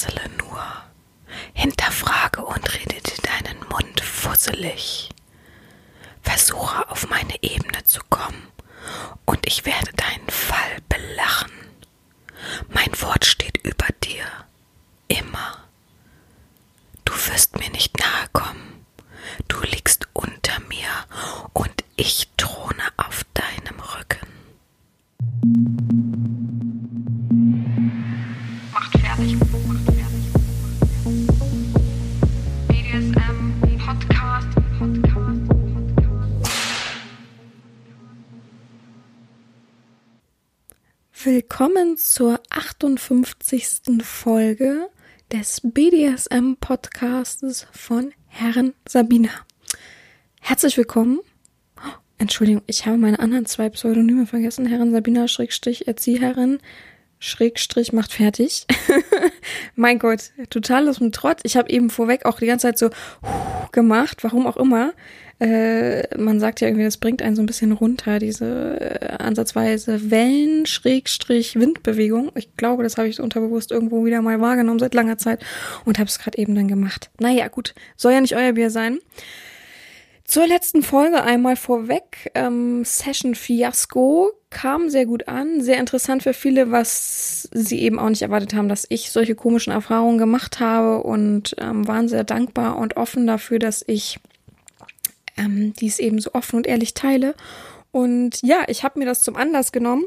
Fassele 0.00 0.30
nur, 0.38 0.66
hinterfrage 1.52 2.42
und 2.42 2.74
rede 2.74 3.02
dir 3.02 3.22
deinen 3.22 3.58
Mund 3.68 4.00
fusselig. 4.00 5.10
Versuche 6.22 6.88
auf 6.90 7.10
meine 7.10 7.34
Ebene 7.42 7.84
zu 7.84 8.00
kommen, 8.08 8.48
und 9.26 9.46
ich 9.46 9.66
werde 9.66 9.92
deinen 9.92 10.30
Fall 10.30 10.78
belachen. 10.88 11.52
Mein 12.68 12.98
Wort 13.02 13.26
steht 13.26 13.58
über 13.58 13.88
dir, 14.02 14.24
immer. 15.08 15.68
Du 17.04 17.12
wirst 17.12 17.58
mir 17.58 17.68
nicht 17.68 17.98
nahe 17.98 18.28
kommen, 18.32 18.86
du 19.48 19.60
liegst 19.60 20.08
unter 20.14 20.60
mir, 20.60 20.88
und 21.52 21.84
ich 21.96 22.29
Willkommen 41.32 41.96
zur 41.96 42.40
58. 42.50 44.02
Folge 44.02 44.88
des 45.30 45.60
BDSM 45.62 46.54
Podcasts 46.58 47.68
von 47.70 48.12
Herren 48.26 48.74
Sabina. 48.84 49.30
Herzlich 50.40 50.76
willkommen. 50.76 51.20
Oh, 51.76 51.92
Entschuldigung, 52.18 52.62
ich 52.66 52.84
habe 52.84 52.96
meine 52.96 53.20
anderen 53.20 53.46
zwei 53.46 53.70
Pseudonyme 53.70 54.26
vergessen. 54.26 54.66
Herren 54.66 54.90
Sabina 54.90 55.28
Schrägstrich 55.28 55.86
Erzieherin 55.86 56.58
Schrägstrich 57.20 57.92
macht 57.92 58.12
fertig. 58.12 58.66
mein 59.76 60.00
Gott, 60.00 60.32
total 60.48 60.88
aus 60.88 60.98
dem 60.98 61.12
Trott. 61.12 61.38
Ich 61.44 61.56
habe 61.56 61.70
eben 61.70 61.90
vorweg 61.90 62.24
auch 62.24 62.40
die 62.40 62.46
ganze 62.46 62.66
Zeit 62.66 62.78
so 62.78 62.90
gemacht, 63.70 64.24
warum 64.24 64.48
auch 64.48 64.56
immer. 64.56 64.94
Äh, 65.40 66.18
man 66.18 66.38
sagt 66.38 66.60
ja 66.60 66.68
irgendwie, 66.68 66.84
das 66.84 66.98
bringt 66.98 67.22
einen 67.22 67.34
so 67.34 67.42
ein 67.42 67.46
bisschen 67.46 67.72
runter, 67.72 68.18
diese 68.18 68.78
äh, 68.78 69.06
ansatzweise 69.18 70.10
Wellen, 70.10 70.66
Schrägstrich, 70.66 71.58
Windbewegung. 71.58 72.30
Ich 72.34 72.54
glaube, 72.56 72.82
das 72.82 72.98
habe 72.98 73.08
ich 73.08 73.20
unterbewusst 73.20 73.72
irgendwo 73.72 74.04
wieder 74.04 74.20
mal 74.20 74.40
wahrgenommen 74.40 74.78
seit 74.78 74.94
langer 74.94 75.16
Zeit 75.16 75.42
und 75.86 75.98
habe 75.98 76.08
es 76.08 76.18
gerade 76.18 76.36
eben 76.36 76.54
dann 76.54 76.68
gemacht. 76.68 77.10
Naja, 77.18 77.48
gut, 77.48 77.74
soll 77.96 78.12
ja 78.12 78.20
nicht 78.20 78.36
euer 78.36 78.52
Bier 78.52 78.70
sein. 78.70 78.98
Zur 80.30 80.46
letzten 80.46 80.82
Folge 80.82 81.22
einmal 81.24 81.56
vorweg. 81.56 82.30
Ähm, 82.34 82.84
Session 82.84 83.34
Fiasco 83.34 84.30
kam 84.50 84.90
sehr 84.90 85.06
gut 85.06 85.26
an. 85.26 85.62
Sehr 85.62 85.78
interessant 85.78 86.22
für 86.22 86.34
viele, 86.34 86.70
was 86.70 87.48
sie 87.52 87.80
eben 87.80 87.98
auch 87.98 88.10
nicht 88.10 88.22
erwartet 88.22 88.54
haben, 88.54 88.68
dass 88.68 88.86
ich 88.90 89.10
solche 89.10 89.34
komischen 89.34 89.72
Erfahrungen 89.72 90.18
gemacht 90.18 90.60
habe 90.60 91.02
und 91.02 91.56
ähm, 91.58 91.88
waren 91.88 92.08
sehr 92.08 92.24
dankbar 92.24 92.76
und 92.76 92.96
offen 92.96 93.26
dafür, 93.26 93.58
dass 93.58 93.82
ich 93.88 94.20
ähm, 95.40 95.72
dies 95.74 95.98
eben 95.98 96.20
so 96.20 96.32
offen 96.34 96.56
und 96.56 96.66
ehrlich 96.66 96.94
teile. 96.94 97.34
Und 97.92 98.40
ja, 98.42 98.64
ich 98.68 98.84
habe 98.84 98.98
mir 98.98 99.04
das 99.04 99.22
zum 99.22 99.36
Anlass 99.36 99.72
genommen, 99.72 100.04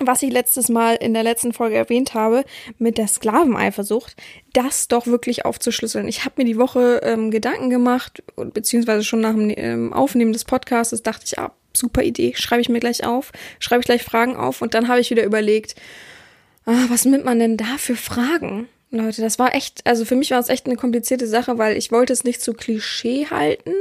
was 0.00 0.22
ich 0.22 0.30
letztes 0.30 0.68
Mal 0.68 0.96
in 0.96 1.14
der 1.14 1.22
letzten 1.22 1.52
Folge 1.52 1.76
erwähnt 1.76 2.14
habe, 2.14 2.44
mit 2.78 2.98
der 2.98 3.08
Sklaveneifersucht, 3.08 4.14
das 4.52 4.88
doch 4.88 5.06
wirklich 5.06 5.44
aufzuschlüsseln. 5.44 6.08
Ich 6.08 6.24
habe 6.24 6.34
mir 6.38 6.44
die 6.44 6.58
Woche 6.58 7.00
ähm, 7.02 7.30
Gedanken 7.30 7.70
gemacht, 7.70 8.22
beziehungsweise 8.36 9.04
schon 9.04 9.20
nach 9.20 9.32
dem 9.32 9.52
ähm, 9.56 9.92
Aufnehmen 9.92 10.32
des 10.32 10.44
Podcasts 10.44 11.02
dachte 11.02 11.24
ich, 11.24 11.38
ah, 11.38 11.52
super 11.72 12.02
Idee, 12.02 12.34
schreibe 12.36 12.62
ich 12.62 12.68
mir 12.68 12.80
gleich 12.80 13.04
auf, 13.04 13.32
schreibe 13.58 13.80
ich 13.80 13.86
gleich 13.86 14.02
Fragen 14.02 14.36
auf 14.36 14.62
und 14.62 14.74
dann 14.74 14.88
habe 14.88 15.00
ich 15.00 15.10
wieder 15.10 15.24
überlegt, 15.24 15.74
ah, 16.66 16.84
was 16.88 17.04
nimmt 17.04 17.24
man 17.24 17.38
denn 17.38 17.56
da 17.56 17.78
für 17.78 17.96
Fragen? 17.96 18.68
Leute, 18.90 19.20
das 19.20 19.40
war 19.40 19.54
echt, 19.54 19.84
also 19.84 20.04
für 20.04 20.14
mich 20.14 20.30
war 20.30 20.38
es 20.38 20.48
echt 20.48 20.66
eine 20.66 20.76
komplizierte 20.76 21.26
Sache, 21.26 21.58
weil 21.58 21.76
ich 21.76 21.90
wollte 21.90 22.12
es 22.12 22.22
nicht 22.22 22.40
zu 22.40 22.54
Klischee 22.54 23.26
halten. 23.26 23.74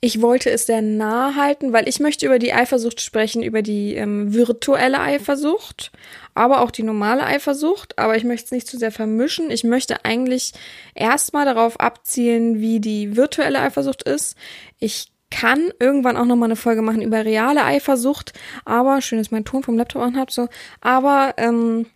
Ich 0.00 0.20
wollte 0.20 0.50
es 0.50 0.66
sehr 0.66 0.82
nah 0.82 1.36
halten, 1.36 1.72
weil 1.72 1.88
ich 1.88 2.00
möchte 2.00 2.26
über 2.26 2.40
die 2.40 2.52
Eifersucht 2.52 3.00
sprechen, 3.00 3.44
über 3.44 3.62
die 3.62 3.94
ähm, 3.94 4.34
virtuelle 4.34 4.98
Eifersucht, 4.98 5.92
aber 6.34 6.60
auch 6.60 6.72
die 6.72 6.82
normale 6.82 7.22
Eifersucht. 7.22 8.00
Aber 8.00 8.16
ich 8.16 8.24
möchte 8.24 8.46
es 8.46 8.50
nicht 8.50 8.66
zu 8.66 8.78
sehr 8.78 8.90
vermischen. 8.90 9.48
Ich 9.52 9.62
möchte 9.62 10.04
eigentlich 10.04 10.52
erstmal 10.96 11.44
darauf 11.44 11.78
abzielen, 11.78 12.60
wie 12.60 12.80
die 12.80 13.16
virtuelle 13.16 13.60
Eifersucht 13.60 14.02
ist. 14.02 14.36
Ich 14.80 15.12
kann 15.30 15.70
irgendwann 15.78 16.16
auch 16.16 16.26
nochmal 16.26 16.48
eine 16.48 16.56
Folge 16.56 16.82
machen 16.82 17.00
über 17.00 17.24
reale 17.24 17.64
Eifersucht, 17.64 18.32
aber 18.64 19.00
schön, 19.00 19.18
dass 19.18 19.30
mein 19.30 19.44
Ton 19.44 19.62
vom 19.62 19.78
Laptop 19.78 20.02
anhabt, 20.02 20.32
so. 20.32 20.48
Aber 20.80 21.34
ähm, 21.38 21.86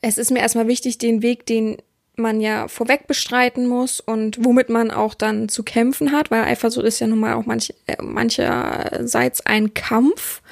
es 0.00 0.18
ist 0.18 0.30
mir 0.30 0.40
erstmal 0.40 0.68
wichtig, 0.68 0.98
den 0.98 1.22
Weg, 1.22 1.46
den 1.46 1.78
man 2.16 2.40
ja 2.40 2.68
vorweg 2.68 3.06
bestreiten 3.06 3.66
muss 3.66 4.00
und 4.00 4.44
womit 4.44 4.68
man 4.68 4.90
auch 4.90 5.14
dann 5.14 5.48
zu 5.48 5.62
kämpfen 5.62 6.12
hat, 6.12 6.30
weil 6.30 6.44
Eifersucht 6.44 6.84
ist 6.84 6.98
ja 7.00 7.06
nun 7.06 7.20
mal 7.20 7.34
auch 7.34 7.46
manch, 7.46 7.72
äh, 7.86 8.02
mancherseits 8.02 9.46
ein 9.46 9.74
Kampf. 9.74 10.42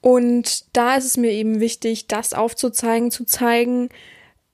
Und 0.00 0.76
da 0.76 0.96
ist 0.96 1.06
es 1.06 1.16
mir 1.16 1.30
eben 1.30 1.60
wichtig, 1.60 2.08
das 2.08 2.34
aufzuzeigen, 2.34 3.10
zu 3.10 3.24
zeigen, 3.24 3.88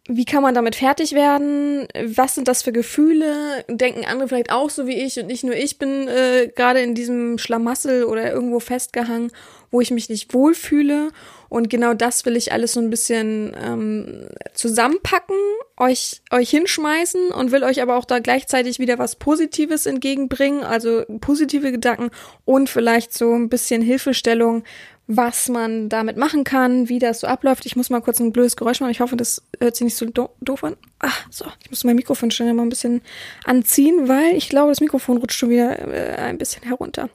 wie 0.09 0.25
kann 0.25 0.42
man 0.42 0.54
damit 0.54 0.77
fertig 0.77 1.12
werden? 1.12 1.87
Was 2.04 2.34
sind 2.34 2.48
das 2.48 2.62
für 2.62 2.72
Gefühle? 2.72 3.65
Denken 3.69 4.04
andere 4.04 4.28
vielleicht 4.28 4.53
auch 4.53 4.71
so 4.71 4.87
wie 4.87 4.94
ich 4.94 5.19
und 5.21 5.27
nicht 5.27 5.44
nur 5.44 5.54
ich 5.54 5.78
bin 5.78 6.09
äh, 6.09 6.50
gerade 6.54 6.81
in 6.81 6.94
diesem 6.94 7.38
Schlamassel 7.38 8.04
oder 8.04 8.32
irgendwo 8.32 8.60
festgehangen, 8.60 9.31
wo 9.71 9.81
ich 9.81 9.91
mich 9.91 10.09
nicht 10.09 10.34
wohlfühle. 10.34 11.10
Und 11.50 11.68
genau 11.68 11.94
das 11.94 12.24
will 12.24 12.36
ich 12.36 12.52
alles 12.52 12.72
so 12.72 12.80
ein 12.80 12.90
bisschen 12.90 13.54
ähm, 13.60 14.28
zusammenpacken, 14.54 15.36
euch, 15.76 16.22
euch 16.30 16.48
hinschmeißen 16.48 17.32
und 17.32 17.50
will 17.50 17.64
euch 17.64 17.82
aber 17.82 17.96
auch 17.96 18.04
da 18.04 18.20
gleichzeitig 18.20 18.78
wieder 18.78 18.98
was 19.00 19.16
Positives 19.16 19.84
entgegenbringen, 19.84 20.62
also 20.62 21.04
positive 21.20 21.72
Gedanken 21.72 22.10
und 22.44 22.70
vielleicht 22.70 23.12
so 23.12 23.34
ein 23.34 23.48
bisschen 23.48 23.82
Hilfestellung, 23.82 24.62
was 25.08 25.48
man 25.48 25.88
damit 25.88 26.16
machen 26.16 26.44
kann, 26.44 26.88
wie 26.88 27.00
das 27.00 27.18
so 27.18 27.26
abläuft. 27.26 27.66
Ich 27.66 27.74
muss 27.74 27.90
mal 27.90 28.00
kurz 28.00 28.20
ein 28.20 28.32
blödes 28.32 28.56
Geräusch 28.56 28.80
machen. 28.80 28.92
Ich 28.92 29.00
hoffe, 29.00 29.16
das 29.16 29.42
hört 29.60 29.74
sich 29.74 29.84
nicht 29.84 29.96
so 29.96 30.06
do 30.06 30.30
doof 30.40 30.62
an. 30.62 30.76
Ah, 31.00 31.10
so. 31.30 31.46
Ich 31.64 31.70
muss 31.70 31.82
mein 31.82 31.96
Mikrofon 31.96 32.30
schnell 32.30 32.54
mal 32.54 32.62
ein 32.62 32.68
bisschen 32.68 33.02
anziehen, 33.44 34.06
weil 34.06 34.36
ich 34.36 34.48
glaube, 34.48 34.70
das 34.70 34.80
Mikrofon 34.80 35.16
rutscht 35.16 35.36
schon 35.36 35.50
wieder 35.50 35.76
äh, 35.92 36.14
ein 36.14 36.38
bisschen 36.38 36.62
herunter. 36.62 37.10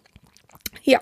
Ja. 0.83 0.99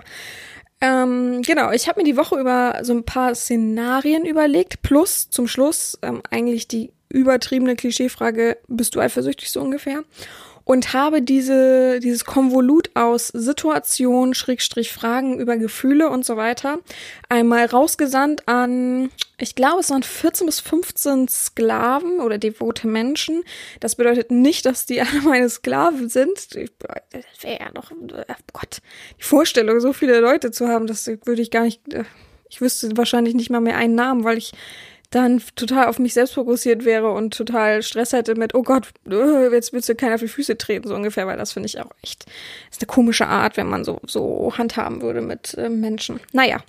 Ähm, 0.84 1.44
genau, 1.44 1.72
ich 1.72 1.88
habe 1.88 2.02
mir 2.02 2.04
die 2.04 2.18
Woche 2.18 2.38
über 2.38 2.80
so 2.82 2.92
ein 2.92 3.06
paar 3.06 3.36
Szenarien 3.36 4.26
überlegt, 4.26 4.82
plus 4.82 5.30
zum 5.30 5.48
Schluss 5.48 5.98
ähm, 6.02 6.22
eigentlich 6.30 6.68
die 6.68 6.92
übertriebene 7.08 7.78
Klischeefrage, 7.78 8.58
bist 8.68 8.94
du 8.94 9.00
eifersüchtig 9.00 9.50
so 9.50 9.62
ungefähr? 9.62 10.04
Und 10.66 10.94
habe 10.94 11.22
diese, 11.22 12.00
dieses 12.00 12.24
Konvolut 12.26 12.90
aus 12.94 13.28
Situation, 13.28 14.34
Schrägstrich 14.34 14.92
Fragen 14.92 15.40
über 15.40 15.58
Gefühle 15.58 16.10
und 16.10 16.26
so 16.26 16.38
weiter 16.38 16.80
einmal 17.28 17.66
rausgesandt 17.66 18.48
an, 18.48 19.10
ich 19.38 19.56
glaube, 19.56 19.82
es 19.82 19.90
waren 19.90 20.04
14 20.04 20.46
bis 20.46 20.62
15 20.62 21.28
Sklaven 21.28 22.22
oder 22.22 22.38
devote 22.38 22.88
Menschen. 22.88 23.44
Das 23.82 23.96
bedeutet 23.96 24.32
nicht, 24.32 24.66
dass 24.66 24.86
die 24.86 25.02
alle 25.02 25.22
meine 25.22 25.50
Sklaven 25.50 26.08
sind. 26.08 26.56
Das 26.56 27.44
wäre 27.44 27.60
ja 27.60 27.72
noch, 27.74 27.92
oh 27.92 28.34
Gott, 28.54 28.78
die 29.20 29.24
Vorstellung, 29.24 29.80
so 29.82 29.92
viele 29.92 30.20
Leute 30.20 30.52
zu 30.52 30.68
haben, 30.68 30.88
das 30.88 31.08
würde 31.08 31.42
ich 31.42 31.52
gar 31.52 31.64
nicht, 31.64 31.82
ich 32.50 32.62
wüsste 32.62 32.96
wahrscheinlich 32.96 33.34
nicht 33.34 33.50
mal 33.50 33.60
mehr 33.60 33.78
einen 33.78 33.96
Namen, 33.96 34.24
weil 34.24 34.38
ich 34.38 34.54
dann 35.16 35.42
total 35.56 35.88
auf 35.88 36.00
mich 36.00 36.14
selbst 36.14 36.34
fokussiert 36.34 36.86
wäre 36.86 37.12
und 37.12 37.36
total 37.36 37.84
Stress 37.84 38.14
hätte 38.14 38.36
mit, 38.36 38.56
oh 38.56 38.64
Gott, 38.64 38.90
äh, 39.10 39.52
jetzt 39.52 39.74
willst 39.74 39.90
du 39.90 39.96
keiner 39.96 40.16
auf 40.16 40.22
die 40.22 40.28
Füße 40.28 40.58
treten, 40.58 40.88
so 40.88 40.96
ungefähr, 40.96 41.28
weil 41.28 41.38
das 41.38 41.54
finde 41.54 41.68
ich 41.68 41.80
auch 41.80 41.92
echt, 42.02 42.26
ist 42.72 42.82
eine 42.82 42.88
komische 42.88 43.28
Art, 43.28 43.58
wenn 43.58 43.68
man 43.68 43.84
so, 43.84 44.00
so 44.08 44.54
handhaben 44.58 45.02
würde 45.02 45.22
mit 45.22 45.54
äh, 45.56 45.70
Menschen. 45.70 46.20
Naja, 46.32 46.64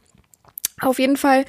auf 0.81 0.99
jeden 0.99 1.17
Fall 1.17 1.45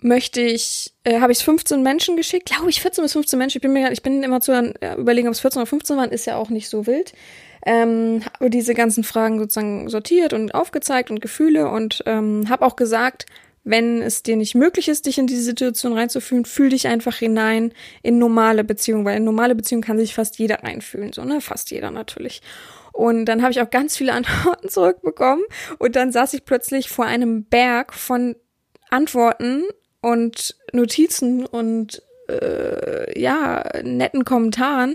möchte 0.00 0.40
ich, 0.40 0.92
äh, 1.04 1.20
habe 1.20 1.32
ich 1.32 1.38
15 1.38 1.82
Menschen 1.82 2.16
geschickt, 2.16 2.46
glaube 2.46 2.70
ich 2.70 2.80
14 2.80 3.02
bis 3.02 3.12
15 3.12 3.38
Menschen, 3.38 3.58
ich 3.58 3.62
bin 3.62 3.72
mir 3.72 3.92
ich 3.92 4.02
bin 4.02 4.22
immer 4.22 4.40
zu 4.40 4.52
äh, 4.52 4.94
überlegen, 4.96 5.28
ob 5.28 5.34
es 5.34 5.40
14 5.40 5.60
oder 5.60 5.66
15 5.66 5.96
waren, 5.96 6.10
ist 6.10 6.26
ja 6.26 6.36
auch 6.36 6.50
nicht 6.50 6.68
so 6.68 6.86
wild. 6.86 7.12
Ähm, 7.64 8.22
habe 8.24 8.48
diese 8.48 8.74
ganzen 8.74 9.02
Fragen 9.02 9.40
sozusagen 9.40 9.88
sortiert 9.88 10.32
und 10.32 10.54
aufgezeigt 10.54 11.10
und 11.10 11.20
Gefühle 11.20 11.68
und 11.68 12.02
ähm, 12.06 12.48
habe 12.48 12.64
auch 12.64 12.76
gesagt, 12.76 13.26
wenn 13.66 14.00
es 14.00 14.22
dir 14.22 14.36
nicht 14.36 14.54
möglich 14.54 14.86
ist, 14.86 15.06
dich 15.06 15.18
in 15.18 15.26
diese 15.26 15.42
Situation 15.42 15.92
reinzufühlen, 15.92 16.44
fühl 16.44 16.68
dich 16.68 16.86
einfach 16.86 17.16
hinein 17.16 17.74
in 18.00 18.16
normale 18.16 18.62
Beziehungen, 18.62 19.04
weil 19.04 19.16
in 19.16 19.24
normale 19.24 19.56
Beziehungen 19.56 19.82
kann 19.82 19.98
sich 19.98 20.14
fast 20.14 20.38
jeder 20.38 20.62
reinfühlen, 20.62 21.12
so, 21.12 21.24
ne? 21.24 21.40
Fast 21.40 21.72
jeder 21.72 21.90
natürlich. 21.90 22.42
Und 22.92 23.24
dann 23.24 23.42
habe 23.42 23.50
ich 23.50 23.60
auch 23.60 23.68
ganz 23.68 23.96
viele 23.96 24.12
Antworten 24.14 24.68
zurückbekommen 24.68 25.44
und 25.78 25.96
dann 25.96 26.12
saß 26.12 26.32
ich 26.34 26.44
plötzlich 26.44 26.88
vor 26.88 27.06
einem 27.06 27.44
Berg 27.44 27.92
von 27.92 28.36
Antworten 28.88 29.64
und 30.00 30.54
Notizen 30.72 31.44
und 31.44 32.02
äh, 32.28 33.20
ja, 33.20 33.64
netten 33.82 34.24
Kommentaren 34.24 34.94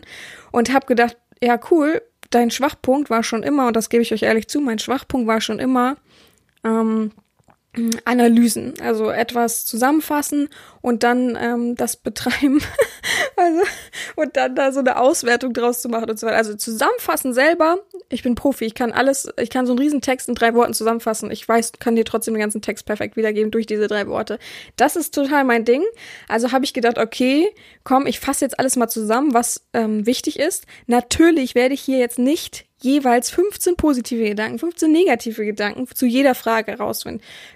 und 0.54 0.72
habe 0.72 0.86
gedacht, 0.86 1.18
ja, 1.44 1.60
cool, 1.72 2.02
dein 2.30 2.52
Schwachpunkt 2.52 3.10
war 3.10 3.24
schon 3.24 3.44
immer, 3.44 3.68
und 3.68 3.76
das 3.76 3.90
gebe 3.90 4.02
ich 4.02 4.14
euch 4.14 4.24
ehrlich 4.24 4.48
zu, 4.48 4.62
mein 4.62 4.80
Schwachpunkt 4.80 5.28
war 5.28 5.42
schon 5.42 5.60
immer, 5.60 5.98
ähm, 6.64 7.12
Analysen, 8.04 8.74
also 8.82 9.10
etwas 9.12 9.66
zusammenfassen 9.66 10.50
und 10.82 11.04
dann 11.04 11.38
ähm, 11.40 11.76
das 11.76 11.96
betreiben, 11.96 12.62
also 13.38 13.62
und 14.18 14.36
dann 14.36 14.56
da 14.56 14.74
so 14.74 14.80
eine 14.80 14.98
Auswertung 14.98 15.54
draus 15.54 15.82
zu 15.82 15.88
machen 15.88 16.10
und 16.10 16.20
so 16.20 16.28
weiter. 16.28 16.36
Also 16.36 16.56
zusammenfassen 16.56 17.34
selber, 17.34 17.78
ich 18.10 18.24
bin 18.24 18.36
Profi, 18.36 18.66
ich 18.66 18.76
kann 18.76 18.92
alles, 18.92 19.30
ich 19.40 19.50
kann 19.50 19.66
so 19.66 19.72
einen 19.72 19.80
riesen 19.80 20.02
Text 20.02 20.28
in 20.28 20.36
drei 20.36 20.54
Worten 20.54 20.74
zusammenfassen. 20.74 21.32
Ich 21.32 21.48
weiß, 21.48 21.74
kann 21.80 21.96
dir 21.96 22.04
trotzdem 22.04 22.34
den 22.34 22.42
ganzen 22.42 22.62
Text 22.62 22.86
perfekt 22.86 23.16
wiedergeben 23.16 23.52
durch 23.52 23.68
diese 23.68 23.88
drei 23.88 24.06
Worte. 24.08 24.38
Das 24.76 24.98
ist 24.98 25.16
total 25.16 25.46
mein 25.46 25.64
Ding. 25.64 25.84
Also 26.28 26.52
habe 26.52 26.66
ich 26.66 26.74
gedacht, 26.74 26.98
okay, 26.98 27.48
komm, 27.86 28.06
ich 28.06 28.20
fasse 28.20 28.44
jetzt 28.44 28.60
alles 28.60 28.76
mal 28.76 28.90
zusammen, 28.90 29.34
was 29.34 29.66
ähm, 29.72 30.06
wichtig 30.06 30.40
ist. 30.40 30.66
Natürlich 30.88 31.56
werde 31.56 31.74
ich 31.74 31.82
hier 31.82 32.00
jetzt 32.00 32.20
nicht 32.20 32.66
jeweils 32.84 33.30
15 33.30 33.76
positive 33.76 34.24
Gedanken, 34.24 34.60
15 34.60 34.92
negative 34.92 35.46
Gedanken 35.46 35.88
zu 35.88 36.06
jeder 36.06 36.36
Frage 36.36 36.78
raus, 36.78 37.06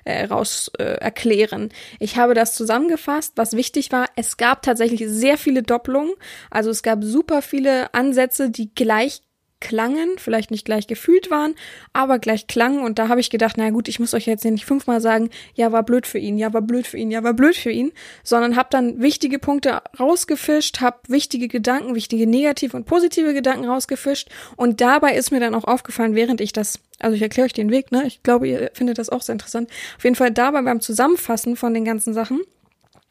äh, 0.04 0.25
raus 0.25 0.72
äh, 0.77 0.83
erklären. 0.83 1.69
Ich 2.00 2.18
habe 2.18 2.33
das 2.33 2.56
zusammengefasst, 2.56 3.33
was 3.36 3.54
wichtig 3.54 3.92
war. 3.92 4.07
Es 4.16 4.38
gab 4.38 4.62
tatsächlich 4.62 5.04
sehr 5.07 5.38
viele 5.38 5.63
Doppelungen. 5.63 6.13
Also 6.50 6.69
es 6.69 6.83
gab 6.83 7.04
super 7.04 7.42
viele 7.42 7.94
Ansätze, 7.94 8.50
die 8.50 8.74
gleich 8.74 9.22
klangen, 9.65 10.17
vielleicht 10.17 10.51
nicht 10.51 10.63
gleich 10.63 10.85
gefühlt 10.85 11.31
waren, 11.31 11.56
aber 11.91 12.19
gleich 12.19 12.45
klangen. 12.45 12.83
Und 12.83 13.00
da 13.00 13.07
habe 13.07 13.19
ich 13.19 13.31
gedacht, 13.31 13.56
na 13.57 13.71
gut, 13.71 13.88
ich 13.88 14.00
muss 14.00 14.13
euch 14.13 14.27
jetzt 14.27 14.45
nicht 14.45 14.63
fünfmal 14.63 15.01
sagen, 15.01 15.31
ja, 15.56 15.71
war 15.71 15.81
blöd 15.81 16.06
für 16.06 16.19
ihn, 16.19 16.38
ja, 16.38 16.53
war 16.53 16.62
blöd 16.62 16.85
für 16.85 16.97
ihn, 16.97 17.09
ja, 17.09 17.23
war 17.23 17.33
blöd 17.33 17.56
für 17.56 17.71
ihn, 17.71 17.91
sondern 18.23 18.56
habe 18.56 18.69
dann 18.69 19.01
wichtige 19.01 19.39
Punkte 19.39 19.81
rausgefischt, 20.00 20.81
habe 20.81 21.00
wichtige 21.07 21.47
Gedanken, 21.47 21.95
wichtige 21.95 22.27
negative 22.27 22.77
und 22.77 22.85
positive 22.85 23.33
Gedanken 23.33 23.65
rausgefischt. 23.65 24.29
Und 24.56 24.81
dabei 24.81 25.15
ist 25.15 25.31
mir 25.31 25.39
dann 25.39 25.56
auch 25.56 25.63
aufgefallen, 25.63 26.13
während 26.13 26.41
ich 26.41 26.53
das, 26.53 26.79
also 27.00 27.15
ich 27.15 27.23
erkläre 27.23 27.47
euch 27.47 27.53
den 27.53 27.71
Weg, 27.71 27.91
ne? 27.91 28.03
Ich 28.06 28.21
glaube, 28.21 28.47
ihr 28.47 28.69
findet 28.73 29.00
das 29.00 29.09
auch 29.09 29.23
sehr 29.23 29.33
interessant. 29.33 29.71
Auf 29.97 30.03
jeden 30.03 30.15
Fall 30.15 30.29
dabei 30.29 30.61
beim 30.61 30.79
Zusammenfassen 30.79 31.56
von 31.56 31.73
den 31.73 31.85
ganzen 31.85 32.13
Sachen 32.13 32.41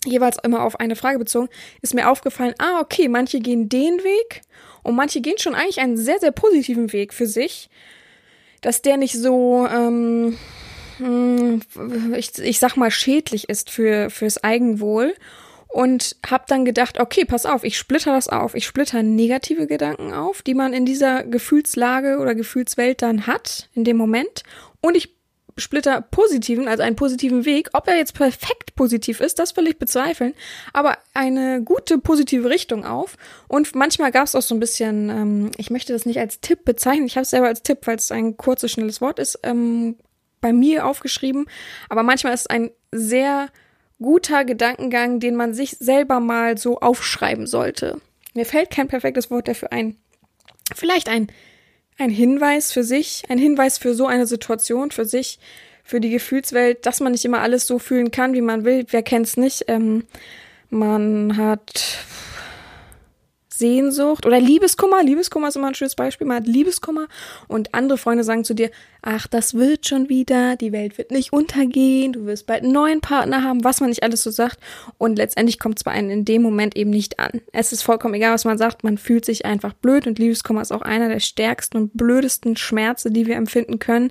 jeweils 0.07 0.37
immer 0.43 0.63
auf 0.63 0.81
eine 0.81 0.97
Frage 0.97 1.19
bezogen, 1.19 1.49
ist 1.81 1.95
mir 1.95 2.11
aufgefallen, 2.11 2.55
ah, 2.59 2.81
okay, 2.81 3.09
manche 3.09 3.41
gehen 3.41 3.71
den 3.71 4.05
Weg 4.05 4.43
und 4.85 4.95
manche 4.95 5.21
gehen 5.21 5.39
schon 5.39 5.55
eigentlich 5.55 5.81
einen 5.81 5.97
sehr, 5.97 6.21
sehr 6.21 6.31
positiven 6.31 6.93
Weg 6.93 7.13
für 7.13 7.27
sich, 7.27 7.69
dass 8.61 8.83
der 8.83 8.99
nicht 8.99 9.15
so, 9.15 9.67
ähm, 9.67 10.39
hm, 10.99 11.63
ich, 12.17 12.39
ich 12.39 12.59
sag 12.59 12.77
mal, 12.77 12.91
schädlich 12.91 13.49
ist 13.49 13.71
für, 13.71 14.11
fürs 14.11 14.45
Eigenwohl. 14.45 15.15
Und 15.69 16.17
hab 16.25 16.47
dann 16.47 16.65
gedacht, 16.65 17.01
okay, 17.01 17.25
pass 17.25 17.47
auf, 17.47 17.65
ich 17.65 17.77
splitter 17.77 18.13
das 18.13 18.29
auf. 18.29 18.55
Ich 18.55 18.65
splitter 18.65 19.03
negative 19.03 19.67
Gedanken 19.67 20.13
auf, 20.13 20.41
die 20.41 20.55
man 20.55 20.73
in 20.73 20.87
dieser 20.87 21.25
Gefühlslage 21.25 22.19
oder 22.21 22.37
Gefühlswelt 22.37 23.03
dann 23.03 23.27
hat, 23.27 23.69
in 23.75 23.83
dem 23.83 23.97
Moment. 23.97 24.45
Und 24.81 24.97
ich 24.97 25.17
Splitter 25.57 26.01
positiven, 26.01 26.69
also 26.69 26.83
einen 26.83 26.97
positiven 26.97 27.45
Weg. 27.45 27.71
Ob 27.73 27.87
er 27.89 27.97
jetzt 27.97 28.15
perfekt 28.15 28.75
positiv 28.75 29.21
ist, 29.21 29.39
das 29.39 29.57
will 29.57 29.69
ich 29.69 29.79
bezweifeln, 29.79 30.35
aber 30.73 30.99
eine 31.15 31.63
gute 31.63 31.99
positive 31.99 32.49
Richtung 32.49 32.85
auf. 32.85 33.17
Und 33.49 33.75
manchmal 33.75 34.11
gab 34.11 34.25
es 34.25 34.35
auch 34.35 34.43
so 34.43 34.55
ein 34.55 34.61
bisschen, 34.61 35.11
ähm, 35.11 35.51
ich 35.57 35.71
möchte 35.71 35.93
das 35.93 36.07
nicht 36.07 36.19
als 36.19 36.41
Tipp 36.41 36.65
bezeichnen, 36.65 37.07
ich 37.07 37.17
habe 37.17 37.23
es 37.23 37.31
selber 37.31 37.47
als 37.47 37.63
Tipp, 37.63 37.79
weil 37.85 37.97
es 37.97 38.11
ein 38.11 38.37
kurzes, 38.37 38.73
schnelles 38.73 39.01
Wort 39.01 39.19
ist, 39.19 39.39
ähm, 39.43 39.97
bei 40.41 40.53
mir 40.53 40.87
aufgeschrieben. 40.87 41.47
Aber 41.89 42.03
manchmal 42.03 42.35
ist 42.35 42.43
es 42.43 42.47
ein 42.49 42.71
sehr 42.91 43.49
guter 44.01 44.45
Gedankengang, 44.45 45.21
den 45.21 45.37
man 45.37 45.55
sich 45.55 45.77
selber 45.79 46.21
mal 46.21 46.59
so 46.59 46.81
aufschreiben 46.81 47.47
sollte. 47.47 48.01
Mir 48.35 48.45
fällt 48.45 48.71
kein 48.71 48.89
perfektes 48.89 49.31
Wort 49.31 49.49
dafür 49.49 49.73
ein. 49.73 49.97
Vielleicht 50.75 51.09
ein 51.09 51.29
ein 51.99 52.11
Hinweis 52.11 52.73
für 52.73 52.83
sich, 52.83 53.23
ein 53.29 53.39
Hinweis 53.39 53.79
für 53.79 53.95
so 53.95 54.07
eine 54.07 54.27
Situation, 54.27 54.91
für 54.91 55.05
sich, 55.05 55.39
für 55.85 56.01
die 56.01 56.11
Gefühlswelt, 56.11 56.87
dass 56.87 57.01
man 57.01 57.13
nicht 57.13 57.25
immer 57.25 57.41
alles 57.41 57.67
so 57.67 57.79
fühlen 57.79 58.11
kann, 58.11 58.33
wie 58.33 58.41
man 58.41 58.65
will. 58.65 58.87
Wer 58.89 59.03
kennt's 59.03 59.37
nicht? 59.37 59.65
Ähm, 59.69 60.05
man 60.71 61.37
hat 61.37 61.99
Sehnsucht 63.59 64.27
oder 64.27 64.41
Liebeskummer. 64.41 65.03
Liebeskummer 65.03 65.49
ist 65.49 65.57
immer 65.57 65.69
ein 65.69 65.75
schönes 65.75 65.95
Beispiel. 65.95 66.27
Man 66.27 66.39
hat 66.39 66.47
Liebeskummer 66.47 67.09
und 67.49 67.75
andere 67.75 67.99
Freunde 67.99 68.25
sagen 68.25 68.45
zu 68.45 68.55
dir, 68.55 68.71
ach, 69.03 69.27
das 69.27 69.55
wird 69.55 69.87
schon 69.87 70.09
wieder, 70.09 70.57
die 70.57 70.73
Welt 70.73 70.99
wird 70.99 71.11
nicht 71.11 71.33
untergehen, 71.33 72.13
du 72.13 72.27
wirst 72.27 72.47
bald 72.47 72.63
einen 72.63 72.73
neuen 72.73 73.01
Partner 73.01 73.43
haben, 73.43 73.63
was 73.63 73.81
man 73.81 73.91
nicht 73.91 74.03
alles 74.03 74.23
so 74.23 74.31
sagt. 74.31 74.59
Und 74.99 75.17
letztendlich 75.17 75.59
kommt 75.59 75.79
es 75.79 75.85
bei 75.85 75.91
einem 75.91 76.11
in 76.11 76.25
dem 76.25 76.43
Moment 76.43 76.77
eben 76.77 76.91
nicht 76.91 77.19
an. 77.21 77.41
Es 77.53 77.73
ist 77.73 77.83
vollkommen 77.83 78.15
egal, 78.15 78.35
was 78.35 78.45
man 78.45 78.59
sagt, 78.59 78.85
man 78.85 78.99
fühlt 78.99 79.25
sich 79.25 79.45
einfach 79.45 79.75
blöd 79.75 80.07
und 80.07 80.19
Liebeskummer 80.19 80.63
ist 80.63 80.73
auch 80.73 80.83
einer 80.83 81.09
der 81.09 81.21
stärksten 81.21 81.77
und 81.77 81.97
blödesten 81.97 82.57
Schmerze, 82.57 83.11
die 83.11 83.27
wir 83.27 83.37
empfinden 83.37 83.79
können. 83.79 84.11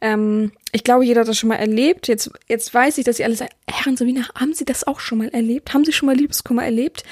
Ähm, 0.00 0.52
ich 0.72 0.82
glaube, 0.82 1.04
jeder 1.04 1.20
hat 1.20 1.28
das 1.28 1.38
schon 1.38 1.48
mal 1.48 1.54
erlebt. 1.54 2.08
Jetzt, 2.08 2.32
jetzt 2.48 2.74
weiß 2.74 2.98
ich, 2.98 3.04
dass 3.04 3.18
Sie 3.18 3.24
alle 3.24 3.36
sagen, 3.36 3.52
Herren 3.70 3.96
Sabina, 3.96 4.22
haben 4.34 4.54
Sie 4.54 4.64
das 4.64 4.84
auch 4.86 4.98
schon 4.98 5.18
mal 5.18 5.28
erlebt? 5.28 5.72
Haben 5.72 5.84
Sie 5.84 5.92
schon 5.92 6.06
mal 6.06 6.16
Liebeskummer 6.16 6.64
erlebt? 6.64 7.04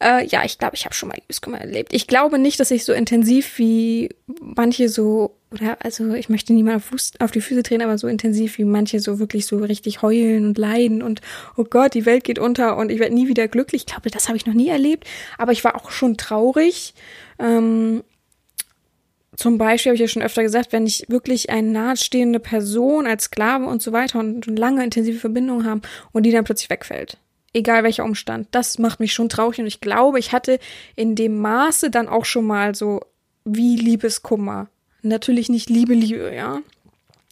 Äh, 0.00 0.26
ja, 0.26 0.44
ich 0.44 0.58
glaube, 0.58 0.76
ich 0.76 0.84
habe 0.84 0.94
schon 0.94 1.08
mal 1.08 1.16
Liebeskummer 1.16 1.60
erlebt. 1.60 1.92
Ich 1.92 2.06
glaube 2.06 2.38
nicht, 2.38 2.60
dass 2.60 2.70
ich 2.70 2.84
so 2.84 2.92
intensiv 2.92 3.58
wie 3.58 4.10
manche 4.40 4.88
so, 4.88 5.36
oder 5.50 5.76
also 5.80 6.14
ich 6.14 6.28
möchte 6.28 6.52
niemand 6.52 6.84
auf, 7.18 7.30
die 7.32 7.40
Füße 7.40 7.64
drehen, 7.64 7.82
aber 7.82 7.98
so 7.98 8.06
intensiv 8.06 8.58
wie 8.58 8.64
manche 8.64 9.00
so 9.00 9.18
wirklich 9.18 9.46
so 9.46 9.58
richtig 9.58 10.00
heulen 10.02 10.46
und 10.46 10.58
leiden 10.58 11.02
und 11.02 11.20
oh 11.56 11.64
Gott, 11.64 11.94
die 11.94 12.06
Welt 12.06 12.22
geht 12.22 12.38
unter 12.38 12.76
und 12.76 12.92
ich 12.92 13.00
werde 13.00 13.14
nie 13.14 13.26
wieder 13.26 13.48
glücklich. 13.48 13.82
Ich 13.82 13.86
glaube, 13.86 14.10
das 14.10 14.28
habe 14.28 14.36
ich 14.36 14.46
noch 14.46 14.54
nie 14.54 14.68
erlebt. 14.68 15.04
Aber 15.36 15.50
ich 15.50 15.64
war 15.64 15.74
auch 15.74 15.90
schon 15.90 16.16
traurig. 16.16 16.94
Ähm, 17.40 18.04
zum 19.34 19.58
Beispiel 19.58 19.90
habe 19.90 19.94
ich 19.94 20.00
ja 20.00 20.08
schon 20.08 20.22
öfter 20.22 20.42
gesagt, 20.42 20.72
wenn 20.72 20.86
ich 20.86 21.06
wirklich 21.08 21.50
eine 21.50 21.70
nahestehende 21.70 22.40
Person 22.40 23.06
als 23.06 23.24
Sklave 23.24 23.66
und 23.66 23.82
so 23.82 23.92
weiter 23.92 24.20
und 24.20 24.46
lange 24.46 24.84
intensive 24.84 25.18
Verbindungen 25.18 25.66
haben 25.66 25.82
und 26.12 26.24
die 26.24 26.30
dann 26.30 26.44
plötzlich 26.44 26.70
wegfällt 26.70 27.18
egal 27.58 27.84
welcher 27.84 28.04
Umstand. 28.04 28.48
Das 28.50 28.78
macht 28.78 29.00
mich 29.00 29.12
schon 29.12 29.28
traurig 29.28 29.60
und 29.60 29.66
ich 29.66 29.80
glaube, 29.80 30.18
ich 30.18 30.32
hatte 30.32 30.58
in 30.96 31.14
dem 31.14 31.38
Maße 31.38 31.90
dann 31.90 32.08
auch 32.08 32.24
schon 32.24 32.46
mal 32.46 32.74
so 32.74 33.00
wie 33.44 33.76
Liebeskummer. 33.76 34.68
Natürlich 35.02 35.48
nicht 35.48 35.70
Liebe, 35.70 35.94
Liebe, 35.94 36.34
ja. 36.34 36.60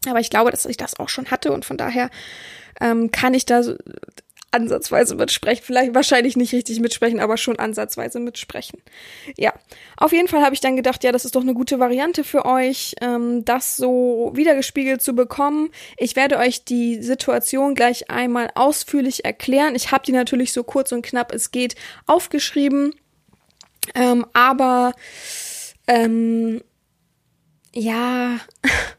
Aber 0.09 0.21
ich 0.21 0.31
glaube, 0.31 0.51
dass 0.51 0.67
ich 0.67 0.77
das 0.77 0.99
auch 0.99 1.09
schon 1.09 1.31
hatte 1.31 1.53
und 1.53 1.65
von 1.65 1.77
daher 1.77 2.11
ähm, 2.81 3.11
kann 3.11 3.35
ich 3.35 3.47
da 3.47 3.63
ansatzweise 4.57 5.15
mitsprechen. 5.15 5.63
Vielleicht 5.65 5.95
wahrscheinlich 5.95 6.37
nicht 6.37 6.53
richtig 6.53 6.81
mitsprechen, 6.81 7.21
aber 7.21 7.37
schon 7.37 7.59
ansatzweise 7.59 8.19
mitsprechen. 8.19 8.83
Ja, 9.37 9.55
auf 9.97 10.13
jeden 10.13 10.29
Fall 10.29 10.43
habe 10.43 10.55
ich 10.55 10.61
dann 10.61 10.77
gedacht, 10.77 11.05
ja, 11.05 11.13
das 11.13 11.25
ist 11.25 11.37
doch 11.37 11.43
eine 11.43 11.55
gute 11.55 11.79
Variante 11.79 12.25
für 12.25 12.45
euch, 12.45 12.95
ähm, 13.01 13.45
das 13.45 13.77
so 13.77 14.33
wiedergespiegelt 14.35 15.01
zu 15.03 15.15
bekommen. 15.15 15.71
Ich 15.97 16.17
werde 16.17 16.39
euch 16.39 16.65
die 16.65 17.03
Situation 17.03 17.75
gleich 17.75 18.11
einmal 18.11 18.51
ausführlich 18.55 19.25
erklären. 19.25 19.75
Ich 19.75 19.93
habe 19.93 20.05
die 20.05 20.13
natürlich 20.13 20.53
so 20.53 20.65
kurz 20.65 20.93
und 20.93 21.03
knapp 21.03 21.33
es 21.33 21.51
geht 21.51 21.77
aufgeschrieben, 22.07 22.95
ähm, 23.95 24.27
aber 24.33 24.95
ähm, 25.87 26.63
ja. 27.73 28.39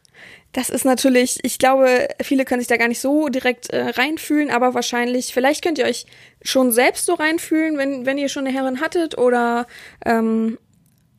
Das 0.58 0.70
ist 0.70 0.84
natürlich, 0.84 1.38
ich 1.44 1.60
glaube, 1.60 2.08
viele 2.20 2.44
können 2.44 2.60
sich 2.60 2.66
da 2.66 2.76
gar 2.76 2.88
nicht 2.88 2.98
so 2.98 3.28
direkt 3.28 3.70
äh, 3.70 3.90
reinfühlen, 3.90 4.50
aber 4.50 4.74
wahrscheinlich, 4.74 5.32
vielleicht 5.32 5.62
könnt 5.62 5.78
ihr 5.78 5.84
euch 5.84 6.04
schon 6.42 6.72
selbst 6.72 7.06
so 7.06 7.14
reinfühlen, 7.14 7.78
wenn, 7.78 8.06
wenn 8.06 8.18
ihr 8.18 8.28
schon 8.28 8.44
eine 8.44 8.52
Herrin 8.52 8.80
hattet 8.80 9.16
oder 9.16 9.68
ähm, 10.04 10.58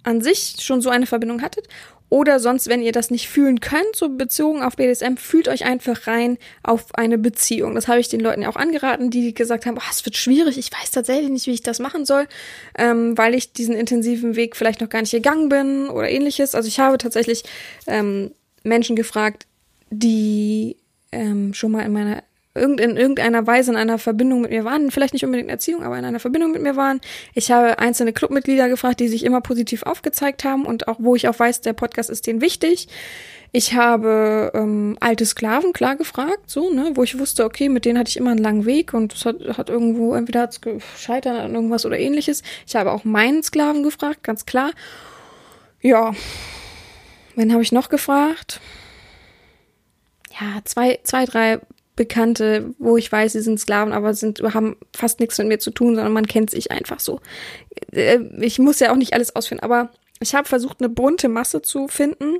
an 0.03 0.19
sich 0.19 0.57
schon 0.59 0.81
so 0.81 0.89
eine 0.89 1.05
Verbindung 1.05 1.41
hattet. 1.41 1.69
Oder 2.09 2.41
sonst, 2.41 2.67
wenn 2.67 2.81
ihr 2.81 2.91
das 2.91 3.11
nicht 3.11 3.29
fühlen 3.29 3.61
könnt, 3.61 3.95
so 3.95 4.09
bezogen 4.09 4.61
auf 4.61 4.75
BDSM, 4.75 5.15
fühlt 5.15 5.47
euch 5.47 5.63
einfach 5.63 6.05
rein 6.07 6.37
auf 6.61 6.93
eine 6.95 7.17
Beziehung. 7.17 7.75
Das 7.75 7.87
habe 7.87 8.01
ich 8.01 8.09
den 8.09 8.19
Leuten 8.19 8.41
ja 8.41 8.49
auch 8.49 8.57
angeraten, 8.57 9.09
die 9.09 9.33
gesagt 9.33 9.65
haben, 9.65 9.77
oh, 9.77 9.89
es 9.89 10.03
wird 10.03 10.17
schwierig, 10.17 10.57
ich 10.57 10.69
weiß 10.73 10.91
tatsächlich 10.91 11.29
nicht, 11.29 11.47
wie 11.47 11.53
ich 11.53 11.63
das 11.63 11.79
machen 11.79 12.03
soll, 12.03 12.27
ähm, 12.77 13.17
weil 13.17 13.35
ich 13.35 13.53
diesen 13.53 13.75
intensiven 13.75 14.35
Weg 14.35 14.57
vielleicht 14.57 14.81
noch 14.81 14.89
gar 14.89 14.99
nicht 14.99 15.11
gegangen 15.11 15.47
bin 15.47 15.87
oder 15.87 16.09
ähnliches. 16.09 16.55
Also 16.55 16.67
ich 16.67 16.81
habe 16.81 16.97
tatsächlich 16.97 17.43
ähm, 17.87 18.31
Menschen 18.63 18.95
gefragt, 18.95 19.45
die 19.89 20.77
ähm, 21.11 21.53
schon 21.53 21.71
mal 21.71 21.85
in 21.85 21.93
meiner 21.93 22.23
in 22.55 22.97
irgendeiner 22.97 23.45
Weise 23.45 23.71
in 23.71 23.77
einer 23.77 23.99
Verbindung 23.99 24.41
mit 24.41 24.51
mir 24.51 24.65
waren, 24.65 24.91
vielleicht 24.91 25.13
nicht 25.13 25.23
unbedingt 25.23 25.49
Erziehung, 25.49 25.83
aber 25.83 25.97
in 25.97 26.05
einer 26.05 26.19
Verbindung 26.19 26.51
mit 26.51 26.61
mir 26.61 26.75
waren. 26.75 26.99
Ich 27.33 27.51
habe 27.51 27.79
einzelne 27.79 28.11
Clubmitglieder 28.11 28.69
gefragt, 28.69 28.99
die 28.99 29.07
sich 29.07 29.23
immer 29.23 29.39
positiv 29.39 29.83
aufgezeigt 29.83 30.43
haben 30.43 30.65
und 30.65 30.87
auch 30.87 30.97
wo 30.99 31.15
ich 31.15 31.27
auch 31.27 31.37
weiß, 31.37 31.61
der 31.61 31.73
Podcast 31.73 32.09
ist 32.09 32.27
denen 32.27 32.41
wichtig. 32.41 32.87
Ich 33.51 33.73
habe 33.73 34.51
ähm, 34.53 34.97
alte 34.99 35.25
Sklaven 35.25 35.73
klar 35.73 35.95
gefragt, 35.95 36.49
so, 36.49 36.71
ne, 36.71 36.91
wo 36.95 37.03
ich 37.03 37.17
wusste, 37.17 37.45
okay, 37.45 37.69
mit 37.69 37.85
denen 37.85 37.97
hatte 37.97 38.09
ich 38.09 38.17
immer 38.17 38.31
einen 38.31 38.43
langen 38.43 38.65
Weg 38.65 38.93
und 38.93 39.13
es 39.13 39.25
hat, 39.25 39.37
hat 39.57 39.69
irgendwo, 39.69 40.13
entweder 40.13 40.41
hat 40.41 40.51
es 40.51 40.61
gescheitert 40.61 41.39
an 41.39 41.55
irgendwas 41.55 41.85
oder 41.85 41.97
ähnliches. 41.97 42.43
Ich 42.67 42.75
habe 42.75 42.91
auch 42.91 43.05
meinen 43.05 43.41
Sklaven 43.41 43.83
gefragt, 43.83 44.23
ganz 44.23 44.45
klar. 44.45 44.71
Ja, 45.81 46.13
Wen 47.39 47.53
habe 47.53 47.63
ich 47.63 47.71
noch 47.71 47.87
gefragt? 47.87 48.59
Ja, 50.41 50.59
zwei, 50.65 50.99
zwei, 51.03 51.23
drei 51.23 51.61
Bekannte, 51.95 52.73
wo 52.79 52.97
ich 52.97 53.09
weiß, 53.09 53.31
sie 53.31 53.39
sind 53.39 53.61
Sklaven, 53.61 53.93
aber 53.93 54.13
sind, 54.13 54.41
haben 54.53 54.75
fast 54.93 55.21
nichts 55.21 55.37
mit 55.37 55.47
mir 55.47 55.57
zu 55.57 55.71
tun, 55.71 55.95
sondern 55.95 56.11
man 56.11 56.27
kennt 56.27 56.49
sich 56.49 56.69
einfach 56.71 56.99
so. 56.99 57.21
Äh, 57.93 58.19
ich 58.41 58.59
muss 58.59 58.81
ja 58.81 58.91
auch 58.91 58.97
nicht 58.97 59.13
alles 59.13 59.37
ausfinden, 59.37 59.63
aber 59.63 59.89
ich 60.19 60.35
habe 60.35 60.49
versucht, 60.49 60.81
eine 60.81 60.89
bunte 60.89 61.29
Masse 61.29 61.61
zu 61.61 61.87
finden, 61.87 62.39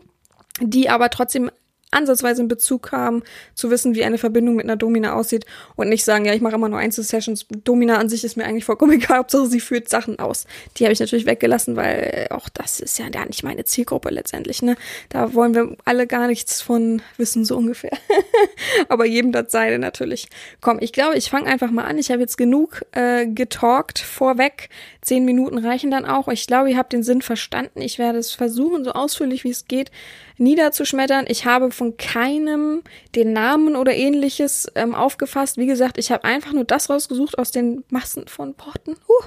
die 0.60 0.90
aber 0.90 1.10
trotzdem 1.10 1.50
ansatzweise 1.92 2.42
einen 2.42 2.48
Bezug 2.48 2.92
haben, 2.92 3.24
zu 3.56 3.72
wissen, 3.72 3.96
wie 3.96 4.04
eine 4.04 4.18
Verbindung 4.18 4.56
mit 4.56 4.66
einer 4.66 4.76
Domina 4.76 5.14
aussieht 5.14 5.46
und 5.76 5.90
nicht 5.90 6.04
sagen, 6.04 6.26
ja, 6.26 6.34
ich 6.34 6.42
mache 6.42 6.56
immer 6.56 6.70
nur 6.70 6.80
Einzelsessions. 6.80 7.48
Domina 7.64 7.98
an 7.98 8.10
sich 8.10 8.24
ist 8.24 8.38
mir 8.38 8.46
eigentlich 8.46 8.66
vollkommen 8.66 8.92
egal, 9.02 9.20
Hauptsache 9.20 9.48
sie 9.48 9.60
führt 9.60 9.90
Sachen 9.90 10.20
aus. 10.20 10.46
Die 10.78 10.84
habe 10.84 10.94
ich 10.94 11.00
natürlich 11.00 11.26
weggelassen, 11.26 11.76
weil 11.76 12.28
auch 12.30 12.50
das 12.50 12.80
ist 12.80 13.00
ja 13.00 13.10
gar 13.10 13.26
nicht 13.26 13.44
meine 13.44 13.66
Zielgruppe 13.66 14.10
letztendlich. 14.10 14.62
Ne? 14.62 14.76
Da 15.10 15.34
wollen 15.34 15.56
wir 15.56 15.76
alle 15.86 16.08
gar 16.08 16.28
nichts 16.28 16.62
von 16.62 17.02
wissen, 17.18 17.46
so 17.46 17.58
ungefähr. 17.58 17.98
Aber 18.90 19.06
jedem 19.06 19.32
das 19.32 19.52
Seide 19.52 19.80
natürlich. 19.80 20.30
Komm, 20.62 20.78
ich 20.82 20.94
glaube, 20.94 21.18
ich 21.18 21.30
fange 21.30 21.48
einfach 21.48 21.72
mal 21.72 21.86
an. 21.86 21.98
Ich 21.98 22.12
habe 22.12 22.22
jetzt 22.22 22.38
genug 22.38 22.86
äh, 22.92 23.26
getalkt 23.28 24.00
vorweg. 24.00 24.70
Zehn 25.10 25.26
Minuten 25.26 25.58
reichen 25.58 25.90
dann 25.90 26.06
auch. 26.06 26.28
Ich 26.28 26.46
glaube, 26.46 26.70
ihr 26.70 26.78
habt 26.78 26.94
den 26.94 27.02
Sinn 27.02 27.24
verstanden. 27.24 27.82
Ich 27.82 27.98
werde 27.98 28.20
es 28.20 28.32
versuchen, 28.32 28.84
so 28.84 28.92
ausführlich 28.92 29.44
wie 29.44 29.50
es 29.50 29.66
geht, 29.66 29.90
niederzuschmettern. 30.38 31.26
Ich 31.28 31.46
habe 31.46 31.72
von 31.72 31.98
keinem 31.98 32.84
den 33.16 33.34
Namen 33.34 33.76
oder 33.76 33.96
ähnliches 33.96 34.72
ähm, 34.76 34.94
aufgefasst. 34.94 35.58
Wie 35.58 35.66
gesagt, 35.66 35.98
ich 35.98 36.12
habe 36.12 36.26
einfach 36.26 36.54
nur 36.54 36.64
das 36.64 36.92
rausgesucht 36.92 37.40
aus 37.40 37.50
den 37.50 37.84
Massen 37.90 38.28
von 38.28 38.54
Worten. 38.60 38.98
Huh. 39.08 39.26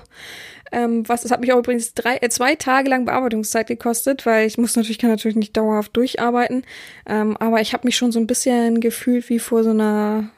Ähm, 0.70 1.08
was, 1.08 1.24
es 1.24 1.32
hat 1.32 1.40
mich 1.40 1.52
auch 1.52 1.58
übrigens 1.58 1.94
drei, 1.94 2.18
äh, 2.18 2.28
zwei 2.28 2.54
Tage 2.54 2.88
lang 2.88 3.04
Bearbeitungszeit 3.04 3.66
gekostet, 3.66 4.24
weil 4.24 4.46
ich 4.46 4.58
muss 4.58 4.76
natürlich, 4.76 5.00
kann 5.00 5.10
natürlich 5.10 5.36
nicht 5.36 5.56
dauerhaft 5.56 5.96
durcharbeiten. 5.96 6.62
Ähm, 7.06 7.36
aber 7.38 7.60
ich 7.60 7.72
habe 7.72 7.88
mich 7.88 7.96
schon 7.96 8.12
so 8.12 8.20
ein 8.20 8.28
bisschen 8.28 8.80
gefühlt 8.80 9.28
wie 9.30 9.40
vor 9.40 9.64
so 9.64 9.70
einer 9.70 10.30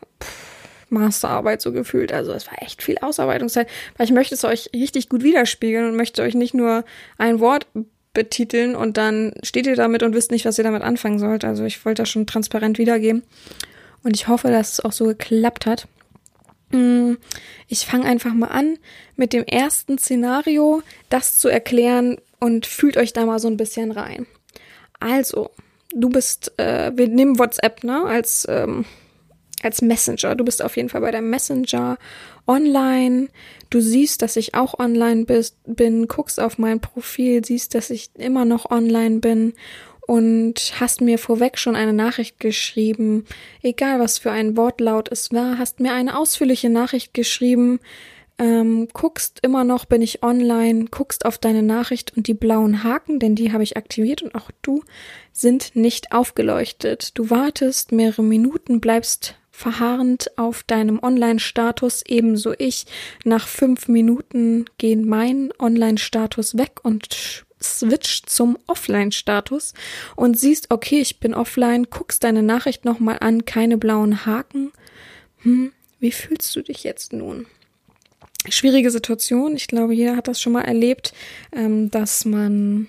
Masterarbeit 0.94 1.60
so 1.60 1.72
gefühlt. 1.72 2.12
Also 2.12 2.32
es 2.32 2.46
war 2.46 2.62
echt 2.62 2.82
viel 2.82 2.98
Ausarbeitungszeit, 2.98 3.68
weil 3.96 4.06
ich 4.06 4.12
möchte 4.12 4.34
es 4.34 4.44
euch 4.44 4.70
richtig 4.74 5.08
gut 5.08 5.22
widerspiegeln 5.22 5.88
und 5.88 5.96
möchte 5.96 6.22
euch 6.22 6.34
nicht 6.34 6.54
nur 6.54 6.84
ein 7.18 7.40
Wort 7.40 7.66
betiteln 8.14 8.76
und 8.76 8.96
dann 8.96 9.34
steht 9.42 9.66
ihr 9.66 9.76
damit 9.76 10.02
und 10.02 10.14
wisst 10.14 10.30
nicht, 10.30 10.44
was 10.44 10.56
ihr 10.56 10.64
damit 10.64 10.82
anfangen 10.82 11.18
sollt. 11.18 11.44
Also 11.44 11.64
ich 11.64 11.84
wollte 11.84 12.02
das 12.02 12.08
schon 12.08 12.26
transparent 12.26 12.78
wiedergeben. 12.78 13.24
Und 14.04 14.16
ich 14.16 14.28
hoffe, 14.28 14.48
dass 14.48 14.72
es 14.72 14.80
auch 14.80 14.92
so 14.92 15.06
geklappt 15.06 15.66
hat. 15.66 15.88
Mm, 16.70 17.14
ich 17.68 17.86
fange 17.86 18.04
einfach 18.04 18.34
mal 18.34 18.48
an 18.48 18.78
mit 19.16 19.32
dem 19.32 19.44
ersten 19.44 19.98
Szenario, 19.98 20.82
das 21.08 21.38
zu 21.38 21.48
erklären 21.48 22.18
und 22.38 22.66
fühlt 22.66 22.96
euch 22.96 23.12
da 23.12 23.26
mal 23.26 23.38
so 23.38 23.48
ein 23.48 23.56
bisschen 23.56 23.90
rein. 23.90 24.26
Also, 25.00 25.50
du 25.94 26.08
bist, 26.08 26.52
äh, 26.58 26.92
wir 26.94 27.08
nehmen 27.08 27.38
WhatsApp, 27.38 27.84
ne, 27.84 28.04
als, 28.04 28.46
ähm, 28.48 28.84
als 29.64 29.82
Messenger. 29.82 30.34
Du 30.34 30.44
bist 30.44 30.62
auf 30.62 30.76
jeden 30.76 30.88
Fall 30.88 31.00
bei 31.00 31.10
deinem 31.10 31.30
Messenger 31.30 31.98
online. 32.46 33.28
Du 33.70 33.80
siehst, 33.80 34.22
dass 34.22 34.36
ich 34.36 34.54
auch 34.54 34.78
online 34.78 35.24
bist, 35.24 35.56
bin, 35.66 36.08
guckst 36.08 36.40
auf 36.40 36.58
mein 36.58 36.80
Profil, 36.80 37.44
siehst, 37.44 37.74
dass 37.74 37.90
ich 37.90 38.10
immer 38.14 38.44
noch 38.44 38.70
online 38.70 39.20
bin 39.20 39.54
und 40.06 40.74
hast 40.80 41.00
mir 41.00 41.18
vorweg 41.18 41.58
schon 41.58 41.76
eine 41.76 41.92
Nachricht 41.92 42.38
geschrieben, 42.40 43.24
egal 43.62 44.00
was 44.00 44.18
für 44.18 44.30
ein 44.30 44.56
Wortlaut 44.56 45.10
es 45.10 45.32
war, 45.32 45.58
hast 45.58 45.80
mir 45.80 45.92
eine 45.92 46.18
ausführliche 46.18 46.68
Nachricht 46.68 47.14
geschrieben, 47.14 47.80
ähm, 48.36 48.88
guckst 48.92 49.38
immer 49.42 49.64
noch, 49.64 49.84
bin 49.84 50.02
ich 50.02 50.22
online, 50.22 50.86
guckst 50.90 51.24
auf 51.24 51.38
deine 51.38 51.62
Nachricht 51.62 52.16
und 52.16 52.26
die 52.26 52.34
blauen 52.34 52.82
Haken, 52.82 53.20
denn 53.20 53.36
die 53.36 53.52
habe 53.52 53.62
ich 53.62 53.76
aktiviert 53.76 54.22
und 54.22 54.34
auch 54.34 54.50
du, 54.62 54.82
sind 55.32 55.76
nicht 55.76 56.12
aufgeleuchtet. 56.12 57.16
Du 57.16 57.30
wartest 57.30 57.92
mehrere 57.92 58.24
Minuten, 58.24 58.80
bleibst 58.80 59.36
verharrend 59.54 60.36
auf 60.36 60.64
deinem 60.64 60.98
Online-Status, 61.00 62.02
ebenso 62.08 62.54
ich. 62.58 62.86
Nach 63.24 63.46
fünf 63.46 63.86
Minuten 63.86 64.64
gehen 64.78 65.06
mein 65.06 65.52
Online-Status 65.60 66.58
weg 66.58 66.80
und 66.82 67.44
switcht 67.62 68.28
zum 68.28 68.58
Offline-Status 68.66 69.72
und 70.16 70.38
siehst, 70.38 70.72
okay, 70.72 70.98
ich 70.98 71.20
bin 71.20 71.34
offline, 71.34 71.86
guckst 71.88 72.24
deine 72.24 72.42
Nachricht 72.42 72.84
nochmal 72.84 73.18
an, 73.20 73.44
keine 73.44 73.78
blauen 73.78 74.26
Haken. 74.26 74.72
Hm, 75.42 75.72
wie 76.00 76.12
fühlst 76.12 76.54
du 76.56 76.62
dich 76.62 76.82
jetzt 76.82 77.12
nun? 77.12 77.46
Schwierige 78.48 78.90
Situation. 78.90 79.54
Ich 79.54 79.68
glaube, 79.68 79.94
jeder 79.94 80.16
hat 80.16 80.26
das 80.26 80.40
schon 80.40 80.52
mal 80.52 80.62
erlebt, 80.62 81.14
ähm, 81.52 81.92
dass 81.92 82.24
man 82.24 82.88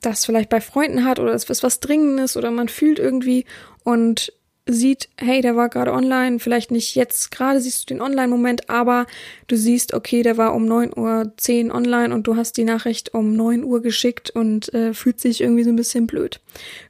das 0.00 0.26
vielleicht 0.26 0.50
bei 0.50 0.60
Freunden 0.60 1.06
hat 1.06 1.18
oder 1.18 1.32
es 1.32 1.44
ist 1.44 1.62
was 1.62 1.80
Dringendes 1.80 2.36
oder 2.36 2.50
man 2.50 2.68
fühlt 2.68 2.98
irgendwie 2.98 3.46
und 3.84 4.32
sieht, 4.68 5.08
hey, 5.16 5.40
der 5.40 5.56
war 5.56 5.68
gerade 5.68 5.92
online, 5.92 6.38
vielleicht 6.38 6.70
nicht 6.70 6.94
jetzt 6.94 7.30
gerade 7.30 7.60
siehst 7.60 7.82
du 7.82 7.94
den 7.94 8.02
Online-Moment, 8.02 8.68
aber 8.68 9.06
du 9.46 9.56
siehst, 9.56 9.94
okay, 9.94 10.22
der 10.22 10.36
war 10.36 10.54
um 10.54 10.64
9.10 10.66 11.68
Uhr 11.68 11.74
online 11.74 12.14
und 12.14 12.26
du 12.26 12.36
hast 12.36 12.56
die 12.56 12.64
Nachricht 12.64 13.14
um 13.14 13.34
9 13.34 13.64
Uhr 13.64 13.82
geschickt 13.82 14.30
und 14.30 14.72
äh, 14.74 14.92
fühlt 14.92 15.20
sich 15.20 15.40
irgendwie 15.40 15.64
so 15.64 15.70
ein 15.70 15.76
bisschen 15.76 16.06
blöd. 16.06 16.40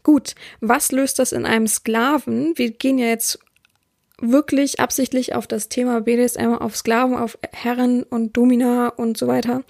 Gut, 0.03 0.35
was 0.61 0.93
löst 0.93 1.19
das 1.19 1.33
in 1.33 1.47
einem 1.47 1.67
Sklaven? 1.67 2.53
Wir 2.57 2.71
gehen 2.71 2.99
ja 2.99 3.07
jetzt 3.07 3.39
wirklich 4.21 4.81
absichtlich 4.81 5.35
auf 5.35 5.47
das 5.47 5.69
Thema 5.69 6.01
BDSM, 6.01 6.55
auf 6.55 6.77
Sklaven, 6.77 7.17
auf 7.17 7.39
Herren 7.53 8.03
und 8.03 8.37
Domina 8.37 8.89
und 8.89 9.17
so 9.17 9.29
weiter 9.29 9.63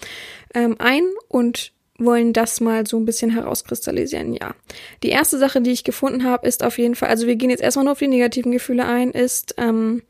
ähm, 0.54 0.76
ein 0.78 1.02
und 1.28 1.72
wollen 1.98 2.32
das 2.32 2.60
mal 2.60 2.86
so 2.86 2.96
ein 2.96 3.04
bisschen 3.04 3.30
herauskristallisieren, 3.30 4.32
ja. 4.32 4.54
Die 5.02 5.08
erste 5.08 5.38
Sache, 5.38 5.60
die 5.60 5.72
ich 5.72 5.84
gefunden 5.84 6.24
habe, 6.24 6.46
ist 6.46 6.62
auf 6.62 6.78
jeden 6.78 6.94
Fall, 6.94 7.08
also 7.08 7.26
wir 7.26 7.36
gehen 7.36 7.50
jetzt 7.50 7.62
erstmal 7.62 7.84
nur 7.84 7.92
auf 7.92 7.98
die 7.98 8.08
negativen 8.08 8.52
Gefühle 8.52 8.86
ein, 8.86 9.10
ist, 9.10 9.56
ähm, 9.58 10.02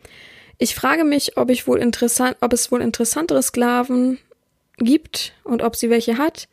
ich 0.59 0.75
frage 0.75 1.05
mich, 1.05 1.37
ob 1.37 1.51
ich 1.51 1.67
wohl 1.67 1.79
interessant, 1.79 2.37
ob 2.41 2.53
es 2.53 2.71
wohl 2.71 2.83
interessantere 2.83 3.43
Sklaven 3.43 4.19
gibt 4.77 5.33
und 5.45 5.63
ob 5.63 5.77
sie 5.77 5.89
welche 5.89 6.19
hat, 6.19 6.49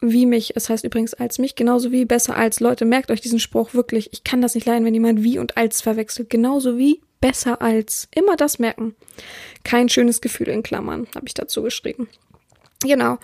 wie 0.00 0.26
mich, 0.26 0.56
es 0.56 0.68
heißt 0.68 0.84
übrigens 0.84 1.14
als 1.14 1.38
mich, 1.38 1.56
genauso 1.56 1.92
wie 1.92 2.04
besser 2.04 2.36
als 2.36 2.60
Leute, 2.60 2.84
merkt 2.84 3.10
euch 3.10 3.20
diesen 3.20 3.40
Spruch 3.40 3.74
wirklich, 3.74 4.12
ich 4.12 4.24
kann 4.24 4.40
das 4.40 4.54
nicht 4.54 4.66
leiden, 4.66 4.84
wenn 4.84 4.94
jemand 4.94 5.22
wie 5.22 5.38
und 5.38 5.56
als 5.56 5.82
verwechselt, 5.82 6.30
genauso 6.30 6.78
wie 6.78 7.00
besser 7.20 7.60
als, 7.60 8.08
immer 8.14 8.36
das 8.36 8.58
merken. 8.58 8.94
Kein 9.64 9.88
schönes 9.88 10.20
Gefühl 10.20 10.48
in 10.48 10.62
Klammern, 10.62 11.06
habe 11.14 11.26
ich 11.26 11.34
dazu 11.34 11.62
geschrieben. 11.62 12.08
Genau. 12.82 13.18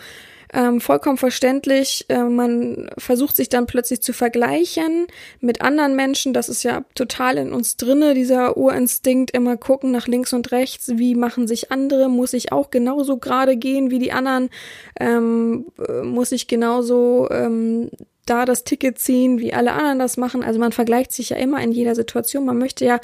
Ähm, 0.52 0.80
vollkommen 0.80 1.16
verständlich. 1.16 2.06
Äh, 2.08 2.24
man 2.24 2.90
versucht 2.98 3.36
sich 3.36 3.48
dann 3.48 3.66
plötzlich 3.66 4.02
zu 4.02 4.12
vergleichen 4.12 5.06
mit 5.40 5.60
anderen 5.60 5.96
Menschen. 5.96 6.32
Das 6.32 6.48
ist 6.48 6.62
ja 6.62 6.84
total 6.94 7.38
in 7.38 7.52
uns 7.52 7.76
drinne, 7.76 8.14
dieser 8.14 8.56
Urinstinkt, 8.56 9.32
immer 9.32 9.56
gucken 9.56 9.90
nach 9.90 10.06
links 10.06 10.32
und 10.32 10.52
rechts. 10.52 10.92
Wie 10.94 11.14
machen 11.14 11.48
sich 11.48 11.72
andere? 11.72 12.08
Muss 12.08 12.32
ich 12.32 12.52
auch 12.52 12.70
genauso 12.70 13.18
gerade 13.18 13.56
gehen 13.56 13.90
wie 13.90 13.98
die 13.98 14.12
anderen? 14.12 14.50
Ähm, 14.98 15.66
äh, 15.86 16.02
muss 16.02 16.32
ich 16.32 16.46
genauso 16.46 17.28
ähm, 17.30 17.90
da 18.26 18.44
das 18.44 18.64
Ticket 18.64 18.98
ziehen, 18.98 19.38
wie 19.38 19.54
alle 19.54 19.72
anderen 19.72 19.98
das 19.98 20.16
machen. 20.16 20.42
Also 20.42 20.58
man 20.58 20.72
vergleicht 20.72 21.12
sich 21.12 21.30
ja 21.30 21.36
immer 21.36 21.62
in 21.62 21.72
jeder 21.72 21.94
Situation. 21.94 22.44
Man 22.44 22.58
möchte 22.58 22.84
ja 22.84 23.00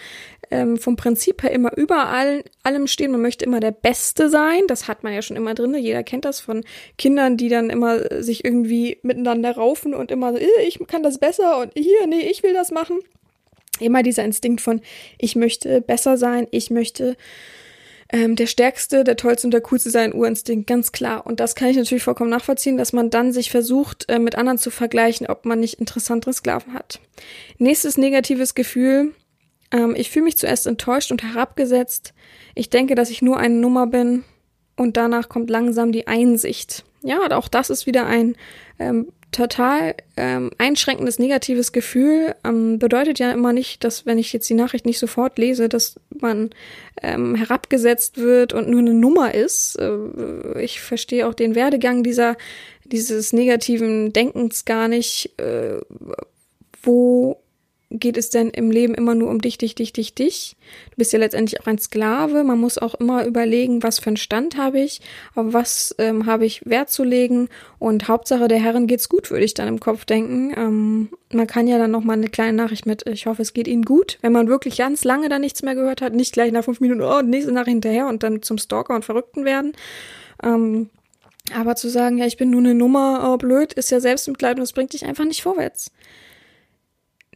ähm, 0.50 0.76
vom 0.76 0.97
Prinzip 0.97 1.43
her 1.43 1.52
immer 1.52 1.76
überall 1.76 2.45
allem 2.62 2.87
stehen. 2.87 3.12
Man 3.12 3.23
möchte 3.23 3.45
immer 3.45 3.61
der 3.61 3.71
Beste 3.71 4.29
sein. 4.29 4.62
Das 4.69 4.88
hat 4.88 5.02
man 5.02 5.14
ja 5.14 5.23
schon 5.23 5.37
immer 5.37 5.55
drin. 5.55 5.75
Jeder 5.75 6.02
kennt 6.02 6.25
das 6.25 6.41
von 6.41 6.64
Kindern, 6.99 7.37
die 7.37 7.49
dann 7.49 7.71
immer 7.71 8.23
sich 8.23 8.45
irgendwie 8.45 8.99
miteinander 9.02 9.52
raufen 9.52 9.95
und 9.95 10.11
immer 10.11 10.33
so, 10.33 10.38
äh, 10.38 10.67
ich 10.67 10.79
kann 10.87 11.02
das 11.02 11.19
besser 11.19 11.59
und 11.61 11.73
hier, 11.75 12.07
nee, 12.07 12.29
ich 12.31 12.43
will 12.43 12.52
das 12.52 12.71
machen. 12.71 12.99
Immer 13.81 14.02
dieser 14.02 14.25
Instinkt 14.25 14.61
von, 14.61 14.83
ich 15.19 15.35
möchte 15.35 15.81
besser 15.81 16.19
sein, 16.19 16.47
ich 16.50 16.71
möchte 16.71 17.17
ähm, 18.12 18.37
der 18.37 18.47
stärkste, 18.47 19.04
der 19.04 19.16
tollste 19.16 19.47
und 19.47 19.52
der 19.52 19.62
coolste 19.62 19.90
sein 19.90 20.14
Urinstinkt, 20.14 20.66
ganz 20.66 20.92
klar. 20.92 21.26
Und 21.26 21.40
das 21.40 21.54
kann 21.54 21.69
ich 21.69 21.76
natürlich 21.76 22.04
vollkommen 22.04 22.31
nachvollziehen, 22.31 22.76
dass 22.76 22.92
man 22.92 23.09
dann 23.09 23.33
sich 23.33 23.50
versucht, 23.50 24.09
äh, 24.09 24.19
mit 24.19 24.37
anderen 24.37 24.59
zu 24.59 24.71
vergleichen, 24.71 25.26
ob 25.26 25.47
man 25.47 25.61
nicht 25.61 25.81
interessantere 25.81 26.35
Sklaven 26.35 26.75
hat. 26.75 27.00
Nächstes 27.59 27.97
negatives 27.97 28.54
Gefühl. 28.54 29.14
Ähm, 29.71 29.95
ich 29.97 30.11
fühle 30.11 30.26
mich 30.26 30.37
zuerst 30.37 30.66
enttäuscht 30.66 31.11
und 31.11 31.23
herabgesetzt. 31.23 32.12
Ich 32.54 32.69
denke, 32.69 32.95
dass 32.95 33.09
ich 33.09 33.23
nur 33.23 33.38
eine 33.38 33.54
Nummer 33.54 33.87
bin. 33.87 34.25
Und 34.76 34.97
danach 34.97 35.28
kommt 35.28 35.49
langsam 35.50 35.92
die 35.92 36.07
Einsicht. 36.07 36.85
Ja, 37.02 37.19
auch 37.31 37.49
das 37.49 37.71
ist 37.71 37.87
wieder 37.87 38.07
ein 38.07 38.37
ähm, 38.78 39.09
total 39.33 39.95
ähm, 40.17 40.51
einschränkendes 40.59 41.19
negatives 41.19 41.73
Gefühl 41.73 42.35
ähm, 42.45 42.79
bedeutet 42.79 43.19
ja 43.19 43.33
immer 43.33 43.53
nicht, 43.53 43.83
dass 43.83 44.07
wenn 44.07 44.19
ich 44.19 44.33
jetzt 44.33 44.49
die 44.49 44.55
Nachricht 44.55 44.87
nicht 44.87 44.99
sofort 44.99 45.39
lese, 45.39 45.69
dass 45.69 45.99
man 46.21 46.51
ähm, 47.03 47.35
herabgesetzt 47.35 48.19
wird 48.19 48.53
und 48.53 48.69
nur 48.69 48.81
eine 48.81 48.95
Nummer 48.95 49.35
ist. 49.35 49.77
Äh, 49.77 50.62
ich 50.62 50.81
verstehe 50.81 51.27
auch 51.27 51.35
den 51.35 51.55
Werdegang 51.55 52.03
dieser 52.05 52.37
dieses 52.85 53.33
negativen 53.33 54.12
Denkens 54.12 54.65
gar 54.65 54.87
nicht, 54.87 55.33
äh, 55.39 55.79
wo 56.83 57.42
geht 57.99 58.17
es 58.17 58.31
denn 58.31 58.51
im 58.51 58.71
Leben 58.71 58.95
immer 58.95 59.15
nur 59.15 59.31
um 59.31 59.41
dich, 59.41 59.59
dich, 59.59 59.75
dich, 59.75 59.93
dich, 59.93 60.15
dich. 60.15 60.57
Du 60.91 60.97
bist 60.97 61.13
ja 61.13 61.19
letztendlich 61.19 61.61
auch 61.61 61.67
ein 61.67 61.79
Sklave. 61.79 62.45
Man 62.45 62.59
muss 62.59 62.79
auch 62.79 62.95
immer 62.95 63.27
überlegen, 63.27 63.83
was 63.83 63.99
für 63.99 64.09
einen 64.09 64.17
Stand 64.17 64.57
habe 64.57 64.81
ich, 64.81 65.01
auf 65.35 65.53
was 65.53 65.95
ähm, 65.99 66.27
habe 66.27 66.47
ich 66.47 66.65
Wert 66.65 66.91
zu 66.91 67.05
legen. 67.05 67.49
Und 67.79 68.09
Hauptsache 68.09 68.49
der 68.49 68.59
Herren 68.59 68.87
geht's 68.87 69.09
gut, 69.09 69.31
würde 69.31 69.45
ich 69.45 69.55
dann 69.55 69.69
im 69.69 69.81
Kopf 69.81 70.05
denken. 70.05 70.53
Ähm, 70.57 71.09
man 71.33 71.47
kann 71.47 71.69
ja 71.69 71.79
dann 71.79 71.91
noch 71.91 72.05
mal 72.05 72.15
eine 72.15 72.29
kleine 72.29 72.53
Nachricht 72.53 72.87
mit, 72.87 73.07
ich 73.07 73.27
hoffe, 73.27 73.43
es 73.43 73.53
geht 73.53 73.69
Ihnen 73.69 73.85
gut. 73.85 74.19
Wenn 74.23 74.33
man 74.33 74.49
wirklich 74.49 74.79
ganz 74.79 75.05
lange 75.05 75.29
da 75.29 75.39
nichts 75.39 75.63
mehr 75.63 75.75
gehört 75.75 76.03
hat, 76.03 76.15
nicht 76.15 76.33
gleich 76.33 76.53
nach 76.53 76.65
fünf 76.65 76.81
Minuten, 76.81 77.03
oh, 77.03 77.23
nächste 77.23 77.53
Nachricht 77.53 77.75
hinterher 77.75 78.07
und 78.07 78.23
dann 78.23 78.43
zum 78.43 78.59
Stalker 78.59 78.95
und 78.95 79.05
Verrückten 79.05 79.45
werden. 79.45 79.73
Ähm, 80.43 80.91
aber 81.55 81.75
zu 81.75 81.89
sagen, 81.89 82.19
ja, 82.19 82.27
ich 82.27 82.37
bin 82.37 82.51
nur 82.51 82.61
eine 82.61 82.75
Nummer, 82.75 83.33
oh, 83.33 83.37
blöd, 83.37 83.73
ist 83.73 83.91
ja 83.91 84.01
Selbstmitleid 84.01 84.57
und 84.57 84.61
das 84.61 84.73
bringt 84.73 84.93
dich 84.93 85.05
einfach 85.05 85.25
nicht 85.25 85.43
vorwärts 85.43 85.91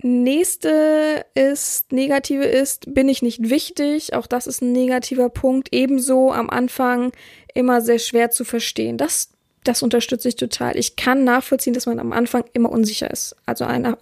nächste 0.07 1.27
ist, 1.35 1.93
negative 1.93 2.45
ist, 2.45 2.95
bin 2.95 3.09
ich 3.09 3.23
nicht 3.23 3.51
wichtig. 3.51 4.15
Auch 4.15 4.27
das 4.27 4.47
ist 4.47 4.63
ein 4.63 4.73
negativer 4.73 5.29
Punkt. 5.29 5.69
Ebenso 5.73 6.33
am 6.33 6.49
Anfang 6.49 7.13
immer 7.55 7.81
sehr 7.81 7.99
schwer 7.99 8.31
zu 8.31 8.45
verstehen. 8.45 8.99
Das 8.99 9.36
das 9.69 9.83
unterstütze 9.83 10.29
ich 10.29 10.37
total. 10.37 10.77
Ich 10.77 10.97
kann 10.97 11.25
nachvollziehen, 11.25 11.75
dass 11.75 11.87
man 11.87 11.99
am 11.99 12.13
Anfang 12.13 12.45
immer 12.53 12.71
unsicher 12.71 13.11
ist. 13.11 13.37
Also 13.47 13.65
an 13.65 13.85
einer, 13.85 13.99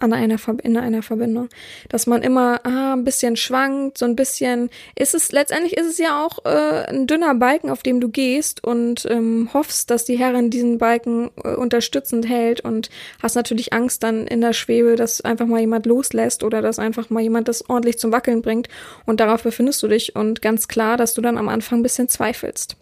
in 0.63 0.77
einer 0.77 1.01
Verbindung. 1.03 1.49
Dass 1.89 2.07
man 2.07 2.21
immer 2.21 2.61
ah, 2.65 2.93
ein 2.93 3.03
bisschen 3.03 3.35
schwankt, 3.35 3.97
so 3.97 4.05
ein 4.05 4.15
bisschen. 4.15 4.69
Ist 4.95 5.15
es, 5.15 5.31
letztendlich 5.31 5.77
ist 5.77 5.87
es 5.87 5.97
ja 5.97 6.23
auch 6.23 6.45
äh, 6.45 6.85
ein 6.87 7.07
dünner 7.07 7.35
Balken, 7.35 7.69
auf 7.69 7.83
dem 7.83 7.99
du 7.99 8.09
gehst 8.09 8.63
und 8.63 9.05
ähm, 9.09 9.49
hoffst, 9.53 9.89
dass 9.89 10.05
die 10.05 10.17
Herrin 10.17 10.49
diesen 10.49 10.77
Balken 10.77 11.31
äh, 11.43 11.55
unterstützend 11.55 12.27
hält 12.27 12.61
und 12.61 12.89
hast 13.21 13.35
natürlich 13.35 13.73
Angst 13.73 14.03
dann 14.03 14.27
in 14.27 14.41
der 14.41 14.53
Schwebe, 14.53 14.95
dass 14.95 15.21
einfach 15.21 15.47
mal 15.47 15.59
jemand 15.59 15.85
loslässt 15.85 16.43
oder 16.43 16.61
dass 16.61 16.79
einfach 16.79 17.09
mal 17.09 17.21
jemand 17.21 17.47
das 17.47 17.69
ordentlich 17.69 17.97
zum 17.97 18.11
Wackeln 18.11 18.41
bringt. 18.41 18.67
Und 19.05 19.19
darauf 19.19 19.43
befindest 19.43 19.81
du 19.83 19.87
dich 19.87 20.15
und 20.15 20.41
ganz 20.41 20.67
klar, 20.67 20.97
dass 20.97 21.13
du 21.13 21.21
dann 21.21 21.37
am 21.37 21.49
Anfang 21.49 21.79
ein 21.79 21.83
bisschen 21.83 22.09
zweifelst. 22.09 22.77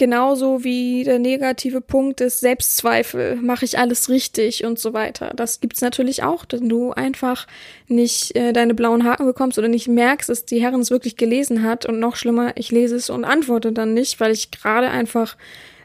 Genauso 0.00 0.64
wie 0.64 1.04
der 1.04 1.18
negative 1.18 1.82
Punkt 1.82 2.22
ist 2.22 2.40
Selbstzweifel, 2.40 3.36
mache 3.36 3.66
ich 3.66 3.78
alles 3.78 4.08
richtig 4.08 4.64
und 4.64 4.78
so 4.78 4.94
weiter. 4.94 5.34
Das 5.36 5.60
gibt's 5.60 5.82
natürlich 5.82 6.22
auch, 6.22 6.46
wenn 6.50 6.70
du 6.70 6.92
einfach 6.92 7.46
nicht 7.86 8.34
äh, 8.34 8.54
deine 8.54 8.72
blauen 8.72 9.04
Haken 9.04 9.26
bekommst 9.26 9.58
oder 9.58 9.68
nicht 9.68 9.88
merkst, 9.88 10.30
dass 10.30 10.46
die 10.46 10.58
Herren 10.58 10.80
es 10.80 10.90
wirklich 10.90 11.18
gelesen 11.18 11.62
hat 11.62 11.84
und 11.84 12.00
noch 12.00 12.16
schlimmer, 12.16 12.52
ich 12.56 12.70
lese 12.70 12.96
es 12.96 13.10
und 13.10 13.26
antworte 13.26 13.72
dann 13.72 13.92
nicht, 13.92 14.20
weil 14.20 14.32
ich 14.32 14.50
gerade 14.50 14.88
einfach 14.88 15.36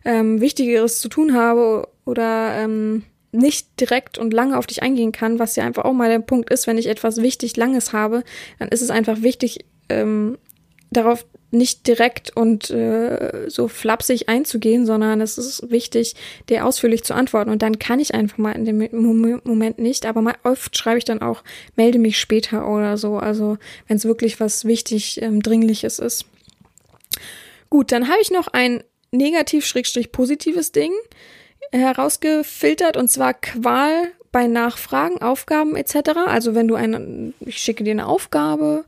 ähm, 0.06 0.40
Wichtigeres 0.40 1.02
zu 1.02 1.10
tun 1.10 1.34
habe 1.34 1.86
oder 2.06 2.54
ähm, 2.56 3.04
nicht 3.34 3.82
direkt 3.82 4.18
und 4.18 4.34
lange 4.34 4.58
auf 4.58 4.66
dich 4.66 4.82
eingehen 4.82 5.12
kann, 5.12 5.40
was 5.40 5.58
ja 5.58 5.66
einfach 5.66 5.84
auch 5.84 5.92
mal 5.92 6.08
der 6.08 6.20
Punkt 6.20 6.50
ist, 6.52 6.68
wenn 6.68 6.78
ich 6.78 6.88
etwas 6.88 7.22
wichtig 7.22 7.58
Langes 7.58 7.92
habe, 7.92 8.24
dann 8.60 8.70
ist 8.70 8.82
es 8.82 8.92
einfach 8.92 9.24
wichtig, 9.24 9.66
ähm, 9.90 10.38
darauf 10.90 11.26
nicht 11.56 11.88
direkt 11.88 12.36
und 12.36 12.70
äh, 12.70 13.50
so 13.50 13.68
flapsig 13.68 14.30
einzugehen, 14.30 14.86
sondern 14.86 15.22
es 15.22 15.38
ist 15.38 15.70
wichtig, 15.70 16.16
dir 16.50 16.66
ausführlich 16.66 17.04
zu 17.04 17.14
antworten. 17.14 17.50
Und 17.50 17.62
dann 17.62 17.80
kann 17.80 18.00
ich 18.00 18.14
einfach 18.14 18.38
mal 18.38 18.52
in 18.52 18.66
dem 18.66 18.90
Moment 19.44 19.80
nicht, 19.80 20.06
aber 20.06 20.22
mal 20.22 20.36
oft 20.44 20.78
schreibe 20.78 20.98
ich 20.98 21.06
dann 21.06 21.22
auch, 21.22 21.44
melde 21.76 22.00
mich 22.00 22.20
später 22.20 22.68
oder 22.68 22.98
so. 22.98 23.18
Also 23.18 23.58
wenn 23.88 23.98
es 23.98 24.06
wirklich 24.06 24.40
was 24.40 24.66
wichtig, 24.66 25.22
ähm, 25.22 25.42
dringliches 25.42 26.00
ist. 26.00 26.26
Gut, 27.70 27.92
dann 27.92 28.08
habe 28.08 28.22
ich 28.22 28.32
noch 28.32 28.48
ein 28.48 28.84
negativ-positives 29.12 30.72
Ding 30.72 30.92
herausgefiltert 31.72 32.98
und 32.98 33.10
zwar 33.10 33.34
Qual 33.34 34.12
bei 34.32 34.48
Nachfragen, 34.48 35.22
Aufgaben 35.22 35.76
etc. 35.76 36.12
Also 36.26 36.56
wenn 36.56 36.68
du 36.68 36.76
eine, 36.76 37.34
ich 37.40 37.58
schicke 37.58 37.84
dir 37.84 37.92
eine 37.92 38.08
Aufgabe 38.08 38.84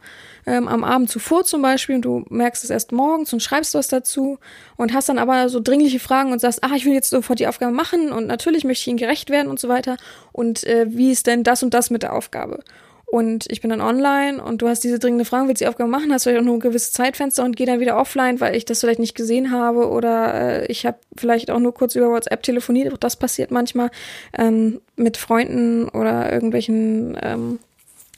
ähm, 0.47 0.67
am 0.67 0.83
Abend 0.83 1.09
zuvor 1.09 1.43
zum 1.43 1.61
Beispiel 1.61 1.95
und 1.95 2.03
du 2.03 2.25
merkst 2.29 2.63
es 2.63 2.69
erst 2.69 2.93
morgens 2.93 3.33
und 3.33 3.43
schreibst 3.43 3.75
was 3.75 3.89
dazu 3.89 4.39
und 4.77 4.93
hast 4.93 5.09
dann 5.09 5.19
aber 5.19 5.49
so 5.49 5.59
dringliche 5.59 5.99
Fragen 5.99 6.31
und 6.31 6.39
sagst, 6.39 6.59
ach, 6.63 6.73
ich 6.73 6.85
will 6.85 6.93
jetzt 6.93 7.09
sofort 7.09 7.39
die 7.39 7.47
Aufgabe 7.47 7.73
machen 7.73 8.11
und 8.13 8.25
natürlich 8.25 8.63
möchte 8.63 8.81
ich 8.83 8.87
ihnen 8.87 8.97
gerecht 8.97 9.29
werden 9.29 9.49
und 9.49 9.59
so 9.59 9.67
weiter. 9.67 9.97
Und 10.31 10.63
äh, 10.63 10.87
wie 10.89 11.11
ist 11.11 11.27
denn 11.27 11.43
das 11.43 11.61
und 11.63 11.73
das 11.73 11.89
mit 11.89 12.01
der 12.01 12.13
Aufgabe? 12.13 12.63
Und 13.09 13.45
ich 13.49 13.61
bin 13.61 13.69
dann 13.69 13.79
online 13.79 14.43
und 14.43 14.61
du 14.61 14.67
hast 14.67 14.83
diese 14.83 14.99
dringende 14.99 15.23
Frage, 15.23 15.47
willst 15.47 15.61
du 15.61 15.65
die 15.65 15.69
Aufgabe 15.69 15.89
machen, 15.89 16.11
hast 16.11 16.23
vielleicht 16.23 16.41
auch 16.41 16.45
nur 16.45 16.55
ein 16.55 16.59
gewisses 16.59 16.91
Zeitfenster 16.91 17.45
und 17.45 17.55
geh 17.55 17.65
dann 17.65 17.79
wieder 17.79 17.97
offline, 17.97 18.41
weil 18.41 18.55
ich 18.55 18.65
das 18.65 18.81
vielleicht 18.81 18.99
nicht 18.99 19.15
gesehen 19.15 19.51
habe 19.51 19.89
oder 19.89 20.33
äh, 20.33 20.65
ich 20.67 20.85
habe 20.85 20.97
vielleicht 21.15 21.49
auch 21.49 21.59
nur 21.59 21.73
kurz 21.73 21.95
über 21.95 22.09
WhatsApp 22.09 22.43
telefoniert. 22.43 22.93
Auch 22.93 22.97
das 22.97 23.15
passiert 23.15 23.49
manchmal 23.49 23.91
ähm, 24.37 24.81
mit 24.97 25.15
Freunden 25.15 25.87
oder 25.87 26.31
irgendwelchen 26.31 27.17
ähm, 27.21 27.59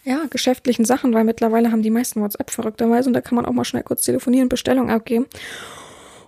ja, 0.03 0.25
geschäftlichen 0.29 0.85
Sachen, 0.85 1.13
weil 1.13 1.23
mittlerweile 1.23 1.71
haben 1.71 1.81
die 1.81 1.89
meisten 1.89 2.21
WhatsApp 2.21 2.51
verrückterweise 2.51 3.09
und 3.09 3.13
da 3.13 3.21
kann 3.21 3.35
man 3.35 3.45
auch 3.45 3.53
mal 3.53 3.65
schnell 3.65 3.83
kurz 3.83 4.03
telefonieren, 4.03 4.49
Bestellung 4.49 4.89
abgeben. 4.89 5.25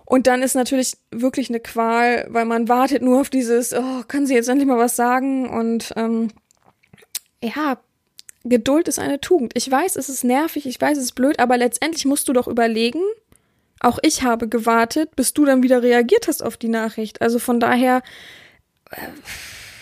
Und 0.04 0.26
dann 0.26 0.42
ist 0.42 0.54
natürlich 0.54 0.96
wirklich 1.10 1.48
eine 1.48 1.60
Qual, 1.60 2.26
weil 2.28 2.44
man 2.44 2.68
wartet 2.68 3.02
nur 3.02 3.20
auf 3.20 3.30
dieses, 3.30 3.72
oh, 3.72 4.02
können 4.08 4.26
Sie 4.26 4.34
jetzt 4.34 4.48
endlich 4.48 4.68
mal 4.68 4.78
was 4.78 4.94
sagen? 4.94 5.48
Und 5.48 5.92
ähm, 5.96 6.28
ja, 7.42 7.78
Geduld 8.44 8.88
ist 8.88 8.98
eine 8.98 9.20
Tugend. 9.20 9.52
Ich 9.56 9.70
weiß, 9.70 9.96
es 9.96 10.08
ist 10.08 10.24
nervig, 10.24 10.66
ich 10.66 10.80
weiß, 10.80 10.98
es 10.98 11.04
ist 11.04 11.14
blöd, 11.14 11.38
aber 11.38 11.56
letztendlich 11.56 12.04
musst 12.04 12.28
du 12.28 12.32
doch 12.32 12.48
überlegen, 12.48 13.00
auch 13.80 13.98
ich 14.02 14.22
habe 14.22 14.48
gewartet, 14.48 15.16
bis 15.16 15.32
du 15.32 15.44
dann 15.44 15.62
wieder 15.62 15.82
reagiert 15.82 16.28
hast 16.28 16.42
auf 16.42 16.56
die 16.56 16.68
Nachricht. 16.68 17.22
Also 17.22 17.38
von 17.38 17.58
daher, 17.58 18.02
äh, 18.90 18.96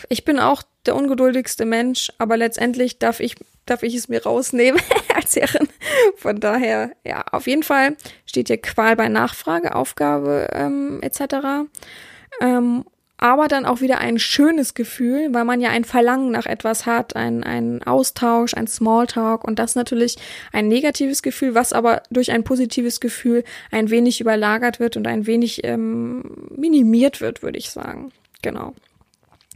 ich 0.09 0.25
bin 0.25 0.39
auch 0.39 0.63
der 0.87 0.97
ungeduldigste 0.97 1.65
Mensch, 1.65 2.11
aber 2.19 2.37
letztendlich 2.37 2.99
darf 2.99 3.21
ich, 3.21 3.37
darf 3.67 3.83
ich 3.83 3.95
es 3.95 4.09
mir 4.09 4.23
rausnehmen 4.23 4.81
als 5.15 5.37
Herrin. 5.37 5.69
Von 6.17 6.41
daher, 6.41 6.93
ja, 7.05 7.23
auf 7.33 7.47
jeden 7.47 7.63
Fall 7.63 7.97
steht 8.27 8.49
hier 8.49 8.61
Qual 8.61 8.97
bei 8.97 9.09
Nachfrage, 9.09 9.75
Aufgabe 9.75 10.49
ähm, 10.53 11.01
etc. 11.03 11.69
Ähm, 12.41 12.85
aber 13.23 13.49
dann 13.49 13.67
auch 13.67 13.83
wieder 13.83 13.99
ein 13.99 14.19
schönes 14.19 14.73
Gefühl, 14.73 15.29
weil 15.35 15.45
man 15.45 15.61
ja 15.61 15.69
ein 15.69 15.85
Verlangen 15.85 16.31
nach 16.31 16.47
etwas 16.47 16.87
hat, 16.87 17.17
ein, 17.17 17.45
ein 17.45 17.83
Austausch, 17.83 18.55
ein 18.55 18.67
Smalltalk 18.67 19.45
und 19.45 19.59
das 19.59 19.75
natürlich 19.75 20.17
ein 20.53 20.69
negatives 20.69 21.23
Gefühl, 21.23 21.55
was 21.55 21.75
aber 21.75 22.03
durch 22.11 22.33
ein 22.33 22.45
positives 22.45 22.99
Gefühl 22.99 23.45
ein 23.71 23.91
wenig 23.91 24.23
überlagert 24.23 24.81
wird 24.81 24.97
und 24.97 25.07
ein 25.07 25.27
wenig 25.27 25.65
ähm, 25.65 26.49
minimiert 26.57 27.21
wird, 27.21 27.43
würde 27.43 27.59
ich 27.59 27.71
sagen. 27.71 28.11
Genau. 28.41 28.73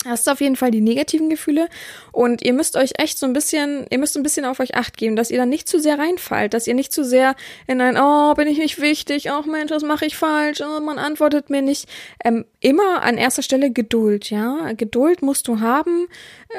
Das 0.04 0.20
ist 0.20 0.28
auf 0.28 0.40
jeden 0.40 0.56
Fall 0.56 0.70
die 0.70 0.80
negativen 0.80 1.30
Gefühle. 1.30 1.68
Und 2.12 2.42
ihr 2.42 2.52
müsst 2.52 2.76
euch 2.76 2.92
echt 2.98 3.18
so 3.18 3.26
ein 3.26 3.32
bisschen, 3.32 3.86
ihr 3.90 3.98
müsst 3.98 4.16
ein 4.16 4.22
bisschen 4.22 4.44
auf 4.44 4.60
euch 4.60 4.74
acht 4.74 4.96
geben, 4.96 5.16
dass 5.16 5.30
ihr 5.30 5.38
dann 5.38 5.48
nicht 5.48 5.68
zu 5.68 5.80
sehr 5.80 5.98
reinfallt, 5.98 6.54
dass 6.54 6.66
ihr 6.66 6.74
nicht 6.74 6.92
zu 6.92 7.04
sehr 7.04 7.34
in 7.66 7.80
ein, 7.80 7.96
oh, 7.98 8.34
bin 8.34 8.48
ich 8.48 8.58
nicht 8.58 8.80
wichtig, 8.80 9.28
oh 9.30 9.48
Mensch, 9.48 9.70
was 9.70 9.82
mache 9.82 10.06
ich 10.06 10.16
falsch, 10.16 10.60
oh, 10.60 10.80
man 10.80 10.98
antwortet 10.98 11.50
mir 11.50 11.62
nicht. 11.62 11.88
Ähm, 12.24 12.44
immer 12.60 13.02
an 13.02 13.18
erster 13.18 13.42
Stelle 13.42 13.70
Geduld, 13.70 14.30
ja. 14.30 14.72
Geduld 14.72 15.22
musst 15.22 15.48
du 15.48 15.60
haben. 15.60 16.06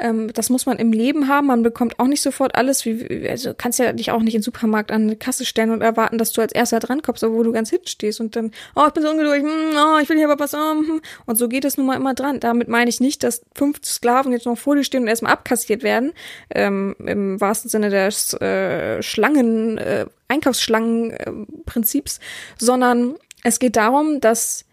Ähm, 0.00 0.32
das 0.32 0.50
muss 0.50 0.66
man 0.66 0.78
im 0.78 0.92
Leben 0.92 1.28
haben. 1.28 1.46
Man 1.46 1.62
bekommt 1.62 1.98
auch 1.98 2.06
nicht 2.06 2.22
sofort 2.22 2.54
alles, 2.54 2.84
wie, 2.84 3.28
also 3.28 3.54
kannst 3.56 3.78
ja 3.78 3.92
dich 3.92 4.10
auch 4.10 4.20
nicht 4.20 4.34
in 4.34 4.40
den 4.40 4.44
Supermarkt 4.44 4.90
an 4.90 5.02
eine 5.02 5.16
Kasse 5.16 5.44
stellen 5.44 5.70
und 5.70 5.82
erwarten, 5.82 6.18
dass 6.18 6.32
du 6.32 6.40
als 6.40 6.52
erster 6.52 6.80
drankommst, 6.80 7.24
obwohl 7.24 7.44
du 7.44 7.52
ganz 7.52 7.70
hinten 7.70 7.86
stehst 7.86 8.20
und 8.20 8.36
dann, 8.36 8.50
oh, 8.74 8.84
ich 8.86 8.92
bin 8.92 9.02
so 9.02 9.10
ungeduldig, 9.10 9.44
hm, 9.44 9.76
oh, 9.76 9.98
ich 10.00 10.08
will 10.08 10.16
hier 10.16 10.30
aber 10.30 10.42
was, 10.42 10.52
hm. 10.52 11.00
und 11.26 11.36
so 11.36 11.48
geht 11.48 11.64
es 11.64 11.76
nun 11.76 11.86
mal 11.86 11.96
immer 11.96 12.14
dran. 12.14 12.40
Damit 12.40 12.68
meine 12.68 12.90
ich 12.90 13.00
nicht, 13.00 13.22
dass 13.22 13.42
fünf 13.54 13.84
Sklaven 13.84 14.32
jetzt 14.32 14.46
noch 14.46 14.58
vor 14.58 14.76
dir 14.76 14.84
stehen 14.84 15.02
und 15.02 15.08
erstmal 15.08 15.32
abkassiert 15.32 15.82
werden, 15.82 16.12
ähm, 16.54 16.94
im 16.98 17.40
wahrsten 17.40 17.70
Sinne 17.70 17.90
des 17.90 18.34
äh, 18.34 19.02
Schlangen, 19.02 19.78
äh, 19.78 20.06
Einkaufsschlangen-Prinzips, 20.28 22.18
äh, 22.18 22.20
sondern 22.58 23.16
es 23.42 23.58
geht 23.58 23.76
darum, 23.76 24.20
dass, 24.20 24.64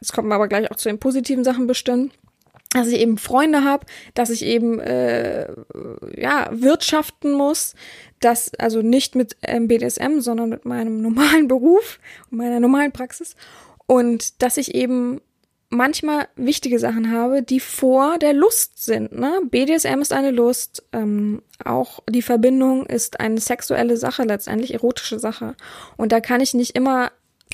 jetzt 0.00 0.12
kommen 0.12 0.28
wir 0.28 0.34
aber 0.34 0.48
gleich 0.48 0.70
auch 0.70 0.76
zu 0.76 0.88
den 0.88 0.98
positiven 0.98 1.44
Sachen 1.44 1.66
bestimmt, 1.66 2.12
dass 2.72 2.88
ich 2.88 3.00
eben 3.00 3.18
Freunde 3.18 3.64
habe, 3.64 3.86
dass 4.14 4.30
ich 4.30 4.44
eben 4.44 4.80
äh, 4.80 5.46
ja 6.16 6.48
wirtschaften 6.52 7.32
muss, 7.32 7.74
dass 8.20 8.52
also 8.54 8.82
nicht 8.82 9.14
mit 9.14 9.36
ähm, 9.42 9.68
BDSM, 9.68 10.20
sondern 10.20 10.48
mit 10.48 10.64
meinem 10.64 11.02
normalen 11.02 11.48
Beruf 11.48 11.98
und 12.30 12.38
meiner 12.38 12.60
normalen 12.60 12.92
Praxis 12.92 13.36
und 13.86 14.42
dass 14.42 14.56
ich 14.56 14.74
eben 14.74 15.20
manchmal 15.72 16.28
wichtige 16.36 16.78
Sachen 16.78 17.10
habe, 17.10 17.42
die 17.42 17.58
vor 17.58 18.18
der 18.18 18.34
Lust 18.34 18.84
sind. 18.84 19.12
Ne? 19.12 19.40
BDSM 19.50 20.00
ist 20.00 20.12
eine 20.12 20.30
Lust, 20.30 20.84
ähm, 20.92 21.42
auch 21.64 22.00
die 22.08 22.22
Verbindung 22.22 22.84
ist 22.86 23.20
eine 23.20 23.40
sexuelle 23.40 23.96
Sache, 23.96 24.24
letztendlich 24.24 24.74
erotische 24.74 25.18
Sache. 25.18 25.56
Und 25.96 26.12
da 26.12 26.20
kann 26.20 26.42
ich 26.42 26.52
nicht 26.52 26.76
immer 26.76 27.10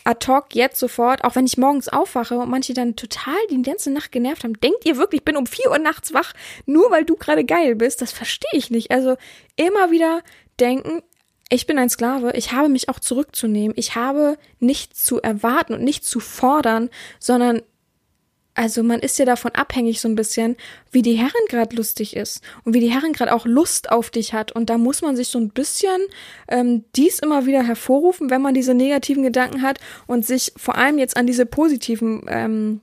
ad 0.09 0.27
hoc 0.27 0.55
jetzt 0.55 0.79
sofort, 0.79 1.23
auch 1.23 1.37
wenn 1.37 1.45
ich 1.45 1.59
morgens 1.59 1.89
aufwache 1.89 2.39
und 2.39 2.49
manche 2.49 2.73
dann 2.73 2.97
total 2.97 3.37
die 3.51 3.61
ganze 3.61 3.91
Nacht 3.91 4.11
genervt 4.11 4.43
haben, 4.43 4.59
denkt 4.59 4.87
ihr 4.87 4.97
wirklich, 4.97 5.21
ich 5.21 5.25
bin 5.25 5.37
um 5.37 5.47
vier 5.47 5.71
Uhr 5.71 5.79
nachts 5.79 6.15
wach, 6.15 6.33
nur 6.65 6.91
weil 6.91 7.05
du 7.05 7.17
gerade 7.17 7.45
geil 7.45 7.75
bist? 7.75 8.01
Das 8.01 8.11
verstehe 8.11 8.59
ich 8.59 8.71
nicht. 8.71 8.91
Also 8.91 9.17
immer 9.57 9.91
wieder 9.91 10.23
denken, 10.59 11.03
ich 11.51 11.67
bin 11.67 11.79
ein 11.79 11.91
Sklave, 11.91 12.33
ich 12.35 12.53
habe 12.53 12.71
mich 12.71 12.89
auch 12.89 13.01
zurückzunehmen, 13.01 13.77
ich 13.77 13.97
habe 13.97 14.39
nichts 14.61 15.05
zu 15.05 15.21
erwarten 15.21 15.75
und 15.75 15.85
nichts 15.85 16.09
zu 16.09 16.21
fordern, 16.21 16.89
sondern 17.19 17.63
also 18.59 18.83
man 18.83 18.99
ist 18.99 19.17
ja 19.21 19.25
davon 19.25 19.53
abhängig 19.53 20.01
so 20.01 20.09
ein 20.09 20.17
bisschen, 20.17 20.57
wie 20.91 21.03
die 21.03 21.15
Herrin 21.15 21.31
gerade 21.49 21.77
lustig 21.77 22.17
ist 22.17 22.43
und 22.65 22.75
wie 22.75 22.81
die 22.81 22.91
Herrin 22.91 23.13
gerade 23.13 23.33
auch 23.33 23.47
Lust 23.47 23.93
auf 23.93 24.11
dich 24.11 24.33
hat. 24.33 24.51
Und 24.51 24.69
da 24.69 24.79
muss 24.79 25.01
man 25.01 25.15
sich 25.15 25.29
so 25.29 25.39
ein 25.39 25.51
bisschen 25.51 26.01
ähm, 26.49 26.85
dies 26.97 27.21
immer 27.21 27.47
wieder 27.47 27.63
hervorrufen, 27.63 28.31
wenn 28.31 28.43
man 28.43 28.55
diese 28.55 28.75
negativen 28.75 29.23
Gedanken 29.23 29.63
hat 29.63 29.79
und 30.09 30.27
sich 30.27 30.53
vor 30.57 30.75
allem 30.75 30.99
jetzt 30.99 31.17
an 31.17 31.29
diese 31.29 31.47
positiven 31.47 32.25
ähm, 32.27 32.81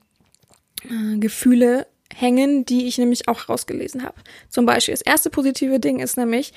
äh, 0.84 1.18
Gefühle 1.18 1.86
hängen, 2.14 2.64
die 2.64 2.86
ich 2.86 2.96
nämlich 2.96 3.28
auch 3.28 3.50
rausgelesen 3.50 4.02
habe. 4.02 4.16
Zum 4.48 4.64
Beispiel 4.64 4.94
das 4.94 5.02
erste 5.02 5.28
positive 5.28 5.78
Ding 5.78 6.00
ist 6.00 6.16
nämlich, 6.16 6.54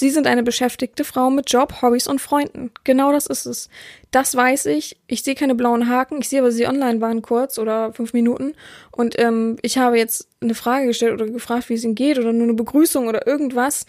Sie 0.00 0.08
sind 0.08 0.26
eine 0.26 0.42
beschäftigte 0.42 1.04
Frau 1.04 1.28
mit 1.28 1.52
Job, 1.52 1.82
Hobbys 1.82 2.06
und 2.06 2.22
Freunden. 2.22 2.70
Genau 2.84 3.12
das 3.12 3.26
ist 3.26 3.44
es. 3.44 3.68
Das 4.10 4.34
weiß 4.34 4.64
ich. 4.64 4.96
Ich 5.08 5.22
sehe 5.22 5.34
keine 5.34 5.54
blauen 5.54 5.90
Haken. 5.90 6.22
Ich 6.22 6.30
sehe 6.30 6.40
aber, 6.40 6.50
Sie 6.50 6.66
online 6.66 7.02
waren 7.02 7.20
kurz 7.20 7.58
oder 7.58 7.92
fünf 7.92 8.14
Minuten. 8.14 8.54
Und 8.92 9.18
ähm, 9.18 9.58
ich 9.60 9.76
habe 9.76 9.98
jetzt 9.98 10.26
eine 10.40 10.54
Frage 10.54 10.86
gestellt 10.86 11.12
oder 11.12 11.26
gefragt, 11.26 11.68
wie 11.68 11.74
es 11.74 11.84
Ihnen 11.84 11.96
geht 11.96 12.18
oder 12.18 12.32
nur 12.32 12.44
eine 12.44 12.54
Begrüßung 12.54 13.08
oder 13.08 13.26
irgendwas. 13.26 13.84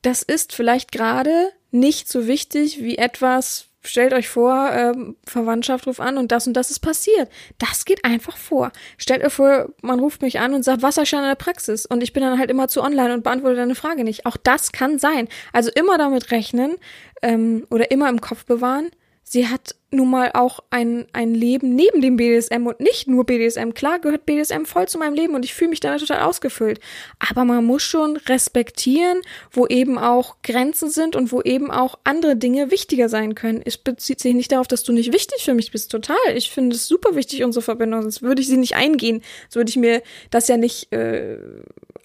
Das 0.00 0.22
ist 0.22 0.54
vielleicht 0.54 0.92
gerade 0.92 1.50
nicht 1.70 2.08
so 2.08 2.26
wichtig 2.26 2.82
wie 2.82 2.96
etwas, 2.96 3.66
stellt 3.84 4.12
euch 4.12 4.28
vor, 4.28 4.70
ähm, 4.72 5.16
Verwandtschaft 5.24 5.86
ruft 5.86 6.00
an 6.00 6.18
und 6.18 6.32
das 6.32 6.46
und 6.46 6.54
das 6.54 6.70
ist 6.70 6.80
passiert. 6.80 7.28
Das 7.58 7.84
geht 7.84 8.04
einfach 8.04 8.36
vor. 8.36 8.72
Stellt 8.98 9.24
euch 9.24 9.32
vor, 9.32 9.68
man 9.82 10.00
ruft 10.00 10.22
mich 10.22 10.40
an 10.40 10.54
und 10.54 10.64
sagt, 10.64 10.82
Wasserschein 10.82 11.20
in 11.20 11.28
der 11.28 11.34
Praxis 11.34 11.86
und 11.86 12.02
ich 12.02 12.12
bin 12.12 12.22
dann 12.22 12.38
halt 12.38 12.50
immer 12.50 12.68
zu 12.68 12.82
online 12.82 13.14
und 13.14 13.24
beantworte 13.24 13.56
deine 13.56 13.74
Frage 13.74 14.04
nicht. 14.04 14.26
Auch 14.26 14.36
das 14.36 14.72
kann 14.72 14.98
sein. 14.98 15.28
Also 15.52 15.70
immer 15.74 15.98
damit 15.98 16.30
rechnen 16.30 16.76
ähm, 17.22 17.66
oder 17.70 17.90
immer 17.90 18.08
im 18.08 18.20
Kopf 18.20 18.44
bewahren, 18.44 18.90
sie 19.24 19.48
hat 19.48 19.74
nun 19.90 20.10
mal 20.10 20.30
auch 20.34 20.60
ein, 20.70 21.06
ein 21.12 21.34
Leben 21.34 21.74
neben 21.74 22.00
dem 22.00 22.16
BDSM 22.16 22.66
und 22.66 22.80
nicht 22.80 23.08
nur 23.08 23.24
BDSM. 23.24 23.70
Klar 23.70 23.98
gehört 23.98 24.26
BDSM 24.26 24.64
voll 24.64 24.86
zu 24.88 24.98
meinem 24.98 25.14
Leben 25.14 25.34
und 25.34 25.44
ich 25.44 25.54
fühle 25.54 25.70
mich 25.70 25.80
da 25.80 25.96
total 25.96 26.22
ausgefüllt. 26.22 26.80
Aber 27.18 27.44
man 27.44 27.64
muss 27.64 27.82
schon 27.82 28.16
respektieren, 28.16 29.20
wo 29.50 29.66
eben 29.66 29.98
auch 29.98 30.36
Grenzen 30.42 30.90
sind 30.90 31.16
und 31.16 31.32
wo 31.32 31.40
eben 31.42 31.70
auch 31.70 31.98
andere 32.04 32.36
Dinge 32.36 32.70
wichtiger 32.70 33.08
sein 33.08 33.34
können. 33.34 33.62
Es 33.64 33.78
bezieht 33.78 34.20
sich 34.20 34.34
nicht 34.34 34.52
darauf, 34.52 34.68
dass 34.68 34.82
du 34.82 34.92
nicht 34.92 35.12
wichtig 35.12 35.44
für 35.44 35.54
mich 35.54 35.70
bist. 35.70 35.90
Total. 35.90 36.16
Ich 36.34 36.50
finde 36.50 36.76
es 36.76 36.86
super 36.86 37.14
wichtig, 37.14 37.44
unsere 37.44 37.62
Verbindung. 37.62 38.02
Sonst 38.02 38.22
würde 38.22 38.42
ich 38.42 38.48
sie 38.48 38.56
nicht 38.56 38.76
eingehen. 38.76 39.22
Sonst 39.48 39.56
würde 39.56 39.70
ich 39.70 39.76
mir 39.76 40.02
das 40.30 40.48
ja 40.48 40.56
nicht 40.56 40.92
äh, 40.92 41.38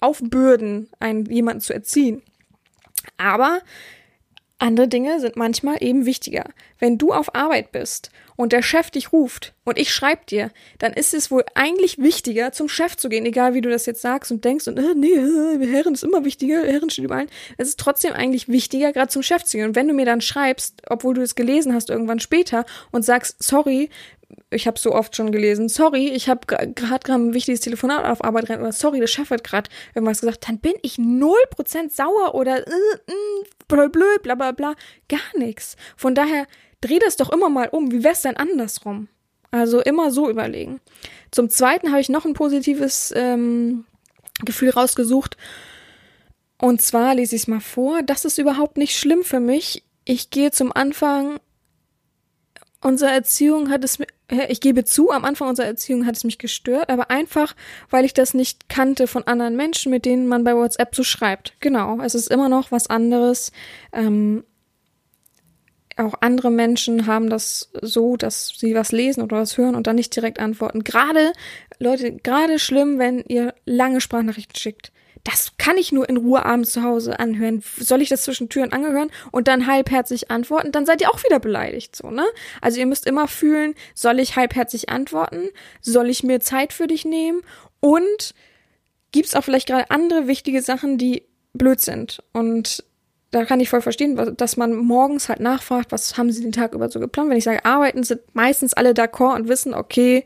aufbürden, 0.00 0.88
einen 1.00 1.26
jemanden 1.26 1.60
zu 1.60 1.74
erziehen. 1.74 2.22
Aber 3.16 3.60
andere 4.60 4.88
Dinge 4.88 5.20
sind 5.20 5.36
manchmal 5.36 5.82
eben 5.82 6.06
wichtiger. 6.06 6.44
Wenn 6.78 6.98
du 6.98 7.12
auf 7.12 7.34
Arbeit 7.34 7.72
bist 7.72 8.10
und 8.40 8.54
der 8.54 8.62
Chef 8.62 8.90
dich 8.90 9.12
ruft 9.12 9.52
und 9.64 9.78
ich 9.78 9.92
schreib 9.92 10.26
dir, 10.26 10.50
dann 10.78 10.94
ist 10.94 11.12
es 11.12 11.30
wohl 11.30 11.44
eigentlich 11.54 11.98
wichtiger, 11.98 12.52
zum 12.52 12.70
Chef 12.70 12.96
zu 12.96 13.10
gehen, 13.10 13.26
egal 13.26 13.52
wie 13.52 13.60
du 13.60 13.68
das 13.68 13.84
jetzt 13.84 14.00
sagst 14.00 14.32
und 14.32 14.46
denkst 14.46 14.66
und 14.66 14.78
äh, 14.78 14.94
nee, 14.94 15.08
äh, 15.08 15.66
Herren 15.66 15.92
ist 15.92 16.04
immer 16.04 16.24
wichtiger, 16.24 16.64
Herren 16.64 16.88
steht 16.88 17.04
überall. 17.04 17.26
Es 17.58 17.68
ist 17.68 17.78
trotzdem 17.78 18.14
eigentlich 18.14 18.48
wichtiger, 18.48 18.94
gerade 18.94 19.10
zum 19.10 19.22
Chef 19.22 19.44
zu 19.44 19.58
gehen. 19.58 19.66
Und 19.66 19.76
wenn 19.76 19.88
du 19.88 19.92
mir 19.92 20.06
dann 20.06 20.22
schreibst, 20.22 20.80
obwohl 20.88 21.12
du 21.12 21.20
es 21.20 21.34
gelesen 21.34 21.74
hast 21.74 21.90
irgendwann 21.90 22.18
später 22.18 22.64
und 22.92 23.04
sagst, 23.04 23.42
sorry, 23.42 23.90
ich 24.48 24.66
habe 24.66 24.78
so 24.78 24.92
oft 24.92 25.14
schon 25.14 25.32
gelesen, 25.32 25.68
sorry, 25.68 26.08
ich 26.08 26.30
habe 26.30 26.46
gerade 26.46 26.72
gerade 26.72 27.12
ein 27.12 27.34
wichtiges 27.34 27.60
Telefonat 27.60 28.06
auf 28.06 28.24
Arbeit 28.24 28.48
rein 28.48 28.62
oder 28.62 28.72
sorry, 28.72 29.00
der 29.00 29.06
Chef 29.06 29.28
hat 29.28 29.44
gerade 29.44 29.68
irgendwas 29.94 30.20
gesagt, 30.20 30.48
dann 30.48 30.60
bin 30.60 30.74
ich 30.80 30.96
null 30.96 31.42
Prozent 31.50 31.92
sauer 31.92 32.34
oder 32.34 32.66
äh, 32.66 32.70
äh, 32.70 33.44
blöd, 33.68 33.92
blöd, 33.92 34.22
bla 34.22 34.34
bla 34.34 34.52
bla, 34.52 34.76
gar 35.10 35.20
nichts. 35.38 35.76
Von 35.94 36.14
daher 36.14 36.46
dreh 36.80 36.98
das 36.98 37.16
doch 37.16 37.30
immer 37.30 37.48
mal 37.48 37.68
um. 37.68 37.90
Wie 37.92 38.04
wär's 38.04 38.22
denn 38.22 38.36
andersrum? 38.36 39.08
Also 39.50 39.80
immer 39.80 40.10
so 40.10 40.30
überlegen. 40.30 40.80
Zum 41.30 41.50
Zweiten 41.50 41.90
habe 41.90 42.00
ich 42.00 42.08
noch 42.08 42.24
ein 42.24 42.34
positives 42.34 43.12
ähm, 43.16 43.84
Gefühl 44.44 44.70
rausgesucht. 44.70 45.36
Und 46.58 46.82
zwar 46.82 47.14
lese 47.14 47.36
ich 47.36 47.42
es 47.42 47.48
mal 47.48 47.60
vor. 47.60 48.02
Das 48.02 48.24
ist 48.24 48.38
überhaupt 48.38 48.76
nicht 48.76 48.96
schlimm 48.96 49.24
für 49.24 49.40
mich. 49.40 49.82
Ich 50.04 50.30
gehe 50.30 50.50
zum 50.50 50.72
Anfang 50.72 51.40
unserer 52.82 53.12
Erziehung 53.12 53.70
hat 53.70 53.84
es 53.84 53.98
ich 54.48 54.60
gebe 54.60 54.84
zu, 54.84 55.10
am 55.10 55.24
Anfang 55.24 55.48
unserer 55.48 55.66
Erziehung 55.66 56.06
hat 56.06 56.16
es 56.16 56.24
mich 56.24 56.38
gestört, 56.38 56.88
aber 56.88 57.10
einfach, 57.10 57.56
weil 57.90 58.04
ich 58.04 58.14
das 58.14 58.32
nicht 58.32 58.68
kannte 58.68 59.06
von 59.08 59.26
anderen 59.26 59.56
Menschen, 59.56 59.90
mit 59.90 60.04
denen 60.04 60.28
man 60.28 60.44
bei 60.44 60.54
WhatsApp 60.54 60.94
so 60.94 61.02
schreibt. 61.02 61.54
Genau, 61.60 62.00
es 62.00 62.14
ist 62.14 62.30
immer 62.30 62.48
noch 62.48 62.70
was 62.70 62.88
anderes. 62.88 63.50
Ähm, 63.92 64.44
auch 66.00 66.14
andere 66.20 66.50
Menschen 66.50 67.06
haben 67.06 67.30
das 67.30 67.70
so, 67.82 68.16
dass 68.16 68.52
sie 68.56 68.74
was 68.74 68.92
lesen 68.92 69.22
oder 69.22 69.38
was 69.38 69.56
hören 69.58 69.74
und 69.74 69.86
dann 69.86 69.96
nicht 69.96 70.14
direkt 70.14 70.40
antworten. 70.40 70.84
Gerade, 70.84 71.32
Leute, 71.78 72.12
gerade 72.12 72.58
schlimm, 72.58 72.98
wenn 72.98 73.24
ihr 73.26 73.54
lange 73.64 74.00
Sprachnachrichten 74.00 74.56
schickt 74.56 74.92
das 75.24 75.52
kann 75.58 75.76
ich 75.76 75.92
nur 75.92 76.08
in 76.08 76.16
Ruhe 76.16 76.44
abends 76.44 76.72
zu 76.72 76.82
Hause 76.82 77.18
anhören. 77.18 77.62
Soll 77.78 78.02
ich 78.02 78.08
das 78.08 78.22
zwischen 78.22 78.48
Türen 78.48 78.72
angehören 78.72 79.10
und 79.30 79.48
dann 79.48 79.66
halbherzig 79.66 80.30
antworten? 80.30 80.72
Dann 80.72 80.86
seid 80.86 81.00
ihr 81.00 81.10
auch 81.10 81.22
wieder 81.24 81.40
beleidigt, 81.40 81.94
so, 81.94 82.10
ne? 82.10 82.24
Also 82.60 82.80
ihr 82.80 82.86
müsst 82.86 83.06
immer 83.06 83.28
fühlen, 83.28 83.74
soll 83.94 84.18
ich 84.18 84.36
halbherzig 84.36 84.88
antworten? 84.88 85.48
Soll 85.80 86.08
ich 86.08 86.22
mir 86.22 86.40
Zeit 86.40 86.72
für 86.72 86.86
dich 86.86 87.04
nehmen? 87.04 87.42
Und 87.80 88.34
gibt's 89.12 89.34
auch 89.34 89.44
vielleicht 89.44 89.68
gerade 89.68 89.90
andere 89.90 90.26
wichtige 90.26 90.62
Sachen, 90.62 90.96
die 90.96 91.24
blöd 91.52 91.80
sind? 91.80 92.22
Und 92.32 92.84
da 93.30 93.44
kann 93.44 93.60
ich 93.60 93.68
voll 93.68 93.80
verstehen, 93.80 94.36
dass 94.36 94.56
man 94.56 94.74
morgens 94.74 95.28
halt 95.28 95.40
nachfragt, 95.40 95.92
was 95.92 96.16
haben 96.18 96.32
sie 96.32 96.42
den 96.42 96.52
Tag 96.52 96.74
über 96.74 96.88
so 96.88 96.98
geplant? 96.98 97.30
Wenn 97.30 97.36
ich 97.36 97.44
sage, 97.44 97.64
arbeiten 97.64 98.02
sind 98.02 98.20
meistens 98.34 98.74
alle 98.74 98.90
d'accord 98.90 99.36
und 99.36 99.48
wissen, 99.48 99.72
okay, 99.72 100.24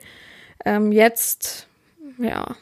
ähm, 0.65 0.91
jetzt, 0.91 1.67
ja, 2.19 2.57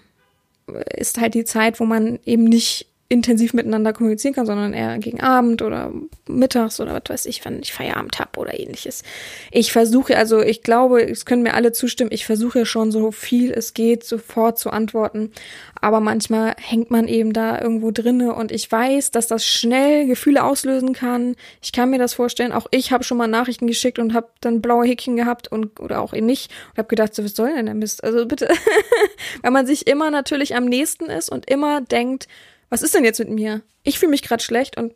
ist 0.96 1.20
halt 1.20 1.34
die 1.34 1.44
Zeit, 1.44 1.78
wo 1.78 1.84
man 1.84 2.18
eben 2.24 2.44
nicht 2.44 2.91
intensiv 3.12 3.52
miteinander 3.52 3.92
kommunizieren 3.92 4.34
kann, 4.34 4.46
sondern 4.46 4.72
eher 4.72 4.96
gegen 4.98 5.20
Abend 5.20 5.60
oder 5.60 5.92
mittags 6.26 6.80
oder 6.80 6.94
was 6.94 7.02
weiß 7.08 7.26
ich, 7.26 7.44
wenn 7.44 7.60
ich 7.60 7.74
Feierabend 7.74 8.18
habe 8.18 8.40
oder 8.40 8.58
ähnliches. 8.58 9.02
Ich 9.50 9.70
versuche, 9.70 10.16
also 10.16 10.40
ich 10.40 10.62
glaube, 10.62 11.02
es 11.02 11.26
können 11.26 11.42
mir 11.42 11.52
alle 11.52 11.72
zustimmen, 11.72 12.10
ich 12.10 12.24
versuche 12.24 12.64
schon 12.64 12.90
so 12.90 13.10
viel 13.10 13.52
es 13.52 13.74
geht, 13.74 14.02
sofort 14.04 14.58
zu 14.58 14.70
antworten. 14.70 15.30
Aber 15.78 16.00
manchmal 16.00 16.54
hängt 16.58 16.90
man 16.90 17.06
eben 17.06 17.34
da 17.34 17.60
irgendwo 17.60 17.90
drinne 17.90 18.34
und 18.34 18.50
ich 18.50 18.72
weiß, 18.72 19.10
dass 19.10 19.26
das 19.26 19.44
schnell 19.44 20.06
Gefühle 20.06 20.42
auslösen 20.42 20.94
kann. 20.94 21.36
Ich 21.60 21.72
kann 21.72 21.90
mir 21.90 21.98
das 21.98 22.14
vorstellen. 22.14 22.52
Auch 22.52 22.66
ich 22.70 22.92
habe 22.92 23.04
schon 23.04 23.18
mal 23.18 23.26
Nachrichten 23.26 23.66
geschickt 23.66 23.98
und 23.98 24.14
habe 24.14 24.28
dann 24.40 24.62
blaue 24.62 24.86
Häkchen 24.86 25.16
gehabt 25.16 25.52
und 25.52 25.80
oder 25.80 26.00
auch 26.00 26.14
eben 26.14 26.24
nicht 26.24 26.50
und 26.70 26.78
habe 26.78 26.88
gedacht, 26.88 27.14
so 27.14 27.22
was 27.24 27.34
soll 27.34 27.54
denn 27.54 27.66
der 27.66 27.74
Mist? 27.74 28.02
Also 28.02 28.24
bitte, 28.24 28.48
weil 29.42 29.50
man 29.50 29.66
sich 29.66 29.86
immer 29.86 30.10
natürlich 30.10 30.56
am 30.56 30.64
nächsten 30.64 31.06
ist 31.06 31.28
und 31.28 31.50
immer 31.50 31.82
denkt, 31.82 32.26
was 32.72 32.80
ist 32.80 32.94
denn 32.94 33.04
jetzt 33.04 33.18
mit 33.18 33.28
mir? 33.28 33.60
Ich 33.82 33.98
fühle 33.98 34.08
mich 34.08 34.22
gerade 34.22 34.42
schlecht 34.42 34.78
und 34.78 34.94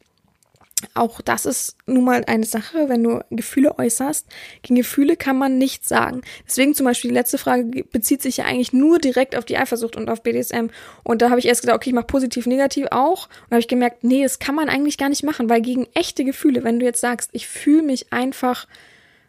auch 0.94 1.20
das 1.20 1.44
ist 1.44 1.76
nun 1.84 2.04
mal 2.04 2.24
eine 2.24 2.46
Sache, 2.46 2.88
wenn 2.88 3.02
du 3.02 3.20
Gefühle 3.30 3.78
äußerst. 3.78 4.26
Gegen 4.62 4.76
Gefühle 4.76 5.18
kann 5.18 5.36
man 5.36 5.58
nichts 5.58 5.86
sagen. 5.86 6.22
Deswegen 6.46 6.74
zum 6.74 6.86
Beispiel 6.86 7.10
die 7.10 7.16
letzte 7.16 7.36
Frage 7.36 7.84
bezieht 7.84 8.22
sich 8.22 8.38
ja 8.38 8.46
eigentlich 8.46 8.72
nur 8.72 8.98
direkt 8.98 9.36
auf 9.36 9.44
die 9.44 9.58
Eifersucht 9.58 9.94
und 9.94 10.08
auf 10.08 10.22
BDSM. 10.22 10.68
Und 11.02 11.20
da 11.20 11.28
habe 11.28 11.38
ich 11.38 11.44
erst 11.44 11.60
gedacht, 11.60 11.76
okay, 11.76 11.90
ich 11.90 11.94
mache 11.94 12.06
positiv, 12.06 12.46
negativ 12.46 12.86
auch. 12.92 13.28
Und 13.44 13.50
habe 13.50 13.60
ich 13.60 13.68
gemerkt, 13.68 14.04
nee, 14.04 14.22
das 14.22 14.38
kann 14.38 14.54
man 14.54 14.70
eigentlich 14.70 14.96
gar 14.96 15.10
nicht 15.10 15.22
machen, 15.22 15.50
weil 15.50 15.60
gegen 15.60 15.86
echte 15.92 16.24
Gefühle, 16.24 16.64
wenn 16.64 16.78
du 16.78 16.86
jetzt 16.86 17.02
sagst, 17.02 17.28
ich 17.34 17.46
fühle 17.46 17.82
mich 17.82 18.10
einfach 18.10 18.66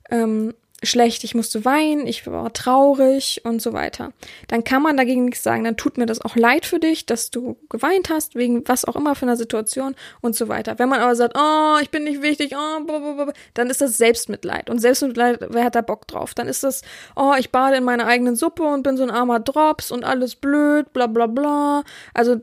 ähm, 0.10 0.54
schlecht, 0.84 1.24
ich 1.24 1.34
musste 1.34 1.66
weinen, 1.66 2.06
ich 2.06 2.28
war 2.28 2.54
traurig 2.54 3.42
und 3.44 3.62
so 3.62 3.74
weiter. 3.74 4.14
Dann 4.48 4.64
kann 4.64 4.84
man 4.84 4.96
dagegen 4.96 5.26
nichts 5.26 5.42
sagen. 5.42 5.64
Dann 5.64 5.76
tut 5.76 5.98
mir 5.98 6.06
das 6.06 6.22
auch 6.22 6.36
leid 6.36 6.66
für 6.66 6.80
dich, 6.80 7.06
dass 7.08 7.32
du 7.32 7.58
geweint 7.70 8.10
hast, 8.10 8.36
wegen 8.36 8.68
was 8.68 8.86
auch 8.86 8.96
immer 8.96 9.16
für 9.16 9.24
einer 9.24 9.38
Situation 9.38 9.96
und 10.22 10.36
so 10.36 10.48
weiter. 10.48 10.78
Wenn 10.78 10.90
man 10.90 11.00
aber 11.00 11.16
sagt, 11.16 11.36
oh, 11.38 11.78
ich 11.82 11.90
bin 11.90 12.04
nicht 12.04 12.22
wichtig, 12.22 12.54
oh, 12.56 12.84
blablabla, 12.84 13.34
dann 13.56 13.70
ist 13.70 13.82
das 13.82 13.98
Selbstmitleid. 13.98 14.70
Und 14.70 14.80
Selbstmitleid, 14.80 15.48
wer 15.50 15.64
hat 15.64 15.76
da 15.76 15.82
Bock 15.82 16.08
drauf? 16.08 16.36
Dann 16.36 16.48
ist 16.48 16.64
das, 16.64 16.84
oh, 17.16 17.34
ich 17.40 17.52
bade 17.52 17.78
in 17.78 17.84
meiner 17.84 18.06
eigenen 18.06 18.36
Suppe 18.36 18.64
und 18.64 18.84
bin 18.84 18.98
so 18.98 19.04
ein 19.04 19.12
armer 19.12 19.40
Drops 19.40 19.92
und 19.92 20.04
alles 20.04 20.36
blöd, 20.36 20.94
bla 20.94 21.08
bla 21.08 21.26
bla. 21.26 21.84
Also 22.14 22.42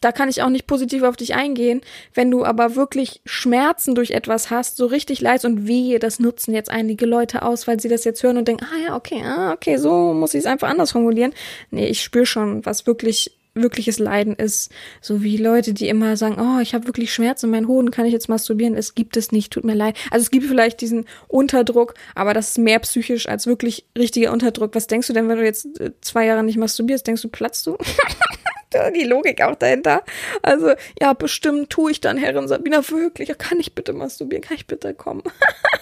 da 0.00 0.12
kann 0.12 0.28
ich 0.28 0.42
auch 0.42 0.48
nicht 0.48 0.66
positiv 0.66 1.02
auf 1.02 1.16
dich 1.16 1.34
eingehen. 1.34 1.80
Wenn 2.14 2.30
du 2.30 2.44
aber 2.44 2.76
wirklich 2.76 3.20
Schmerzen 3.24 3.94
durch 3.94 4.12
etwas 4.12 4.50
hast, 4.50 4.76
so 4.76 4.86
richtig 4.86 5.20
leid 5.20 5.44
und 5.44 5.66
wehe, 5.66 5.98
das 5.98 6.20
nutzen 6.20 6.54
jetzt 6.54 6.70
einige 6.70 7.06
Leute 7.06 7.42
aus, 7.42 7.66
weil 7.66 7.80
sie 7.80 7.88
das 7.88 8.04
jetzt 8.04 8.22
hören 8.22 8.38
und 8.38 8.48
denken, 8.48 8.64
ah 8.64 8.88
ja, 8.88 8.96
okay, 8.96 9.22
ah, 9.24 9.52
okay, 9.52 9.76
so 9.76 10.12
muss 10.12 10.34
ich 10.34 10.40
es 10.40 10.46
einfach 10.46 10.68
anders 10.68 10.92
formulieren. 10.92 11.32
Nee, 11.70 11.86
ich 11.86 12.02
spüre 12.02 12.26
schon, 12.26 12.64
was 12.64 12.86
wirklich 12.86 13.32
wirkliches 13.54 13.98
Leiden 13.98 14.34
ist. 14.34 14.70
So 15.00 15.22
wie 15.22 15.36
Leute, 15.36 15.74
die 15.74 15.88
immer 15.88 16.16
sagen, 16.16 16.36
oh, 16.40 16.60
ich 16.60 16.74
habe 16.74 16.86
wirklich 16.86 17.12
Schmerzen 17.12 17.46
in 17.46 17.52
meinen 17.52 17.68
Hoden, 17.68 17.90
kann 17.90 18.06
ich 18.06 18.12
jetzt 18.12 18.28
masturbieren? 18.28 18.76
Es 18.76 18.94
gibt 18.94 19.16
es 19.16 19.32
nicht, 19.32 19.52
tut 19.52 19.64
mir 19.64 19.74
leid. 19.74 19.96
Also 20.10 20.22
es 20.22 20.30
gibt 20.30 20.46
vielleicht 20.46 20.80
diesen 20.80 21.06
Unterdruck, 21.26 21.94
aber 22.14 22.34
das 22.34 22.50
ist 22.50 22.58
mehr 22.58 22.78
psychisch 22.80 23.28
als 23.28 23.46
wirklich 23.46 23.86
richtiger 23.96 24.32
Unterdruck. 24.32 24.74
Was 24.74 24.86
denkst 24.86 25.08
du 25.08 25.12
denn, 25.12 25.28
wenn 25.28 25.38
du 25.38 25.44
jetzt 25.44 25.80
äh, 25.80 25.92
zwei 26.00 26.26
Jahre 26.26 26.44
nicht 26.44 26.58
masturbierst? 26.58 27.06
Denkst 27.06 27.22
du, 27.22 27.28
platzt 27.28 27.66
du? 27.66 27.76
die 28.94 29.04
Logik 29.04 29.42
auch 29.42 29.54
dahinter. 29.54 30.02
Also, 30.42 30.72
ja, 31.00 31.12
bestimmt 31.12 31.70
tue 31.70 31.90
ich 31.90 32.00
dann, 32.00 32.16
Herrin 32.16 32.48
Sabina, 32.48 32.88
wirklich. 32.88 33.36
Kann 33.38 33.60
ich 33.60 33.74
bitte 33.74 33.92
masturbieren? 33.92 34.42
Kann 34.42 34.56
ich 34.56 34.66
bitte 34.66 34.94
kommen? 34.94 35.22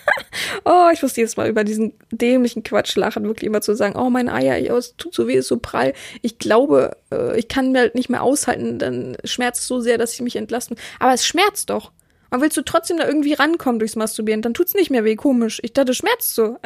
oh, 0.65 0.89
ich 0.93 1.03
muss 1.03 1.17
jedes 1.17 1.37
Mal 1.37 1.49
über 1.49 1.65
diesen 1.65 1.95
dämlichen 2.11 2.63
Quatsch 2.63 2.97
lachen, 2.97 3.25
wirklich 3.25 3.47
immer 3.47 3.61
zu 3.61 3.75
sagen, 3.75 3.97
oh, 3.97 4.11
meine 4.11 4.33
Eier, 4.33 4.75
oh, 4.75 4.79
es 4.79 4.97
tut 4.97 5.15
so 5.15 5.27
weh, 5.27 5.35
ist 5.35 5.49
so 5.49 5.59
prall. 5.59 5.95
Ich 6.23 6.39
glaube, 6.39 6.97
äh, 7.13 7.39
ich 7.39 7.49
kann 7.49 7.73
mir 7.73 7.81
halt 7.81 7.95
nicht 7.95 8.09
mehr 8.09 8.23
aushalten, 8.23 8.79
dann 8.79 9.17
schmerzt 9.25 9.63
es 9.63 9.69
so 9.69 9.81
sehr, 9.81 9.99
dass 9.99 10.15
ich 10.15 10.21
mich 10.21 10.37
entlasten. 10.37 10.77
Aber 10.99 11.13
es 11.13 11.27
schmerzt 11.27 11.71
doch. 11.71 11.93
Und 12.31 12.41
willst 12.41 12.57
du 12.57 12.63
trotzdem 12.63 12.99
da 12.99 13.07
irgendwie 13.07 13.35
rankommen 13.35 13.79
durchs 13.79 13.97
Masturbieren, 13.97 14.43
dann 14.43 14.55
tut's 14.55 14.75
nicht 14.75 14.91
mehr 14.91 15.05
weh, 15.05 15.17
komisch. 15.17 15.61
Ich 15.63 15.73
dachte, 15.73 15.95
schmerzt 15.95 16.35
so. 16.35 16.59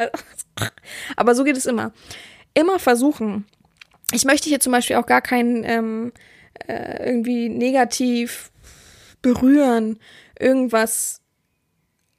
Aber 1.15 1.35
so 1.35 1.43
geht 1.43 1.57
es 1.57 1.65
immer. 1.65 1.93
Immer 2.53 2.79
versuchen, 2.79 3.45
ich 4.11 4.25
möchte 4.25 4.49
hier 4.49 4.59
zum 4.59 4.71
Beispiel 4.71 4.97
auch 4.97 5.05
gar 5.05 5.21
keinen 5.21 5.63
ähm, 5.63 6.13
äh, 6.67 7.05
irgendwie 7.05 7.49
negativ 7.49 8.51
berühren, 9.21 9.99
irgendwas 10.39 11.21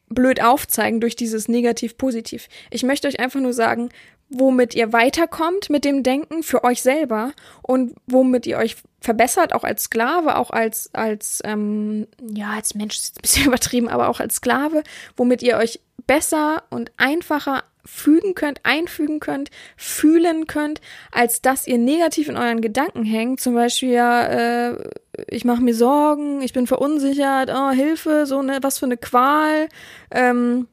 blöd 0.08 0.42
aufzeigen 0.42 1.00
durch 1.00 1.16
dieses 1.16 1.48
negativ-positiv. 1.48 2.48
Ich 2.70 2.82
möchte 2.82 3.08
euch 3.08 3.18
einfach 3.18 3.40
nur 3.40 3.52
sagen, 3.52 3.88
womit 4.28 4.74
ihr 4.74 4.92
weiterkommt 4.92 5.68
mit 5.68 5.84
dem 5.84 6.02
Denken 6.02 6.42
für 6.42 6.64
euch 6.64 6.82
selber 6.82 7.32
und 7.62 7.94
womit 8.06 8.46
ihr 8.46 8.58
euch 8.58 8.76
verbessert, 9.00 9.52
auch 9.54 9.64
als 9.64 9.84
Sklave, 9.84 10.36
auch 10.36 10.50
als, 10.50 10.90
als, 10.94 11.40
ähm, 11.44 12.06
ja, 12.20 12.50
als 12.50 12.74
Mensch 12.74 12.96
ist 12.96 13.18
ein 13.18 13.22
bisschen 13.22 13.46
übertrieben, 13.48 13.88
aber 13.88 14.08
auch 14.08 14.20
als 14.20 14.36
Sklave, 14.36 14.82
womit 15.16 15.42
ihr 15.42 15.56
euch 15.56 15.80
besser 16.06 16.64
und 16.70 16.92
einfacher 16.96 17.64
fügen 17.84 18.34
könnt, 18.34 18.60
einfügen 18.64 19.18
könnt, 19.20 19.50
fühlen 19.76 20.46
könnt, 20.46 20.80
als 21.10 21.42
dass 21.42 21.66
ihr 21.66 21.78
negativ 21.78 22.28
in 22.28 22.36
euren 22.36 22.60
Gedanken 22.60 23.04
hängt. 23.04 23.40
Zum 23.40 23.54
Beispiel, 23.54 23.90
ja, 23.90 24.26
äh, 24.70 24.90
ich 25.28 25.44
mache 25.44 25.62
mir 25.62 25.74
Sorgen, 25.74 26.42
ich 26.42 26.52
bin 26.52 26.66
verunsichert, 26.66 27.50
oh, 27.52 27.70
Hilfe, 27.70 28.26
so 28.26 28.38
eine, 28.38 28.58
was 28.62 28.78
für 28.78 28.86
eine 28.86 28.96
Qual, 28.96 29.68
ähm, 30.10 30.68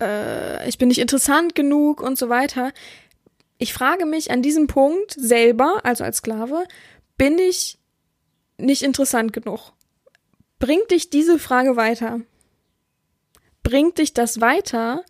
äh, 0.00 0.68
ich 0.68 0.78
bin 0.78 0.88
nicht 0.88 1.00
interessant 1.00 1.54
genug 1.54 2.00
und 2.00 2.18
so 2.18 2.28
weiter. 2.28 2.72
Ich 3.58 3.74
frage 3.74 4.06
mich 4.06 4.30
an 4.30 4.40
diesem 4.40 4.66
Punkt 4.66 5.12
selber, 5.12 5.80
also 5.84 6.02
als 6.02 6.18
Sklave, 6.18 6.64
bin 7.18 7.38
ich 7.38 7.78
nicht 8.56 8.82
interessant 8.82 9.32
genug? 9.32 9.72
Bringt 10.58 10.90
dich 10.90 11.10
diese 11.10 11.38
Frage 11.38 11.76
weiter? 11.76 12.20
Bringt 13.62 13.98
dich 13.98 14.14
das 14.14 14.40
weiter, 14.40 15.04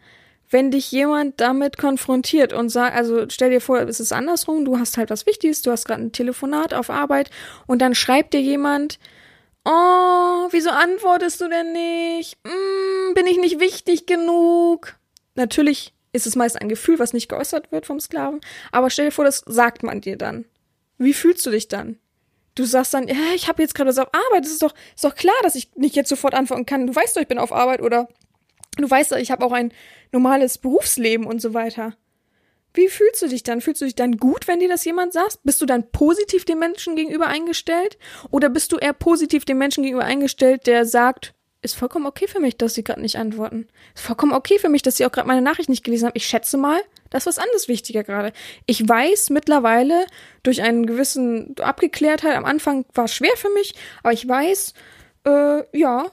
wenn 0.50 0.70
dich 0.70 0.90
jemand 0.90 1.40
damit 1.40 1.78
konfrontiert 1.78 2.52
und 2.52 2.68
sagt, 2.68 2.94
also 2.96 3.24
stell 3.28 3.50
dir 3.50 3.60
vor, 3.60 3.80
es 3.80 4.00
ist 4.00 4.12
andersrum, 4.12 4.64
du 4.64 4.78
hast 4.78 4.98
halt 4.98 5.10
was 5.10 5.26
Wichtiges, 5.26 5.62
du 5.62 5.70
hast 5.70 5.86
gerade 5.86 6.02
ein 6.02 6.12
Telefonat 6.12 6.74
auf 6.74 6.90
Arbeit 6.90 7.30
und 7.66 7.80
dann 7.80 7.94
schreibt 7.94 8.34
dir 8.34 8.40
jemand, 8.40 8.98
oh, 9.64 10.48
wieso 10.50 10.70
antwortest 10.70 11.40
du 11.40 11.48
denn 11.48 11.72
nicht? 11.72 12.36
Hm, 12.44 13.14
bin 13.14 13.26
ich 13.26 13.38
nicht 13.38 13.60
wichtig 13.60 14.06
genug? 14.06 14.96
Natürlich 15.36 15.94
ist 16.12 16.26
es 16.26 16.34
meist 16.34 16.60
ein 16.60 16.68
Gefühl, 16.68 16.98
was 16.98 17.12
nicht 17.12 17.28
geäußert 17.28 17.70
wird 17.70 17.86
vom 17.86 18.00
Sklaven, 18.00 18.40
aber 18.72 18.90
stell 18.90 19.06
dir 19.06 19.12
vor, 19.12 19.24
das 19.24 19.44
sagt 19.46 19.84
man 19.84 20.00
dir 20.00 20.16
dann. 20.16 20.44
Wie 20.98 21.14
fühlst 21.14 21.46
du 21.46 21.50
dich 21.50 21.68
dann? 21.68 21.98
Du 22.56 22.64
sagst 22.64 22.92
dann, 22.92 23.06
ja, 23.06 23.32
ich 23.34 23.48
habe 23.48 23.62
jetzt 23.62 23.76
gerade 23.76 23.88
was 23.88 23.98
auf 23.98 24.12
Arbeit, 24.12 24.44
es 24.44 24.50
ist 24.50 24.62
doch, 24.62 24.74
ist 24.94 25.04
doch 25.04 25.14
klar, 25.14 25.36
dass 25.42 25.54
ich 25.54 25.70
nicht 25.76 25.94
jetzt 25.94 26.08
sofort 26.08 26.34
antworten 26.34 26.66
kann. 26.66 26.88
Du 26.88 26.94
weißt 26.94 27.16
doch, 27.16 27.22
ich 27.22 27.28
bin 27.28 27.38
auf 27.38 27.52
Arbeit 27.52 27.80
oder 27.80 28.08
du 28.76 28.90
weißt 28.90 29.12
ich 29.12 29.30
habe 29.30 29.44
auch 29.44 29.52
ein 29.52 29.72
normales 30.12 30.59
Berufsleben 30.59 31.26
und 31.26 31.40
so 31.40 31.54
weiter. 31.54 31.96
Wie 32.72 32.88
fühlst 32.88 33.20
du 33.22 33.28
dich 33.28 33.42
dann? 33.42 33.61
Fühlst 33.61 33.80
du 33.80 33.85
dich 33.85 33.96
dann 33.96 34.16
gut, 34.16 34.46
wenn 34.46 34.61
dir 34.61 34.68
das 34.68 34.85
jemand 34.85 35.12
sagt? 35.12 35.38
Bist 35.42 35.61
du 35.61 35.66
dann 35.66 35.90
positiv 35.90 36.44
dem 36.44 36.61
Menschen 36.61 36.94
gegenüber 36.94 37.26
eingestellt? 37.26 37.98
Oder 38.30 38.48
bist 38.48 38.70
du 38.70 38.76
eher 38.76 38.92
positiv 38.92 39.44
dem 39.44 39.59
Menschen 39.59 39.83
gegenüber 39.83 40.04
eingestellt, 40.04 40.68
der 40.68 40.87
sagt, 40.87 41.35
ist 41.62 41.74
vollkommen 41.74 42.06
okay 42.06 42.26
für 42.26 42.40
mich, 42.40 42.56
dass 42.56 42.74
sie 42.74 42.85
gerade 42.85 43.02
nicht 43.02 43.16
antworten. 43.16 43.66
Ist 43.94 44.04
vollkommen 44.04 44.33
okay 44.33 44.59
für 44.59 44.68
mich, 44.68 44.83
dass 44.83 44.96
sie 44.96 45.04
auch 45.04 45.12
gerade 45.12 45.28
meine 45.28 45.42
Nachricht 45.42 45.68
nicht 45.68 45.85
gelesen 45.85 46.06
haben. 46.06 46.16
Ich 46.16 46.26
schätze 46.26 46.56
mal, 46.56 46.80
das 47.11 47.24
ist 47.24 47.26
was 47.26 47.38
anderes 47.38 47.68
wichtiger 47.68 48.02
gerade. 48.02 48.33
Ich 48.66 48.88
weiß 48.88 49.30
mittlerweile 49.30 50.06
durch 50.42 50.62
einen 50.62 50.87
gewissen 50.87 51.54
Abgeklärtheit, 51.61 52.37
am 52.37 52.46
Anfang 52.46 52.87
war 52.94 53.04
es 53.04 53.14
schwer 53.14 53.37
für 53.37 53.50
mich, 53.50 53.74
aber 54.02 54.12
ich 54.12 54.26
weiß, 54.26 54.72
äh, 55.26 55.78
ja, 55.78 56.06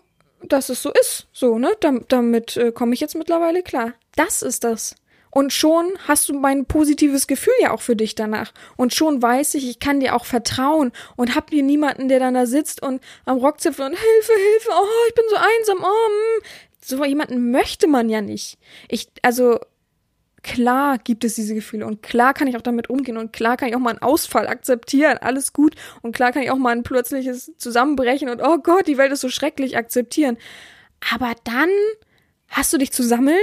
dass 0.44 0.70
es 0.70 0.82
so 0.82 0.92
ist. 0.92 1.28
So, 1.34 1.58
ne? 1.58 1.72
Damit, 1.80 2.12
damit 2.12 2.58
äh, 2.58 2.72
komme 2.72 2.94
ich 2.94 3.00
jetzt 3.00 3.16
mittlerweile 3.16 3.64
klar. 3.64 3.94
Das 4.16 4.42
ist 4.42 4.64
das. 4.64 4.96
Und 5.30 5.54
schon 5.54 5.94
hast 6.08 6.30
du 6.30 6.34
mein 6.34 6.66
positives 6.66 7.28
Gefühl 7.28 7.54
ja 7.60 7.72
auch 7.72 7.82
für 7.82 7.96
dich 7.96 8.16
danach. 8.16 8.54
Und 8.76 8.96
schon 8.96 9.22
weiß 9.22 9.56
ich, 9.56 9.70
ich 9.70 9.80
kann 9.80 10.00
dir 10.00 10.16
auch 10.16 10.26
vertrauen 10.26 10.92
und 11.16 11.36
hab 11.36 11.52
hier 11.52 11.64
niemanden, 11.64 12.08
der 12.08 12.20
dann 12.20 12.34
da 12.34 12.46
sitzt 12.46 12.82
und 12.82 13.04
am 13.26 13.38
Rockzipfel 13.38 13.86
und 13.86 13.92
Hilfe, 13.92 14.34
Hilfe, 14.34 14.70
oh, 14.72 15.08
ich 15.10 15.16
bin 15.16 15.26
so 15.30 15.36
einsam, 15.36 15.78
oh, 15.84 16.10
mm. 16.10 16.44
so 16.82 17.06
jemanden 17.06 17.52
möchte 17.52 17.88
man 17.88 18.10
ja 18.10 18.22
nicht. 18.22 18.58
Ich, 18.88 19.10
also, 19.22 19.60
klar 20.48 20.98
gibt 20.98 21.26
es 21.26 21.36
diese 21.36 21.54
Gefühle 21.54 21.86
und 21.86 22.02
klar 22.02 22.34
kann 22.34 22.48
ich 22.48 22.56
auch 22.56 22.62
damit 22.62 22.90
umgehen 22.90 23.18
und 23.18 23.34
klar 23.34 23.58
kann 23.58 23.68
ich 23.68 23.76
auch 23.76 23.82
mal 23.82 23.90
einen 23.90 24.02
Ausfall 24.02 24.48
akzeptieren, 24.48 25.18
alles 25.18 25.52
gut 25.52 25.76
und 26.02 26.16
klar 26.16 26.32
kann 26.32 26.42
ich 26.42 26.52
auch 26.52 26.58
mal 26.58 26.72
ein 26.76 26.84
plötzliches 26.84 27.52
Zusammenbrechen 27.58 28.30
und 28.30 28.42
oh 28.42 28.58
Gott, 28.60 28.88
die 28.88 28.98
Welt 28.98 29.12
ist 29.12 29.22
so 29.22 29.30
schrecklich 29.30 29.76
akzeptieren. 29.78 30.38
Aber 31.12 31.34
dann 31.44 31.70
hast 32.48 32.72
du 32.72 32.78
dich 32.78 32.94
zu 32.94 33.04
sammeln 33.04 33.36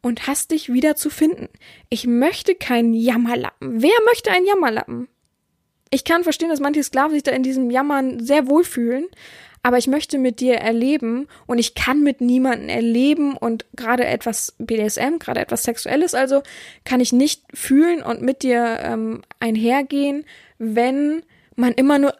und 0.00 0.28
hast 0.28 0.52
dich 0.52 0.72
wieder 0.72 0.94
zu 0.94 1.10
finden. 1.10 1.48
Ich 1.88 2.06
möchte 2.06 2.54
keinen 2.54 2.94
Jammerlappen. 2.94 3.82
Wer 3.82 3.98
möchte 4.06 4.30
einen 4.30 4.46
Jammerlappen? 4.46 5.08
Ich 5.90 6.04
kann 6.04 6.22
verstehen, 6.22 6.50
dass 6.50 6.60
manche 6.60 6.84
Sklaven 6.84 7.14
sich 7.14 7.24
da 7.24 7.32
in 7.32 7.42
diesem 7.42 7.70
Jammern 7.70 8.24
sehr 8.24 8.46
wohlfühlen, 8.46 9.06
aber 9.64 9.78
ich 9.78 9.88
möchte 9.88 10.18
mit 10.18 10.38
dir 10.38 10.56
erleben 10.56 11.26
und 11.46 11.58
ich 11.58 11.74
kann 11.74 12.02
mit 12.02 12.20
niemandem 12.20 12.68
erleben 12.68 13.36
und 13.36 13.64
gerade 13.74 14.04
etwas 14.04 14.54
BDSM, 14.58 15.18
gerade 15.18 15.40
etwas 15.40 15.64
Sexuelles, 15.64 16.14
also 16.14 16.42
kann 16.84 17.00
ich 17.00 17.12
nicht 17.12 17.42
fühlen 17.52 18.02
und 18.02 18.22
mit 18.22 18.44
dir 18.44 18.78
ähm, 18.82 19.22
einhergehen, 19.40 20.24
wenn 20.58 21.24
man 21.56 21.72
immer 21.72 21.98
nur 21.98 22.14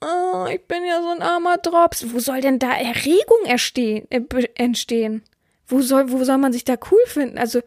oh, 0.00 0.46
ich 0.52 0.62
bin 0.66 0.84
ja 0.84 1.00
so 1.00 1.08
ein 1.08 1.22
armer 1.22 1.58
Drops. 1.58 2.12
Wo 2.12 2.18
soll 2.18 2.40
denn 2.40 2.58
da 2.58 2.72
Erregung 2.72 3.44
erstehen, 3.46 4.06
äh, 4.10 4.20
entstehen? 4.54 5.22
wo 5.72 5.80
soll, 5.80 6.12
wo 6.12 6.22
soll 6.22 6.38
man 6.38 6.52
sich 6.52 6.64
da 6.64 6.74
cool 6.90 7.00
finden? 7.06 7.38
Also, 7.38 7.60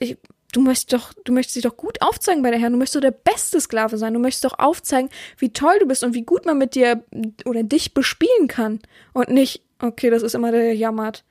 ich, 0.00 0.18
du 0.52 0.60
möchtest 0.60 0.92
doch, 0.92 1.12
du 1.24 1.32
möchtest 1.32 1.56
dich 1.56 1.64
doch 1.64 1.76
gut 1.76 2.00
aufzeigen 2.00 2.42
bei 2.42 2.50
der 2.50 2.60
Herren. 2.60 2.72
Du 2.72 2.78
möchtest 2.78 2.96
doch 2.96 3.00
der 3.00 3.10
beste 3.10 3.60
Sklave 3.60 3.98
sein. 3.98 4.14
Du 4.14 4.20
möchtest 4.20 4.44
doch 4.44 4.58
aufzeigen, 4.58 5.10
wie 5.38 5.52
toll 5.52 5.78
du 5.80 5.86
bist 5.86 6.04
und 6.04 6.14
wie 6.14 6.22
gut 6.22 6.46
man 6.46 6.58
mit 6.58 6.74
dir 6.74 7.02
oder 7.44 7.62
dich 7.62 7.94
bespielen 7.94 8.48
kann. 8.48 8.80
Und 9.12 9.28
nicht, 9.30 9.62
okay, 9.80 10.10
das 10.10 10.22
ist 10.22 10.34
immer 10.34 10.52
der, 10.52 10.74
jammert. 10.74 11.24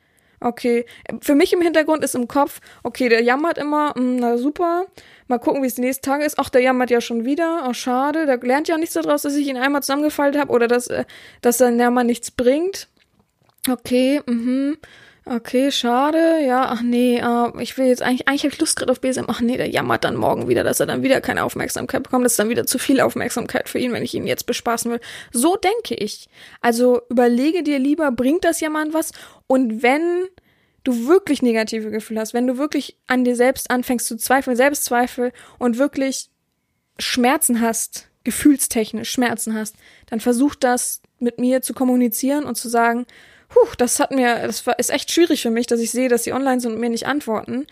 Okay, 0.43 0.87
für 1.21 1.35
mich 1.35 1.53
im 1.53 1.61
Hintergrund 1.61 2.03
ist 2.03 2.15
im 2.15 2.27
Kopf, 2.27 2.61
okay, 2.81 3.09
der 3.09 3.21
jammert 3.21 3.59
immer, 3.59 3.93
mh, 3.95 4.17
na 4.19 4.37
super, 4.39 4.87
mal 5.27 5.37
gucken, 5.37 5.61
wie 5.61 5.67
es 5.67 5.75
die 5.75 5.81
nächsten 5.81 6.03
Tage 6.03 6.25
ist. 6.25 6.39
Ach, 6.39 6.49
der 6.49 6.61
jammert 6.61 6.89
ja 6.89 6.99
schon 6.99 7.25
wieder, 7.25 7.67
oh 7.69 7.73
schade, 7.73 8.25
da 8.25 8.33
lernt 8.33 8.67
ja 8.67 8.79
nichts 8.79 8.95
daraus, 8.95 9.21
dass 9.21 9.35
ich 9.35 9.47
ihn 9.47 9.57
einmal 9.57 9.83
zusammengefaltet 9.83 10.41
habe 10.41 10.51
oder 10.51 10.67
dass, 10.67 10.87
äh, 10.87 11.05
dass 11.41 11.59
sein 11.59 11.79
Jammer 11.79 12.03
nichts 12.03 12.31
bringt. 12.31 12.89
Okay, 13.69 14.21
mhm. 14.25 14.79
Okay, 15.23 15.71
schade. 15.71 16.39
Ja, 16.43 16.65
ach 16.69 16.81
nee, 16.81 17.19
äh, 17.19 17.61
ich 17.61 17.77
will 17.77 17.85
jetzt 17.85 18.01
eigentlich, 18.01 18.27
eigentlich 18.27 18.43
habe 18.43 18.53
ich 18.53 18.59
Lust 18.59 18.75
gerade 18.75 18.91
auf 18.91 19.01
BSM. 19.01 19.25
Ach 19.27 19.39
nee, 19.39 19.55
der 19.55 19.69
jammert 19.69 20.03
dann 20.03 20.15
morgen 20.15 20.47
wieder, 20.47 20.63
dass 20.63 20.79
er 20.79 20.87
dann 20.87 21.03
wieder 21.03 21.21
keine 21.21 21.43
Aufmerksamkeit 21.43 22.01
bekommt. 22.01 22.25
Das 22.25 22.33
ist 22.33 22.39
dann 22.39 22.49
wieder 22.49 22.65
zu 22.65 22.79
viel 22.79 22.99
Aufmerksamkeit 22.99 23.69
für 23.69 23.77
ihn, 23.77 23.93
wenn 23.93 24.01
ich 24.01 24.15
ihn 24.15 24.25
jetzt 24.25 24.47
bespaßen 24.47 24.91
will. 24.91 24.99
So 25.31 25.57
denke 25.57 25.93
ich. 25.93 26.27
Also 26.59 27.01
überlege 27.09 27.61
dir 27.61 27.77
lieber, 27.77 28.11
bringt 28.11 28.43
das 28.45 28.61
jemand 28.61 28.95
was? 28.95 29.11
Und 29.45 29.83
wenn 29.83 30.27
du 30.83 31.07
wirklich 31.07 31.43
negative 31.43 31.91
Gefühle 31.91 32.19
hast, 32.19 32.33
wenn 32.33 32.47
du 32.47 32.57
wirklich 32.57 32.97
an 33.05 33.23
dir 33.23 33.35
selbst 33.35 33.69
anfängst 33.69 34.07
zu 34.07 34.17
zweifeln, 34.17 34.57
Selbstzweifel 34.57 35.33
und 35.59 35.77
wirklich 35.77 36.29
Schmerzen 36.97 37.61
hast, 37.61 38.09
gefühlstechnisch 38.23 39.11
Schmerzen 39.11 39.53
hast, 39.53 39.75
dann 40.07 40.19
versuch 40.19 40.55
das 40.55 41.01
mit 41.19 41.39
mir 41.39 41.61
zu 41.61 41.73
kommunizieren 41.75 42.45
und 42.45 42.55
zu 42.55 42.69
sagen, 42.69 43.05
puh, 43.51 43.67
das 43.77 43.99
hat 43.99 44.11
mir, 44.11 44.47
das 44.47 44.65
war, 44.65 44.79
ist 44.79 44.89
echt 44.89 45.11
schwierig 45.11 45.41
für 45.41 45.51
mich, 45.51 45.67
dass 45.67 45.79
ich 45.79 45.91
sehe, 45.91 46.09
dass 46.09 46.23
sie 46.23 46.33
online 46.33 46.59
sind 46.59 46.73
und 46.73 46.79
mir 46.79 46.89
nicht 46.89 47.05
antworten. 47.05 47.67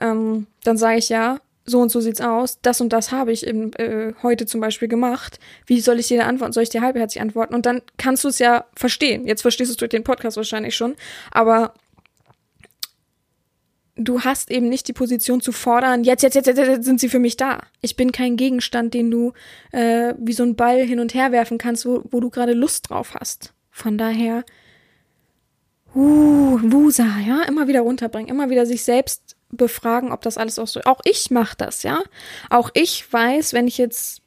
Ähm, 0.00 0.46
dann 0.64 0.76
sage 0.76 0.98
ich 0.98 1.08
ja, 1.08 1.38
so 1.64 1.80
und 1.80 1.90
so 1.90 2.00
sieht's 2.00 2.20
aus, 2.20 2.60
das 2.62 2.80
und 2.80 2.92
das 2.92 3.12
habe 3.12 3.32
ich 3.32 3.46
eben, 3.46 3.72
äh, 3.74 4.12
heute 4.22 4.46
zum 4.46 4.60
Beispiel 4.60 4.88
gemacht. 4.88 5.38
Wie 5.66 5.80
soll 5.80 6.00
ich 6.00 6.08
dir 6.08 6.18
da 6.18 6.26
antworten? 6.26 6.52
Soll 6.52 6.64
ich 6.64 6.70
dir 6.70 6.80
halbherzig 6.82 7.22
antworten? 7.22 7.54
Und 7.54 7.64
dann 7.64 7.82
kannst 7.96 8.24
du 8.24 8.28
es 8.28 8.38
ja 8.38 8.64
verstehen. 8.74 9.26
Jetzt 9.26 9.42
verstehst 9.42 9.70
du 9.70 9.72
es 9.72 9.76
durch 9.76 9.90
den 9.90 10.04
Podcast 10.04 10.36
wahrscheinlich 10.36 10.74
schon, 10.74 10.96
aber 11.30 11.74
du 13.94 14.22
hast 14.22 14.50
eben 14.50 14.68
nicht 14.68 14.88
die 14.88 14.92
Position 14.92 15.40
zu 15.40 15.52
fordern, 15.52 16.04
jetzt, 16.04 16.22
jetzt, 16.22 16.34
jetzt, 16.34 16.46
jetzt, 16.46 16.58
jetzt 16.58 16.84
sind 16.84 17.00
sie 17.00 17.08
für 17.08 17.18
mich 17.18 17.36
da. 17.36 17.60
Ich 17.82 17.96
bin 17.96 18.12
kein 18.12 18.36
Gegenstand, 18.36 18.94
den 18.94 19.10
du 19.10 19.32
äh, 19.72 20.14
wie 20.18 20.32
so 20.32 20.42
ein 20.42 20.56
Ball 20.56 20.82
hin 20.82 21.00
und 21.00 21.14
her 21.14 21.32
werfen 21.32 21.58
kannst, 21.58 21.86
wo, 21.86 22.02
wo 22.10 22.20
du 22.20 22.30
gerade 22.30 22.54
Lust 22.54 22.90
drauf 22.90 23.14
hast. 23.14 23.52
Von 23.70 23.98
daher 23.98 24.44
uh, 25.94 26.58
Wusa, 26.62 27.06
ja, 27.26 27.42
immer 27.42 27.68
wieder 27.68 27.80
runterbringen, 27.80 28.28
immer 28.28 28.50
wieder 28.50 28.66
sich 28.66 28.84
selbst 28.84 29.36
befragen, 29.50 30.12
ob 30.12 30.22
das 30.22 30.38
alles 30.38 30.58
auch 30.58 30.66
so. 30.66 30.80
Auch 30.84 31.00
ich 31.04 31.30
mache 31.30 31.56
das, 31.56 31.82
ja. 31.82 32.02
Auch 32.48 32.70
ich 32.74 33.12
weiß, 33.12 33.52
wenn 33.52 33.66
ich 33.66 33.78
jetzt, 33.78 34.22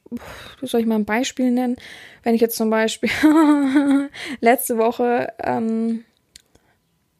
soll 0.61 0.81
ich 0.81 0.85
mal 0.85 0.95
ein 0.95 1.05
Beispiel 1.05 1.51
nennen, 1.51 1.77
wenn 2.23 2.35
ich 2.35 2.41
jetzt 2.41 2.57
zum 2.57 2.69
Beispiel 2.69 3.09
letzte 4.41 4.77
Woche 4.77 5.33
ähm, 5.39 6.03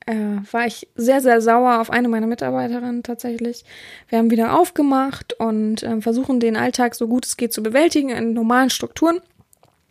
äh, 0.05 0.15
war 0.51 0.67
ich 0.67 0.87
sehr, 0.95 1.21
sehr 1.21 1.41
sauer 1.41 1.79
auf 1.79 1.89
eine 1.89 2.07
meiner 2.09 2.27
Mitarbeiterinnen 2.27 3.03
tatsächlich. 3.03 3.63
Wir 4.09 4.19
haben 4.19 4.31
wieder 4.31 4.57
aufgemacht 4.57 5.33
und 5.39 5.83
äh, 5.83 6.01
versuchen 6.01 6.39
den 6.39 6.57
Alltag 6.57 6.95
so 6.95 7.07
gut 7.07 7.25
es 7.25 7.37
geht 7.37 7.53
zu 7.53 7.63
bewältigen 7.63 8.09
in 8.09 8.33
normalen 8.33 8.69
Strukturen. 8.69 9.21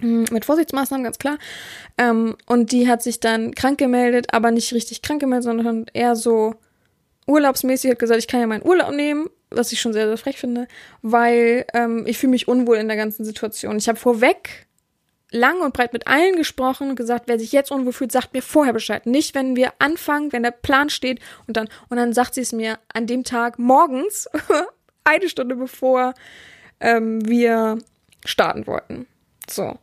Hm, 0.02 0.26
mit 0.32 0.44
Vorsichtsmaßnahmen, 0.44 1.04
ganz 1.04 1.18
klar. 1.18 1.38
Ähm, 1.96 2.36
und 2.46 2.72
die 2.72 2.88
hat 2.88 3.02
sich 3.02 3.20
dann 3.20 3.54
krank 3.54 3.78
gemeldet, 3.78 4.26
aber 4.32 4.50
nicht 4.50 4.72
richtig 4.74 5.00
krank 5.00 5.20
gemeldet, 5.20 5.44
sondern 5.44 5.86
eher 5.92 6.16
so 6.16 6.54
urlaubsmäßig 7.26 7.92
hat 7.92 7.98
gesagt, 8.00 8.18
ich 8.18 8.26
kann 8.26 8.40
ja 8.40 8.48
meinen 8.48 8.66
Urlaub 8.66 8.90
nehmen, 8.90 9.30
was 9.50 9.70
ich 9.70 9.80
schon 9.80 9.92
sehr, 9.92 10.08
sehr 10.08 10.18
frech 10.18 10.38
finde, 10.38 10.66
weil 11.02 11.64
ähm, 11.72 12.04
ich 12.06 12.18
fühle 12.18 12.32
mich 12.32 12.48
unwohl 12.48 12.78
in 12.78 12.88
der 12.88 12.96
ganzen 12.96 13.24
Situation. 13.24 13.78
Ich 13.78 13.88
habe 13.88 13.98
vorweg 13.98 14.66
lang 15.30 15.60
und 15.60 15.72
breit 15.72 15.92
mit 15.92 16.08
allen 16.08 16.34
gesprochen 16.34 16.90
und 16.90 16.96
gesagt, 16.96 17.24
wer 17.26 17.38
sich 17.38 17.52
jetzt 17.52 17.70
unwohl 17.70 17.92
fühlt, 17.92 18.10
sagt 18.10 18.34
mir 18.34 18.42
vorher 18.42 18.72
Bescheid. 18.72 19.06
Nicht, 19.06 19.36
wenn 19.36 19.54
wir 19.54 19.72
anfangen, 19.78 20.32
wenn 20.32 20.42
der 20.42 20.50
Plan 20.50 20.90
steht 20.90 21.20
und 21.46 21.56
dann, 21.56 21.68
und 21.88 21.96
dann 21.96 22.12
sagt 22.12 22.34
sie 22.34 22.40
es 22.40 22.52
mir 22.52 22.80
an 22.92 23.06
dem 23.06 23.22
Tag 23.22 23.58
morgens, 23.58 24.28
eine 25.04 25.28
Stunde 25.28 25.54
bevor 25.54 26.14
ähm, 26.80 27.26
wir 27.26 27.78
starten 28.24 28.66
wollten. 28.66 29.06
So. 29.48 29.78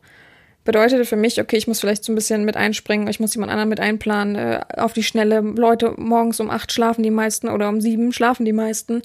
Bedeutete 0.64 1.04
für 1.04 1.16
mich, 1.16 1.40
okay, 1.40 1.56
ich 1.56 1.66
muss 1.66 1.80
vielleicht 1.80 2.04
so 2.04 2.12
ein 2.12 2.14
bisschen 2.14 2.44
mit 2.44 2.56
einspringen, 2.56 3.08
ich 3.08 3.18
muss 3.18 3.34
jemand 3.34 3.50
anderen 3.50 3.70
mit 3.70 3.80
einplanen, 3.80 4.36
äh, 4.36 4.60
auf 4.76 4.92
die 4.92 5.02
Schnelle. 5.02 5.40
Leute, 5.40 5.94
morgens 5.96 6.38
um 6.38 6.50
acht 6.50 6.70
schlafen 6.72 7.02
die 7.02 7.10
meisten 7.10 7.48
oder 7.48 7.68
um 7.68 7.80
sieben 7.80 8.12
schlafen 8.12 8.44
die 8.44 8.52
meisten. 8.52 9.02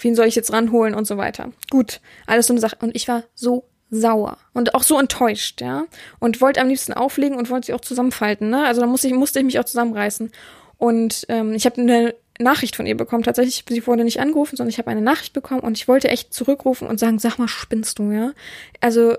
Wen 0.00 0.14
soll 0.14 0.26
ich 0.26 0.34
jetzt 0.34 0.52
ranholen 0.52 0.94
und 0.94 1.06
so 1.06 1.16
weiter. 1.16 1.50
Gut, 1.70 2.00
alles 2.26 2.46
so 2.46 2.52
eine 2.52 2.60
Sache. 2.60 2.76
Und 2.80 2.94
ich 2.94 3.08
war 3.08 3.24
so 3.34 3.64
sauer 3.90 4.36
und 4.52 4.74
auch 4.74 4.82
so 4.82 4.98
enttäuscht, 4.98 5.60
ja. 5.62 5.84
Und 6.18 6.40
wollte 6.40 6.60
am 6.60 6.68
liebsten 6.68 6.92
auflegen 6.92 7.38
und 7.38 7.48
wollte 7.48 7.66
sie 7.66 7.72
auch 7.72 7.80
zusammenfalten, 7.80 8.50
ne? 8.50 8.66
Also 8.66 8.80
da 8.80 8.86
musste 8.86 9.08
ich, 9.08 9.14
musste 9.14 9.38
ich 9.38 9.46
mich 9.46 9.58
auch 9.58 9.64
zusammenreißen. 9.64 10.30
Und 10.76 11.24
ähm, 11.28 11.54
ich 11.54 11.64
habe 11.64 11.80
eine 11.80 12.14
Nachricht 12.38 12.76
von 12.76 12.86
ihr 12.86 12.96
bekommen. 12.96 13.24
Tatsächlich, 13.24 13.64
sie 13.68 13.86
wurde 13.86 14.04
nicht 14.04 14.20
angerufen, 14.20 14.56
sondern 14.56 14.70
ich 14.70 14.78
habe 14.78 14.90
eine 14.90 15.00
Nachricht 15.00 15.32
bekommen 15.32 15.60
und 15.60 15.76
ich 15.76 15.88
wollte 15.88 16.08
echt 16.08 16.32
zurückrufen 16.32 16.86
und 16.86 17.00
sagen, 17.00 17.18
sag 17.18 17.38
mal, 17.38 17.48
spinnst 17.48 17.98
du, 17.98 18.12
ja? 18.12 18.32
Also, 18.80 19.16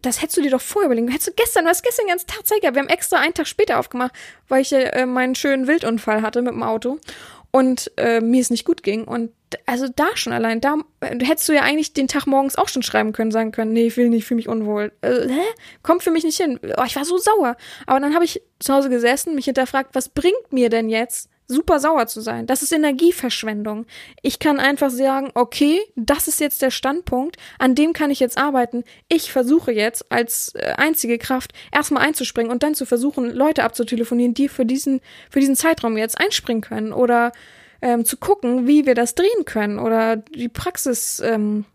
das 0.00 0.20
hättest 0.22 0.36
du 0.36 0.42
dir 0.42 0.50
doch 0.50 0.60
vorher 0.60 0.86
überlegen. 0.86 1.08
Hättest 1.08 1.28
du 1.28 1.32
gestern, 1.32 1.64
du 1.64 1.70
hast 1.70 1.82
gestern 1.82 2.06
ganz 2.06 2.26
Tag 2.26 2.46
Zeit 2.46 2.60
gehabt. 2.60 2.76
Wir 2.76 2.82
haben 2.82 2.88
extra 2.88 3.18
einen 3.18 3.34
Tag 3.34 3.46
später 3.46 3.78
aufgemacht, 3.78 4.12
weil 4.48 4.62
ich 4.62 4.72
äh, 4.72 5.06
meinen 5.06 5.34
schönen 5.34 5.66
Wildunfall 5.66 6.22
hatte 6.22 6.42
mit 6.42 6.52
dem 6.52 6.62
Auto 6.62 6.98
und 7.50 7.92
äh, 7.98 8.20
mir 8.20 8.40
es 8.40 8.50
nicht 8.50 8.64
gut 8.64 8.82
ging. 8.82 9.04
Und 9.04 9.30
also 9.66 9.86
da 9.88 10.06
schon 10.14 10.32
allein, 10.32 10.60
da 10.60 10.78
äh, 11.00 11.24
hättest 11.24 11.48
du 11.48 11.52
ja 11.52 11.62
eigentlich 11.62 11.92
den 11.92 12.08
Tag 12.08 12.26
morgens 12.26 12.56
auch 12.56 12.68
schon 12.68 12.82
schreiben 12.82 13.12
können, 13.12 13.30
sagen 13.30 13.52
können, 13.52 13.72
nee, 13.72 13.86
ich 13.86 13.96
will 13.96 14.08
nicht, 14.08 14.24
fühle 14.24 14.36
mich 14.36 14.48
unwohl. 14.48 14.92
Äh, 15.02 15.28
hä? 15.28 15.42
Kommt 15.82 16.02
für 16.02 16.10
mich 16.10 16.24
nicht 16.24 16.36
hin. 16.36 16.58
Oh, 16.76 16.82
ich 16.84 16.96
war 16.96 17.04
so 17.04 17.16
sauer. 17.16 17.56
Aber 17.86 18.00
dann 18.00 18.14
habe 18.14 18.24
ich 18.24 18.42
zu 18.58 18.74
Hause 18.74 18.90
gesessen, 18.90 19.36
mich 19.36 19.44
hinterfragt, 19.44 19.90
was 19.94 20.08
bringt 20.08 20.52
mir 20.52 20.68
denn 20.68 20.88
jetzt, 20.88 21.28
super 21.46 21.78
sauer 21.78 22.06
zu 22.06 22.20
sein. 22.20 22.46
Das 22.46 22.62
ist 22.62 22.72
Energieverschwendung. 22.72 23.86
Ich 24.22 24.38
kann 24.38 24.60
einfach 24.60 24.90
sagen, 24.90 25.30
okay, 25.34 25.80
das 25.96 26.28
ist 26.28 26.40
jetzt 26.40 26.62
der 26.62 26.70
Standpunkt, 26.70 27.36
an 27.58 27.74
dem 27.74 27.92
kann 27.92 28.10
ich 28.10 28.20
jetzt 28.20 28.38
arbeiten. 28.38 28.84
Ich 29.08 29.30
versuche 29.30 29.72
jetzt 29.72 30.10
als 30.10 30.54
äh, 30.54 30.74
einzige 30.76 31.18
Kraft 31.18 31.52
erstmal 31.72 32.04
einzuspringen 32.04 32.50
und 32.50 32.62
dann 32.62 32.74
zu 32.74 32.86
versuchen, 32.86 33.30
Leute 33.30 33.64
abzutelefonieren, 33.64 34.34
die 34.34 34.48
für 34.48 34.64
diesen, 34.64 35.00
für 35.30 35.40
diesen 35.40 35.56
Zeitraum 35.56 35.96
jetzt 35.98 36.18
einspringen 36.18 36.62
können 36.62 36.92
oder 36.92 37.32
ähm, 37.82 38.04
zu 38.04 38.16
gucken, 38.16 38.66
wie 38.66 38.86
wir 38.86 38.94
das 38.94 39.14
drehen 39.14 39.44
können 39.44 39.78
oder 39.78 40.16
die 40.16 40.48
Praxis 40.48 41.20
ähm, 41.20 41.66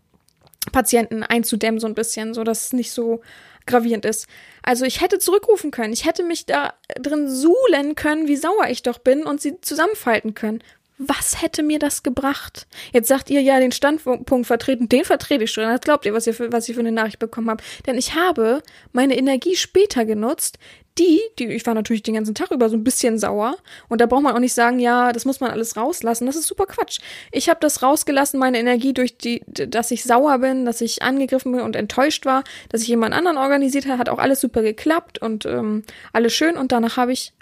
Patienten 0.72 1.22
einzudämmen 1.22 1.80
so 1.80 1.86
ein 1.86 1.94
bisschen, 1.94 2.34
so 2.34 2.44
dass 2.44 2.66
es 2.66 2.72
nicht 2.72 2.92
so 2.92 3.20
gravierend 3.66 4.04
ist. 4.04 4.26
Also 4.62 4.84
ich 4.84 5.00
hätte 5.00 5.18
zurückrufen 5.18 5.70
können, 5.70 5.92
ich 5.92 6.04
hätte 6.04 6.22
mich 6.22 6.46
da 6.46 6.74
drin 7.00 7.28
suhlen 7.28 7.94
können, 7.94 8.28
wie 8.28 8.36
sauer 8.36 8.68
ich 8.68 8.82
doch 8.82 8.98
bin 8.98 9.24
und 9.24 9.40
sie 9.40 9.60
zusammenfalten 9.60 10.34
können. 10.34 10.62
Was 11.02 11.40
hätte 11.40 11.62
mir 11.62 11.78
das 11.78 12.02
gebracht? 12.02 12.66
Jetzt 12.92 13.08
sagt 13.08 13.30
ihr 13.30 13.40
ja 13.40 13.58
den 13.58 13.72
Standpunkt 13.72 14.46
vertreten, 14.46 14.86
den 14.86 15.04
vertrete 15.04 15.44
ich 15.44 15.50
schon. 15.50 15.64
Das 15.64 15.80
glaubt 15.80 16.04
ihr, 16.04 16.12
was 16.12 16.26
ihr 16.26 16.34
für, 16.34 16.52
was 16.52 16.68
ich 16.68 16.74
für 16.74 16.80
eine 16.80 16.92
Nachricht 16.92 17.18
bekommen 17.18 17.48
habe. 17.48 17.64
Denn 17.86 17.96
ich 17.96 18.14
habe 18.14 18.62
meine 18.92 19.16
Energie 19.16 19.56
später 19.56 20.04
genutzt, 20.04 20.58
die, 21.00 21.20
die, 21.38 21.46
ich 21.46 21.66
war 21.66 21.74
natürlich 21.74 22.02
den 22.02 22.14
ganzen 22.14 22.34
Tag 22.34 22.50
über 22.50 22.68
so 22.68 22.76
ein 22.76 22.84
bisschen 22.84 23.18
sauer. 23.18 23.56
Und 23.88 24.00
da 24.00 24.06
braucht 24.06 24.22
man 24.22 24.34
auch 24.34 24.40
nicht 24.40 24.52
sagen, 24.52 24.78
ja, 24.78 25.12
das 25.12 25.24
muss 25.24 25.40
man 25.40 25.50
alles 25.50 25.76
rauslassen. 25.76 26.26
Das 26.26 26.36
ist 26.36 26.46
super 26.46 26.66
Quatsch. 26.66 27.00
Ich 27.32 27.48
habe 27.48 27.58
das 27.60 27.82
rausgelassen, 27.82 28.38
meine 28.38 28.58
Energie 28.58 28.92
durch 28.92 29.16
die, 29.16 29.42
dass 29.46 29.90
ich 29.90 30.04
sauer 30.04 30.38
bin, 30.38 30.66
dass 30.66 30.80
ich 30.82 31.02
angegriffen 31.02 31.52
bin 31.52 31.62
und 31.62 31.74
enttäuscht 31.74 32.26
war, 32.26 32.44
dass 32.68 32.82
ich 32.82 32.88
jemand 32.88 33.14
anderen 33.14 33.38
organisiert 33.38 33.86
habe, 33.86 33.98
hat 33.98 34.10
auch 34.10 34.18
alles 34.18 34.40
super 34.40 34.62
geklappt 34.62 35.20
und 35.20 35.46
ähm, 35.46 35.82
alles 36.12 36.34
schön. 36.34 36.56
Und 36.56 36.70
danach 36.70 36.98
habe 36.98 37.12
ich 37.12 37.32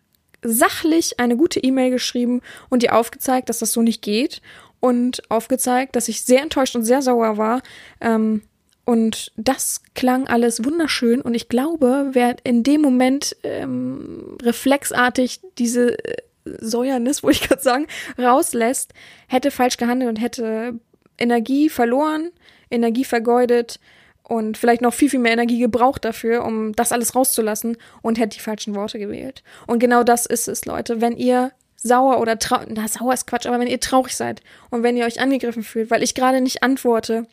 sachlich 0.42 1.18
eine 1.18 1.36
gute 1.36 1.60
E-Mail 1.60 1.90
geschrieben 1.90 2.42
und 2.68 2.84
ihr 2.84 2.96
aufgezeigt, 2.96 3.48
dass 3.48 3.58
das 3.58 3.72
so 3.72 3.82
nicht 3.82 4.02
geht 4.02 4.40
und 4.78 5.28
aufgezeigt, 5.30 5.96
dass 5.96 6.06
ich 6.08 6.22
sehr 6.22 6.42
enttäuscht 6.42 6.76
und 6.76 6.84
sehr 6.84 7.02
sauer 7.02 7.36
war. 7.36 7.62
Ähm, 8.00 8.42
und 8.88 9.32
das 9.36 9.82
klang 9.94 10.28
alles 10.28 10.64
wunderschön 10.64 11.20
und 11.20 11.34
ich 11.34 11.50
glaube, 11.50 12.08
wer 12.12 12.36
in 12.44 12.62
dem 12.62 12.80
Moment 12.80 13.36
ähm, 13.42 14.38
reflexartig 14.40 15.40
diese 15.58 16.02
äh, 16.02 16.22
Säuernis, 16.58 17.22
wo 17.22 17.28
ich 17.28 17.42
gerade 17.42 17.60
sagen, 17.60 17.86
rauslässt, 18.18 18.94
hätte 19.26 19.50
falsch 19.50 19.76
gehandelt 19.76 20.08
und 20.08 20.16
hätte 20.16 20.80
Energie 21.18 21.68
verloren, 21.68 22.30
Energie 22.70 23.04
vergeudet 23.04 23.78
und 24.22 24.56
vielleicht 24.56 24.80
noch 24.80 24.94
viel, 24.94 25.10
viel 25.10 25.20
mehr 25.20 25.32
Energie 25.34 25.58
gebraucht 25.58 26.06
dafür, 26.06 26.42
um 26.46 26.72
das 26.72 26.90
alles 26.90 27.14
rauszulassen 27.14 27.76
und 28.00 28.18
hätte 28.18 28.38
die 28.38 28.42
falschen 28.42 28.74
Worte 28.74 28.98
gewählt. 28.98 29.42
Und 29.66 29.80
genau 29.80 30.02
das 30.02 30.24
ist 30.24 30.48
es, 30.48 30.64
Leute. 30.64 31.02
Wenn 31.02 31.14
ihr 31.18 31.52
sauer 31.76 32.22
oder 32.22 32.38
traurig, 32.38 32.68
na, 32.70 32.88
sauer 32.88 33.12
ist 33.12 33.26
Quatsch, 33.26 33.44
aber 33.44 33.60
wenn 33.60 33.68
ihr 33.68 33.80
traurig 33.80 34.16
seid 34.16 34.40
und 34.70 34.82
wenn 34.82 34.96
ihr 34.96 35.04
euch 35.04 35.20
angegriffen 35.20 35.62
fühlt, 35.62 35.90
weil 35.90 36.02
ich 36.02 36.14
gerade 36.14 36.40
nicht 36.40 36.62
antworte, 36.62 37.26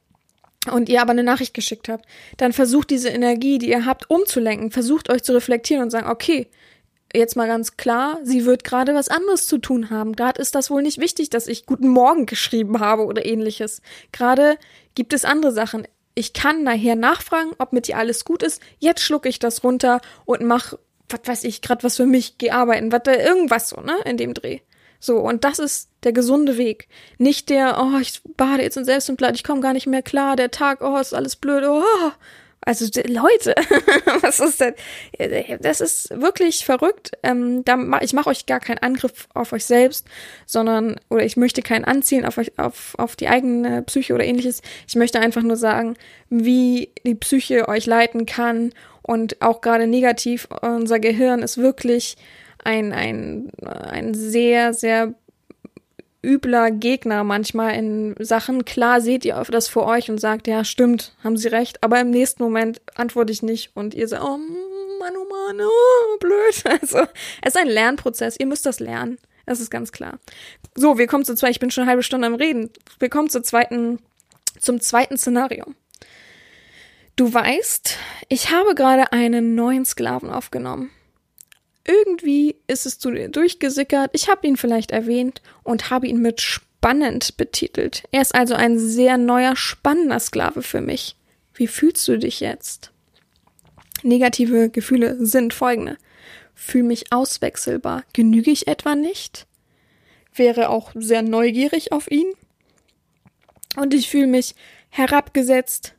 und 0.71 0.89
ihr 0.89 1.01
aber 1.01 1.11
eine 1.11 1.23
Nachricht 1.23 1.53
geschickt 1.53 1.89
habt, 1.89 2.05
dann 2.37 2.53
versucht 2.53 2.89
diese 2.89 3.09
Energie, 3.09 3.57
die 3.57 3.69
ihr 3.69 3.85
habt, 3.85 4.09
umzulenken, 4.09 4.71
versucht 4.71 5.09
euch 5.09 5.23
zu 5.23 5.33
reflektieren 5.33 5.83
und 5.83 5.89
sagen, 5.89 6.09
okay, 6.09 6.47
jetzt 7.13 7.35
mal 7.35 7.47
ganz 7.47 7.77
klar, 7.77 8.19
sie 8.23 8.45
wird 8.45 8.63
gerade 8.63 8.93
was 8.93 9.09
anderes 9.09 9.47
zu 9.47 9.57
tun 9.57 9.89
haben. 9.89 10.15
Gerade 10.15 10.41
ist 10.41 10.55
das 10.55 10.69
wohl 10.69 10.81
nicht 10.81 10.99
wichtig, 10.99 11.29
dass 11.29 11.47
ich 11.47 11.65
Guten 11.65 11.87
Morgen 11.87 12.25
geschrieben 12.25 12.79
habe 12.79 13.05
oder 13.05 13.25
ähnliches. 13.25 13.81
Gerade 14.11 14.57
gibt 14.95 15.13
es 15.13 15.25
andere 15.25 15.51
Sachen. 15.51 15.87
Ich 16.13 16.33
kann 16.33 16.63
nachher 16.63 16.95
nachfragen, 16.95 17.51
ob 17.57 17.73
mit 17.73 17.89
ihr 17.89 17.97
alles 17.97 18.25
gut 18.25 18.43
ist. 18.43 18.61
Jetzt 18.79 19.01
schlucke 19.01 19.29
ich 19.29 19.39
das 19.39 19.63
runter 19.63 20.01
und 20.25 20.43
mach, 20.43 20.73
was 21.09 21.21
weiß 21.25 21.43
ich, 21.43 21.61
gerade 21.61 21.83
was 21.83 21.97
für 21.97 22.05
mich, 22.05 22.37
geh 22.37 22.51
arbeiten, 22.51 22.91
was 22.91 23.01
irgendwas 23.05 23.69
so, 23.69 23.81
ne, 23.81 23.95
in 24.05 24.17
dem 24.17 24.33
Dreh. 24.33 24.59
So, 24.99 25.17
und 25.17 25.43
das 25.43 25.59
ist 25.59 25.89
der 26.03 26.13
gesunde 26.13 26.57
Weg. 26.57 26.87
Nicht 27.17 27.49
der, 27.49 27.77
oh, 27.79 27.99
ich 27.99 28.21
bade 28.37 28.63
jetzt 28.63 28.77
in 28.77 28.85
Selbstmitleid, 28.85 29.35
ich 29.35 29.43
komme 29.43 29.61
gar 29.61 29.73
nicht 29.73 29.87
mehr 29.87 30.01
klar, 30.01 30.35
der 30.35 30.51
Tag, 30.51 30.81
oh, 30.81 30.97
ist 30.97 31.13
alles 31.13 31.35
blöd, 31.35 31.63
oh. 31.67 31.83
Also 32.65 32.85
Leute, 33.07 33.53
was 34.21 34.39
ist 34.39 34.59
denn? 34.59 34.73
Das 35.61 35.81
ist 35.81 36.09
wirklich 36.09 36.65
verrückt. 36.65 37.11
Ähm, 37.21 37.63
da, 37.63 37.77
ich 38.01 38.13
mache 38.13 38.29
euch 38.31 38.47
gar 38.47 38.59
keinen 38.59 38.79
Angriff 38.79 39.27
auf 39.35 39.53
euch 39.53 39.65
selbst, 39.65 40.07
sondern 40.47 40.99
oder 41.11 41.23
ich 41.23 41.37
möchte 41.37 41.61
keinen 41.61 41.85
anziehen 41.85 42.25
auf 42.25 42.39
euch, 42.39 42.57
auf, 42.57 42.95
auf 42.97 43.15
die 43.15 43.27
eigene 43.27 43.83
Psyche 43.83 44.15
oder 44.15 44.25
ähnliches. 44.25 44.63
Ich 44.87 44.95
möchte 44.95 45.19
einfach 45.19 45.43
nur 45.43 45.57
sagen, 45.57 45.95
wie 46.31 46.89
die 47.05 47.13
Psyche 47.13 47.67
euch 47.67 47.85
leiten 47.85 48.25
kann 48.25 48.73
und 49.03 49.43
auch 49.43 49.61
gerade 49.61 49.85
negativ. 49.85 50.47
Unser 50.61 50.99
Gehirn 50.99 51.43
ist 51.43 51.59
wirklich 51.59 52.17
ein, 52.65 52.91
ein, 52.91 53.51
ein 53.63 54.13
sehr, 54.13 54.73
sehr 54.73 55.13
übler 56.25 56.71
Gegner 56.71 57.23
manchmal 57.23 57.75
in 57.75 58.15
Sachen. 58.19 58.65
Klar 58.65 58.99
seht 58.99 59.23
ihr 59.25 59.41
das 59.49 59.67
vor 59.67 59.85
euch 59.85 60.09
und 60.09 60.19
sagt, 60.19 60.47
ja, 60.47 60.63
stimmt, 60.63 61.13
haben 61.23 61.37
sie 61.37 61.47
recht, 61.47 61.83
aber 61.83 61.99
im 62.01 62.09
nächsten 62.09 62.43
Moment 62.43 62.81
antworte 62.95 63.31
ich 63.31 63.43
nicht 63.43 63.71
und 63.75 63.93
ihr 63.93 64.07
sagt, 64.07 64.23
oh 64.23 64.37
Mann, 64.37 65.13
oh 65.15 65.29
Mann, 65.29 65.61
oh, 65.61 66.17
blöd. 66.19 66.63
Also, 66.81 66.99
es 67.41 67.55
ist 67.55 67.57
ein 67.57 67.67
Lernprozess, 67.67 68.37
ihr 68.39 68.47
müsst 68.47 68.65
das 68.65 68.79
lernen. 68.79 69.17
Das 69.45 69.59
ist 69.59 69.69
ganz 69.69 69.91
klar. 69.91 70.19
So, 70.73 70.97
wir 70.97 71.05
kommen 71.05 71.23
zu 71.23 71.35
zwei, 71.35 71.51
ich 71.51 71.59
bin 71.59 71.69
schon 71.69 71.83
eine 71.83 71.91
halbe 71.91 72.03
Stunde 72.03 72.25
am 72.25 72.35
Reden. 72.35 72.71
Wir 72.99 73.09
kommen 73.09 73.29
zur 73.29 73.43
zweiten, 73.43 73.99
zum 74.59 74.81
zweiten 74.81 75.17
Szenario. 75.17 75.65
Du 77.15 77.31
weißt, 77.31 77.97
ich 78.27 78.51
habe 78.51 78.73
gerade 78.73 79.11
einen 79.13 79.53
neuen 79.53 79.85
Sklaven 79.85 80.31
aufgenommen. 80.31 80.89
Irgendwie 81.87 82.55
ist 82.67 82.85
es 82.85 82.97
durchgesickert. 82.97 84.09
Ich 84.13 84.27
habe 84.27 84.47
ihn 84.47 84.57
vielleicht 84.57 84.91
erwähnt 84.91 85.41
und 85.63 85.91
habe 85.91 86.07
ihn 86.07 86.19
mit 86.19 86.41
spannend 86.41 87.37
betitelt. 87.37 88.03
Er 88.11 88.21
ist 88.21 88.33
also 88.33 88.55
ein 88.55 88.79
sehr 88.79 89.17
neuer, 89.17 89.55
spannender 89.55 90.19
Sklave 90.19 90.63
für 90.63 90.81
mich. 90.81 91.15
Wie 91.53 91.67
fühlst 91.67 92.07
du 92.07 92.17
dich 92.17 92.39
jetzt? 92.39 92.91
Negative 94.01 94.69
Gefühle 94.69 95.23
sind 95.25 95.53
folgende. 95.53 95.97
Fühl 96.53 96.83
mich 96.83 97.11
auswechselbar. 97.11 98.03
Genüge 98.13 98.51
ich 98.51 98.67
etwa 98.67 98.95
nicht? 98.95 99.45
Wäre 100.33 100.69
auch 100.69 100.91
sehr 100.95 101.21
neugierig 101.21 101.91
auf 101.91 102.09
ihn. 102.09 102.33
Und 103.75 103.93
ich 103.93 104.09
fühle 104.09 104.27
mich 104.27 104.55
herabgesetzt 104.89 105.93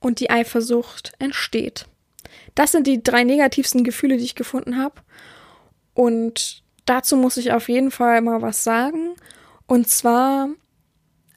und 0.00 0.20
die 0.20 0.30
Eifersucht 0.30 1.12
entsteht. 1.18 1.86
Das 2.54 2.72
sind 2.72 2.86
die 2.86 3.02
drei 3.02 3.24
negativsten 3.24 3.84
Gefühle, 3.84 4.18
die 4.18 4.24
ich 4.24 4.34
gefunden 4.34 4.76
habe. 4.76 5.00
Und 5.94 6.62
dazu 6.84 7.16
muss 7.16 7.36
ich 7.36 7.52
auf 7.52 7.68
jeden 7.68 7.90
Fall 7.90 8.20
mal 8.20 8.42
was 8.42 8.64
sagen. 8.64 9.14
Und 9.66 9.88
zwar, 9.88 10.48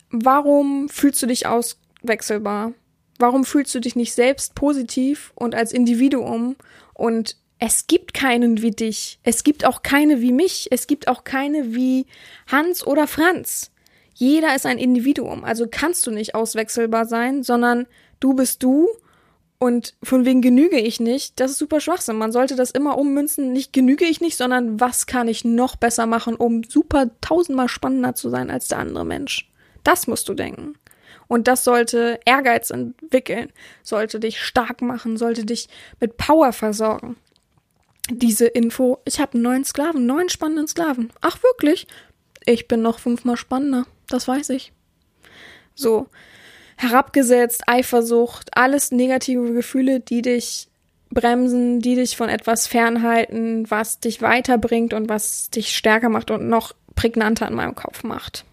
warum 0.09 0.89
fühlst 0.89 1.21
du 1.21 1.27
dich 1.27 1.47
auswechselbar? 1.47 2.73
Warum 3.17 3.45
fühlst 3.45 3.73
du 3.73 3.79
dich 3.79 3.95
nicht 3.95 4.13
selbst 4.13 4.55
positiv 4.55 5.31
und 5.35 5.55
als 5.55 5.71
Individuum? 5.71 6.55
Und 6.93 7.37
es 7.59 7.87
gibt 7.87 8.13
keinen 8.13 8.61
wie 8.61 8.71
dich. 8.71 9.19
Es 9.23 9.43
gibt 9.43 9.65
auch 9.65 9.81
keine 9.81 10.21
wie 10.21 10.33
mich. 10.33 10.67
Es 10.71 10.87
gibt 10.87 11.07
auch 11.07 11.23
keine 11.23 11.73
wie 11.73 12.05
Hans 12.47 12.85
oder 12.85 13.07
Franz. 13.07 13.71
Jeder 14.13 14.55
ist 14.55 14.65
ein 14.65 14.77
Individuum. 14.77 15.43
Also 15.43 15.67
kannst 15.69 16.05
du 16.07 16.11
nicht 16.11 16.35
auswechselbar 16.35 17.05
sein, 17.05 17.43
sondern 17.43 17.87
du 18.19 18.33
bist 18.33 18.63
du 18.63 18.87
Und 19.65 19.95
von 20.03 20.25
wegen 20.25 20.43
genüge 20.43 20.79
ich 20.79 20.99
nicht, 20.99 21.39
das 21.39 21.49
ist 21.49 21.57
super 21.57 21.79
Schwachsinn. 21.79 22.17
Man 22.17 22.31
sollte 22.31 22.55
das 22.55 22.69
immer 22.69 22.99
ummünzen, 22.99 23.51
nicht 23.51 23.73
genüge 23.73 24.05
ich 24.05 24.21
nicht, 24.21 24.37
sondern 24.37 24.79
was 24.79 25.07
kann 25.07 25.27
ich 25.27 25.43
noch 25.43 25.75
besser 25.75 26.05
machen, 26.05 26.35
um 26.35 26.63
super 26.63 27.09
tausendmal 27.19 27.67
spannender 27.67 28.13
zu 28.13 28.29
sein 28.29 28.51
als 28.51 28.67
der 28.67 28.77
andere 28.77 29.07
Mensch. 29.07 29.49
Das 29.83 30.05
musst 30.05 30.29
du 30.29 30.35
denken. 30.35 30.75
Und 31.27 31.47
das 31.47 31.63
sollte 31.63 32.19
Ehrgeiz 32.25 32.69
entwickeln, 32.69 33.51
sollte 33.81 34.19
dich 34.19 34.39
stark 34.39 34.83
machen, 34.83 35.17
sollte 35.17 35.45
dich 35.45 35.67
mit 35.99 36.15
Power 36.15 36.53
versorgen. 36.53 37.15
Diese 38.11 38.45
Info, 38.45 38.99
ich 39.03 39.19
habe 39.19 39.39
neuen 39.39 39.65
Sklaven, 39.65 40.05
neuen 40.05 40.29
spannenden 40.29 40.67
Sklaven. 40.67 41.11
Ach 41.21 41.41
wirklich? 41.41 41.87
Ich 42.45 42.67
bin 42.67 42.83
noch 42.83 42.99
fünfmal 42.99 43.35
spannender, 43.35 43.87
das 44.09 44.27
weiß 44.27 44.51
ich. 44.51 44.73
So, 45.73 46.05
herabgesetzt, 46.77 47.63
Eifersucht, 47.67 48.49
alles 48.57 48.91
negative 48.91 49.53
Gefühle, 49.53 49.99
die 49.99 50.21
dich 50.21 50.67
bremsen, 51.09 51.79
die 51.79 51.95
dich 51.95 52.17
von 52.17 52.29
etwas 52.29 52.67
fernhalten, 52.67 53.69
was 53.69 53.99
dich 53.99 54.21
weiterbringt 54.21 54.93
und 54.93 55.09
was 55.09 55.49
dich 55.49 55.75
stärker 55.75 56.09
macht 56.09 56.31
und 56.31 56.49
noch 56.49 56.73
prägnanter 56.95 57.47
in 57.47 57.55
meinem 57.55 57.75
Kopf 57.75 58.03
macht. 58.03 58.45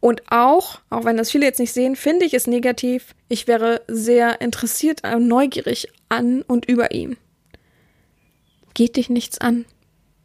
Und 0.00 0.22
auch, 0.30 0.80
auch 0.90 1.04
wenn 1.04 1.16
das 1.16 1.30
viele 1.30 1.46
jetzt 1.46 1.58
nicht 1.58 1.72
sehen, 1.72 1.96
finde 1.96 2.26
ich 2.26 2.34
es 2.34 2.46
negativ. 2.46 3.14
Ich 3.28 3.48
wäre 3.48 3.82
sehr 3.88 4.40
interessiert 4.40 5.02
und 5.04 5.26
neugierig 5.26 5.88
an 6.08 6.42
und 6.42 6.66
über 6.66 6.92
ihm. 6.92 7.16
Geht 8.74 8.96
dich 8.96 9.08
nichts 9.08 9.38
an. 9.38 9.64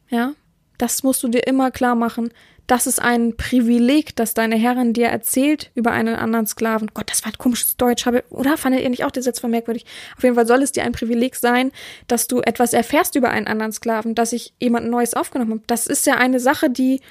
Ja? 0.09 0.33
Das 0.77 1.03
musst 1.03 1.23
du 1.23 1.29
dir 1.29 1.47
immer 1.47 1.71
klar 1.71 1.95
machen. 1.95 2.31
Das 2.71 2.87
ist 2.87 3.01
ein 3.01 3.35
Privileg, 3.35 4.15
das 4.15 4.33
deine 4.33 4.55
Herrin 4.55 4.93
dir 4.93 5.07
erzählt 5.07 5.71
über 5.75 5.91
einen 5.91 6.15
anderen 6.15 6.47
Sklaven. 6.47 6.89
Gott, 6.93 7.11
das 7.11 7.21
war 7.25 7.33
ein 7.33 7.37
komisches 7.37 7.75
Deutsch. 7.75 8.05
Habe, 8.05 8.23
oder 8.29 8.55
fandet 8.55 8.79
ihr 8.79 8.89
nicht 8.89 9.03
auch 9.03 9.11
den 9.11 9.23
Satz 9.23 9.43
merkwürdig? 9.43 9.85
Auf 10.15 10.23
jeden 10.23 10.35
Fall 10.35 10.47
soll 10.47 10.61
es 10.61 10.71
dir 10.71 10.85
ein 10.85 10.93
Privileg 10.93 11.35
sein, 11.35 11.73
dass 12.07 12.27
du 12.27 12.39
etwas 12.39 12.71
erfährst 12.71 13.15
über 13.15 13.29
einen 13.29 13.47
anderen 13.47 13.73
Sklaven, 13.73 14.15
dass 14.15 14.31
ich 14.31 14.53
jemand 14.61 14.87
Neues 14.87 15.15
aufgenommen 15.15 15.51
habe. 15.51 15.63
Das 15.67 15.85
ist 15.85 16.05
ja 16.05 16.15
eine 16.15 16.39
Sache, 16.39 16.69
die, 16.69 17.01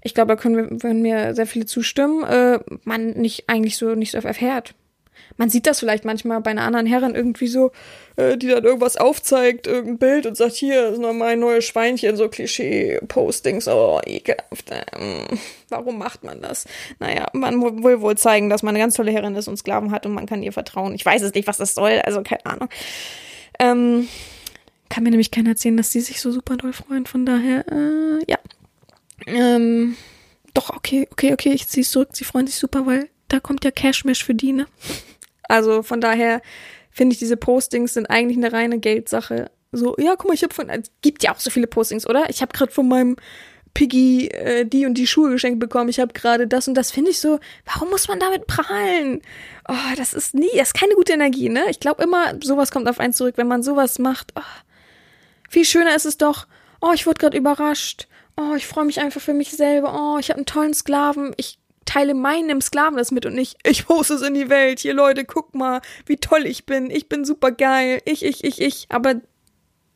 ich 0.00 0.14
glaube, 0.14 0.36
da 0.36 0.40
können 0.40 0.56
wir, 0.56 0.70
würden 0.84 1.02
mir 1.02 1.34
sehr 1.34 1.48
viele 1.48 1.66
zustimmen, 1.66 2.22
äh, 2.22 2.60
man 2.84 3.10
nicht 3.14 3.48
eigentlich 3.48 3.78
so 3.78 3.96
nicht 3.96 4.12
so 4.12 4.18
erfährt. 4.18 4.74
Man 5.36 5.50
sieht 5.50 5.66
das 5.66 5.80
vielleicht 5.80 6.04
manchmal 6.04 6.40
bei 6.40 6.50
einer 6.50 6.62
anderen 6.62 6.86
Herrin 6.86 7.14
irgendwie 7.14 7.46
so, 7.46 7.72
äh, 8.16 8.36
die 8.36 8.48
dann 8.48 8.64
irgendwas 8.64 8.96
aufzeigt, 8.96 9.66
irgendein 9.66 9.98
Bild 9.98 10.26
und 10.26 10.36
sagt, 10.36 10.54
hier 10.54 10.88
ist 10.88 10.98
noch 10.98 11.12
mein 11.12 11.40
neues 11.40 11.64
Schweinchen, 11.64 12.16
so 12.16 12.28
Klischee-Postings, 12.28 13.68
oh, 13.68 14.00
ekelhaft. 14.04 14.70
Ähm, 14.70 15.26
warum 15.68 15.98
macht 15.98 16.24
man 16.24 16.40
das? 16.40 16.66
Naja, 16.98 17.26
man 17.32 17.60
will 17.82 18.00
wohl 18.00 18.16
zeigen, 18.16 18.50
dass 18.50 18.62
man 18.62 18.74
eine 18.74 18.82
ganz 18.82 18.94
tolle 18.94 19.12
Herrin 19.12 19.36
ist 19.36 19.48
und 19.48 19.56
Sklaven 19.56 19.90
hat 19.90 20.06
und 20.06 20.12
man 20.12 20.26
kann 20.26 20.42
ihr 20.42 20.52
vertrauen. 20.52 20.94
Ich 20.94 21.06
weiß 21.06 21.22
es 21.22 21.34
nicht, 21.34 21.48
was 21.48 21.58
das 21.58 21.74
soll, 21.74 22.00
also 22.04 22.22
keine 22.22 22.46
Ahnung. 22.46 22.68
Ähm, 23.58 24.08
kann 24.88 25.04
mir 25.04 25.10
nämlich 25.10 25.30
keiner 25.30 25.50
erzählen, 25.50 25.76
dass 25.76 25.90
die 25.90 26.00
sich 26.00 26.20
so 26.20 26.32
super 26.32 26.56
doll 26.56 26.72
freuen, 26.72 27.06
von 27.06 27.24
daher, 27.24 27.64
äh, 27.70 28.24
ja. 28.26 28.38
Ähm, 29.26 29.96
doch, 30.54 30.70
okay, 30.70 31.06
okay, 31.12 31.32
okay, 31.32 31.52
ich 31.52 31.68
ziehe 31.68 31.82
es 31.82 31.90
zurück, 31.90 32.10
sie 32.12 32.24
freuen 32.24 32.46
sich 32.46 32.56
super, 32.56 32.86
weil 32.86 33.08
da 33.28 33.38
kommt 33.38 33.64
ja 33.64 33.70
Cashmesh 33.70 34.24
für 34.24 34.34
die, 34.34 34.52
ne? 34.52 34.66
Also 35.50 35.82
von 35.82 36.00
daher 36.00 36.40
finde 36.90 37.14
ich, 37.14 37.18
diese 37.18 37.36
Postings 37.36 37.94
sind 37.94 38.06
eigentlich 38.06 38.36
eine 38.36 38.52
reine 38.52 38.78
Geldsache. 38.78 39.50
So, 39.72 39.94
ja, 39.98 40.16
guck 40.16 40.28
mal, 40.28 40.34
ich 40.34 40.42
habe 40.42 40.54
von, 40.54 40.68
es 40.68 40.90
gibt 41.02 41.22
ja 41.22 41.32
auch 41.32 41.38
so 41.38 41.50
viele 41.50 41.66
Postings, 41.66 42.06
oder? 42.06 42.28
Ich 42.28 42.42
habe 42.42 42.52
gerade 42.52 42.72
von 42.72 42.88
meinem 42.88 43.16
Piggy 43.72 44.28
äh, 44.28 44.64
die 44.64 44.84
und 44.84 44.94
die 44.94 45.06
Schuhe 45.06 45.30
geschenkt 45.30 45.60
bekommen. 45.60 45.88
Ich 45.88 46.00
habe 46.00 46.12
gerade 46.12 46.48
das 46.48 46.66
und 46.66 46.74
das. 46.74 46.90
Finde 46.90 47.12
ich 47.12 47.20
so, 47.20 47.38
warum 47.64 47.90
muss 47.90 48.08
man 48.08 48.18
damit 48.18 48.48
prahlen? 48.48 49.22
Oh, 49.68 49.94
das 49.96 50.12
ist 50.12 50.34
nie, 50.34 50.50
das 50.56 50.68
ist 50.68 50.74
keine 50.74 50.94
gute 50.94 51.12
Energie, 51.12 51.48
ne? 51.48 51.64
Ich 51.70 51.78
glaube 51.78 52.02
immer, 52.02 52.34
sowas 52.42 52.72
kommt 52.72 52.88
auf 52.88 52.98
einen 52.98 53.12
zurück, 53.12 53.34
wenn 53.36 53.46
man 53.46 53.62
sowas 53.62 54.00
macht. 54.00 54.32
Oh, 54.36 54.42
viel 55.48 55.64
schöner 55.64 55.94
ist 55.94 56.06
es 56.06 56.18
doch, 56.18 56.48
oh, 56.80 56.92
ich 56.92 57.06
wurde 57.06 57.20
gerade 57.20 57.38
überrascht. 57.38 58.08
Oh, 58.36 58.54
ich 58.56 58.66
freue 58.66 58.86
mich 58.86 59.00
einfach 59.00 59.20
für 59.20 59.34
mich 59.34 59.52
selber. 59.52 59.94
Oh, 59.94 60.18
ich 60.18 60.30
habe 60.30 60.38
einen 60.38 60.46
tollen 60.46 60.74
Sklaven. 60.74 61.32
Ich 61.36 61.59
teile 61.90 62.14
meinem 62.14 62.60
Sklaven 62.60 62.96
das 62.96 63.10
mit 63.10 63.26
und 63.26 63.34
nicht, 63.34 63.56
ich 63.64 63.86
poste 63.86 64.14
es 64.14 64.22
in 64.22 64.34
die 64.34 64.48
Welt. 64.48 64.78
Hier, 64.78 64.94
Leute, 64.94 65.24
guck 65.24 65.54
mal, 65.54 65.80
wie 66.06 66.18
toll 66.18 66.46
ich 66.46 66.64
bin. 66.64 66.88
Ich 66.90 67.08
bin 67.08 67.24
super 67.24 67.50
geil. 67.50 68.00
Ich, 68.04 68.24
ich, 68.24 68.44
ich, 68.44 68.60
ich. 68.60 68.86
Aber 68.90 69.16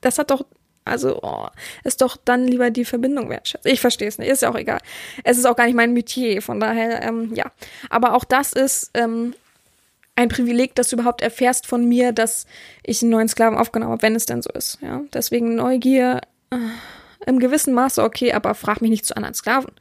das 0.01 0.19
hat 0.19 0.31
doch, 0.31 0.45
also, 0.85 1.21
oh, 1.23 1.47
ist 1.85 2.03
doch 2.03 2.17
dann 2.17 2.49
lieber 2.49 2.71
die 2.71 2.85
Verbindung 2.85 3.31
wertschätzen. 3.31 3.71
Ich 3.71 3.81
verstehe 3.81 4.09
es 4.09 4.19
nicht, 4.19 4.29
ist 4.29 4.43
ja 4.43 4.51
auch 4.51 4.59
egal. 4.59 4.81
Es 5.23 5.39
ist 5.39 5.45
auch 5.45 5.55
gar 5.55 5.67
nicht 5.67 5.77
mein 5.77 5.93
Metier, 5.93 6.43
von 6.43 6.59
daher, 6.59 7.03
ähm, 7.03 7.33
ja. 7.35 7.53
Aber 7.91 8.15
auch 8.15 8.25
das 8.25 8.53
ist, 8.53 8.91
ähm, 8.95 9.35
ein 10.17 10.29
Privileg, 10.29 10.75
dass 10.75 10.91
du 10.91 10.97
überhaupt 10.97 11.23
erfährst 11.23 11.67
von 11.67 11.89
mir, 11.89 12.13
dass 12.13 12.47
ich 12.83 13.03
einen 13.03 13.11
neuen 13.11 13.29
Sklaven 13.29 13.59
aufgenommen 13.59 13.93
habe, 13.93 14.03
wenn 14.03 14.15
es 14.15 14.27
denn 14.27 14.43
so 14.43 14.51
ist. 14.51 14.79
Ja, 14.81 15.03
deswegen 15.13 15.57
Neugier 15.57 16.21
äh, 16.51 16.57
im 17.27 17.39
gewissen 17.39 17.75
Maße 17.75 18.03
okay, 18.03 18.33
aber 18.33 18.55
frag 18.55 18.81
mich 18.81 18.91
nicht 18.91 19.07
zu 19.07 19.17
anderen 19.17 19.35
Sklaven. 19.35 19.73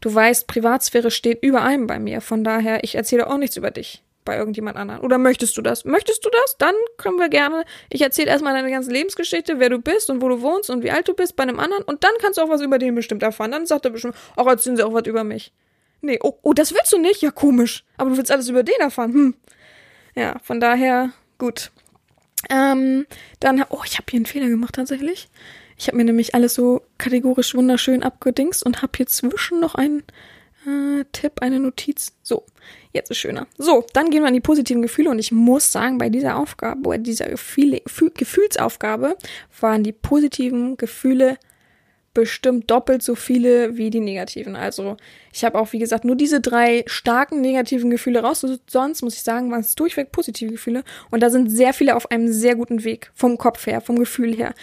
Du 0.00 0.14
weißt, 0.14 0.46
Privatsphäre 0.46 1.10
steht 1.10 1.42
über 1.42 1.62
allem 1.62 1.86
bei 1.86 1.98
mir. 1.98 2.20
Von 2.20 2.44
daher, 2.44 2.84
ich 2.84 2.94
erzähle 2.94 3.28
auch 3.28 3.38
nichts 3.38 3.56
über 3.56 3.70
dich 3.70 4.02
bei 4.26 4.36
irgendjemand 4.36 4.76
anderen. 4.76 5.00
Oder 5.00 5.16
möchtest 5.16 5.56
du 5.56 5.62
das? 5.62 5.86
Möchtest 5.86 6.22
du 6.24 6.28
das? 6.28 6.56
Dann 6.58 6.74
können 6.98 7.16
wir 7.16 7.30
gerne. 7.30 7.64
Ich 7.88 8.02
erzähle 8.02 8.28
erstmal 8.28 8.52
deine 8.52 8.70
ganze 8.70 8.90
Lebensgeschichte, 8.90 9.58
wer 9.58 9.70
du 9.70 9.78
bist 9.78 10.10
und 10.10 10.20
wo 10.20 10.28
du 10.28 10.42
wohnst 10.42 10.68
und 10.68 10.82
wie 10.82 10.90
alt 10.90 11.08
du 11.08 11.14
bist 11.14 11.36
bei 11.36 11.44
einem 11.44 11.58
anderen. 11.58 11.84
Und 11.84 12.04
dann 12.04 12.12
kannst 12.20 12.36
du 12.36 12.42
auch 12.42 12.50
was 12.50 12.60
über 12.60 12.78
den 12.78 12.94
bestimmt 12.94 13.22
erfahren. 13.22 13.52
Dann 13.52 13.64
sagt 13.64 13.86
er 13.86 13.90
bestimmt, 13.90 14.16
auch 14.34 14.46
erzählen 14.46 14.76
sie 14.76 14.82
auch 14.82 14.92
was 14.92 15.06
über 15.06 15.24
mich. 15.24 15.52
Nee, 16.02 16.18
oh, 16.22 16.34
oh, 16.42 16.52
das 16.52 16.74
willst 16.74 16.92
du 16.92 16.98
nicht? 16.98 17.22
Ja, 17.22 17.30
komisch. 17.30 17.84
Aber 17.96 18.10
du 18.10 18.18
willst 18.18 18.30
alles 18.30 18.48
über 18.48 18.62
den 18.62 18.78
erfahren. 18.80 19.12
Hm. 19.14 19.34
Ja, 20.14 20.36
von 20.42 20.60
daher, 20.60 21.12
gut. 21.38 21.70
Ähm, 22.50 23.06
dann, 23.40 23.64
oh, 23.70 23.80
ich 23.84 23.94
habe 23.94 24.06
hier 24.10 24.18
einen 24.18 24.26
Fehler 24.26 24.48
gemacht 24.48 24.74
tatsächlich. 24.74 25.28
Ich 25.78 25.88
habe 25.88 25.96
mir 25.96 26.04
nämlich 26.04 26.34
alles 26.34 26.54
so 26.54 26.82
kategorisch 26.98 27.54
wunderschön 27.54 28.02
abgedingst 28.02 28.64
und 28.64 28.82
habe 28.82 28.92
hier 28.96 29.06
zwischen 29.06 29.60
noch 29.60 29.74
einen 29.74 30.02
äh, 30.66 31.04
Tipp, 31.12 31.42
eine 31.42 31.60
Notiz. 31.60 32.12
So, 32.22 32.44
jetzt 32.92 33.10
ist 33.10 33.18
schöner. 33.18 33.46
So, 33.58 33.84
dann 33.92 34.10
gehen 34.10 34.22
wir 34.22 34.28
an 34.28 34.34
die 34.34 34.40
positiven 34.40 34.82
Gefühle 34.82 35.10
und 35.10 35.18
ich 35.18 35.32
muss 35.32 35.70
sagen, 35.70 35.98
bei 35.98 36.08
dieser 36.08 36.38
Aufgabe, 36.38 36.80
bei 36.82 36.98
dieser 36.98 37.28
Gefühle, 37.28 37.82
Gefühlsaufgabe 38.14 39.16
waren 39.60 39.84
die 39.84 39.92
positiven 39.92 40.76
Gefühle 40.76 41.38
bestimmt 42.14 42.70
doppelt 42.70 43.02
so 43.02 43.14
viele 43.14 43.76
wie 43.76 43.90
die 43.90 44.00
negativen. 44.00 44.56
Also 44.56 44.96
ich 45.34 45.44
habe 45.44 45.58
auch, 45.58 45.74
wie 45.74 45.78
gesagt, 45.78 46.06
nur 46.06 46.16
diese 46.16 46.40
drei 46.40 46.82
starken 46.86 47.42
negativen 47.42 47.90
Gefühle 47.90 48.20
raus. 48.20 48.42
Sonst 48.66 49.02
muss 49.02 49.16
ich 49.16 49.22
sagen, 49.22 49.50
waren 49.50 49.60
es 49.60 49.74
durchweg 49.74 50.12
positive 50.12 50.50
Gefühle. 50.50 50.82
Und 51.10 51.22
da 51.22 51.28
sind 51.28 51.50
sehr 51.50 51.74
viele 51.74 51.94
auf 51.94 52.10
einem 52.10 52.32
sehr 52.32 52.54
guten 52.54 52.84
Weg. 52.84 53.10
Vom 53.14 53.36
Kopf 53.36 53.66
her, 53.66 53.82
vom 53.82 53.98
Gefühl 53.98 54.34
her 54.34 54.54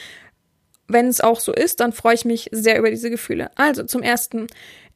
wenn 0.87 1.07
es 1.07 1.21
auch 1.21 1.39
so 1.39 1.53
ist, 1.53 1.79
dann 1.79 1.93
freue 1.93 2.15
ich 2.15 2.25
mich 2.25 2.49
sehr 2.51 2.77
über 2.77 2.89
diese 2.89 3.09
Gefühle. 3.09 3.51
Also 3.55 3.83
zum 3.83 4.01
ersten, 4.01 4.47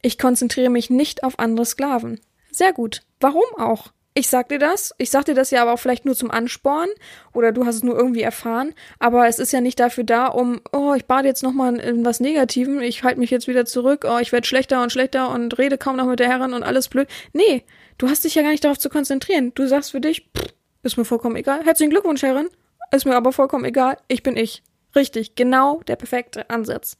ich 0.02 0.18
konzentriere 0.18 0.70
mich 0.70 0.90
nicht 0.90 1.24
auf 1.24 1.40
andere 1.40 1.66
Sklaven. 1.66 2.20
Sehr 2.52 2.74
gut. 2.74 3.04
Warum 3.20 3.46
auch? 3.58 3.92
Ich 4.14 4.30
sag 4.30 4.50
dir 4.50 4.58
das. 4.58 4.96
Ich 4.98 5.12
sag 5.12 5.26
dir 5.26 5.36
das 5.36 5.52
ja 5.52 5.62
aber 5.62 5.74
auch 5.74 5.80
vielleicht 5.80 6.06
nur 6.06 6.16
zum 6.16 6.32
Ansporn 6.32 6.90
oder 7.34 7.52
du 7.52 7.68
hast 7.68 7.76
es 7.76 7.84
nur 7.84 7.96
irgendwie 7.96 8.24
erfahren. 8.24 8.74
Aber 8.98 9.28
es 9.28 9.38
ist 9.38 9.54
ja 9.54 9.62
nicht 9.62 9.80
dafür 9.80 10.04
da, 10.04 10.26
um, 10.26 10.60
oh, 10.72 10.96
ich 10.96 11.06
bade 11.06 11.28
jetzt 11.28 11.44
nochmal 11.44 11.76
in 11.76 12.04
was 12.04 12.20
Negativem, 12.20 12.82
ich 12.82 13.04
halte 13.04 13.20
mich 13.20 13.30
jetzt 13.30 13.48
wieder 13.48 13.66
zurück, 13.66 14.08
oh, 14.10 14.18
ich 14.20 14.32
werde 14.32 14.48
schlechter 14.48 14.82
und 14.82 14.92
schlechter 14.92 15.30
und 15.30 15.60
rede 15.60 15.78
kaum 15.78 15.98
noch 15.98 16.08
mit 16.08 16.20
der 16.20 16.30
Herrin 16.30 16.54
und 16.54 16.64
alles 16.64 16.88
blöd. 16.88 17.08
Nee, 17.34 17.64
du 18.00 18.10
hast 18.10 18.24
dich 18.24 18.34
ja 18.34 18.42
gar 18.42 18.50
nicht 18.50 18.64
darauf 18.64 18.80
zu 18.80 18.90
konzentrieren. 18.90 19.52
Du 19.54 19.68
sagst 19.68 19.92
für 19.92 20.02
dich, 20.02 20.28
pff, 20.36 20.48
ist 20.82 20.98
mir 20.98 21.06
vollkommen 21.06 21.36
egal. 21.36 21.64
Herzlichen 21.64 21.92
Glückwunsch, 21.92 22.24
Herrin. 22.24 22.50
Ist 22.92 23.06
mir 23.06 23.16
aber 23.16 23.32
vollkommen 23.32 23.66
egal. 23.66 23.98
Ich 24.08 24.24
bin 24.24 24.36
ich. 24.36 24.64
Richtig, 24.98 25.36
genau 25.36 25.82
der 25.88 25.95
perfekte 25.95 26.50
Ansatz. 26.50 26.98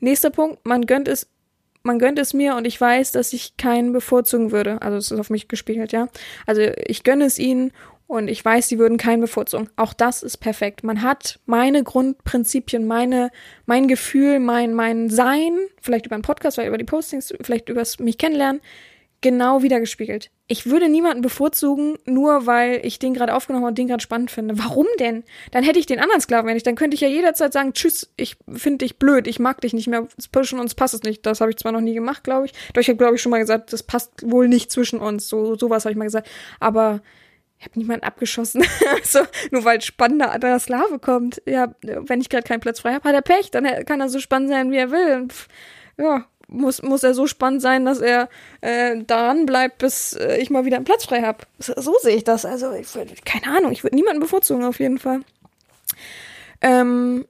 Nächster 0.00 0.28
Punkt, 0.28 0.66
man 0.66 0.84
gönnt 0.84 1.08
es, 1.08 1.28
man 1.82 1.98
gönnt 1.98 2.18
es 2.18 2.34
mir 2.34 2.56
und 2.56 2.66
ich 2.66 2.78
weiß, 2.78 3.10
dass 3.12 3.32
ich 3.32 3.56
keinen 3.56 3.94
bevorzugen 3.94 4.52
würde. 4.52 4.82
Also 4.82 4.98
es 4.98 5.10
ist 5.10 5.18
auf 5.18 5.30
mich 5.30 5.48
gespiegelt, 5.48 5.92
ja. 5.92 6.08
Also 6.46 6.60
ich 6.60 7.04
gönne 7.04 7.24
es 7.24 7.38
ihnen 7.38 7.72
und 8.06 8.28
ich 8.28 8.44
weiß, 8.44 8.68
sie 8.68 8.78
würden 8.78 8.98
keinen 8.98 9.22
bevorzugen. 9.22 9.70
Auch 9.76 9.94
das 9.94 10.22
ist 10.22 10.36
perfekt. 10.36 10.84
Man 10.84 11.00
hat 11.00 11.40
meine 11.46 11.82
Grundprinzipien, 11.82 12.86
meine, 12.86 13.30
mein 13.64 13.88
Gefühl, 13.88 14.38
mein, 14.38 14.74
mein 14.74 15.08
Sein, 15.08 15.56
vielleicht 15.80 16.04
über 16.04 16.16
einen 16.16 16.22
Podcast, 16.22 16.56
vielleicht 16.56 16.68
über 16.68 16.76
die 16.76 16.84
Postings, 16.84 17.32
vielleicht 17.40 17.70
über 17.70 17.82
mich 18.00 18.18
kennenlernen, 18.18 18.60
genau 19.22 19.62
wiedergespiegelt. 19.62 20.30
Ich 20.52 20.66
würde 20.66 20.90
niemanden 20.90 21.22
bevorzugen, 21.22 21.96
nur 22.04 22.44
weil 22.44 22.84
ich 22.84 22.98
den 22.98 23.14
gerade 23.14 23.34
aufgenommen 23.34 23.64
habe 23.64 23.70
und 23.70 23.78
den 23.78 23.88
gerade 23.88 24.02
spannend 24.02 24.30
finde. 24.30 24.58
Warum 24.58 24.86
denn? 25.00 25.24
Dann 25.50 25.64
hätte 25.64 25.78
ich 25.78 25.86
den 25.86 25.98
anderen 25.98 26.20
Sklaven, 26.20 26.46
wenn 26.46 26.58
ich, 26.58 26.62
dann 26.62 26.74
könnte 26.74 26.94
ich 26.94 27.00
ja 27.00 27.08
jederzeit 27.08 27.54
sagen, 27.54 27.72
tschüss, 27.72 28.12
ich 28.18 28.36
finde 28.52 28.84
dich 28.84 28.98
blöd, 28.98 29.26
ich 29.26 29.38
mag 29.38 29.62
dich 29.62 29.72
nicht 29.72 29.86
mehr 29.86 30.06
zwischen 30.18 30.58
uns 30.58 30.74
passt 30.74 30.92
es 30.92 31.04
nicht. 31.04 31.24
Das 31.24 31.40
habe 31.40 31.50
ich 31.50 31.56
zwar 31.56 31.72
noch 31.72 31.80
nie 31.80 31.94
gemacht, 31.94 32.22
glaube 32.22 32.44
ich. 32.44 32.52
Doch 32.74 32.82
ich 32.82 32.88
habe, 32.88 32.98
glaube 32.98 33.14
ich, 33.14 33.22
schon 33.22 33.30
mal 33.30 33.38
gesagt, 33.38 33.72
das 33.72 33.82
passt 33.82 34.30
wohl 34.30 34.46
nicht 34.46 34.70
zwischen 34.70 35.00
uns. 35.00 35.26
So, 35.26 35.56
sowas 35.56 35.86
habe 35.86 35.92
ich 35.92 35.96
mal 35.96 36.04
gesagt. 36.04 36.28
Aber 36.60 37.00
ich 37.58 37.64
habe 37.64 37.78
niemanden 37.78 38.04
abgeschossen. 38.04 38.62
also, 38.94 39.20
nur 39.52 39.64
weil 39.64 39.80
spannender 39.80 40.32
anderer 40.32 40.58
Sklave 40.58 40.98
kommt. 40.98 41.40
Ja, 41.46 41.74
wenn 41.80 42.20
ich 42.20 42.28
gerade 42.28 42.46
keinen 42.46 42.60
Platz 42.60 42.80
frei 42.80 42.92
habe, 42.92 43.08
hat 43.08 43.14
er 43.14 43.22
Pech, 43.22 43.50
dann 43.52 43.64
kann 43.86 44.02
er 44.02 44.10
so 44.10 44.18
spannend 44.18 44.50
sein, 44.50 44.70
wie 44.70 44.76
er 44.76 44.90
will. 44.90 45.28
Pff, 45.28 45.48
ja, 45.96 46.26
muss, 46.52 46.82
muss 46.82 47.02
er 47.02 47.14
so 47.14 47.26
spannend 47.26 47.62
sein, 47.62 47.84
dass 47.84 48.00
er 48.00 48.28
äh, 48.60 49.02
daran 49.04 49.46
bleibt, 49.46 49.78
bis 49.78 50.12
äh, 50.14 50.38
ich 50.38 50.50
mal 50.50 50.64
wieder 50.64 50.76
einen 50.76 50.84
Platz 50.84 51.04
frei 51.04 51.22
habe. 51.22 51.44
So, 51.58 51.72
so 51.76 51.94
sehe 52.00 52.16
ich 52.16 52.24
das. 52.24 52.44
Also, 52.44 52.72
ich 52.72 52.94
würd, 52.94 53.24
keine 53.24 53.56
Ahnung, 53.56 53.72
ich 53.72 53.82
würde 53.82 53.96
niemanden 53.96 54.20
bevorzugen, 54.20 54.64
auf 54.64 54.78
jeden 54.80 54.98
Fall. 54.98 55.20
Ähm, 56.60 57.26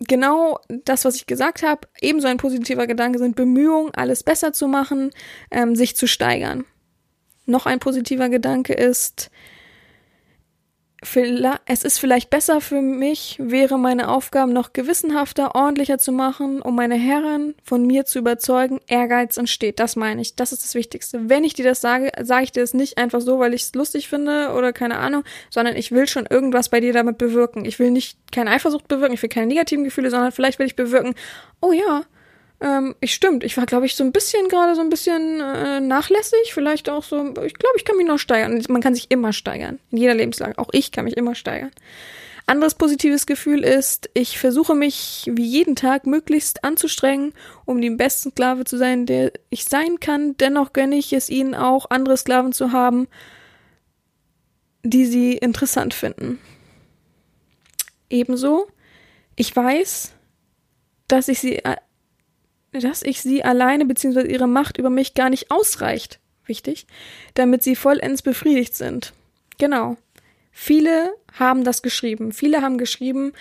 genau 0.00 0.60
das, 0.68 1.04
was 1.04 1.16
ich 1.16 1.26
gesagt 1.26 1.62
habe, 1.62 1.88
ebenso 2.00 2.28
ein 2.28 2.36
positiver 2.36 2.86
Gedanke 2.86 3.18
sind 3.18 3.36
Bemühungen, 3.36 3.92
alles 3.94 4.22
besser 4.22 4.52
zu 4.52 4.68
machen, 4.68 5.10
ähm, 5.50 5.74
sich 5.74 5.96
zu 5.96 6.06
steigern. 6.06 6.64
Noch 7.46 7.66
ein 7.66 7.78
positiver 7.80 8.28
Gedanke 8.28 8.74
ist, 8.74 9.30
es 11.00 11.84
ist 11.84 11.98
vielleicht 11.98 12.28
besser 12.28 12.60
für 12.60 12.82
mich, 12.82 13.36
wäre 13.38 13.78
meine 13.78 14.08
Aufgaben 14.08 14.52
noch 14.52 14.72
gewissenhafter, 14.72 15.54
ordentlicher 15.54 15.98
zu 15.98 16.10
machen, 16.10 16.60
um 16.60 16.74
meine 16.74 16.96
Herren 16.96 17.54
von 17.62 17.86
mir 17.86 18.04
zu 18.04 18.18
überzeugen, 18.18 18.80
Ehrgeiz 18.88 19.36
entsteht. 19.36 19.78
Das 19.78 19.94
meine 19.94 20.20
ich. 20.20 20.34
Das 20.34 20.52
ist 20.52 20.64
das 20.64 20.74
Wichtigste. 20.74 21.28
Wenn 21.28 21.44
ich 21.44 21.54
dir 21.54 21.64
das 21.64 21.80
sage, 21.80 22.10
sage 22.22 22.44
ich 22.44 22.52
dir 22.52 22.62
das 22.62 22.74
nicht 22.74 22.98
einfach 22.98 23.20
so, 23.20 23.38
weil 23.38 23.54
ich 23.54 23.62
es 23.62 23.74
lustig 23.74 24.08
finde 24.08 24.52
oder 24.56 24.72
keine 24.72 24.98
Ahnung, 24.98 25.22
sondern 25.50 25.76
ich 25.76 25.92
will 25.92 26.08
schon 26.08 26.26
irgendwas 26.26 26.68
bei 26.68 26.80
dir 26.80 26.92
damit 26.92 27.16
bewirken. 27.16 27.64
Ich 27.64 27.78
will 27.78 27.92
nicht 27.92 28.18
keine 28.32 28.50
Eifersucht 28.50 28.88
bewirken, 28.88 29.14
ich 29.14 29.22
will 29.22 29.28
keine 29.28 29.46
negativen 29.46 29.84
Gefühle, 29.84 30.10
sondern 30.10 30.32
vielleicht 30.32 30.58
will 30.58 30.66
ich 30.66 30.76
bewirken, 30.76 31.14
oh 31.60 31.72
ja, 31.72 32.02
ähm, 32.60 32.94
ich 33.00 33.14
stimmt, 33.14 33.44
ich 33.44 33.56
war, 33.56 33.66
glaube 33.66 33.86
ich, 33.86 33.94
so 33.94 34.02
ein 34.02 34.12
bisschen 34.12 34.48
gerade 34.48 34.74
so 34.74 34.80
ein 34.80 34.90
bisschen 34.90 35.40
äh, 35.40 35.80
nachlässig, 35.80 36.52
vielleicht 36.52 36.88
auch 36.88 37.04
so, 37.04 37.28
ich 37.44 37.54
glaube, 37.54 37.76
ich 37.76 37.84
kann 37.84 37.96
mich 37.96 38.06
noch 38.06 38.18
steigern. 38.18 38.60
Man 38.68 38.82
kann 38.82 38.94
sich 38.94 39.10
immer 39.10 39.32
steigern, 39.32 39.78
in 39.90 39.98
jeder 39.98 40.14
Lebenslage. 40.14 40.58
Auch 40.58 40.68
ich 40.72 40.90
kann 40.90 41.04
mich 41.04 41.16
immer 41.16 41.34
steigern. 41.34 41.70
Anderes 42.46 42.74
positives 42.74 43.26
Gefühl 43.26 43.62
ist, 43.62 44.08
ich 44.14 44.38
versuche 44.38 44.74
mich 44.74 45.30
wie 45.30 45.44
jeden 45.44 45.76
Tag 45.76 46.06
möglichst 46.06 46.64
anzustrengen, 46.64 47.34
um 47.66 47.80
den 47.80 47.98
besten 47.98 48.30
Sklave 48.30 48.64
zu 48.64 48.78
sein, 48.78 49.04
der 49.04 49.32
ich 49.50 49.66
sein 49.66 50.00
kann. 50.00 50.34
Dennoch 50.38 50.72
gönne 50.72 50.96
ich 50.96 51.12
es 51.12 51.28
ihnen 51.28 51.54
auch, 51.54 51.90
andere 51.90 52.16
Sklaven 52.16 52.52
zu 52.52 52.72
haben, 52.72 53.06
die 54.82 55.04
sie 55.04 55.34
interessant 55.34 55.92
finden. 55.92 56.38
Ebenso, 58.08 58.66
ich 59.36 59.54
weiß, 59.54 60.14
dass 61.06 61.28
ich 61.28 61.40
sie 61.40 61.62
dass 62.72 63.02
ich 63.02 63.22
sie 63.22 63.44
alleine 63.44 63.84
bzw. 63.84 64.30
ihre 64.30 64.46
Macht 64.46 64.78
über 64.78 64.90
mich 64.90 65.14
gar 65.14 65.30
nicht 65.30 65.50
ausreicht, 65.50 66.20
wichtig, 66.46 66.86
damit 67.34 67.62
sie 67.62 67.76
vollends 67.76 68.22
befriedigt 68.22 68.74
sind. 68.74 69.12
Genau. 69.58 69.96
Viele 70.52 71.12
haben 71.38 71.64
das 71.64 71.82
geschrieben. 71.82 72.32
Viele 72.32 72.62
haben 72.62 72.78
geschrieben, 72.78 73.32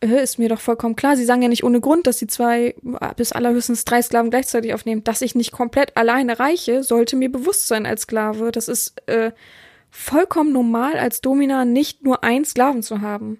äh, 0.00 0.22
ist 0.22 0.38
mir 0.38 0.48
doch 0.48 0.60
vollkommen 0.60 0.96
klar. 0.96 1.16
Sie 1.16 1.24
sagen 1.24 1.42
ja 1.42 1.48
nicht 1.48 1.64
ohne 1.64 1.80
Grund, 1.80 2.06
dass 2.06 2.18
sie 2.18 2.26
zwei 2.26 2.74
bis 3.16 3.32
allerhöchstens 3.32 3.84
drei 3.84 4.02
Sklaven 4.02 4.30
gleichzeitig 4.30 4.74
aufnehmen. 4.74 5.04
Dass 5.04 5.22
ich 5.22 5.34
nicht 5.34 5.52
komplett 5.52 5.96
alleine 5.96 6.38
reiche, 6.38 6.82
sollte 6.82 7.16
mir 7.16 7.32
bewusst 7.32 7.68
sein 7.68 7.86
als 7.86 8.02
Sklave. 8.02 8.52
Das 8.52 8.68
ist 8.68 9.02
äh, 9.08 9.32
vollkommen 9.90 10.52
normal, 10.52 10.98
als 10.98 11.20
Domina 11.20 11.64
nicht 11.64 12.04
nur 12.04 12.22
einen 12.22 12.44
Sklaven 12.44 12.82
zu 12.82 13.00
haben 13.00 13.38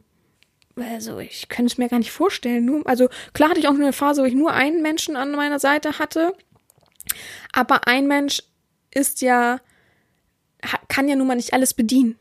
also 0.80 1.18
ich 1.18 1.48
könnte 1.48 1.72
es 1.72 1.78
mir 1.78 1.88
gar 1.88 1.98
nicht 1.98 2.12
vorstellen. 2.12 2.64
Nur, 2.64 2.86
also 2.86 3.08
klar 3.32 3.50
hatte 3.50 3.60
ich 3.60 3.68
auch 3.68 3.74
eine 3.74 3.92
Phase, 3.92 4.22
wo 4.22 4.26
ich 4.26 4.34
nur 4.34 4.52
einen 4.52 4.82
Menschen 4.82 5.16
an 5.16 5.32
meiner 5.32 5.58
Seite 5.58 5.98
hatte. 5.98 6.34
Aber 7.52 7.86
ein 7.86 8.06
Mensch 8.06 8.42
ist 8.92 9.20
ja, 9.20 9.60
kann 10.88 11.08
ja 11.08 11.16
nun 11.16 11.26
mal 11.26 11.34
nicht 11.34 11.52
alles 11.52 11.74
bedienen. 11.74 12.16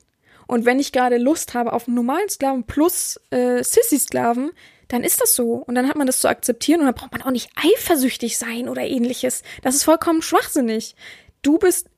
Und 0.47 0.65
wenn 0.65 0.79
ich 0.79 0.91
gerade 0.91 1.17
Lust 1.17 1.53
habe 1.53 1.73
auf 1.73 1.87
einen 1.87 1.95
normalen 1.95 2.29
Sklaven 2.29 2.63
plus 2.63 3.19
äh, 3.31 3.63
Sissy-Sklaven, 3.63 4.51
dann 4.87 5.03
ist 5.03 5.21
das 5.21 5.35
so. 5.35 5.55
Und 5.55 5.75
dann 5.75 5.87
hat 5.87 5.97
man 5.97 6.07
das 6.07 6.19
zu 6.19 6.29
akzeptieren 6.29 6.79
und 6.79 6.85
dann 6.85 6.95
braucht 6.95 7.11
man 7.11 7.21
auch 7.21 7.31
nicht 7.31 7.49
eifersüchtig 7.55 8.37
sein 8.37 8.69
oder 8.69 8.83
ähnliches. 8.83 9.43
Das 9.61 9.75
ist 9.75 9.83
vollkommen 9.83 10.21
schwachsinnig. 10.21 10.95
Du 11.41 11.57
bist 11.57 11.89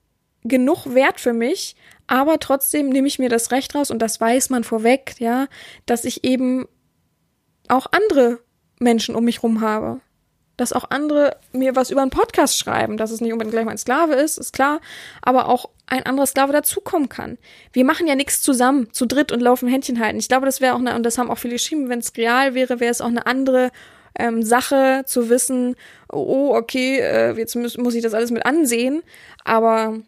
genug 0.43 0.93
wert 0.93 1.19
für 1.19 1.33
mich, 1.33 1.75
aber 2.09 2.39
trotzdem 2.39 2.89
nehme 2.89 3.07
ich 3.07 3.19
mir 3.19 3.29
das 3.29 3.51
Recht 3.51 3.75
raus 3.75 3.91
und 3.91 3.99
das 3.99 4.19
weiß 4.19 4.49
man 4.49 4.63
vorweg, 4.63 5.13
ja, 5.19 5.47
dass 5.85 6.05
ich 6.05 6.23
eben 6.23 6.67
auch 7.67 7.85
andere 7.91 8.39
Menschen 8.79 9.13
um 9.13 9.23
mich 9.25 9.43
rum 9.43 9.61
habe. 9.61 10.01
Dass 10.57 10.73
auch 10.73 10.89
andere 10.89 11.37
mir 11.53 11.75
was 11.75 11.91
über 11.91 12.01
einen 12.01 12.09
Podcast 12.09 12.57
schreiben, 12.57 12.97
dass 12.97 13.11
es 13.11 13.21
nicht 13.21 13.31
unbedingt 13.31 13.53
gleich 13.53 13.63
mein 13.63 13.77
Sklave 13.77 14.15
ist, 14.15 14.39
ist 14.39 14.53
klar, 14.53 14.81
aber 15.21 15.49
auch 15.49 15.69
ein 15.85 16.03
anderer 16.03 16.25
Sklave 16.25 16.51
dazukommen 16.51 17.09
kann. 17.09 17.37
Wir 17.73 17.85
machen 17.85 18.07
ja 18.07 18.15
nichts 18.15 18.41
zusammen, 18.41 18.91
zu 18.91 19.05
dritt 19.05 19.31
und 19.31 19.39
laufen 19.39 19.69
Händchen 19.69 19.99
halten. 19.99 20.17
Ich 20.17 20.29
glaube, 20.29 20.47
das 20.47 20.61
wäre 20.61 20.73
auch 20.73 20.79
eine, 20.79 20.95
und 20.95 21.03
das 21.03 21.19
haben 21.19 21.29
auch 21.29 21.37
viele 21.37 21.53
geschrieben, 21.53 21.89
wenn 21.89 21.99
es 21.99 22.17
real 22.17 22.55
wäre, 22.55 22.79
wäre 22.79 22.91
es 22.91 23.01
auch 23.01 23.07
eine 23.07 23.27
andere 23.27 23.69
ähm, 24.15 24.41
Sache 24.41 25.03
zu 25.05 25.29
wissen, 25.29 25.75
oh, 26.11 26.55
okay, 26.55 27.01
äh, 27.01 27.37
jetzt 27.37 27.55
muss, 27.55 27.77
muss 27.77 27.93
ich 27.93 28.01
das 28.01 28.15
alles 28.15 28.31
mit 28.31 28.47
ansehen, 28.47 29.03
aber 29.45 29.99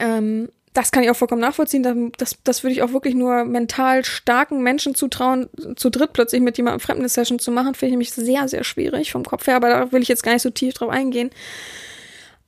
ähm, 0.00 0.48
das 0.76 0.92
kann 0.92 1.02
ich 1.02 1.10
auch 1.10 1.16
vollkommen 1.16 1.40
nachvollziehen. 1.40 2.12
Das, 2.18 2.36
das 2.44 2.62
würde 2.62 2.74
ich 2.74 2.82
auch 2.82 2.92
wirklich 2.92 3.14
nur 3.14 3.44
mental 3.44 4.04
starken 4.04 4.62
Menschen 4.62 4.94
zutrauen, 4.94 5.48
zu 5.76 5.88
dritt 5.88 6.12
plötzlich 6.12 6.42
mit 6.42 6.58
jemandem 6.58 6.80
fremden 6.80 7.08
Session 7.08 7.38
zu 7.38 7.50
machen, 7.50 7.74
finde 7.74 7.92
ich 7.92 7.98
mich 7.98 8.12
sehr, 8.12 8.46
sehr 8.46 8.62
schwierig 8.62 9.10
vom 9.10 9.24
Kopf 9.24 9.46
her, 9.46 9.56
aber 9.56 9.70
da 9.70 9.92
will 9.92 10.02
ich 10.02 10.08
jetzt 10.08 10.22
gar 10.22 10.32
nicht 10.32 10.42
so 10.42 10.50
tief 10.50 10.74
drauf 10.74 10.90
eingehen. 10.90 11.30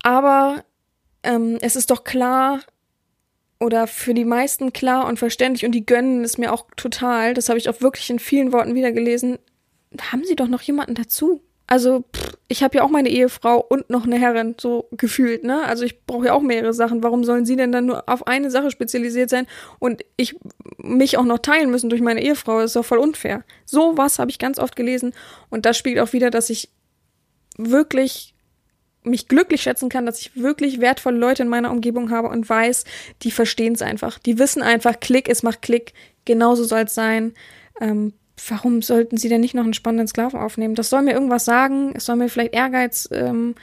Aber 0.03 0.63
ähm, 1.23 1.57
es 1.63 1.75
ist 1.75 1.91
doch 1.91 2.05
klar, 2.05 2.61
oder 3.61 3.87
für 3.87 4.13
die 4.13 4.27
meisten 4.27 4.75
klar 4.75 5.07
und 5.07 5.19
verständlich 5.19 5.65
und 5.65 5.73
die 5.73 5.87
gönnen 5.87 6.23
es 6.23 6.37
mir 6.37 6.53
auch 6.53 6.67
total, 6.77 7.33
das 7.33 7.49
habe 7.49 7.59
ich 7.59 7.71
auch 7.71 7.81
wirklich 7.81 8.11
in 8.11 8.19
vielen 8.19 8.53
Worten 8.53 8.75
wiedergelesen, 8.75 9.39
haben 10.13 10.25
sie 10.25 10.37
doch 10.37 10.49
noch 10.49 10.61
jemanden 10.61 10.95
dazu. 10.95 11.43
Also, 11.67 12.05
pff, 12.15 12.28
ich 12.51 12.63
habe 12.63 12.79
ja 12.79 12.83
auch 12.83 12.89
meine 12.89 13.11
Ehefrau 13.11 13.59
und 13.61 13.91
noch 13.91 14.07
eine 14.07 14.19
Herrin, 14.19 14.57
so 14.59 14.89
gefühlt, 14.93 15.45
ne? 15.45 15.65
Also 15.65 15.85
ich 15.85 16.07
brauche 16.07 16.27
ja 16.27 16.33
auch 16.33 16.41
mehrere 16.41 16.73
Sachen. 16.73 17.03
Warum 17.03 17.23
sollen 17.23 17.45
sie 17.45 17.57
denn 17.57 17.73
dann 17.73 17.85
nur 17.85 18.09
auf 18.09 18.27
eine 18.27 18.51
Sache 18.51 18.71
spezialisiert 18.71 19.29
sein 19.29 19.47
und 19.79 20.03
ich 20.17 20.35
mich 20.79 21.19
auch 21.19 21.25
noch 21.25 21.41
teilen 21.41 21.71
müssen 21.71 21.91
durch 21.91 22.01
meine 22.01 22.23
Ehefrau? 22.23 22.61
Das 22.61 22.71
ist 22.71 22.77
doch 22.77 22.87
voll 22.87 22.99
unfair. 22.99 23.45
So 23.67 23.99
was 23.99 24.19
habe 24.19 24.31
ich 24.31 24.39
ganz 24.39 24.59
oft 24.59 24.77
gelesen 24.77 25.13
und 25.51 25.67
das 25.67 25.77
spielt 25.77 25.99
auch 25.99 26.15
wieder, 26.15 26.31
dass 26.31 26.49
ich 26.49 26.71
wirklich 27.59 28.35
mich 29.03 29.29
glücklich 29.29 29.63
schätzen 29.63 29.91
kann, 29.91 30.07
dass 30.07 30.21
ich 30.21 30.35
wirklich 30.35 30.81
wertvolle 30.81 31.19
Leute 31.19 31.43
in 31.43 31.49
meiner 31.49 31.71
Umgebung 31.71 32.11
habe 32.11 32.29
und 32.29 32.49
weiß, 32.49 32.85
die 33.23 33.31
verstehen 33.31 33.75
es 33.75 33.83
einfach. 33.83 34.19
Die 34.19 34.39
wissen 34.39 34.63
einfach, 34.63 35.01
Klick, 35.01 35.29
es 35.29 35.43
macht 35.43 35.61
Klick, 35.61 35.93
genauso 36.25 36.65
soll 36.65 36.81
es 36.81 36.95
sein. 36.95 37.35
Ähm, 37.81 38.15
warum 38.49 38.83
sollten 38.83 39.17
sie 39.17 39.29
denn 39.29 39.41
nicht 39.41 39.55
noch 39.55 39.65
einen 39.65 39.75
spannenden 39.75 40.09
Sklaven 40.09 40.39
aufnehmen? 40.39 40.75
Das 40.75 40.91
soll 40.91 41.03
mir 41.03 41.13
irgendwas 41.13 41.45
sagen, 41.45 41.93
es 41.95 42.07
soll 42.07 42.17
mir 42.17 42.29
vielleicht 42.29 42.55
Ehrgeiz 42.55 43.09
ähm, 43.13 43.55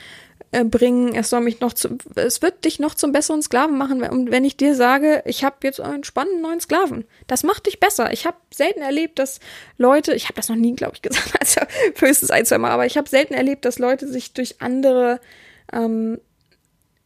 äh, 0.52 0.64
bringen, 0.64 1.14
es 1.16 1.30
soll 1.30 1.42
mich 1.42 1.60
noch 1.60 1.74
zu, 1.74 1.98
es 2.16 2.42
wird 2.42 2.64
dich 2.66 2.80
noch 2.80 2.96
zum 2.96 3.12
besseren 3.12 3.42
Sklaven 3.42 3.78
machen, 3.78 4.00
wenn, 4.02 4.32
wenn 4.32 4.46
ich 4.46 4.56
dir 4.56 4.76
sage, 4.76 5.22
ich 5.26 5.44
habe 5.44 5.58
jetzt 5.64 5.82
einen 5.82 6.04
spannenden 6.04 6.42
neuen 6.42 6.60
Sklaven. 6.60 7.06
Das 7.28 7.44
macht 7.44 7.66
dich 7.66 7.80
besser. 7.80 8.14
Ich 8.14 8.26
habe 8.26 8.38
selten 8.54 8.82
erlebt, 8.82 9.20
dass 9.20 9.40
Leute, 9.78 10.14
ich 10.14 10.26
habe 10.26 10.36
das 10.36 10.50
noch 10.50 10.56
nie, 10.56 10.74
glaube 10.74 10.94
ich, 10.96 11.02
gesagt, 11.02 11.34
also 11.40 11.62
höchstens 12.00 12.32
ein, 12.32 12.46
zwei 12.46 12.58
Mal, 12.58 12.72
aber 12.72 12.86
ich 12.86 12.98
habe 12.98 13.10
selten 13.10 13.34
erlebt, 13.34 13.66
dass 13.66 13.80
Leute 13.80 14.08
sich 14.08 14.34
durch 14.34 14.62
andere 14.62 15.20
ähm, 15.74 16.20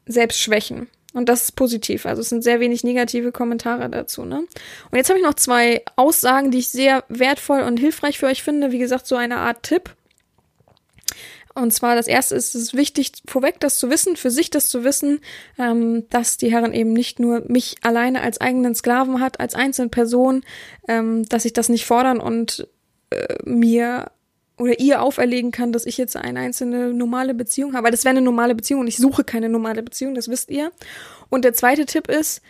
selbst 0.05 0.39
schwächen. 0.39 0.88
Und 1.14 1.28
das 1.28 1.43
ist 1.43 1.55
positiv. 1.55 2.05
Also 2.05 2.22
es 2.22 2.30
sind 2.30 2.43
sehr 2.43 2.60
wenig 2.60 2.84
negative 2.84 3.32
Kommentare 3.32 3.89
dazu. 3.89 4.26
Ne? 4.26 4.39
Und 4.39 4.97
jetzt 4.97 5.10
habe 5.10 5.20
ich 5.20 5.26
noch 5.26 5.34
zwei 5.34 5.84
Aussagen, 5.95 6.51
die 6.51 6.60
ich 6.60 6.70
sehr 6.70 7.03
wertvoll 7.10 7.62
und 7.62 7.78
hilfreich 7.78 8.20
für 8.20 8.28
euch 8.28 8.43
finde. 8.43 8.72
Wie 8.72 8.78
gesagt, 8.78 9.07
so 9.07 9.16
eine 9.16 9.38
Art 9.38 9.64
Tipp. 9.64 9.95
Und 11.55 11.72
zwar 11.72 11.95
das 11.95 12.07
erste 12.07 12.36
ist, 12.36 12.53
es 12.55 12.62
ist 12.62 12.74
wichtig, 12.76 13.12
vorweg 13.28 13.60
das 13.60 13.80
zu 13.80 13.89
wissen, 13.89 14.16
für 14.16 14.30
sich 14.30 14.49
das 14.49 14.70
zu 14.70 14.84
wissen, 14.84 15.20
ähm, 15.57 16.07
dass 16.10 16.38
die 16.38 16.51
Herren 16.51 16.74
eben 16.74 16.93
nicht 16.93 17.20
nur 17.20 17.43
mich 17.47 17.78
alleine 17.82 18.22
als 18.22 18.39
eigenen 18.39 18.76
Sklaven 18.76 19.20
hat, 19.20 19.39
als 19.39 19.55
einzelne 19.55 19.89
Person, 19.89 20.43
ähm, 20.88 21.28
dass 21.28 21.45
ich 21.45 21.53
das 21.53 21.68
nicht 21.68 21.86
fordern 21.86 22.20
und 22.20 22.68
äh, 23.10 23.36
mir 23.43 24.12
oder 24.60 24.80
ihr 24.80 25.01
auferlegen 25.01 25.51
kann, 25.51 25.72
dass 25.72 25.86
ich 25.86 25.97
jetzt 25.97 26.16
eine 26.16 26.39
einzelne 26.39 26.93
normale 26.93 27.34
Beziehung 27.34 27.74
habe. 27.74 27.86
Weil 27.86 27.91
das 27.91 28.03
wäre 28.03 28.12
eine 28.12 28.22
normale 28.22 28.53
Beziehung 28.53 28.82
und 28.82 28.88
ich 28.88 28.97
suche 28.97 29.24
keine 29.24 29.49
normale 29.49 29.82
Beziehung, 29.82 30.14
das 30.14 30.28
wisst 30.28 30.51
ihr. 30.51 30.72
Und 31.30 31.45
der 31.45 31.53
zweite 31.53 31.86
Tipp 31.86 32.10
ist, 32.10 32.41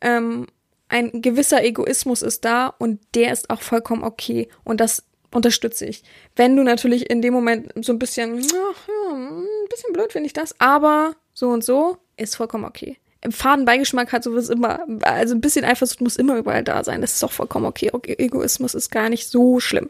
ähm, 0.00 0.46
ein 0.88 1.22
gewisser 1.22 1.64
Egoismus 1.64 2.22
ist 2.22 2.44
da 2.44 2.68
und 2.78 3.00
der 3.14 3.32
ist 3.32 3.48
auch 3.50 3.62
vollkommen 3.62 4.04
okay. 4.04 4.48
Und 4.62 4.80
das 4.80 5.04
unterstütze 5.32 5.86
ich. 5.86 6.04
Wenn 6.36 6.54
du 6.56 6.62
natürlich 6.62 7.10
in 7.10 7.22
dem 7.22 7.32
Moment 7.32 7.72
so 7.84 7.92
ein 7.92 7.98
bisschen, 7.98 8.40
ach, 8.40 8.88
ja, 8.88 9.16
ein 9.16 9.68
bisschen 9.70 9.92
blöd 9.92 10.12
finde 10.12 10.26
ich 10.26 10.32
das, 10.34 10.54
aber 10.60 11.16
so 11.32 11.48
und 11.48 11.64
so 11.64 11.96
ist 12.16 12.36
vollkommen 12.36 12.64
okay. 12.66 12.98
Im 13.22 13.32
faden 13.32 13.64
Beigeschmack 13.64 14.12
hat 14.12 14.22
sowas 14.22 14.50
immer, 14.50 14.86
also 15.00 15.34
ein 15.34 15.40
bisschen 15.40 15.64
Eifersucht 15.64 16.02
muss 16.02 16.16
immer 16.16 16.36
überall 16.36 16.62
da 16.62 16.84
sein. 16.84 17.00
Das 17.00 17.14
ist 17.14 17.24
auch 17.24 17.32
vollkommen 17.32 17.64
okay. 17.64 17.90
Egoismus 18.18 18.74
ist 18.74 18.90
gar 18.90 19.08
nicht 19.08 19.26
so 19.26 19.60
schlimm. 19.60 19.88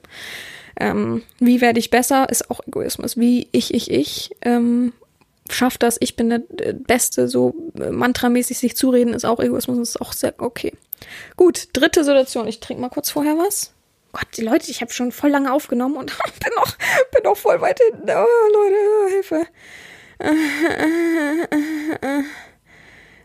Ähm, 0.78 1.22
wie 1.38 1.60
werde 1.60 1.78
ich 1.78 1.90
besser, 1.90 2.28
ist 2.28 2.50
auch 2.50 2.60
Egoismus. 2.66 3.16
Wie 3.16 3.48
ich, 3.52 3.72
ich, 3.74 3.90
ich, 3.90 4.30
ähm, 4.42 4.92
schafft 5.50 5.82
das, 5.82 5.96
ich 6.00 6.16
bin 6.16 6.30
der 6.30 6.40
Beste, 6.72 7.28
so 7.28 7.54
äh, 7.78 7.90
mantramäßig 7.90 8.58
sich 8.58 8.76
zureden, 8.76 9.14
ist 9.14 9.24
auch 9.24 9.40
Egoismus, 9.40 9.78
ist 9.78 10.00
auch 10.00 10.12
sehr 10.12 10.34
okay. 10.38 10.72
Gut, 11.36 11.68
dritte 11.72 12.04
Situation. 12.04 12.48
Ich 12.48 12.60
trinke 12.60 12.80
mal 12.80 12.88
kurz 12.88 13.10
vorher 13.10 13.36
was. 13.36 13.72
Gott, 14.12 14.28
die 14.36 14.42
Leute, 14.42 14.70
ich 14.70 14.80
habe 14.80 14.92
schon 14.92 15.12
voll 15.12 15.30
lange 15.30 15.52
aufgenommen 15.52 15.96
und 15.96 16.12
bin 16.42 16.52
noch, 16.56 16.76
bin 17.12 17.22
noch 17.24 17.36
voll 17.36 17.60
weit 17.60 17.80
hinten. 17.80 18.08
Oh, 18.10 18.52
Leute, 18.52 19.14
Hilfe. 19.14 19.46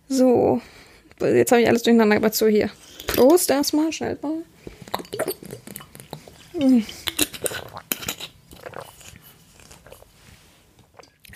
So, 0.08 0.60
jetzt 1.22 1.52
habe 1.52 1.62
ich 1.62 1.68
alles 1.68 1.84
durcheinander, 1.84 2.16
aber 2.16 2.32
so 2.32 2.48
hier. 2.48 2.72
Prost 3.08 3.52
erstmal, 3.52 3.92
schnell 3.92 4.18
mal. 4.22 4.44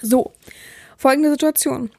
So, 0.01 0.33
folgende 0.97 1.31
Situation. 1.31 1.91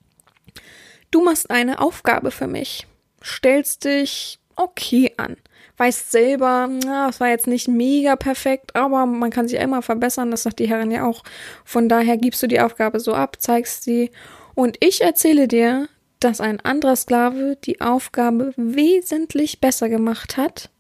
Du 1.11 1.25
machst 1.25 1.51
eine 1.51 1.81
Aufgabe 1.81 2.31
für 2.31 2.47
mich, 2.47 2.87
stellst 3.23 3.85
dich 3.85 4.39
okay 4.57 5.13
an, 5.17 5.37
weißt 5.77 6.11
selber, 6.11 6.69
na, 6.85 7.07
das 7.07 7.21
war 7.21 7.29
jetzt 7.29 7.47
nicht 7.47 7.69
mega 7.69 8.17
perfekt, 8.17 8.77
aber 8.77 9.07
man 9.07 9.31
kann 9.31 9.49
sich 9.49 9.59
immer 9.59 9.81
verbessern, 9.81 10.31
das 10.31 10.43
sagt 10.43 10.59
die 10.59 10.69
Herrin 10.69 10.91
ja 10.91 11.07
auch. 11.07 11.23
Von 11.65 11.89
daher 11.89 12.17
gibst 12.17 12.43
du 12.43 12.47
die 12.47 12.61
Aufgabe 12.61 13.01
so 13.01 13.15
ab, 13.15 13.41
zeigst 13.41 13.85
sie 13.85 14.11
und 14.55 14.77
ich 14.81 15.01
erzähle 15.01 15.49
dir, 15.49 15.89
dass 16.21 16.41
ein 16.41 16.61
anderer 16.61 16.97
Sklave 16.97 17.57
die 17.65 17.81
Aufgabe 17.81 18.53
wesentlich 18.57 19.61
besser 19.61 19.89
gemacht 19.89 20.37
hat. 20.37 20.71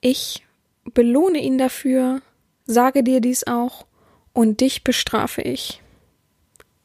Ich 0.00 0.44
belohne 0.84 1.38
ihn 1.38 1.58
dafür, 1.58 2.22
sage 2.68 3.02
dir 3.02 3.20
dies 3.20 3.44
auch 3.46 3.86
und 4.32 4.60
dich 4.60 4.84
bestrafe 4.84 5.42
ich 5.42 5.82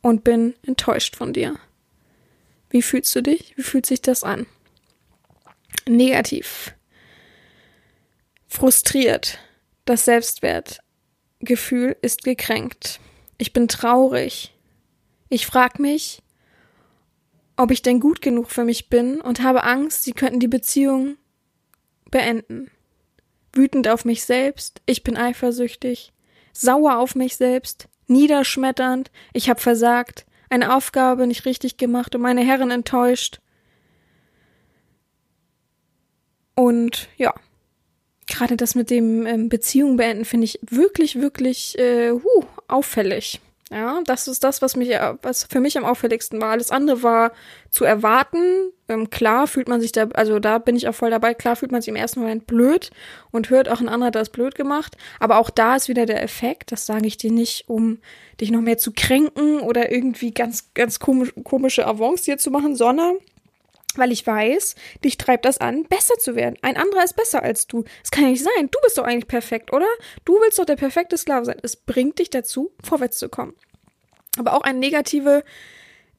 und 0.01 0.23
bin 0.23 0.55
enttäuscht 0.65 1.15
von 1.15 1.34
dir. 1.34 1.59
Wie 2.69 2.81
fühlst 2.81 3.15
du 3.15 3.21
dich? 3.21 3.55
Wie 3.55 3.61
fühlt 3.61 3.86
sich 3.86 4.01
das 4.01 4.23
an? 4.23 4.47
Negativ. 5.88 6.73
Frustriert. 8.47 9.38
Das 9.86 10.05
Selbstwertgefühl 10.05 11.97
ist 12.01 12.23
gekränkt. 12.23 12.99
Ich 13.38 13.53
bin 13.53 13.67
traurig. 13.67 14.55
Ich 15.29 15.45
frage 15.45 15.81
mich, 15.81 16.23
ob 17.57 17.71
ich 17.71 17.81
denn 17.81 17.99
gut 17.99 18.21
genug 18.21 18.49
für 18.49 18.63
mich 18.63 18.89
bin 18.89 19.19
und 19.19 19.43
habe 19.43 19.63
Angst, 19.63 20.03
sie 20.03 20.13
könnten 20.13 20.39
die 20.39 20.47
Beziehung 20.47 21.17
beenden. 22.09 22.71
Wütend 23.53 23.87
auf 23.87 24.05
mich 24.05 24.25
selbst, 24.25 24.81
ich 24.85 25.03
bin 25.03 25.15
eifersüchtig, 25.15 26.11
sauer 26.51 26.97
auf 26.97 27.15
mich 27.15 27.37
selbst, 27.37 27.87
niederschmetternd, 28.07 29.11
ich 29.31 29.49
habe 29.49 29.59
versagt, 29.59 30.25
eine 30.49 30.75
Aufgabe 30.75 31.27
nicht 31.27 31.45
richtig 31.45 31.77
gemacht 31.77 32.15
und 32.15 32.21
meine 32.21 32.41
Herren 32.41 32.71
enttäuscht. 32.71 33.39
Und 36.55 37.09
ja, 37.17 37.33
gerade 38.27 38.57
das 38.57 38.75
mit 38.75 38.89
dem 38.89 39.25
ähm, 39.25 39.49
Beziehung 39.49 39.97
beenden 39.97 40.25
finde 40.25 40.45
ich 40.45 40.59
wirklich, 40.61 41.19
wirklich 41.19 41.77
äh, 41.79 42.11
huh, 42.11 42.45
auffällig. 42.67 43.41
Ja, 43.74 44.01
das 44.05 44.28
ist 44.28 44.43
das, 44.43 44.61
was 44.61 44.76
mich, 44.76 44.89
was 45.24 45.45
für 45.45 45.59
mich 45.59 45.80
am 45.80 45.84
auffälligsten 45.84 46.39
war. 46.39 46.51
Alles 46.51 46.69
andere 46.69 47.01
war 47.01 47.32
zu 47.71 47.86
erwarten. 47.86 48.71
Ähm, 48.88 49.09
klar 49.09 49.47
fühlt 49.47 49.67
man 49.67 49.82
sich 49.82 49.91
da, 49.91 50.09
also 50.13 50.38
da 50.38 50.59
bin 50.59 50.76
ich 50.76 50.88
auch 50.88 50.93
voll 50.93 51.09
dabei. 51.09 51.34
Klar 51.34 51.55
fühlt 51.55 51.71
man 51.71 51.82
sich 51.82 51.88
im 51.88 51.95
ersten 51.95 52.19
Moment 52.19 52.45
blöd 52.45 52.91
und 53.32 53.49
hört 53.49 53.69
auch 53.69 53.80
ein 53.80 53.89
anderer 53.89 54.11
das 54.11 54.30
blöd 54.30 54.53
gemacht. 54.53 54.95
Aber 55.19 55.39
auch 55.39 55.49
da 55.49 55.76
ist 55.76 55.89
wieder 55.89 56.05
der 56.05 56.21
Effekt. 56.21 56.71
Das 56.71 56.86
sage 56.86 57.07
ich 57.07 57.17
dir 57.17 57.32
nicht, 57.32 57.67
um 57.67 57.97
dich 58.39 58.51
noch 58.51 58.61
mehr 58.61 58.78
zu 58.78 58.91
kränken 58.91 59.59
oder 59.61 59.91
irgendwie 59.91 60.36
ganz, 60.36 60.71
ganz 60.76 60.99
komisch, 60.99 61.34
komische 61.43 61.88
Avance 61.88 62.26
hier 62.26 62.38
zu 62.38 62.51
machen, 62.51 62.76
sondern 62.76 63.15
weil 63.97 64.11
ich 64.11 64.25
weiß, 64.25 64.75
dich 65.03 65.17
treibt 65.17 65.45
das 65.45 65.59
an, 65.59 65.83
besser 65.83 66.15
zu 66.17 66.35
werden. 66.35 66.57
Ein 66.61 66.77
anderer 66.77 67.03
ist 67.03 67.15
besser 67.15 67.43
als 67.43 67.67
du. 67.67 67.83
Es 68.03 68.11
kann 68.11 68.23
ja 68.23 68.29
nicht 68.31 68.43
sein. 68.43 68.69
Du 68.71 68.79
bist 68.83 68.97
doch 68.97 69.03
eigentlich 69.03 69.27
perfekt, 69.27 69.73
oder? 69.73 69.87
Du 70.25 70.33
willst 70.41 70.59
doch 70.59 70.65
der 70.65 70.75
perfekte 70.75 71.17
Sklave 71.17 71.45
sein. 71.45 71.57
Es 71.61 71.75
bringt 71.75 72.19
dich 72.19 72.29
dazu, 72.29 72.71
vorwärts 72.83 73.17
zu 73.17 73.29
kommen. 73.29 73.53
Aber 74.37 74.53
auch 74.53 74.61
eine 74.61 74.79
negative 74.79 75.43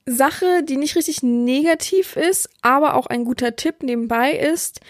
Sache, 0.06 0.62
die 0.62 0.76
nicht 0.76 0.96
richtig 0.96 1.22
negativ 1.22 2.16
ist, 2.16 2.50
aber 2.62 2.94
auch 2.94 3.06
ein 3.06 3.24
guter 3.24 3.56
Tipp 3.56 3.82
nebenbei 3.82 4.32
ist, 4.32 4.80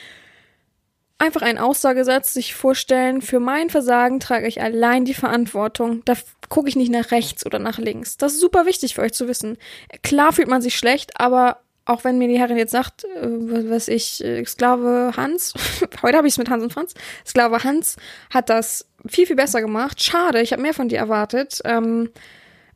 einfach 1.18 1.42
einen 1.42 1.58
Aussagesatz 1.58 2.34
sich 2.34 2.54
vorstellen, 2.54 3.22
für 3.22 3.40
mein 3.40 3.70
Versagen 3.70 4.20
trage 4.20 4.46
ich 4.46 4.60
allein 4.60 5.04
die 5.04 5.14
Verantwortung. 5.14 6.04
Da 6.04 6.14
gucke 6.48 6.68
ich 6.68 6.76
nicht 6.76 6.90
nach 6.90 7.12
rechts 7.12 7.46
oder 7.46 7.58
nach 7.58 7.78
links. 7.78 8.16
Das 8.16 8.34
ist 8.34 8.40
super 8.40 8.66
wichtig 8.66 8.94
für 8.94 9.02
euch 9.02 9.12
zu 9.12 9.28
wissen. 9.28 9.56
Klar 10.02 10.32
fühlt 10.32 10.48
man 10.48 10.62
sich 10.62 10.76
schlecht, 10.76 11.18
aber 11.20 11.60
auch 11.86 12.04
wenn 12.04 12.18
mir 12.18 12.28
die 12.28 12.38
Herrin 12.38 12.56
jetzt 12.56 12.72
sagt, 12.72 13.04
äh, 13.04 13.20
was 13.22 13.88
ich, 13.88 14.24
äh, 14.24 14.44
Sklave 14.44 15.12
Hans, 15.16 15.54
heute 16.02 16.16
habe 16.16 16.26
ich 16.26 16.34
es 16.34 16.38
mit 16.38 16.48
Hans 16.48 16.62
und 16.62 16.72
Franz, 16.72 16.94
Sklave 17.26 17.62
Hans 17.64 17.96
hat 18.32 18.48
das 18.48 18.86
viel, 19.06 19.26
viel 19.26 19.36
besser 19.36 19.60
gemacht. 19.60 20.02
Schade, 20.02 20.40
ich 20.40 20.52
habe 20.52 20.62
mehr 20.62 20.74
von 20.74 20.88
dir 20.88 20.98
erwartet. 20.98 21.60
Ähm, 21.64 22.10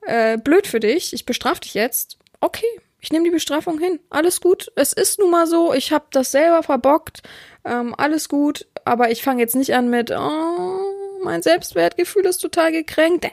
äh, 0.03 0.39
blöd 0.39 0.67
für 0.67 0.81
dich, 0.81 1.13
ich 1.13 1.27
bestrafe 1.27 1.61
dich 1.63 1.75
jetzt. 1.75 2.19
Okay, 2.41 2.67
ich 3.01 3.11
nehme 3.11 3.25
die 3.25 3.31
Bestrafung 3.31 3.79
hin. 3.79 4.01
Alles 4.11 4.41
gut. 4.41 4.71
Es 4.75 4.93
ist 4.93 5.19
nun 5.19 5.31
mal 5.31 5.47
so, 5.47 5.73
ich 5.73 5.93
habe 5.93 6.07
das 6.11 6.33
selber 6.33 6.63
verbockt. 6.63 7.23
Ähm, 7.65 7.95
alles 7.97 8.29
gut, 8.29 8.67
aber 8.85 9.11
ich 9.11 9.23
fange 9.23 9.41
jetzt 9.41 9.57
nicht 9.57 9.75
an 9.75 9.89
mit, 9.89 10.11
oh, 10.11 10.81
mein 11.23 11.43
Selbstwertgefühl 11.43 12.27
ist 12.27 12.39
total 12.39 12.73
gekränkt. 12.73 13.25
Äh, 13.25 13.31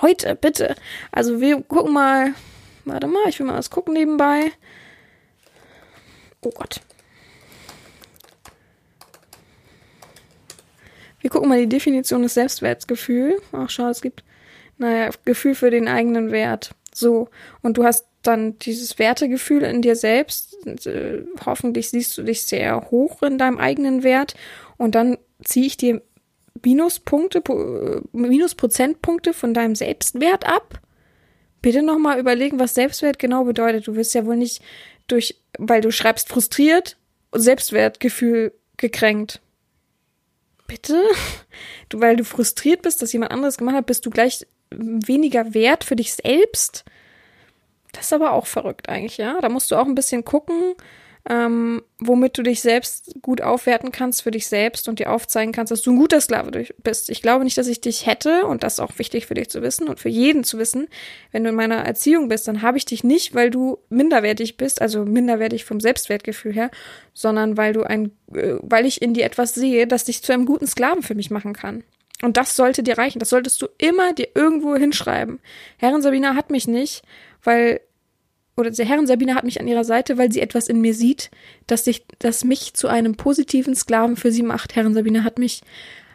Leute, 0.00 0.34
bitte. 0.34 0.74
Also 1.12 1.40
wir 1.40 1.60
gucken 1.62 1.92
mal. 1.92 2.34
Warte 2.84 3.06
mal, 3.06 3.28
ich 3.28 3.38
will 3.38 3.46
mal 3.46 3.58
was 3.58 3.70
gucken 3.70 3.92
nebenbei. 3.92 4.50
Oh 6.42 6.50
Gott. 6.50 6.80
Wir 11.20 11.30
gucken 11.30 11.48
mal 11.48 11.60
die 11.60 11.68
Definition 11.68 12.22
des 12.22 12.34
Selbstwertgefühls. 12.34 13.42
Ach, 13.52 13.68
schau, 13.68 13.88
es 13.88 14.00
gibt, 14.00 14.22
naja, 14.78 15.10
Gefühl 15.24 15.54
für 15.54 15.70
den 15.70 15.88
eigenen 15.88 16.30
Wert. 16.30 16.70
So. 16.94 17.28
Und 17.60 17.76
du 17.76 17.84
hast 17.84 18.06
dann 18.22 18.58
dieses 18.58 18.98
Wertegefühl 18.98 19.62
in 19.62 19.82
dir 19.82 19.96
selbst. 19.96 20.56
Äh, 20.86 21.24
hoffentlich 21.44 21.90
siehst 21.90 22.16
du 22.18 22.22
dich 22.22 22.42
sehr 22.44 22.90
hoch 22.90 23.22
in 23.22 23.38
deinem 23.38 23.58
eigenen 23.58 24.02
Wert. 24.02 24.34
Und 24.76 24.94
dann 24.94 25.18
ziehe 25.42 25.66
ich 25.66 25.76
dir 25.76 26.02
Minuspunkte, 26.64 27.38
äh, 27.38 28.00
Minusprozentpunkte 28.12 29.32
von 29.32 29.54
deinem 29.54 29.74
Selbstwert 29.74 30.46
ab. 30.46 30.80
Bitte 31.62 31.82
nochmal 31.82 32.20
überlegen, 32.20 32.60
was 32.60 32.74
Selbstwert 32.74 33.18
genau 33.18 33.44
bedeutet. 33.44 33.88
Du 33.88 33.96
wirst 33.96 34.14
ja 34.14 34.24
wohl 34.24 34.36
nicht 34.36 34.62
durch, 35.08 35.36
weil 35.58 35.80
du 35.80 35.90
schreibst 35.90 36.28
frustriert, 36.28 36.96
Selbstwertgefühl 37.32 38.52
gekränkt. 38.76 39.40
Bitte? 40.66 41.02
Du, 41.88 42.00
weil 42.00 42.16
du 42.16 42.24
frustriert 42.24 42.82
bist, 42.82 43.00
dass 43.00 43.12
jemand 43.12 43.32
anderes 43.32 43.56
gemacht 43.56 43.74
hat, 43.74 43.86
bist 43.86 44.04
du 44.04 44.10
gleich 44.10 44.46
weniger 44.70 45.54
wert 45.54 45.84
für 45.84 45.96
dich 45.96 46.12
selbst? 46.12 46.84
Das 47.92 48.06
ist 48.06 48.12
aber 48.12 48.32
auch 48.32 48.46
verrückt 48.46 48.88
eigentlich, 48.88 49.16
ja. 49.16 49.40
Da 49.40 49.48
musst 49.48 49.70
du 49.70 49.76
auch 49.76 49.86
ein 49.86 49.94
bisschen 49.94 50.24
gucken, 50.24 50.74
ähm, 51.28 51.82
womit 51.98 52.38
du 52.38 52.42
dich 52.42 52.62
selbst 52.62 53.14
gut 53.20 53.42
aufwerten 53.42 53.92
kannst 53.92 54.22
für 54.22 54.30
dich 54.30 54.46
selbst 54.46 54.88
und 54.88 54.98
dir 54.98 55.12
aufzeigen 55.12 55.52
kannst, 55.52 55.70
dass 55.70 55.82
du 55.82 55.92
ein 55.92 55.98
guter 55.98 56.22
Sklave 56.22 56.64
bist. 56.82 57.10
Ich 57.10 57.20
glaube 57.20 57.44
nicht, 57.44 57.58
dass 57.58 57.66
ich 57.66 57.82
dich 57.82 58.06
hätte, 58.06 58.46
und 58.46 58.62
das 58.62 58.74
ist 58.74 58.80
auch 58.80 58.98
wichtig 58.98 59.26
für 59.26 59.34
dich 59.34 59.50
zu 59.50 59.60
wissen 59.60 59.88
und 59.88 60.00
für 60.00 60.08
jeden 60.08 60.42
zu 60.42 60.58
wissen, 60.58 60.88
wenn 61.30 61.44
du 61.44 61.50
in 61.50 61.54
meiner 61.54 61.84
Erziehung 61.84 62.28
bist, 62.28 62.48
dann 62.48 62.62
habe 62.62 62.78
ich 62.78 62.86
dich 62.86 63.04
nicht, 63.04 63.34
weil 63.34 63.50
du 63.50 63.78
minderwertig 63.90 64.56
bist, 64.56 64.80
also 64.80 65.04
minderwertig 65.04 65.66
vom 65.66 65.80
Selbstwertgefühl 65.80 66.54
her, 66.54 66.70
sondern 67.12 67.58
weil 67.58 67.74
du 67.74 67.82
ein, 67.82 68.12
äh, 68.32 68.54
weil 68.62 68.86
ich 68.86 69.02
in 69.02 69.12
dir 69.12 69.26
etwas 69.26 69.54
sehe, 69.54 69.86
das 69.86 70.04
dich 70.04 70.22
zu 70.22 70.32
einem 70.32 70.46
guten 70.46 70.66
Sklaven 70.66 71.02
für 71.02 71.14
mich 71.14 71.30
machen 71.30 71.52
kann. 71.52 71.84
Und 72.22 72.36
das 72.36 72.56
sollte 72.56 72.82
dir 72.82 72.98
reichen. 72.98 73.20
Das 73.20 73.28
solltest 73.28 73.62
du 73.62 73.66
immer 73.78 74.12
dir 74.12 74.28
irgendwo 74.34 74.74
hinschreiben. 74.74 75.40
Herrin 75.76 76.02
Sabina 76.02 76.34
hat 76.34 76.50
mich 76.50 76.66
nicht, 76.66 77.02
weil 77.44 77.80
oder 78.58 78.70
die 78.72 78.84
Herrin 78.84 79.06
Sabine 79.06 79.36
hat 79.36 79.44
mich 79.44 79.60
an 79.60 79.68
ihrer 79.68 79.84
Seite, 79.84 80.18
weil 80.18 80.32
sie 80.32 80.40
etwas 80.40 80.68
in 80.68 80.80
mir 80.80 80.92
sieht, 80.92 81.30
das, 81.68 81.84
sich, 81.84 82.04
das 82.18 82.44
mich 82.44 82.74
zu 82.74 82.88
einem 82.88 83.14
positiven 83.14 83.76
Sklaven 83.76 84.16
für 84.16 84.32
sie 84.32 84.42
macht. 84.42 84.74
Herrin 84.74 84.94
Sabine 84.94 85.22
hat 85.22 85.38
mich 85.38 85.62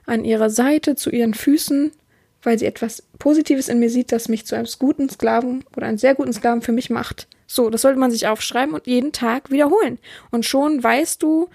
an 0.06 0.26
ihrer 0.26 0.50
Seite, 0.50 0.98
zu 0.98 1.10
ihren 1.10 1.34
Füßen, 1.34 1.94
weil 2.42 2.60
sie 2.60 2.66
etwas 2.66 3.04
Positives 3.18 3.70
in 3.70 3.80
mir 3.80 3.90
sieht, 3.90 4.12
das 4.12 4.28
mich 4.28 4.46
zu 4.46 4.56
einem 4.56 4.68
guten 4.78 5.08
Sklaven 5.08 5.64
oder 5.78 5.88
einem 5.88 5.98
sehr 5.98 6.16
guten 6.16 6.34
Sklaven 6.34 6.62
für 6.62 6.74
mich 6.74 6.90
macht. 6.90 7.30
So, 7.48 7.70
das 7.70 7.82
sollte 7.82 8.00
man 8.00 8.12
sich 8.12 8.28
aufschreiben 8.28 8.76
und 8.76 8.88
jeden 8.88 9.14
Tag 9.14 9.50
wiederholen. 9.50 9.98
Und 10.30 10.46
schon 10.46 10.84
weißt 10.84 11.24
du, 11.24 11.48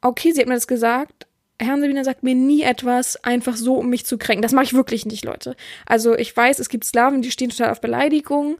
okay, 0.00 0.32
sie 0.32 0.40
hat 0.40 0.48
mir 0.48 0.54
das 0.54 0.66
gesagt, 0.66 1.28
Herrn 1.60 1.80
Sabine 1.80 2.04
sagt 2.04 2.24
mir 2.24 2.34
nie 2.34 2.62
etwas 2.62 3.22
einfach 3.22 3.56
so, 3.56 3.76
um 3.76 3.88
mich 3.88 4.04
zu 4.04 4.18
kränken. 4.18 4.42
Das 4.42 4.50
mache 4.50 4.64
ich 4.64 4.74
wirklich 4.74 5.06
nicht, 5.06 5.24
Leute. 5.24 5.54
Also 5.86 6.16
ich 6.16 6.36
weiß, 6.36 6.58
es 6.58 6.68
gibt 6.68 6.82
Sklaven, 6.84 7.22
die 7.22 7.30
stehen 7.30 7.50
total 7.50 7.70
auf 7.70 7.80
Beleidigung. 7.80 8.56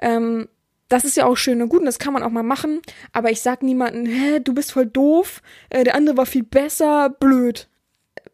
Ähm, 0.00 0.48
das 0.90 1.04
ist 1.04 1.16
ja 1.16 1.24
auch 1.24 1.36
schön 1.36 1.62
und 1.62 1.68
gut 1.68 1.80
und 1.80 1.86
das 1.86 1.98
kann 1.98 2.12
man 2.12 2.22
auch 2.22 2.30
mal 2.30 2.42
machen, 2.42 2.82
aber 3.12 3.30
ich 3.30 3.40
sag 3.40 3.62
niemanden, 3.62 4.06
hä, 4.06 4.40
du 4.40 4.52
bist 4.52 4.72
voll 4.72 4.86
doof, 4.86 5.40
äh, 5.70 5.84
der 5.84 5.94
andere 5.94 6.16
war 6.18 6.26
viel 6.26 6.42
besser, 6.42 7.08
blöd. 7.08 7.68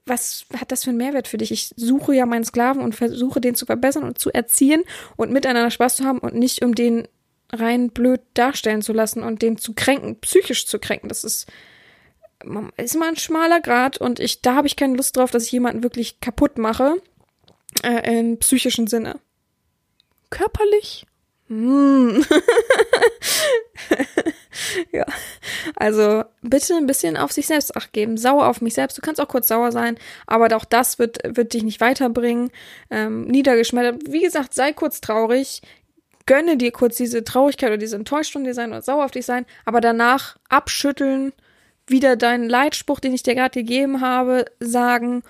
Was 0.07 0.47
hat 0.59 0.73
das 0.73 0.85
für 0.85 0.91
einen 0.91 0.99
Mehrwert 0.99 1.29
für 1.29 1.37
dich? 1.37 1.53
Ich 1.53 1.73
suche 1.77 2.15
ja 2.15 2.27
meinen 2.27 2.45
Sklaven 2.45 2.83
und 2.83 2.95
versuche 2.95 3.41
den 3.41 3.55
zu 3.55 3.67
verbessern 3.67 4.05
und 4.05 4.19
zu 4.19 4.33
erziehen 4.33 4.85
und 5.17 5.33
miteinander 5.33 5.71
Spaß 5.71 5.97
zu 5.97 6.05
haben 6.05 6.19
und 6.19 6.35
nicht 6.35 6.65
um 6.65 6.75
den 6.75 7.07
rein 7.53 7.91
blöd 7.91 8.21
darstellen 8.35 8.83
zu 8.83 8.93
lassen 8.93 9.23
und 9.23 9.43
den 9.43 9.59
zu 9.59 9.75
kränken, 9.75 10.19
psychisch 10.21 10.67
zu 10.67 10.79
kränken. 10.79 11.09
Das 11.09 11.25
ist 11.25 11.47
ist 12.77 12.95
immer 12.95 13.09
ein 13.09 13.17
schmaler 13.17 13.61
Grad 13.61 13.99
und 13.99 14.21
ich 14.21 14.43
da 14.43 14.55
habe 14.55 14.67
ich 14.67 14.77
keine 14.77 14.97
Lust 14.97 15.17
drauf, 15.17 15.31
dass 15.31 15.45
ich 15.45 15.53
jemanden 15.53 15.83
wirklich 15.83 16.21
kaputt 16.21 16.59
mache 16.59 17.03
äh, 17.83 18.19
im 18.19 18.39
psychischen 18.39 18.87
Sinne. 18.87 19.19
Körperlich 20.31 21.07
Mm. 21.49 22.21
ja, 24.93 25.05
also 25.77 26.25
bitte 26.43 26.75
ein 26.75 26.87
bisschen 26.87 27.17
auf 27.17 27.33
sich 27.33 27.47
selbst 27.47 27.77
acht 27.77 27.93
geben. 27.93 28.17
Sauer 28.17 28.49
auf 28.49 28.61
mich 28.61 28.75
selbst. 28.75 28.99
Du 28.99 29.03
kannst 29.03 29.21
auch 29.21 29.29
kurz 29.29 29.49
sauer 29.49 29.73
sein, 29.73 29.97
aber 30.27 30.55
auch 30.57 30.65
das 30.65 30.99
wird, 30.99 31.19
wird 31.25 31.55
dich 31.55 31.63
nicht 31.63 31.81
weiterbringen. 31.81 32.51
Ähm, 32.91 33.27
niedergeschmettert. 33.27 34.03
Wie 34.09 34.23
gesagt, 34.23 34.55
sei 34.55 34.73
kurz 34.73 35.01
traurig. 35.01 35.63
Gönne 36.27 36.57
dir 36.57 36.73
kurz 36.73 36.97
diese 36.97 37.23
Traurigkeit 37.23 37.69
oder 37.69 37.79
diese 37.79 37.97
Enttäuschung 37.97 38.43
dir 38.43 38.55
sein 38.55 38.71
oder 38.71 38.83
sauer 38.83 39.05
auf 39.05 39.13
dich 39.13 39.25
sein, 39.25 39.47
aber 39.65 39.81
danach 39.81 40.37
abschütteln, 40.49 41.33
wieder 41.87 42.17
deinen 42.17 42.49
Leitspruch, 42.49 42.99
den 42.99 43.15
ich 43.15 43.23
dir 43.23 43.37
gerade 43.37 43.61
gegeben 43.61 44.01
habe, 44.01 44.47
sagen 44.59 45.23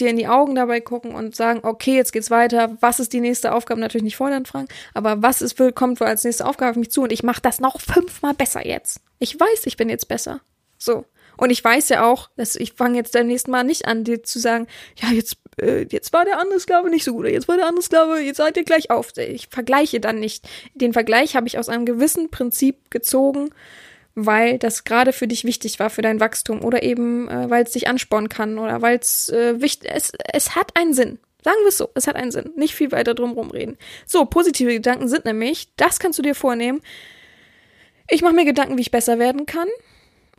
dir 0.00 0.10
in 0.10 0.16
die 0.16 0.28
Augen 0.28 0.54
dabei 0.54 0.80
gucken 0.80 1.14
und 1.14 1.36
sagen, 1.36 1.60
okay, 1.62 1.96
jetzt 1.96 2.12
geht's 2.12 2.30
weiter. 2.30 2.76
Was 2.80 3.00
ist 3.00 3.12
die 3.12 3.20
nächste 3.20 3.52
Aufgabe? 3.52 3.80
Natürlich 3.80 4.04
nicht 4.04 4.16
fordern 4.16 4.46
fragen, 4.46 4.68
aber 4.94 5.22
was 5.22 5.42
ist, 5.42 5.58
kommt 5.74 6.00
wohl 6.00 6.06
als 6.06 6.24
nächste 6.24 6.46
Aufgabe 6.46 6.70
auf 6.70 6.76
mich 6.76 6.90
zu 6.90 7.02
und 7.02 7.12
ich 7.12 7.22
mache 7.22 7.40
das 7.40 7.60
noch 7.60 7.80
fünfmal 7.80 8.34
besser 8.34 8.66
jetzt. 8.66 9.00
Ich 9.18 9.38
weiß, 9.38 9.66
ich 9.66 9.76
bin 9.76 9.88
jetzt 9.88 10.08
besser. 10.08 10.40
So. 10.78 11.04
Und 11.36 11.50
ich 11.50 11.64
weiß 11.64 11.88
ja 11.88 12.04
auch, 12.04 12.28
dass 12.36 12.54
ich 12.54 12.74
fange 12.74 12.98
jetzt 12.98 13.14
beim 13.14 13.26
nächsten 13.26 13.50
Mal 13.50 13.64
nicht 13.64 13.86
an, 13.86 14.04
dir 14.04 14.22
zu 14.22 14.38
sagen, 14.38 14.66
ja, 14.96 15.08
jetzt, 15.10 15.38
äh, 15.58 15.86
jetzt 15.90 16.12
war 16.12 16.26
der 16.26 16.38
andere 16.38 16.60
Sklave 16.60 16.90
nicht 16.90 17.04
so 17.04 17.12
gut, 17.12 17.26
jetzt 17.26 17.48
war 17.48 17.56
der 17.56 17.66
andere 17.66 17.82
Sklave, 17.82 18.20
jetzt 18.20 18.36
seid 18.36 18.58
ihr 18.58 18.64
gleich 18.64 18.90
auf. 18.90 19.16
Ich 19.16 19.48
vergleiche 19.48 20.00
dann 20.00 20.20
nicht. 20.20 20.46
Den 20.74 20.92
Vergleich 20.92 21.36
habe 21.36 21.46
ich 21.46 21.58
aus 21.58 21.70
einem 21.70 21.86
gewissen 21.86 22.30
Prinzip 22.30 22.90
gezogen, 22.90 23.50
weil 24.14 24.58
das 24.58 24.84
gerade 24.84 25.12
für 25.12 25.28
dich 25.28 25.44
wichtig 25.44 25.78
war, 25.78 25.90
für 25.90 26.02
dein 26.02 26.20
Wachstum 26.20 26.64
oder 26.64 26.82
eben, 26.82 27.28
äh, 27.28 27.48
weil 27.48 27.64
es 27.64 27.72
dich 27.72 27.88
anspornen 27.88 28.28
kann 28.28 28.58
oder 28.58 28.82
weil 28.82 28.98
es 28.98 29.28
äh, 29.28 29.60
wichtig 29.60 29.90
es, 29.92 30.12
es 30.32 30.54
hat 30.54 30.76
einen 30.76 30.94
Sinn. 30.94 31.18
Sagen 31.42 31.56
wir 31.62 31.68
es 31.68 31.78
so, 31.78 31.88
es 31.94 32.06
hat 32.06 32.16
einen 32.16 32.32
Sinn. 32.32 32.52
Nicht 32.56 32.74
viel 32.74 32.92
weiter 32.92 33.14
drum 33.14 33.38
reden. 33.50 33.78
So, 34.06 34.26
positive 34.26 34.72
Gedanken 34.72 35.08
sind 35.08 35.24
nämlich, 35.24 35.74
das 35.76 35.98
kannst 35.98 36.18
du 36.18 36.22
dir 36.22 36.34
vornehmen. 36.34 36.82
Ich 38.10 38.20
mache 38.20 38.34
mir 38.34 38.44
Gedanken, 38.44 38.76
wie 38.76 38.82
ich 38.82 38.90
besser 38.90 39.18
werden 39.18 39.46
kann. 39.46 39.68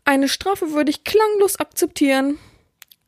Eine 0.05 0.27
Strafe 0.27 0.73
würde 0.73 0.91
ich 0.91 1.03
klanglos 1.03 1.59
akzeptieren. 1.59 2.37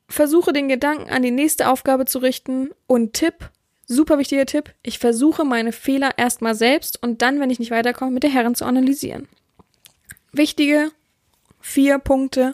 Versuche 0.08 0.54
den 0.54 0.70
Gedanken 0.70 1.10
an 1.10 1.22
die 1.22 1.32
nächste 1.32 1.70
Aufgabe 1.70 2.06
zu 2.06 2.18
richten. 2.20 2.72
Und 2.88 3.14
Tipp, 3.14 3.52
super 3.86 4.18
wichtiger 4.18 4.48
Tipp, 4.48 4.74
ich 4.82 4.98
versuche 4.98 5.44
meine 5.44 5.72
Fehler 5.72 6.18
erstmal 6.18 6.56
selbst 6.56 7.02
und 7.04 7.22
dann, 7.22 7.40
wenn 7.40 7.52
ich 7.52 7.60
nicht 7.60 7.72
weiterkomme, 7.72 8.12
mit 8.12 8.24
der 8.24 8.32
Herren 8.32 8.56
zu 8.56 8.66
analysieren 8.66 9.28
wichtige 10.34 10.92
vier 11.62 12.00
Punkte, 12.00 12.54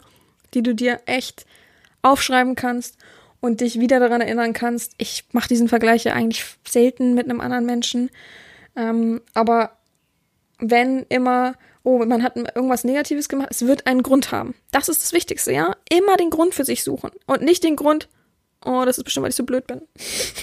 die 0.54 0.62
du 0.62 0.74
dir 0.74 1.00
echt 1.06 1.46
aufschreiben 2.02 2.54
kannst 2.54 2.96
und 3.40 3.60
dich 3.60 3.80
wieder 3.80 4.00
daran 4.00 4.20
erinnern 4.20 4.52
kannst. 4.52 4.94
Ich 4.98 5.24
mache 5.32 5.48
diesen 5.48 5.68
Vergleich 5.68 6.04
ja 6.04 6.12
eigentlich 6.12 6.44
selten 6.66 7.14
mit 7.14 7.24
einem 7.24 7.40
anderen 7.40 7.66
Menschen. 7.66 8.10
Ähm, 8.76 9.20
aber 9.34 9.76
wenn 10.58 11.04
immer, 11.08 11.54
oh, 11.82 12.04
man 12.04 12.22
hat 12.22 12.36
irgendwas 12.36 12.84
Negatives 12.84 13.28
gemacht, 13.28 13.48
es 13.50 13.66
wird 13.66 13.86
einen 13.86 14.02
Grund 14.02 14.30
haben. 14.30 14.54
Das 14.70 14.88
ist 14.88 15.02
das 15.02 15.12
Wichtigste, 15.12 15.52
ja? 15.52 15.74
Immer 15.90 16.16
den 16.16 16.30
Grund 16.30 16.54
für 16.54 16.64
sich 16.64 16.84
suchen 16.84 17.10
und 17.26 17.42
nicht 17.42 17.64
den 17.64 17.76
Grund, 17.76 18.08
oh, 18.64 18.84
das 18.84 18.98
ist 18.98 19.04
bestimmt, 19.04 19.24
weil 19.24 19.30
ich 19.30 19.36
so 19.36 19.44
blöd 19.44 19.66
bin. 19.66 19.82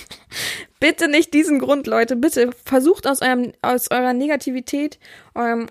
bitte 0.80 1.08
nicht 1.08 1.34
diesen 1.34 1.60
Grund, 1.60 1.88
Leute. 1.88 2.16
Bitte 2.16 2.52
versucht 2.66 3.08
aus 3.08 3.22
eurem, 3.22 3.54
aus 3.62 3.90
eurer 3.92 4.14
Negativität, 4.14 5.00
eurem 5.36 5.68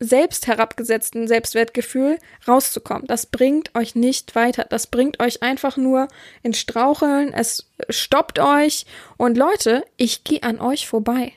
selbst 0.00 0.46
herabgesetzten 0.46 1.26
Selbstwertgefühl 1.26 2.18
rauszukommen. 2.46 3.06
Das 3.06 3.26
bringt 3.26 3.74
euch 3.76 3.94
nicht 3.94 4.34
weiter. 4.34 4.64
Das 4.68 4.86
bringt 4.86 5.20
euch 5.20 5.42
einfach 5.42 5.76
nur 5.76 6.08
in 6.42 6.54
Straucheln. 6.54 7.32
Es 7.32 7.70
stoppt 7.88 8.38
euch. 8.38 8.86
Und 9.16 9.36
Leute, 9.36 9.84
ich 9.96 10.24
gehe 10.24 10.42
an 10.42 10.60
euch 10.60 10.86
vorbei. 10.86 11.32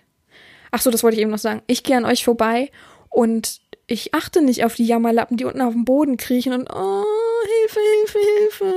Ach 0.69 0.81
so, 0.81 0.91
das 0.91 1.03
wollte 1.03 1.15
ich 1.15 1.21
eben 1.21 1.31
noch 1.31 1.39
sagen. 1.39 1.63
Ich 1.67 1.83
gehe 1.83 1.97
an 1.97 2.05
euch 2.05 2.23
vorbei 2.23 2.71
und 3.09 3.61
ich 3.87 4.13
achte 4.13 4.41
nicht 4.41 4.63
auf 4.63 4.75
die 4.75 4.85
Jammerlappen, 4.85 5.37
die 5.37 5.45
unten 5.45 5.61
auf 5.61 5.73
dem 5.73 5.83
Boden 5.83 6.17
kriechen 6.17 6.53
und 6.53 6.69
oh, 6.71 7.03
Hilfe, 7.45 7.79
Hilfe, 7.79 8.19
Hilfe. 8.39 8.73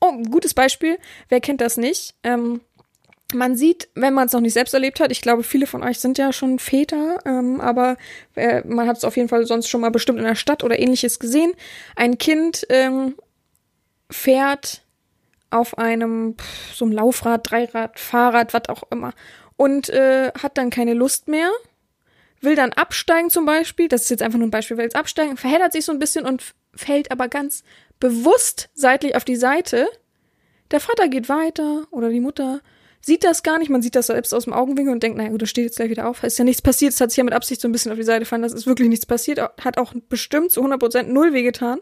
Oh, 0.00 0.12
gutes 0.30 0.54
Beispiel. 0.54 0.98
Wer 1.28 1.40
kennt 1.40 1.60
das 1.60 1.76
nicht? 1.76 2.14
Ähm, 2.22 2.60
man 3.34 3.56
sieht, 3.56 3.88
wenn 3.94 4.14
man 4.14 4.26
es 4.26 4.32
noch 4.32 4.40
nicht 4.40 4.52
selbst 4.52 4.72
erlebt 4.72 5.00
hat, 5.00 5.10
ich 5.10 5.20
glaube, 5.20 5.42
viele 5.42 5.66
von 5.66 5.82
euch 5.82 5.98
sind 5.98 6.16
ja 6.16 6.32
schon 6.32 6.58
Väter, 6.58 7.18
ähm, 7.24 7.60
aber 7.60 7.96
äh, 8.36 8.62
man 8.66 8.86
hat 8.86 8.98
es 8.98 9.04
auf 9.04 9.16
jeden 9.16 9.28
Fall 9.28 9.46
sonst 9.46 9.68
schon 9.68 9.80
mal 9.80 9.90
bestimmt 9.90 10.18
in 10.18 10.24
der 10.24 10.36
Stadt 10.36 10.62
oder 10.62 10.78
ähnliches 10.78 11.18
gesehen. 11.18 11.52
Ein 11.96 12.18
Kind 12.18 12.66
ähm, 12.70 13.16
fährt 14.10 14.82
auf 15.50 15.78
einem 15.78 16.36
so 16.72 16.84
einem 16.84 16.94
Laufrad, 16.94 17.50
Dreirad, 17.50 17.98
Fahrrad, 17.98 18.54
was 18.54 18.68
auch 18.68 18.84
immer 18.90 19.12
und 19.56 19.88
äh, 19.88 20.30
hat 20.40 20.58
dann 20.58 20.70
keine 20.70 20.94
Lust 20.94 21.28
mehr, 21.28 21.50
will 22.40 22.54
dann 22.54 22.72
absteigen 22.72 23.30
zum 23.30 23.46
Beispiel, 23.46 23.88
das 23.88 24.02
ist 24.02 24.10
jetzt 24.10 24.22
einfach 24.22 24.38
nur 24.38 24.48
ein 24.48 24.52
Beispiel, 24.52 24.76
will 24.76 24.84
jetzt 24.84 24.96
absteigen, 24.96 25.36
verheddert 25.36 25.72
sich 25.72 25.84
so 25.84 25.92
ein 25.92 25.98
bisschen 25.98 26.26
und 26.26 26.54
fällt 26.74 27.10
aber 27.10 27.28
ganz 27.28 27.64
bewusst 27.98 28.68
seitlich 28.74 29.16
auf 29.16 29.24
die 29.24 29.36
Seite. 29.36 29.88
Der 30.70 30.80
Vater 30.80 31.08
geht 31.08 31.28
weiter 31.28 31.86
oder 31.90 32.10
die 32.10 32.20
Mutter 32.20 32.60
sieht 33.06 33.22
das 33.22 33.44
gar 33.44 33.58
nicht, 33.58 33.70
man 33.70 33.82
sieht 33.82 33.94
das 33.94 34.08
selbst 34.08 34.34
aus 34.34 34.44
dem 34.44 34.52
Augenwinkel 34.52 34.92
und 34.92 35.02
denkt, 35.02 35.16
naja 35.16 35.30
gut, 35.30 35.40
das 35.40 35.48
steht 35.48 35.64
jetzt 35.64 35.76
gleich 35.76 35.90
wieder 35.90 36.08
auf. 36.08 36.24
Ist 36.24 36.38
ja 36.38 36.44
nichts 36.44 36.60
passiert, 36.60 36.92
es 36.92 37.00
hat 37.00 37.10
sich 37.10 37.18
ja 37.18 37.24
mit 37.24 37.34
Absicht 37.34 37.60
so 37.60 37.68
ein 37.68 37.72
bisschen 37.72 37.92
auf 37.92 37.98
die 37.98 38.04
Seite 38.04 38.20
gefallen, 38.20 38.42
das 38.42 38.52
ist 38.52 38.66
wirklich 38.66 38.88
nichts 38.88 39.06
passiert, 39.06 39.38
hat 39.38 39.78
auch 39.78 39.94
bestimmt 40.08 40.50
zu 40.50 40.60
100% 40.60 41.04
null 41.04 41.32
wehgetan. 41.32 41.78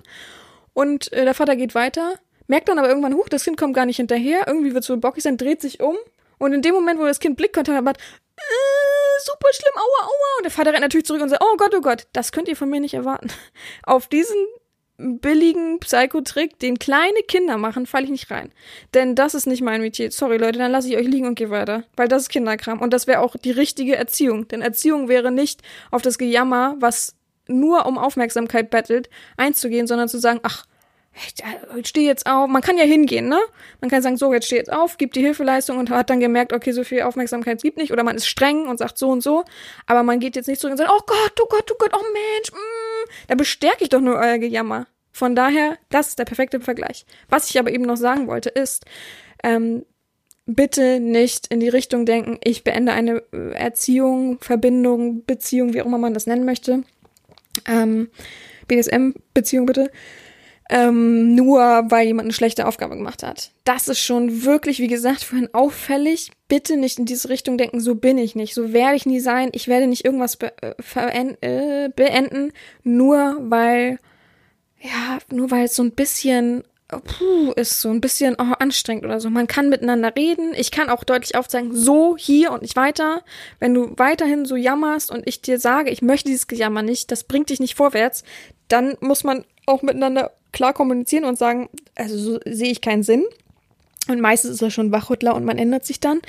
Und 0.75 1.13
äh, 1.13 1.25
der 1.25 1.35
Vater 1.35 1.57
geht 1.57 1.75
weiter, 1.75 2.15
merkt 2.47 2.69
dann 2.69 2.79
aber 2.79 2.89
irgendwann, 2.89 3.15
huch, 3.15 3.29
das 3.31 3.45
Kind 3.45 3.57
kommt 3.57 3.75
gar 3.75 3.87
nicht 3.87 3.97
hinterher, 3.97 4.47
irgendwie 4.47 4.75
wird 4.75 4.85
so 4.85 4.97
bockig 4.99 5.23
sein, 5.23 5.39
dreht 5.39 5.63
sich 5.63 5.81
um 5.81 5.97
und 6.39 6.53
in 6.53 6.61
dem 6.61 6.75
Moment, 6.75 7.01
wo 7.01 7.05
das 7.05 7.21
Kind 7.21 7.37
Blickkontakt 7.37 7.87
hat, 7.87 7.97
äh, 7.97 9.21
super 9.25 9.49
schlimm, 9.53 9.73
aua, 9.77 10.07
aua. 10.07 10.39
Und 10.39 10.45
der 10.45 10.51
Vater 10.51 10.73
rennt 10.73 10.83
natürlich 10.83 11.07
zurück 11.07 11.23
und 11.23 11.31
sagt, 11.31 11.43
oh 11.43 11.57
Gott, 11.57 11.75
oh 11.75 11.81
Gott, 11.81 12.07
das 12.13 12.33
könnt 12.33 12.49
ihr 12.49 12.57
von 12.57 12.69
mir 12.69 12.81
nicht 12.81 12.95
erwarten. 12.95 13.29
Auf 13.85 14.09
diesen 14.09 14.37
billigen 14.97 15.81
Psychotrick, 15.81 16.59
den 16.59 16.79
kleine 16.79 17.21
Kinder 17.27 17.59
machen, 17.59 17.87
falle 17.87 18.05
ich 18.05 18.11
nicht 18.11 18.31
rein. 18.31 18.53
Denn 18.95 19.15
das 19.15 19.35
ist 19.35 19.47
nicht 19.47 19.63
mein 19.63 19.81
Metier. 19.81 20.11
Sorry, 20.11 20.37
Leute, 20.37 20.59
dann 20.59 20.71
lasse 20.71 20.89
ich 20.89 20.97
euch 20.97 21.07
liegen 21.07 21.27
und 21.27 21.35
gehe 21.35 21.51
weiter. 21.51 21.85
Weil 21.97 22.09
das 22.09 22.23
ist 22.23 22.29
Kinderkram. 22.29 22.81
Und 22.81 22.93
das 22.93 23.07
wäre 23.07 23.21
auch 23.21 23.37
die 23.37 23.51
richtige 23.51 23.97
Erziehung. 23.97 24.47
Denn 24.49 24.63
Erziehung 24.63 25.09
wäre 25.09 25.33
nicht 25.33 25.63
auf 25.91 26.03
das 26.03 26.19
Gejammer, 26.19 26.77
was 26.79 27.17
nur 27.47 27.87
um 27.87 27.99
Aufmerksamkeit 27.99 28.71
bettelt, 28.71 29.11
einzugehen, 29.37 29.87
sondern 29.87 30.09
zu 30.09 30.19
sagen, 30.19 30.41
ach, 30.43 30.65
ich 31.77 31.87
stehe 31.87 32.07
jetzt 32.07 32.27
auf. 32.27 32.49
Man 32.49 32.63
kann 32.63 32.77
ja 32.77 32.85
hingehen, 32.85 33.29
ne? 33.29 33.39
Man 33.81 33.91
kann 33.91 34.03
sagen, 34.03 34.17
so, 34.17 34.33
jetzt 34.33 34.47
steh 34.47 34.57
jetzt 34.57 34.73
auf, 34.73 34.99
gibt 34.99 35.15
die 35.15 35.21
Hilfeleistung 35.21 35.79
und 35.79 35.91
hat 35.91 36.11
dann 36.11 36.19
gemerkt, 36.21 36.53
okay, 36.53 36.73
so 36.73 36.83
viel 36.83 37.03
Aufmerksamkeit 37.03 37.63
gibt 37.63 37.77
nicht. 37.77 37.93
Oder 37.93 38.03
man 38.03 38.17
ist 38.17 38.27
streng 38.27 38.67
und 38.67 38.79
sagt 38.79 38.99
so 38.99 39.11
und 39.11 39.23
so. 39.23 39.45
Aber 39.87 40.03
man 40.03 40.19
geht 40.19 40.35
jetzt 40.37 40.49
nicht 40.49 40.61
zurück 40.61 40.73
und 40.73 40.79
sagt, 40.79 40.91
oh 40.91 41.03
Gott, 41.07 41.41
oh 41.41 41.47
Gott, 41.49 41.71
oh 41.71 41.77
Gott, 41.79 41.93
oh 41.95 42.03
Mensch, 42.13 42.51
mm. 42.53 42.84
Da 43.29 43.35
bestärke 43.35 43.85
ich 43.85 43.89
doch 43.89 44.01
nur 44.01 44.17
euer 44.17 44.39
Gejammer. 44.39 44.87
Von 45.13 45.37
daher, 45.37 45.79
das 45.91 46.09
ist 46.09 46.19
der 46.19 46.25
perfekte 46.25 46.61
Vergleich. 46.61 47.07
Was 47.29 47.49
ich 47.49 47.59
aber 47.59 47.73
eben 47.73 47.85
noch 47.85 47.97
sagen 47.97 48.27
wollte, 48.27 48.49
ist, 48.49 48.85
ähm, 49.45 49.85
bitte 50.47 51.01
nicht 51.01 51.47
in 51.49 51.61
die 51.61 51.69
Richtung 51.69 52.05
denken, 52.05 52.39
ich 52.43 52.65
beende 52.65 52.93
eine 52.93 53.23
äh, 53.33 53.53
Erziehung, 53.53 54.39
Verbindung, 54.41 55.25
Beziehung, 55.25 55.73
wie 55.73 55.83
auch 55.83 55.87
immer 55.87 55.99
man 55.99 56.15
das 56.15 56.27
nennen 56.27 56.45
möchte. 56.45 56.83
Ähm, 57.67 58.11
BDSM-Beziehung 58.67 59.67
bitte 59.67 59.91
ähm, 60.71 61.35
nur 61.35 61.61
weil 61.89 62.07
jemand 62.07 62.27
eine 62.27 62.33
schlechte 62.33 62.67
Aufgabe 62.67 62.97
gemacht 62.97 63.23
hat. 63.23 63.51
Das 63.65 63.89
ist 63.89 64.01
schon 64.01 64.45
wirklich, 64.45 64.79
wie 64.79 64.89
gesagt, 64.89 65.25
vorhin 65.25 65.53
auffällig. 65.53 66.31
Bitte 66.49 66.77
nicht 66.77 66.99
in 66.99 67.07
diese 67.07 67.29
Richtung 67.29 67.59
denken, 67.59 67.81
so 67.81 67.95
bin 67.95 68.19
ich 68.19 68.35
nicht, 68.35 68.55
so 68.55 68.73
werde 68.73 68.97
ich 68.97 69.07
nie 69.07 69.21
sein, 69.21 69.51
ich 69.53 69.69
werde 69.69 69.87
nicht 69.87 70.05
irgendwas 70.05 70.37
be 70.37 70.53
äh, 70.63 71.35
äh, 71.41 71.89
beenden, 71.95 72.53
nur 72.83 73.37
weil, 73.41 73.99
ja, 74.81 75.19
nur 75.31 75.51
weil 75.51 75.65
es 75.65 75.77
so 75.77 75.83
ein 75.83 75.93
bisschen 75.93 76.65
puh, 76.89 77.53
ist 77.53 77.81
so 77.81 77.91
ein 77.91 78.01
bisschen 78.01 78.37
oh, 78.39 78.55
anstrengend 78.59 79.05
oder 79.05 79.21
so. 79.21 79.31
Man 79.31 79.47
kann 79.47 79.69
miteinander 79.69 80.15
reden. 80.15 80.53
Ich 80.55 80.71
kann 80.71 80.91
auch 80.91 81.05
deutlich 81.05 81.37
aufzeigen, 81.37 81.75
so, 81.75 82.17
hier 82.17 82.53
und 82.53 82.63
nicht 82.63 82.77
weiter. 82.77 83.23
Wenn 83.59 83.75
du 83.75 83.93
weiterhin 83.97 84.45
so 84.45 84.57
jammerst 84.57 85.11
und 85.11 85.27
ich 85.27 85.41
dir 85.41 85.59
sage, 85.59 85.91
ich 85.91 86.03
möchte 86.03 86.29
dieses 86.29 86.47
Gejammer 86.47 86.83
nicht, 86.83 87.11
das 87.11 87.25
bringt 87.25 87.51
dich 87.51 87.61
nicht 87.61 87.75
vorwärts, 87.75 88.23
dann 88.69 88.97
muss 89.01 89.25
man 89.25 89.45
auch 89.67 89.83
miteinander 89.83 90.33
klar 90.55 90.73
kommunizieren 90.73 91.25
und 91.25 91.37
sagen, 91.37 91.69
also 91.95 92.17
so 92.17 92.41
sehe 92.47 92.71
ich 92.71 92.81
keinen 92.81 93.03
Sinn. 93.03 93.25
Und 94.07 94.21
meistens 94.21 94.51
ist 94.51 94.63
er 94.63 94.71
schon 94.71 94.93
Wachrüttler 94.93 95.35
und 95.35 95.47
man 95.47 95.57
ändert 95.57 95.87
sich 95.87 95.99
dann 95.99 96.21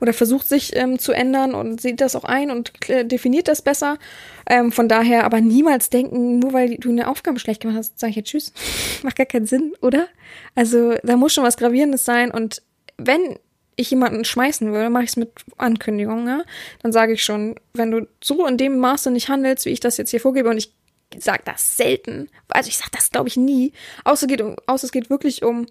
oder 0.00 0.12
versucht 0.12 0.48
sich 0.48 0.74
ähm, 0.74 0.98
zu 0.98 1.12
ändern 1.12 1.54
und 1.54 1.80
sieht 1.80 2.00
das 2.00 2.16
auch 2.16 2.24
ein 2.24 2.50
und 2.50 2.72
definiert 2.88 3.46
das 3.46 3.62
besser. 3.62 3.98
Ähm, 4.46 4.72
von 4.72 4.88
daher 4.88 5.24
aber 5.24 5.40
niemals 5.40 5.90
denken, 5.90 6.40
nur 6.40 6.52
weil 6.52 6.76
du 6.76 6.90
eine 6.90 7.06
Aufgabe 7.06 7.38
schlecht 7.38 7.62
gemacht 7.62 7.78
hast, 7.78 8.00
sage 8.00 8.10
ich 8.10 8.16
jetzt 8.16 8.30
Tschüss. 8.30 8.52
Macht 9.04 9.16
gar 9.16 9.26
keinen 9.26 9.46
Sinn, 9.46 9.74
oder? 9.80 10.08
Also 10.56 10.94
da 11.04 11.16
muss 11.16 11.32
schon 11.32 11.44
was 11.44 11.56
Gravierendes 11.56 12.04
sein. 12.04 12.32
Und 12.32 12.62
wenn 12.96 13.38
ich 13.76 13.90
jemanden 13.90 14.24
schmeißen 14.24 14.72
würde, 14.72 14.90
mache 14.90 15.04
ich 15.04 15.10
es 15.10 15.16
mit 15.16 15.30
Ankündigung, 15.56 16.26
ja? 16.26 16.42
Dann 16.82 16.92
sage 16.92 17.12
ich 17.12 17.22
schon, 17.22 17.54
wenn 17.74 17.92
du 17.92 18.08
so 18.22 18.44
in 18.46 18.56
dem 18.56 18.78
Maße 18.78 19.10
nicht 19.10 19.28
handelst, 19.28 19.64
wie 19.66 19.70
ich 19.70 19.80
das 19.80 19.96
jetzt 19.96 20.10
hier 20.10 20.20
vorgebe, 20.20 20.50
und 20.50 20.58
ich 20.58 20.72
sage 21.18 21.42
das 21.44 21.76
selten. 21.76 22.28
Also 22.48 22.68
ich 22.68 22.76
sage 22.76 22.90
das, 22.92 23.10
glaube 23.10 23.28
ich, 23.28 23.36
nie. 23.36 23.72
Außer, 24.04 24.26
geht 24.26 24.42
außer 24.42 24.84
es 24.84 24.92
geht 24.92 25.10
wirklich 25.10 25.42
um 25.42 25.66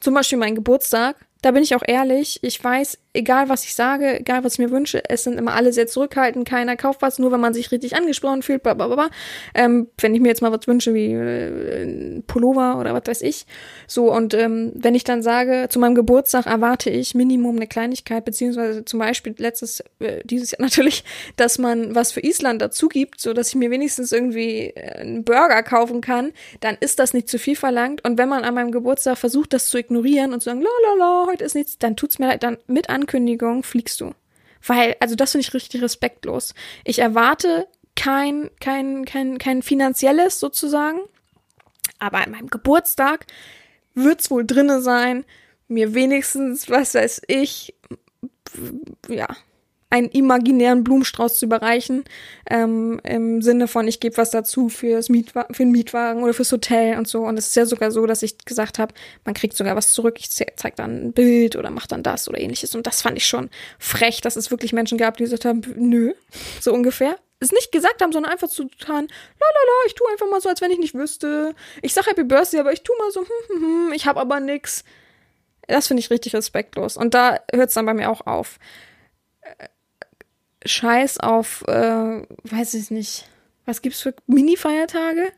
zum 0.00 0.14
Beispiel 0.14 0.38
meinen 0.38 0.54
Geburtstag. 0.54 1.16
Da 1.42 1.50
bin 1.50 1.62
ich 1.62 1.74
auch 1.74 1.82
ehrlich. 1.86 2.40
Ich 2.42 2.62
weiß, 2.62 2.98
egal 3.14 3.48
was 3.48 3.64
ich 3.64 3.74
sage, 3.74 4.20
egal 4.20 4.44
was 4.44 4.54
ich 4.54 4.58
mir 4.58 4.70
wünsche, 4.70 5.02
es 5.08 5.22
sind 5.22 5.38
immer 5.38 5.54
alle 5.54 5.72
sehr 5.72 5.86
zurückhaltend, 5.86 6.46
keiner 6.46 6.76
kauft 6.76 7.00
was, 7.00 7.18
nur 7.18 7.32
wenn 7.32 7.40
man 7.40 7.54
sich 7.54 7.70
richtig 7.70 7.96
angesprochen 7.96 8.42
fühlt, 8.42 8.62
bla 8.62 8.74
bla 8.74 8.88
bla. 8.88 9.08
Ähm, 9.54 9.88
wenn 9.98 10.14
ich 10.14 10.20
mir 10.20 10.28
jetzt 10.28 10.42
mal 10.42 10.52
was 10.52 10.66
wünsche, 10.66 10.92
wie 10.94 11.12
äh, 11.12 12.20
Pullover 12.26 12.78
oder 12.78 12.92
was 12.92 13.06
weiß 13.06 13.22
ich. 13.22 13.46
So, 13.86 14.12
und 14.12 14.34
ähm, 14.34 14.72
wenn 14.74 14.94
ich 14.94 15.04
dann 15.04 15.22
sage, 15.22 15.68
zu 15.70 15.78
meinem 15.78 15.94
Geburtstag 15.94 16.46
erwarte 16.46 16.90
ich 16.90 17.14
Minimum 17.14 17.56
eine 17.56 17.68
Kleinigkeit, 17.68 18.24
beziehungsweise 18.24 18.84
zum 18.84 18.98
Beispiel 18.98 19.34
letztes, 19.38 19.80
äh, 20.00 20.20
dieses 20.24 20.50
Jahr 20.50 20.60
natürlich, 20.62 21.04
dass 21.36 21.58
man 21.58 21.94
was 21.94 22.12
für 22.12 22.20
Island 22.20 22.60
dazu 22.60 22.88
gibt, 22.88 23.20
so 23.20 23.32
dass 23.32 23.48
ich 23.48 23.54
mir 23.54 23.70
wenigstens 23.70 24.10
irgendwie 24.10 24.72
äh, 24.74 25.00
einen 25.00 25.24
Burger 25.24 25.62
kaufen 25.62 26.00
kann, 26.00 26.32
dann 26.60 26.76
ist 26.80 26.98
das 26.98 27.14
nicht 27.14 27.28
zu 27.28 27.38
viel 27.38 27.56
verlangt. 27.56 28.04
Und 28.04 28.18
wenn 28.18 28.28
man 28.28 28.42
an 28.42 28.54
meinem 28.54 28.72
Geburtstag 28.72 29.18
versucht, 29.18 29.52
das 29.52 29.68
zu 29.68 29.78
ignorieren 29.78 30.32
und 30.32 30.40
zu 30.40 30.46
sagen, 30.46 30.62
la 30.62 30.68
la 30.82 30.94
la, 30.98 31.26
heute 31.28 31.44
ist 31.44 31.54
nichts, 31.54 31.78
dann 31.78 31.94
tut's 31.94 32.18
mir 32.18 32.26
leid, 32.26 32.42
dann 32.42 32.58
mit 32.66 32.90
Ankündigung 33.04 33.62
fliegst 33.62 34.00
du. 34.00 34.14
Weil, 34.66 34.96
also 34.98 35.14
das 35.14 35.32
finde 35.32 35.46
ich 35.46 35.54
richtig 35.54 35.82
respektlos. 35.82 36.54
Ich 36.84 36.98
erwarte 36.98 37.68
kein, 37.96 38.50
kein, 38.60 39.04
kein, 39.04 39.36
kein 39.38 39.62
finanzielles 39.62 40.40
sozusagen, 40.40 41.00
aber 41.98 42.18
an 42.18 42.30
meinem 42.30 42.48
Geburtstag 42.48 43.26
wird's 43.94 44.30
wohl 44.30 44.46
drinne 44.46 44.80
sein, 44.80 45.24
mir 45.68 45.94
wenigstens, 45.94 46.70
was 46.70 46.94
weiß 46.94 47.22
ich, 47.28 47.74
ja, 49.08 49.28
einen 49.94 50.08
imaginären 50.08 50.82
Blumenstrauß 50.82 51.38
zu 51.38 51.46
überreichen, 51.46 52.02
ähm, 52.50 53.00
im 53.04 53.42
Sinne 53.42 53.68
von, 53.68 53.86
ich 53.86 54.00
gebe 54.00 54.16
was 54.16 54.30
dazu 54.30 54.68
fürs 54.68 55.08
Mietwa 55.08 55.46
für 55.52 55.62
den 55.62 55.70
Mietwagen 55.70 56.24
oder 56.24 56.34
fürs 56.34 56.50
Hotel 56.50 56.98
und 56.98 57.06
so. 57.06 57.20
Und 57.20 57.38
es 57.38 57.46
ist 57.46 57.54
ja 57.54 57.64
sogar 57.64 57.92
so, 57.92 58.04
dass 58.04 58.24
ich 58.24 58.44
gesagt 58.44 58.80
habe, 58.80 58.92
man 59.24 59.34
kriegt 59.34 59.56
sogar 59.56 59.76
was 59.76 59.92
zurück. 59.92 60.16
Ich 60.18 60.32
ze 60.32 60.46
zeige 60.56 60.74
dann 60.74 61.06
ein 61.06 61.12
Bild 61.12 61.54
oder 61.54 61.70
mache 61.70 61.86
dann 61.86 62.02
das 62.02 62.28
oder 62.28 62.40
ähnliches. 62.40 62.74
Und 62.74 62.88
das 62.88 63.02
fand 63.02 63.16
ich 63.16 63.26
schon 63.26 63.50
frech, 63.78 64.20
dass 64.20 64.34
es 64.34 64.50
wirklich 64.50 64.72
Menschen 64.72 64.98
gab, 64.98 65.16
die 65.16 65.24
gesagt 65.24 65.44
haben, 65.44 65.60
nö, 65.76 66.12
so 66.60 66.74
ungefähr. 66.74 67.16
Es 67.38 67.52
nicht 67.52 67.70
gesagt 67.70 68.02
haben, 68.02 68.10
sondern 68.10 68.32
einfach 68.32 68.48
zu 68.48 68.64
tun, 68.64 68.88
la 68.88 68.94
la 68.96 68.96
la, 68.98 69.86
ich 69.86 69.94
tue 69.94 70.08
einfach 70.10 70.28
mal 70.28 70.40
so, 70.40 70.48
als 70.48 70.60
wenn 70.60 70.72
ich 70.72 70.78
nicht 70.78 70.94
wüsste. 70.94 71.54
Ich 71.82 71.94
sag 71.94 72.08
Happy 72.08 72.24
Birthday, 72.24 72.58
aber 72.58 72.72
ich 72.72 72.82
tue 72.82 72.96
mal 72.98 73.12
so, 73.12 73.20
hm, 73.20 73.28
hm, 73.48 73.62
hm, 73.62 73.92
ich 73.92 74.06
habe 74.06 74.18
aber 74.18 74.40
nix. 74.40 74.82
Das 75.68 75.86
finde 75.86 76.00
ich 76.00 76.10
richtig 76.10 76.34
respektlos. 76.34 76.96
Und 76.96 77.14
da 77.14 77.38
hört 77.52 77.68
es 77.68 77.74
dann 77.74 77.86
bei 77.86 77.94
mir 77.94 78.10
auch 78.10 78.26
auf. 78.26 78.58
Scheiß 80.64 81.18
auf, 81.18 81.62
äh, 81.68 82.22
weiß 82.44 82.74
ich 82.74 82.90
nicht, 82.90 83.26
was 83.66 83.82
gibt's 83.82 84.00
für 84.00 84.14
Mini-Feiertage? 84.26 85.32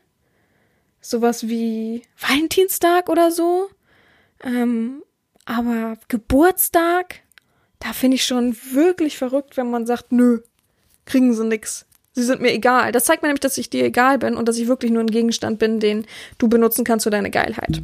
Sowas 1.01 1.47
wie 1.47 2.03
Valentinstag 2.19 3.09
oder 3.09 3.31
so. 3.31 3.69
Ähm, 4.43 5.03
aber 5.45 5.97
Geburtstag, 6.07 7.21
da 7.79 7.93
finde 7.93 8.15
ich 8.15 8.25
schon 8.25 8.57
wirklich 8.71 9.17
verrückt, 9.17 9.57
wenn 9.57 9.71
man 9.71 9.85
sagt, 9.85 10.11
nö, 10.11 10.41
kriegen 11.05 11.33
sie 11.33 11.45
nix. 11.45 11.85
Sie 12.13 12.23
sind 12.23 12.41
mir 12.41 12.51
egal. 12.51 12.91
Das 12.91 13.05
zeigt 13.05 13.21
mir 13.21 13.29
nämlich, 13.29 13.41
dass 13.41 13.57
ich 13.57 13.69
dir 13.69 13.85
egal 13.85 14.17
bin 14.17 14.35
und 14.35 14.47
dass 14.47 14.57
ich 14.57 14.67
wirklich 14.67 14.91
nur 14.91 15.03
ein 15.03 15.11
Gegenstand 15.11 15.59
bin, 15.59 15.79
den 15.79 16.05
du 16.39 16.47
benutzen 16.49 16.83
kannst 16.83 17.03
für 17.03 17.11
deine 17.11 17.29
Geilheit. 17.29 17.81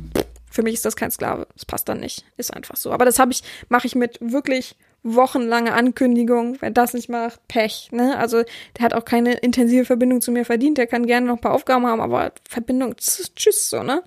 Für 0.50 0.64
mich 0.64 0.74
ist 0.74 0.86
das 0.86 0.96
kein 0.96 1.12
Sklave. 1.12 1.48
Das 1.54 1.66
passt 1.66 1.88
dann 1.88 2.00
nicht. 2.00 2.26
Ist 2.36 2.54
einfach 2.54 2.76
so. 2.76 2.92
Aber 2.92 3.06
das 3.06 3.20
habe 3.20 3.32
ich, 3.32 3.44
mache 3.70 3.88
ich 3.88 3.96
mit 3.96 4.18
wirklich 4.20 4.76
wochenlange 5.04 5.74
Ankündigung. 5.74 6.58
Wer 6.60 6.72
das 6.72 6.94
nicht 6.94 7.10
macht, 7.10 7.46
Pech. 7.48 7.90
Ne? 7.92 8.18
Also 8.18 8.44
der 8.78 8.86
hat 8.86 8.94
auch 8.94 9.06
keine 9.06 9.34
intensive 9.34 9.86
Verbindung 9.86 10.22
zu 10.22 10.32
mir 10.32 10.46
verdient. 10.46 10.78
Der 10.78 10.88
kann 10.88 11.06
gerne 11.06 11.28
noch 11.28 11.36
ein 11.36 11.42
paar 11.42 11.54
Aufgaben 11.54 11.86
haben, 11.86 12.02
aber 12.02 12.32
Verbindung, 12.50 12.96
tschüss, 12.98 13.70
so, 13.70 13.84
ne? 13.84 14.04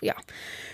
Ja. 0.00 0.14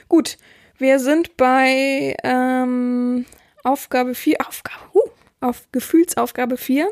Gut. 0.09 0.37
Wir 0.79 0.99
sind 0.99 1.37
bei 1.37 2.17
ähm, 2.25 3.27
Aufgabe 3.63 4.15
4. 4.15 4.39
Aufgabe, 4.47 4.81
uh, 4.95 5.11
auf 5.41 5.69
Gefühlsaufgabe 5.73 6.57
4. 6.57 6.91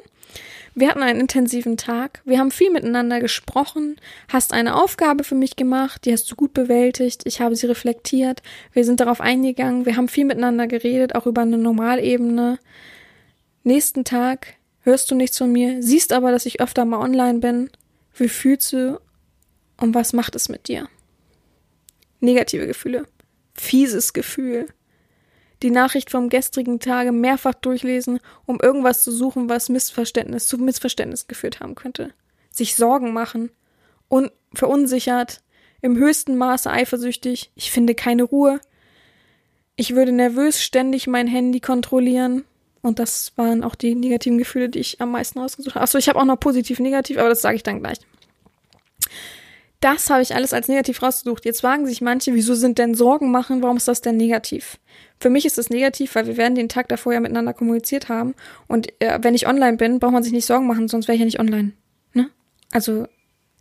Wir 0.79 0.91
hatten 0.91 1.03
einen 1.03 1.19
intensiven 1.19 1.77
Tag. 1.77 2.23
Wir 2.25 2.39
haben 2.39 2.53
viel 2.53 2.71
miteinander 2.71 3.19
gesprochen. 3.19 3.97
Hast 4.29 4.53
eine 4.53 4.81
Aufgabe 4.81 5.25
für 5.25 5.35
mich 5.35 5.57
gemacht. 5.57 6.05
Die 6.05 6.13
hast 6.13 6.31
du 6.31 6.37
gut 6.37 6.55
bewältigt. 6.55 7.23
Ich 7.25 7.41
habe 7.41 7.57
sie 7.57 7.67
reflektiert. 7.67 8.43
Wir 8.73 8.85
sind 8.85 9.01
darauf 9.01 9.21
eingegangen. 9.21 9.87
Wir 9.87 9.97
haben 9.97 10.07
viel 10.07 10.25
miteinander 10.25 10.69
geredet, 10.69 11.17
auch 11.17 11.27
über 11.27 11.43
eine 11.43 11.59
Normalebene. 11.59 12.61
Nächsten 13.65 14.05
Tag 14.05 14.55
hörst 14.83 15.11
du 15.11 15.17
nichts 15.17 15.39
von 15.39 15.51
mir, 15.51 15.83
siehst 15.83 16.13
aber, 16.13 16.31
dass 16.31 16.47
ich 16.47 16.61
öfter 16.61 16.85
mal 16.85 17.01
online 17.01 17.41
bin. 17.41 17.71
Wie 18.15 18.29
fühlst 18.29 18.73
du 18.73 19.01
und 19.81 19.97
was 19.97 20.13
macht 20.13 20.37
es 20.37 20.49
mit 20.49 20.69
dir? 20.69 20.89
Negative 22.21 22.69
Gefühle. 22.69 23.07
Fieses 23.55 24.13
Gefühl 24.13 24.69
die 25.63 25.71
Nachricht 25.71 26.11
vom 26.11 26.29
gestrigen 26.29 26.81
Tage 26.81 27.13
mehrfach 27.13 27.55
durchlesen, 27.55 28.21
um 28.47 28.61
irgendwas 28.61 29.03
zu 29.03 29.11
suchen, 29.11 29.49
was 29.49 29.69
Missverständnis 29.69 30.47
zu 30.47 30.59
Missverständnis 30.59 31.27
geführt 31.27 31.61
haben 31.61 31.75
könnte. 31.75 32.13
Sich 32.51 32.77
Sorgen 32.77 33.13
machen 33.13 33.51
und 34.09 34.33
verunsichert, 34.55 35.43
im 35.81 35.97
höchsten 35.97 36.37
Maße 36.37 36.71
eifersüchtig, 36.71 37.53
ich 37.55 37.71
finde 37.71 37.95
keine 37.95 38.25
Ruhe. 38.25 38.61
Ich 39.77 39.95
würde 39.95 40.11
nervös 40.11 40.61
ständig 40.61 41.07
mein 41.07 41.29
Handy 41.29 41.61
kontrollieren. 41.61 42.45
Und 42.83 42.99
das 42.99 43.33
waren 43.37 43.63
auch 43.63 43.75
die 43.75 43.95
negativen 43.95 44.39
Gefühle, 44.39 44.69
die 44.69 44.81
ich 44.81 45.01
am 45.01 45.13
meisten 45.13 45.39
rausgesucht 45.39 45.75
habe. 45.75 45.83
Achso, 45.83 45.99
ich 45.99 46.09
habe 46.09 46.19
auch 46.19 46.25
noch 46.25 46.41
positiv 46.41 46.81
negativ, 46.81 47.19
aber 47.19 47.29
das 47.29 47.43
sage 47.43 47.57
ich 47.57 47.63
dann 47.63 47.81
gleich. 47.81 47.99
Das 49.81 50.11
habe 50.11 50.23
ich 50.23 50.35
alles 50.35 50.53
als 50.53 50.67
negativ 50.67 51.03
rausgesucht. 51.03 51.45
Jetzt 51.45 51.61
fragen 51.61 51.87
sich 51.87 52.01
manche, 52.01 52.35
wieso 52.35 52.55
sind 52.55 52.79
denn 52.79 52.95
Sorgen 52.95 53.31
machen? 53.31 53.63
Warum 53.63 53.77
ist 53.77 53.87
das 53.87 54.01
denn 54.01 54.17
negativ? 54.17 54.79
Für 55.21 55.31
mich 55.31 55.47
ist 55.47 55.57
das 55.57 55.71
negativ, 55.71 56.17
weil 56.17 56.27
wir 56.27 56.37
werden 56.37 56.57
den 56.57 56.69
Tag 56.69 56.89
davor 56.89 57.13
ja 57.13 57.21
miteinander 57.21 57.55
kommuniziert 57.55 58.09
haben. 58.09 58.35
Und 58.67 58.89
äh, 59.01 59.19
wenn 59.23 59.35
ich 59.35 59.47
online 59.47 59.77
bin, 59.77 60.01
braucht 60.01 60.13
man 60.13 60.25
sich 60.25 60.33
nicht 60.33 60.47
Sorgen 60.47 60.67
machen, 60.67 60.89
sonst 60.89 61.07
wäre 61.07 61.15
ich 61.15 61.21
ja 61.21 61.27
nicht 61.27 61.39
online. 61.39 61.73
Ne? 62.13 62.29
Also 62.73 63.07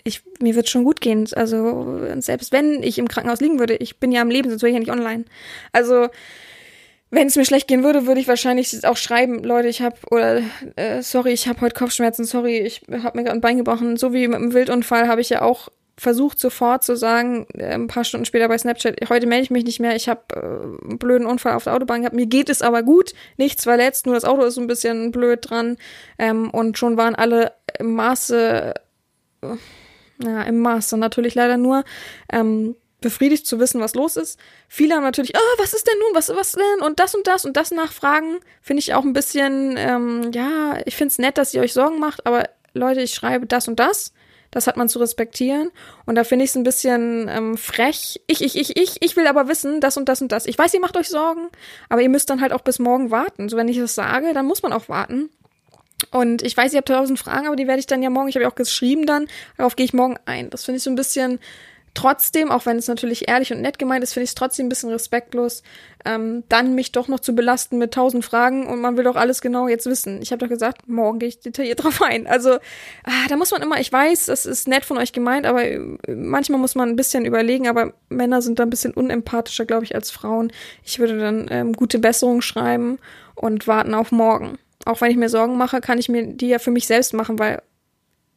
ich, 0.03 0.24
mir 0.41 0.55
wird 0.55 0.70
schon 0.70 0.86
gut 0.86 1.01
gehen. 1.01 1.28
Also 1.36 1.99
selbst 2.20 2.51
wenn 2.51 2.82
ich 2.82 2.97
im 2.97 3.07
Krankenhaus 3.07 3.39
liegen 3.39 3.59
würde, 3.59 3.76
ich 3.76 3.99
bin 3.99 4.11
ja 4.11 4.22
am 4.22 4.30
Leben, 4.30 4.49
sonst 4.49 4.63
wäre 4.63 4.72
ich 4.72 4.76
ja 4.76 4.80
nicht 4.80 4.91
online. 4.91 5.26
Also 5.72 6.07
wenn 7.09 7.28
es 7.28 7.36
mir 7.36 7.45
schlecht 7.45 7.68
gehen 7.68 7.84
würde, 7.84 8.05
würde 8.05 8.20
ich 8.20 8.28
wahrscheinlich 8.28 8.86
auch 8.86 8.97
schreiben, 8.97 9.43
Leute, 9.43 9.68
ich 9.68 9.82
habe 9.82 9.95
oder 10.09 10.41
äh, 10.76 11.01
sorry, 11.01 11.32
ich 11.32 11.47
habe 11.47 11.61
heute 11.61 11.76
Kopfschmerzen, 11.76 12.26
sorry, 12.26 12.57
ich 12.57 12.82
habe 12.91 13.18
mir 13.18 13.24
gerade 13.24 13.38
ein 13.38 13.41
Bein 13.41 13.57
gebrochen. 13.57 13.97
So 13.97 14.13
wie 14.13 14.28
mit 14.28 14.39
dem 14.39 14.53
Wildunfall 14.53 15.07
habe 15.07 15.22
ich 15.22 15.30
ja 15.30 15.41
auch 15.41 15.70
versucht 15.98 16.39
sofort 16.39 16.84
zu 16.84 16.95
sagen, 16.95 17.48
äh, 17.54 17.74
ein 17.74 17.88
paar 17.88 18.04
Stunden 18.04 18.26
später 18.26 18.48
bei 18.48 18.58
Snapchat, 18.58 19.10
heute 19.10 19.26
melde 19.26 19.43
ich 19.43 19.52
mich 19.52 19.64
nicht 19.64 19.80
mehr, 19.80 19.95
ich 19.95 20.08
habe 20.08 20.22
äh, 20.34 20.86
einen 20.86 21.00
blöden 21.00 21.26
Unfall 21.26 21.54
auf 21.54 21.64
der 21.64 21.74
Autobahn 21.74 22.02
gehabt, 22.02 22.16
mir 22.16 22.28
geht 22.28 22.50
es 22.50 22.62
aber 22.62 22.84
gut, 22.84 23.14
nichts 23.38 23.64
verletzt, 23.64 24.06
nur 24.06 24.16
das 24.16 24.24
Auto 24.24 24.43
ist 24.43 24.58
ein 24.58 24.68
bisschen 24.68 25.12
blöd 25.12 25.50
dran 25.50 25.78
ähm, 26.20 26.52
und 26.52 26.78
schon 26.78 26.98
waren 26.98 27.16
alle 27.16 27.54
im 27.80 27.95
Maße, 27.95 28.76
äh, 29.41 29.48
ja, 30.24 30.43
im 30.43 30.60
Maße 30.60 30.98
natürlich 30.98 31.34
leider 31.34 31.58
nur, 31.58 31.84
ähm, 32.32 32.76
befriedigt 33.00 33.45
zu 33.45 33.60
wissen, 33.60 33.80
was 33.80 33.93
los 33.93 34.18
ist. 34.18 34.39
Viele 34.68 34.95
haben 34.95 35.04
natürlich, 35.04 35.34
oh, 35.36 35.60
was 35.60 35.74
ist 35.74 35.88
denn 35.88 36.00
nun, 36.00 36.16
was, 36.16 36.30
was 36.30 36.54
denn 36.54 36.82
und 36.82 37.00
das 37.00 37.14
und 37.14 37.28
das 37.28 37.45
und 37.45 37.56
das 37.56 37.72
nachfragen, 37.72 38.39
finde 38.62 38.80
ich 38.80 38.93
auch 38.93 39.04
ein 39.04 39.14
bisschen, 39.14 39.76
ähm, 39.78 40.32
ja, 40.34 40.78
ich 40.86 40.95
finde 40.95 41.12
es 41.12 41.20
nett, 41.20 41.38
dass 41.38 41.54
ihr 41.54 41.62
euch 41.62 41.74
Sorgen 41.74 42.00
macht, 42.00 42.26
aber 42.26 42.50
Leute, 42.74 43.02
ich 43.02 43.14
schreibe 43.14 43.45
das 43.45 43.68
und 43.68 43.80
das 43.80 44.14
das 44.52 44.68
hat 44.68 44.78
man 44.78 44.89
zu 44.89 45.00
respektieren. 45.00 45.70
Und 46.06 46.16
da 46.16 46.24
finde 46.24 46.45
ich 46.45 46.52
es 46.52 46.56
ein 46.56 46.64
bisschen 46.64 47.28
ähm, 47.30 47.58
frech. 47.58 48.22
Ich, 48.28 48.41
ich, 48.41 48.56
ich, 48.56 48.78
ich, 48.78 49.02
ich 49.02 49.16
will 49.16 49.28
aber 49.28 49.48
wissen, 49.48 49.82
das 49.82 49.98
und 49.98 50.10
das 50.10 50.22
und 50.22 50.32
das. 50.32 50.45
Ich 50.45 50.58
weiß, 50.58 50.74
ihr 50.74 50.80
macht 50.80 50.98
euch 50.98 51.10
Sorgen, 51.10 51.48
aber 51.89 52.02
ihr 52.02 52.10
müsst 52.10 52.30
dann 52.30 52.41
halt 52.41 52.54
auch 52.54 52.62
bis 52.62 52.80
morgen 52.80 53.12
warten. 53.12 53.50
So, 53.50 53.58
wenn 53.58 53.68
ich 53.68 53.78
das 53.78 53.95
sage, 53.95 54.34
dann 54.34 54.45
muss 54.45 54.64
man 54.64 54.74
auch 54.74 54.89
warten. 54.89 55.30
Und 56.12 56.43
ich 56.43 56.56
weiß, 56.56 56.74
ihr 56.74 56.78
habt 56.78 56.89
tausend 56.89 57.20
Fragen, 57.20 57.48
aber 57.48 57.56
die 57.56 57.68
werde 57.68 57.80
ich 57.80 57.88
dann 57.88 58.04
ja 58.04 58.10
morgen, 58.10 58.30
ich 58.30 58.36
habe 58.36 58.43
ja 58.43 58.50
auch 58.50 58.56
geschrieben 58.56 59.06
dann, 59.06 59.28
darauf 59.58 59.76
gehe 59.76 59.86
ich 59.86 59.93
morgen 59.93 60.18
ein. 60.26 60.50
Das 60.50 60.64
finde 60.64 60.78
ich 60.78 60.84
so 60.84 60.91
ein 60.91 60.95
bisschen 60.95 61.39
trotzdem, 61.98 62.52
auch 62.52 62.68
wenn 62.68 62.78
es 62.78 62.88
natürlich 62.88 63.28
ehrlich 63.28 63.52
und 63.52 63.62
nett 63.62 63.80
gemeint 63.80 64.04
ist, 64.04 64.14
finde 64.14 64.26
ich 64.26 64.30
es 64.30 64.36
trotzdem 64.36 64.68
ein 64.68 64.70
bisschen 64.70 64.91
respektlos, 64.91 65.64
ähm, 66.06 66.43
dann 66.48 66.76
mich 66.76 66.91
doch 66.91 67.08
noch 67.08 67.20
zu 67.20 67.34
belasten 67.34 67.80
mit 67.80 67.91
tausend 67.91 68.24
Fragen 68.24 68.68
und 68.68 68.80
man 68.80 68.98
will 68.98 69.04
doch 69.04 69.16
alles 69.16 69.41
genau 69.41 69.68
jetzt 69.68 69.88
wissen. 69.88 70.22
Ich 70.22 70.32
habe 70.32 70.38
doch 70.39 70.48
gesagt, 70.48 70.88
morgen 70.88 71.18
gehe 71.18 71.30
ich 71.30 71.39
detailliert 71.39 71.84
drauf 71.84 72.04
ein. 72.04 72.28
Also 72.28 72.58
ah, 73.04 73.28
da 73.30 73.36
muss 73.36 73.50
man 73.50 73.64
immer, 73.64 73.80
ich 73.80 73.91
weiß, 73.91 74.28
das 74.28 74.45
ist 74.45 74.68
nett 74.68 74.86
von 74.86 75.00
euch 75.00 75.12
gemeint, 75.12 75.48
aber 75.48 75.66
äh, 75.66 75.80
manchmal 76.08 76.60
muss 76.60 76.76
man 76.76 76.88
ein 76.89 76.95
bisschen 76.95 77.26
überlegen, 77.26 77.68
aber 77.68 77.93
Männer 78.10 78.43
sind 78.43 78.60
da 78.60 78.64
ein 78.64 78.70
bisschen 78.70 78.93
unempathischer, 78.93 79.66
glaube 79.66 79.84
ich, 79.84 79.95
als 79.95 80.12
Frauen. 80.12 80.52
Ich 80.84 81.00
würde 81.00 81.18
dann 81.18 81.48
ähm, 81.50 81.74
gute 81.74 81.98
Besserung 81.98 82.41
schreiben 82.41 83.00
und 83.34 83.68
warten 83.68 83.95
auf 83.95 84.12
morgen. 84.12 84.60
Auch 84.86 85.02
wenn 85.02 85.10
ich 85.10 85.18
mir 85.18 85.30
Sorgen 85.30 85.58
mache, 85.58 85.82
kann 85.82 85.98
ich 85.98 86.10
mir 86.10 86.28
die 86.28 86.50
ja 86.50 86.60
für 86.60 86.72
mich 86.72 86.86
selbst 86.86 87.16
machen, 87.16 87.39
weil 87.39 87.64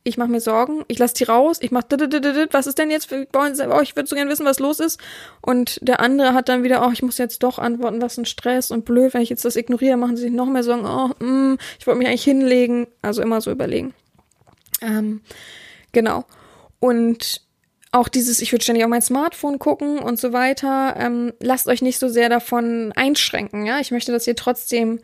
ich 0.03 0.17
mache 0.17 0.31
mir 0.31 0.41
Sorgen, 0.41 0.85
ich 0.89 0.99
lasse 0.99 1.15
die 1.15 1.25
raus, 1.25 1.59
ich 1.61 1.71
mache, 1.71 1.85
was 2.53 2.67
ist 2.67 2.79
denn 2.79 2.91
jetzt, 2.91 3.13
oh, 3.13 3.81
ich 3.83 3.97
würde 3.97 4.09
so 4.09 4.17
gerne 4.17 4.31
wissen, 4.31 4.47
was 4.47 4.59
los 4.59 4.81
ist. 4.81 4.99
Und 5.43 5.79
der 5.83 6.01
andere 6.01 6.33
hat 6.33 6.49
dann 6.49 6.63
wieder, 6.63 6.87
oh, 6.87 6.91
ich 6.91 7.03
muss 7.03 7.19
jetzt 7.19 7.43
doch 7.43 7.59
antworten, 7.59 8.01
was 8.01 8.17
ein 8.17 8.25
Stress 8.25 8.71
und 8.71 8.85
blöd, 8.85 9.13
wenn 9.13 9.21
ich 9.23 9.29
jetzt 9.29 9.45
das 9.45 9.57
ignoriere, 9.57 9.97
machen 9.97 10.17
sie 10.17 10.25
sich 10.25 10.33
noch 10.33 10.47
mehr 10.47 10.63
Sorgen, 10.63 10.87
oh, 10.87 11.25
mm, 11.25 11.59
ich 11.79 11.87
wollte 11.87 11.99
mich 11.99 12.09
eigentlich 12.09 12.25
hinlegen. 12.25 12.87
Also 13.03 13.21
immer 13.21 13.41
so 13.41 13.51
überlegen. 13.51 13.93
Ähm, 14.81 15.21
genau. 15.93 16.25
Und 16.79 17.43
auch 17.93 18.09
dieses, 18.09 18.41
ich 18.41 18.53
würde 18.53 18.63
ständig 18.63 18.85
auf 18.85 18.91
mein 18.91 19.03
Smartphone 19.03 19.59
gucken 19.59 19.99
und 19.99 20.19
so 20.19 20.33
weiter. 20.33 20.95
Ähm, 20.97 21.33
lasst 21.41 21.67
euch 21.67 21.83
nicht 21.83 21.99
so 21.99 22.09
sehr 22.09 22.29
davon 22.29 22.93
einschränken. 22.95 23.67
Ja, 23.67 23.81
ich 23.81 23.91
möchte, 23.91 24.13
dass 24.13 24.27
ihr 24.27 24.37
trotzdem 24.37 25.01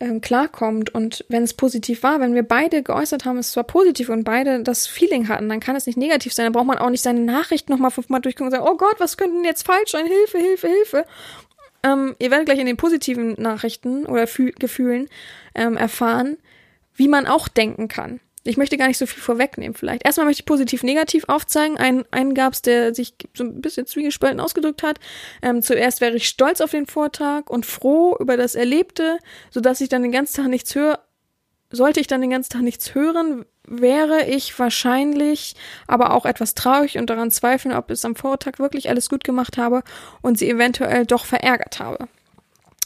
ähm, 0.00 0.20
klarkommt. 0.20 0.94
Und 0.94 1.24
wenn 1.28 1.42
es 1.42 1.54
positiv 1.54 2.02
war, 2.02 2.20
wenn 2.20 2.34
wir 2.34 2.42
beide 2.42 2.82
geäußert 2.82 3.24
haben, 3.24 3.38
es 3.38 3.56
war 3.56 3.64
positiv 3.64 4.08
und 4.08 4.24
beide 4.24 4.62
das 4.62 4.86
Feeling 4.86 5.28
hatten, 5.28 5.48
dann 5.48 5.60
kann 5.60 5.76
es 5.76 5.86
nicht 5.86 5.98
negativ 5.98 6.32
sein. 6.32 6.46
Dann 6.46 6.52
braucht 6.52 6.66
man 6.66 6.78
auch 6.78 6.90
nicht 6.90 7.02
seine 7.02 7.20
Nachricht 7.20 7.68
nochmal 7.68 7.90
fünfmal 7.90 8.20
durchgucken 8.20 8.46
und 8.46 8.52
sagen, 8.52 8.68
oh 8.68 8.76
Gott, 8.76 8.96
was 8.98 9.16
könnte 9.16 9.36
denn 9.36 9.44
jetzt 9.44 9.66
falsch 9.66 9.92
sein? 9.92 10.06
Hilfe, 10.06 10.38
Hilfe, 10.38 10.68
Hilfe. 10.68 11.04
Ähm, 11.82 12.16
ihr 12.18 12.30
werdet 12.30 12.46
gleich 12.46 12.58
in 12.58 12.66
den 12.66 12.76
positiven 12.76 13.34
Nachrichten 13.40 14.06
oder 14.06 14.26
Fü 14.26 14.52
Gefühlen 14.52 15.08
ähm, 15.54 15.76
erfahren, 15.76 16.36
wie 16.94 17.08
man 17.08 17.26
auch 17.26 17.48
denken 17.48 17.88
kann. 17.88 18.20
Ich 18.48 18.56
möchte 18.56 18.78
gar 18.78 18.88
nicht 18.88 18.96
so 18.96 19.04
viel 19.04 19.22
vorwegnehmen 19.22 19.74
vielleicht. 19.74 20.06
Erstmal 20.06 20.24
möchte 20.24 20.40
ich 20.40 20.46
positiv 20.46 20.82
negativ 20.82 21.24
aufzeigen. 21.28 21.76
Einen, 21.76 22.04
einen 22.10 22.32
gab 22.32 22.54
es, 22.54 22.62
der 22.62 22.94
sich 22.94 23.14
so 23.34 23.44
ein 23.44 23.60
bisschen 23.60 23.86
zwiegespalten 23.86 24.40
ausgedrückt 24.40 24.82
hat. 24.82 24.98
Ähm, 25.42 25.62
zuerst 25.62 26.00
wäre 26.00 26.16
ich 26.16 26.28
stolz 26.28 26.62
auf 26.62 26.70
den 26.70 26.86
Vortrag 26.86 27.50
und 27.50 27.66
froh 27.66 28.16
über 28.18 28.38
das 28.38 28.54
Erlebte, 28.54 29.18
sodass 29.50 29.82
ich 29.82 29.90
dann 29.90 30.02
den 30.02 30.12
ganzen 30.12 30.36
Tag 30.36 30.48
nichts 30.48 30.74
höre. 30.74 30.98
Sollte 31.70 32.00
ich 32.00 32.06
dann 32.06 32.22
den 32.22 32.30
ganzen 32.30 32.50
Tag 32.50 32.62
nichts 32.62 32.94
hören, 32.94 33.44
wäre 33.66 34.24
ich 34.24 34.58
wahrscheinlich 34.58 35.54
aber 35.86 36.14
auch 36.14 36.24
etwas 36.24 36.54
traurig 36.54 36.96
und 36.96 37.10
daran 37.10 37.30
zweifeln, 37.30 37.74
ob 37.74 37.90
es 37.90 38.06
am 38.06 38.16
Vortag 38.16 38.58
wirklich 38.58 38.88
alles 38.88 39.10
gut 39.10 39.24
gemacht 39.24 39.58
habe 39.58 39.82
und 40.22 40.38
sie 40.38 40.48
eventuell 40.48 41.04
doch 41.04 41.26
verärgert 41.26 41.80
habe. 41.80 42.08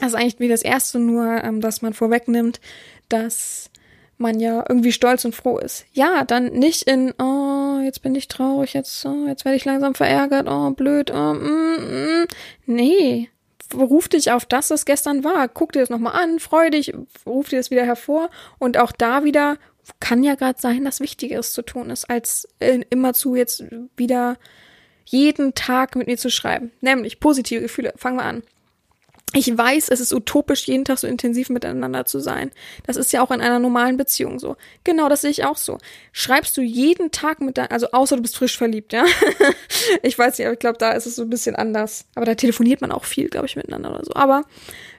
Das 0.01 0.09
ist 0.09 0.15
eigentlich 0.17 0.41
wie 0.41 0.49
das 0.49 0.63
erste 0.63 0.99
nur, 0.99 1.45
ähm, 1.45 1.61
dass 1.61 1.83
man 1.83 1.95
vorwegnimmt, 1.95 2.61
dass 3.09 3.71
man 4.23 4.41
ja 4.41 4.65
irgendwie 4.69 4.93
stolz 4.93 5.25
und 5.25 5.35
froh 5.35 5.59
ist. 5.59 5.85
Ja, 5.93 6.25
dann 6.25 6.47
nicht 6.47 6.85
in, 6.85 7.13
oh, 7.21 7.81
jetzt 7.85 8.03
bin 8.03 8.15
ich 8.15 8.29
traurig, 8.29 8.73
jetzt, 8.73 9.05
oh, 9.05 9.27
jetzt 9.27 9.45
werde 9.45 9.57
ich 9.57 9.65
langsam 9.65 9.95
verärgert, 9.95 10.49
oh, 10.49 10.71
blöd, 10.71 11.11
oh, 11.11 11.35
mm, 11.35 12.23
mm. 12.23 12.27
Nee. 12.67 13.29
Ruf 13.75 14.09
dich 14.09 14.31
auf 14.33 14.45
das, 14.45 14.71
was 14.71 14.85
gestern 14.85 15.25
war. 15.25 15.49
Guck 15.49 15.73
dir 15.73 15.81
das 15.81 15.91
nochmal 15.91 16.23
an, 16.23 16.41
freu 16.41 16.69
dich, 16.71 16.93
ruf 17.27 17.49
dir 17.49 17.57
das 17.57 17.71
wieder 17.71 17.85
hervor. 17.85 18.29
Und 18.59 18.77
auch 18.77 18.93
da 18.93 19.25
wieder 19.25 19.57
kann 19.99 20.23
ja 20.23 20.35
gerade 20.35 20.61
sein, 20.61 20.85
dass 20.85 21.01
Wichtigeres 21.01 21.53
zu 21.53 21.63
tun 21.63 21.91
ist, 21.91 22.09
als 22.09 22.49
immerzu 22.91 23.35
jetzt 23.35 23.65
wieder 23.97 24.37
jeden 25.05 25.55
Tag 25.55 25.97
mit 25.97 26.07
mir 26.07 26.17
zu 26.17 26.31
schreiben. 26.31 26.73
Nämlich 26.81 27.21
positive 27.21 27.63
Gefühle. 27.63 27.93
Fangen 27.97 28.17
wir 28.17 28.25
an. 28.25 28.43
Ich 29.35 29.57
weiß, 29.57 29.89
es 29.89 30.01
ist 30.01 30.13
utopisch, 30.13 30.67
jeden 30.67 30.85
Tag 30.85 30.99
so 30.99 31.07
intensiv 31.07 31.49
miteinander 31.49 32.05
zu 32.05 32.21
sein. 32.21 32.51
Das 32.87 32.97
ist 32.97 33.13
ja 33.13 33.23
auch 33.23 33.31
in 33.31 33.41
einer 33.41 33.59
normalen 33.59 33.97
Beziehung 33.97 34.39
so. 34.39 34.57
Genau, 34.85 35.09
das 35.09 35.23
sehe 35.23 35.31
ich 35.31 35.45
auch 35.45 35.57
so. 35.57 35.79
Schreibst 36.13 36.55
du 36.59 36.61
jeden 36.61 37.13
Tag 37.13 37.41
mit 37.41 37.57
deinem, 37.57 37.69
also 37.71 37.89
außer 37.93 38.17
du 38.17 38.23
bist 38.23 38.37
frisch 38.37 38.59
verliebt, 38.59 38.93
ja? 38.93 39.07
ich 40.03 40.19
weiß 40.19 40.37
nicht, 40.37 40.47
aber 40.47 40.53
ich 40.53 40.59
glaube, 40.59 40.77
da 40.77 40.91
ist 40.93 41.07
es 41.07 41.17
so 41.17 41.23
ein 41.23 41.31
bisschen 41.31 41.57
anders. 41.57 42.05
Aber 42.15 42.27
da 42.27 42.35
telefoniert 42.35 42.83
man 42.83 42.93
auch 42.93 43.05
viel, 43.05 43.29
glaube 43.31 43.47
ich, 43.47 43.57
miteinander 43.57 43.95
oder 43.95 44.05
so. 44.05 44.13
Aber 44.15 44.45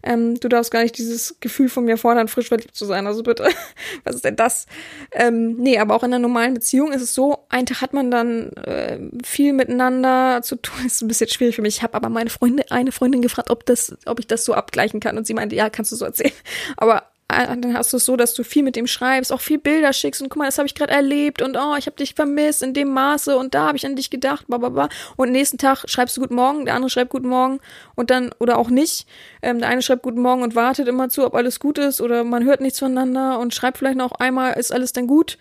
ähm, 0.04 0.40
du 0.40 0.50
darfst 0.50 0.72
gar 0.72 0.84
nicht 0.84 0.98
dieses 0.98 1.40
Gefühl 1.40 1.70
von 1.70 1.86
mir 1.86 1.98
fordern, 1.98 2.28
frisch 2.28 2.50
verliebt 2.50 2.76
zu 2.76 2.86
sein. 2.86 3.08
Also 3.08 3.24
bitte, 3.24 3.48
was 4.04 4.16
ist 4.16 4.26
denn 4.26 4.36
das? 4.36 4.66
Ähm, 5.12 5.56
nee, 5.56 5.80
aber 5.80 5.96
auch 5.96 6.04
in 6.04 6.14
einer 6.14 6.20
normalen 6.20 6.54
Beziehung 6.54 6.92
ist 6.92 7.02
es 7.02 7.14
so, 7.14 7.46
einen 7.50 7.66
Tag 7.66 7.82
hat 7.82 7.94
man 7.94 8.12
dann 8.12 8.52
äh, 8.54 9.00
viel 9.24 9.54
miteinander 9.54 10.42
zu 10.44 10.58
tun. 10.58 10.86
Ist 10.86 11.02
ein 11.02 11.08
bisschen 11.08 11.30
schwierig 11.30 11.56
für 11.56 11.62
mich. 11.62 11.78
Ich 11.78 11.84
habe 11.84 11.94
aber 11.94 12.10
meine 12.10 12.30
Freundin, 12.30 12.66
eine 12.70 12.92
Freundin 12.92 13.22
gefragt, 13.22 13.50
ob 13.50 13.66
das, 13.66 13.96
ob 14.06 14.20
ich 14.20 14.28
das 14.28 14.46
so 14.46 14.54
abgleichen 14.54 15.00
kann. 15.00 15.18
Und 15.18 15.26
sie 15.26 15.34
meinte, 15.34 15.56
ja, 15.56 15.70
kannst 15.70 15.92
du 15.92 15.96
so 15.96 16.06
erzählen. 16.06 16.34
Aber 16.78 17.04
dann 17.28 17.76
hast 17.76 17.94
du 17.94 17.98
es 17.98 18.06
so, 18.06 18.16
dass 18.16 18.34
du 18.34 18.44
viel 18.44 18.64
mit 18.64 18.76
dem 18.76 18.88
schreibst, 18.88 19.32
auch 19.32 19.42
viel 19.42 19.58
Bilder 19.58 19.94
schickst 19.94 20.22
und 20.22 20.30
guck 20.30 20.38
mal, 20.38 20.46
das 20.46 20.58
habe 20.58 20.68
ich 20.68 20.76
gerade 20.76 20.94
erlebt 20.94 21.42
und 21.42 21.58
oh, 21.58 21.76
ich 21.78 21.86
habe 21.86 21.96
dich 21.96 22.14
vermisst 22.14 22.62
in 22.62 22.74
dem 22.74 22.90
Maße 22.90 23.38
und 23.38 23.56
da 23.56 23.68
habe 23.68 23.78
ich 23.78 23.86
an 23.86 23.96
dich 23.96 24.10
gedacht, 24.10 24.46
bla 24.48 24.90
Und 25.16 25.32
nächsten 25.32 25.58
Tag 25.58 25.86
schreibst 25.88 26.18
du 26.18 26.22
Guten 26.22 26.36
Morgen, 26.36 26.66
der 26.66 26.76
andere 26.76 26.90
schreibt 26.90 27.12
Guten 27.12 27.28
Morgen 27.28 27.60
und 27.96 28.10
dann, 28.10 28.32
oder 28.40 28.58
auch 28.58 28.70
nicht. 28.70 29.08
Ähm, 29.42 29.60
der 29.60 29.70
eine 29.70 29.82
schreibt 29.82 30.04
Guten 30.04 30.22
Morgen 30.22 30.44
und 30.44 30.56
wartet 30.56 30.88
immer 30.88 31.10
zu, 31.10 31.26
ob 31.26 31.36
alles 31.36 31.60
gut 31.60 31.78
ist 31.78 32.02
oder 32.02 32.24
man 32.24 32.44
hört 32.44 32.62
nichts 32.62 32.80
voneinander 32.80 33.40
und 33.40 33.54
schreibt 33.54 33.78
vielleicht 33.78 33.98
noch 33.98 34.14
einmal, 34.14 34.54
ist 34.54 34.72
alles 34.72 34.94
denn 34.94 35.08
gut? 35.08 35.38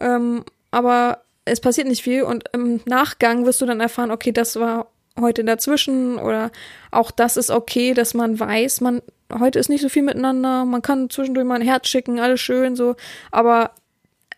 Ähm, 0.00 0.44
aber 0.70 1.22
es 1.44 1.60
passiert 1.60 1.88
nicht 1.88 2.02
viel 2.02 2.22
und 2.22 2.44
im 2.52 2.80
Nachgang 2.86 3.46
wirst 3.46 3.60
du 3.60 3.66
dann 3.66 3.80
erfahren, 3.80 4.10
okay, 4.10 4.32
das 4.32 4.56
war 4.56 4.88
heute 5.20 5.44
dazwischen 5.44 6.18
oder 6.18 6.50
auch 6.90 7.10
das 7.10 7.36
ist 7.36 7.50
okay, 7.50 7.94
dass 7.94 8.14
man 8.14 8.38
weiß, 8.38 8.80
man 8.80 9.02
heute 9.38 9.58
ist 9.58 9.68
nicht 9.68 9.82
so 9.82 9.88
viel 9.88 10.02
miteinander, 10.02 10.64
man 10.64 10.82
kann 10.82 11.10
zwischendurch 11.10 11.46
mal 11.46 11.56
ein 11.56 11.66
Herz 11.66 11.88
schicken, 11.88 12.20
alles 12.20 12.40
schön 12.40 12.76
so, 12.76 12.96
aber 13.30 13.72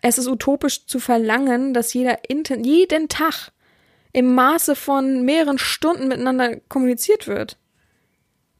es 0.01 0.17
ist 0.17 0.27
utopisch 0.27 0.85
zu 0.85 0.99
verlangen, 0.99 1.73
dass 1.73 1.93
jeder 1.93 2.19
jeden 2.29 3.09
Tag 3.09 3.51
im 4.13 4.33
Maße 4.33 4.75
von 4.75 5.23
mehreren 5.23 5.57
Stunden 5.57 6.07
miteinander 6.07 6.57
kommuniziert 6.69 7.27
wird. 7.27 7.57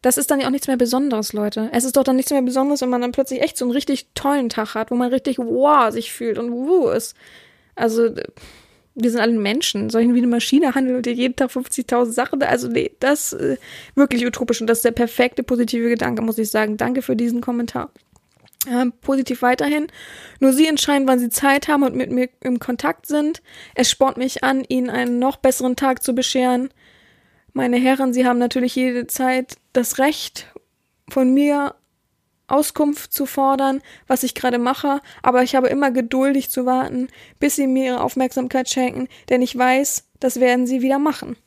Das 0.02 0.18
ist 0.18 0.30
dann 0.30 0.40
ja 0.40 0.48
auch 0.48 0.52
nichts 0.52 0.68
mehr 0.68 0.78
Besonderes, 0.78 1.34
Leute. 1.34 1.70
Es 1.72 1.84
ist 1.84 1.98
doch 1.98 2.04
dann 2.04 2.16
nichts 2.16 2.32
mehr 2.32 2.42
Besonderes, 2.42 2.82
wenn 2.82 2.90
man 2.90 3.02
dann 3.02 3.12
plötzlich 3.12 3.42
echt 3.42 3.58
so 3.58 3.66
einen 3.66 3.72
richtig 3.72 4.08
tollen 4.14 4.50
Tag 4.50 4.76
hat, 4.76 4.92
wo 4.92 4.96
man 4.96 5.10
richtig 5.10 5.40
wow 5.40 5.92
sich 5.92 6.12
fühlt 6.12 6.38
und 6.38 6.52
wuh 6.52 6.90
ist. 6.90 7.16
Also 7.76 8.14
wir 8.96 9.12
sind 9.12 9.20
alle 9.20 9.38
Menschen. 9.38 9.90
Soll 9.90 10.04
ich 10.04 10.14
wie 10.14 10.18
eine 10.18 10.28
Maschine 10.28 10.74
handeln 10.74 10.96
und 10.96 11.06
dir 11.06 11.14
jeden 11.14 11.36
Tag 11.36 11.52
50.000 11.52 12.12
Sachen? 12.12 12.42
Also 12.42 12.70
nee, 12.70 12.92
das 13.00 13.34
äh, 13.34 13.58
wirklich 13.94 14.26
utopisch 14.26 14.62
und 14.62 14.68
das 14.68 14.80
ist 14.80 14.86
der 14.86 14.92
perfekte 14.92 15.44
positive 15.44 15.90
Gedanke, 15.90 16.22
muss 16.22 16.38
ich 16.38 16.50
sagen. 16.50 16.78
Danke 16.78 17.02
für 17.02 17.16
diesen 17.16 17.42
Kommentar. 17.42 17.92
Äh, 18.68 18.88
positiv 19.02 19.42
weiterhin. 19.42 19.88
Nur 20.40 20.54
Sie 20.54 20.66
entscheiden, 20.66 21.08
wann 21.08 21.20
Sie 21.20 21.30
Zeit 21.30 21.68
haben 21.68 21.84
und 21.84 21.96
mit 21.96 22.10
mir 22.10 22.30
im 22.42 22.60
Kontakt 22.60 23.06
sind. 23.06 23.42
Es 23.76 23.92
spornt 23.92 24.18
mich 24.18 24.44
an, 24.44 24.64
Ihnen 24.68 24.90
einen 24.90 25.20
noch 25.20 25.38
besseren 25.38 25.76
Tag 25.76 26.02
zu 26.02 26.16
bescheren. 26.16 26.70
Meine 27.54 27.78
Herren, 27.78 28.14
Sie 28.14 28.26
haben 28.26 28.40
natürlich 28.40 28.76
jede 28.76 29.08
Zeit 29.08 29.58
das 29.74 30.00
Recht, 30.00 30.48
von 31.10 31.34
mir 31.34 31.76
Auskunft 32.48 33.14
zu 33.14 33.26
fordern, 33.26 33.82
was 34.08 34.24
ich 34.24 34.36
gerade 34.36 34.58
mache, 34.58 35.02
aber 35.24 35.44
ich 35.44 35.56
habe 35.56 35.68
immer 35.68 35.92
geduldig 35.92 36.50
zu 36.50 36.66
warten, 36.66 37.08
bis 37.40 37.56
sie 37.56 37.68
mir 37.68 37.86
ihre 37.86 38.02
Aufmerksamkeit 38.02 38.70
schenken, 38.70 39.08
denn 39.30 39.42
ich 39.42 39.58
weiß, 39.58 40.06
das 40.20 40.40
werden 40.40 40.68
sie 40.68 40.82
wieder 40.82 41.00
machen. 41.00 41.38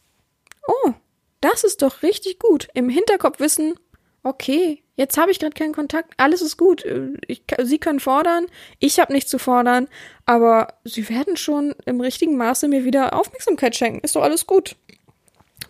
Oh, 0.67 0.93
das 1.41 1.65
ist 1.65 1.83
doch 1.83 2.03
richtig 2.03 2.39
gut. 2.39 2.69
Im 2.75 2.89
Hinterkopf 2.89 3.39
wissen, 3.41 3.75
okay, 4.23 4.83
jetzt 4.97 5.17
habe 5.17 5.31
ich 5.31 5.39
gerade 5.39 5.55
keinen 5.55 5.75
Kontakt, 5.75 6.13
alles 6.17 6.43
ist 6.43 6.57
gut. 6.57 6.85
Ich, 7.27 7.45
sie 7.63 7.79
können 7.79 8.01
fordern, 8.01 8.47
ich 8.79 8.99
habe 8.99 9.13
nichts 9.13 9.31
zu 9.31 9.39
fordern, 9.39 9.89
aber 10.27 10.75
sie 10.85 11.09
werden 11.09 11.37
schon 11.37 11.75
im 11.87 12.01
richtigen 12.01 12.37
Maße 12.37 12.69
mir 12.69 12.85
wieder 12.85 13.19
Aufmerksamkeit 13.19 13.77
schenken. 13.77 14.01
Ist 14.01 14.17
doch 14.17 14.23
alles 14.23 14.47
gut. 14.47 14.77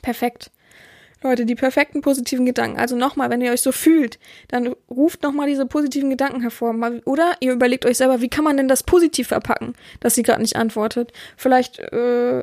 Perfekt. 0.03 0.51
Leute, 1.23 1.47
die 1.47 1.55
perfekten 1.55 2.01
positiven 2.01 2.47
Gedanken. 2.47 2.79
Also 2.79 2.97
nochmal, 2.97 3.31
wenn 3.31 3.41
ihr 3.41 3.53
euch 3.53 3.63
so 3.63 3.73
fühlt, 3.73 4.19
dann 4.49 4.75
ruft 4.91 5.23
nochmal 5.23 5.49
diese 5.49 5.67
positiven 5.67 6.11
Gedanken 6.11 6.41
hervor. 6.41 6.75
Oder 7.05 7.37
ihr 7.41 7.53
überlegt 7.53 7.87
euch 7.87 7.99
selber, 7.99 8.21
wie 8.21 8.29
kann 8.29 8.45
man 8.45 8.57
denn 8.57 8.69
das 8.69 8.83
positiv 8.83 9.29
verpacken, 9.29 9.75
dass 10.01 10.15
sie 10.15 10.23
gerade 10.23 10.43
nicht 10.43 10.57
antwortet. 10.57 11.13
Vielleicht 11.37 11.79
äh, 11.81 12.43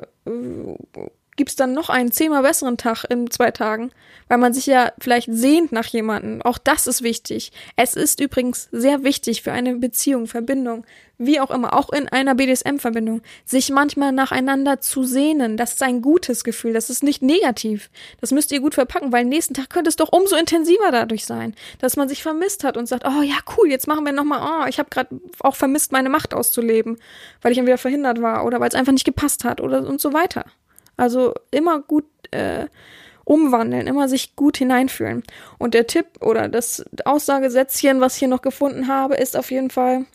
gibt 1.36 1.50
es 1.50 1.56
dann 1.56 1.72
noch 1.72 1.90
einen 1.90 2.10
zehnmal 2.10 2.42
besseren 2.42 2.76
Tag 2.76 3.04
in 3.08 3.30
zwei 3.30 3.50
Tagen, 3.50 3.90
weil 4.28 4.38
man 4.38 4.52
sich 4.52 4.66
ja 4.66 4.92
vielleicht 4.98 5.28
sehnt 5.30 5.72
nach 5.72 5.86
jemandem. 5.86 6.42
Auch 6.42 6.58
das 6.58 6.86
ist 6.86 7.02
wichtig. 7.02 7.52
Es 7.76 7.94
ist 7.94 8.20
übrigens 8.20 8.68
sehr 8.72 9.04
wichtig 9.04 9.42
für 9.42 9.52
eine 9.52 9.76
Beziehung, 9.76 10.26
Verbindung, 10.26 10.84
wie 11.18 11.40
auch 11.40 11.50
immer, 11.50 11.74
auch 11.74 11.90
in 11.90 12.08
einer 12.08 12.34
BDSM-Verbindung, 12.34 13.22
sich 13.44 13.70
manchmal 13.70 14.12
nacheinander 14.12 14.80
zu 14.80 15.04
sehnen. 15.04 15.56
Das 15.56 15.74
ist 15.74 15.82
ein 15.82 16.02
gutes 16.02 16.44
Gefühl, 16.44 16.72
das 16.72 16.90
ist 16.90 17.02
nicht 17.02 17.22
negativ. 17.22 17.90
Das 18.20 18.32
müsst 18.32 18.52
ihr 18.52 18.60
gut 18.60 18.74
verpacken, 18.74 19.12
weil 19.12 19.24
nächsten 19.24 19.54
Tag 19.54 19.70
könnte 19.70 19.88
es 19.88 19.96
doch 19.96 20.12
umso 20.12 20.36
intensiver 20.36 20.90
dadurch 20.90 21.24
sein, 21.24 21.54
dass 21.78 21.96
man 21.96 22.08
sich 22.08 22.22
vermisst 22.22 22.64
hat 22.64 22.76
und 22.76 22.86
sagt, 22.86 23.06
oh 23.06 23.22
ja, 23.22 23.36
cool, 23.56 23.70
jetzt 23.70 23.86
machen 23.86 24.04
wir 24.04 24.12
nochmal, 24.12 24.40
oh, 24.42 24.68
ich 24.68 24.78
habe 24.78 24.90
gerade 24.90 25.20
auch 25.40 25.56
vermisst, 25.56 25.92
meine 25.92 26.08
Macht 26.10 26.34
auszuleben, 26.34 26.98
weil 27.42 27.52
ich 27.52 27.58
dann 27.58 27.66
wieder 27.66 27.78
verhindert 27.78 28.20
war 28.20 28.44
oder 28.44 28.60
weil 28.60 28.68
es 28.68 28.74
einfach 28.74 28.92
nicht 28.92 29.04
gepasst 29.04 29.44
hat 29.44 29.60
oder 29.60 29.86
und 29.86 30.00
so 30.00 30.12
weiter. 30.12 30.44
Also 30.96 31.34
immer 31.50 31.80
gut 31.80 32.06
äh, 32.30 32.66
umwandeln, 33.24 33.86
immer 33.86 34.08
sich 34.08 34.36
gut 34.36 34.56
hineinfühlen. 34.56 35.24
Und 35.58 35.74
der 35.74 35.86
Tipp 35.86 36.06
oder 36.20 36.48
das 36.48 36.84
Aussagesätzchen, 37.04 38.00
was 38.00 38.14
ich 38.14 38.20
hier 38.20 38.28
noch 38.28 38.42
gefunden 38.42 38.88
habe, 38.88 39.16
ist 39.16 39.36
auf 39.36 39.50
jeden 39.50 39.70
Fall, 39.70 40.06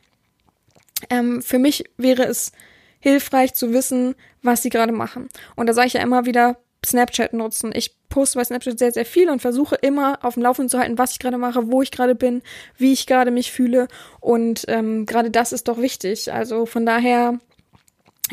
ähm, 1.10 1.42
für 1.42 1.60
mich 1.60 1.84
wäre 1.98 2.24
es 2.24 2.54
hilfreich 3.00 3.54
zu 3.54 3.74
wissen, 3.74 4.16
was 4.42 4.62
sie 4.62 4.70
gerade 4.70 4.94
machen. 4.94 5.28
Und 5.56 5.68
da 5.68 5.74
sage 5.74 5.88
ich 5.88 5.94
ja 5.94 6.02
immer 6.02 6.26
wieder, 6.26 6.58
Snapchat 6.86 7.34
nutzen. 7.34 7.72
Ich 7.76 7.96
poste 8.10 8.40
bei 8.40 8.44
Snapchat 8.44 8.80
sehr, 8.80 8.92
sehr 8.92 9.06
viel 9.06 9.30
und 9.30 9.42
versuche 9.42 9.76
immer 9.76 10.20
auf 10.24 10.34
dem 10.34 10.44
Laufenden 10.44 10.70
zu 10.70 10.80
halten, 10.80 10.98
was 10.98 11.12
ich 11.12 11.20
gerade 11.20 11.38
mache, 11.38 11.72
wo 11.72 11.82
ich 11.82 11.92
gerade 11.92 12.16
bin, 12.16 12.42
wie 12.78 12.94
ich 12.94 13.06
gerade 13.06 13.30
mich 13.30 13.52
fühle. 13.52 13.88
Und 14.20 14.66
ähm, 14.68 15.06
gerade 15.06 15.30
das 15.30 15.52
ist 15.52 15.68
doch 15.68 15.78
wichtig. 15.78 16.34
Also 16.34 16.66
von 16.66 16.86
daher 16.86 17.40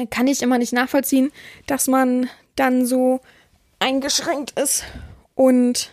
kann 0.07 0.27
ich 0.27 0.43
immer 0.43 0.59
nicht 0.59 0.73
nachvollziehen, 0.73 1.31
dass 1.67 1.87
man 1.87 2.29
dann 2.57 2.87
so 2.87 3.21
eingeschränkt 3.79 4.59
ist 4.59 4.85
und 5.35 5.93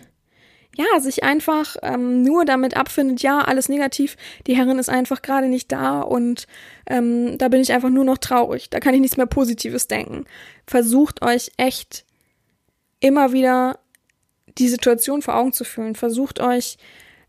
ja, 0.78 1.00
sich 1.00 1.24
einfach 1.24 1.78
ähm, 1.84 2.24
nur 2.24 2.44
damit 2.44 2.76
abfindet, 2.76 3.22
ja, 3.22 3.40
alles 3.40 3.70
negativ, 3.70 4.18
die 4.46 4.58
Herrin 4.58 4.78
ist 4.78 4.90
einfach 4.90 5.22
gerade 5.22 5.48
nicht 5.48 5.72
da 5.72 6.02
und 6.02 6.48
ähm, 6.88 7.38
da 7.38 7.48
bin 7.48 7.62
ich 7.62 7.72
einfach 7.72 7.90
nur 7.90 8.04
noch 8.04 8.18
traurig, 8.18 8.70
da 8.70 8.82
kann 8.82 8.94
ich 8.94 9.00
nichts 9.00 9.16
mehr 9.16 9.26
Positives 9.26 9.88
denken. 9.88 10.26
Versucht 10.68 11.22
euch 11.22 11.52
echt 11.56 12.06
immer 13.00 13.32
wieder 13.32 13.80
die 14.58 14.68
Situation 14.68 15.22
vor 15.22 15.36
Augen 15.36 15.54
zu 15.54 15.64
fühlen. 15.64 15.96
Versucht 15.96 16.40
euch 16.40 16.78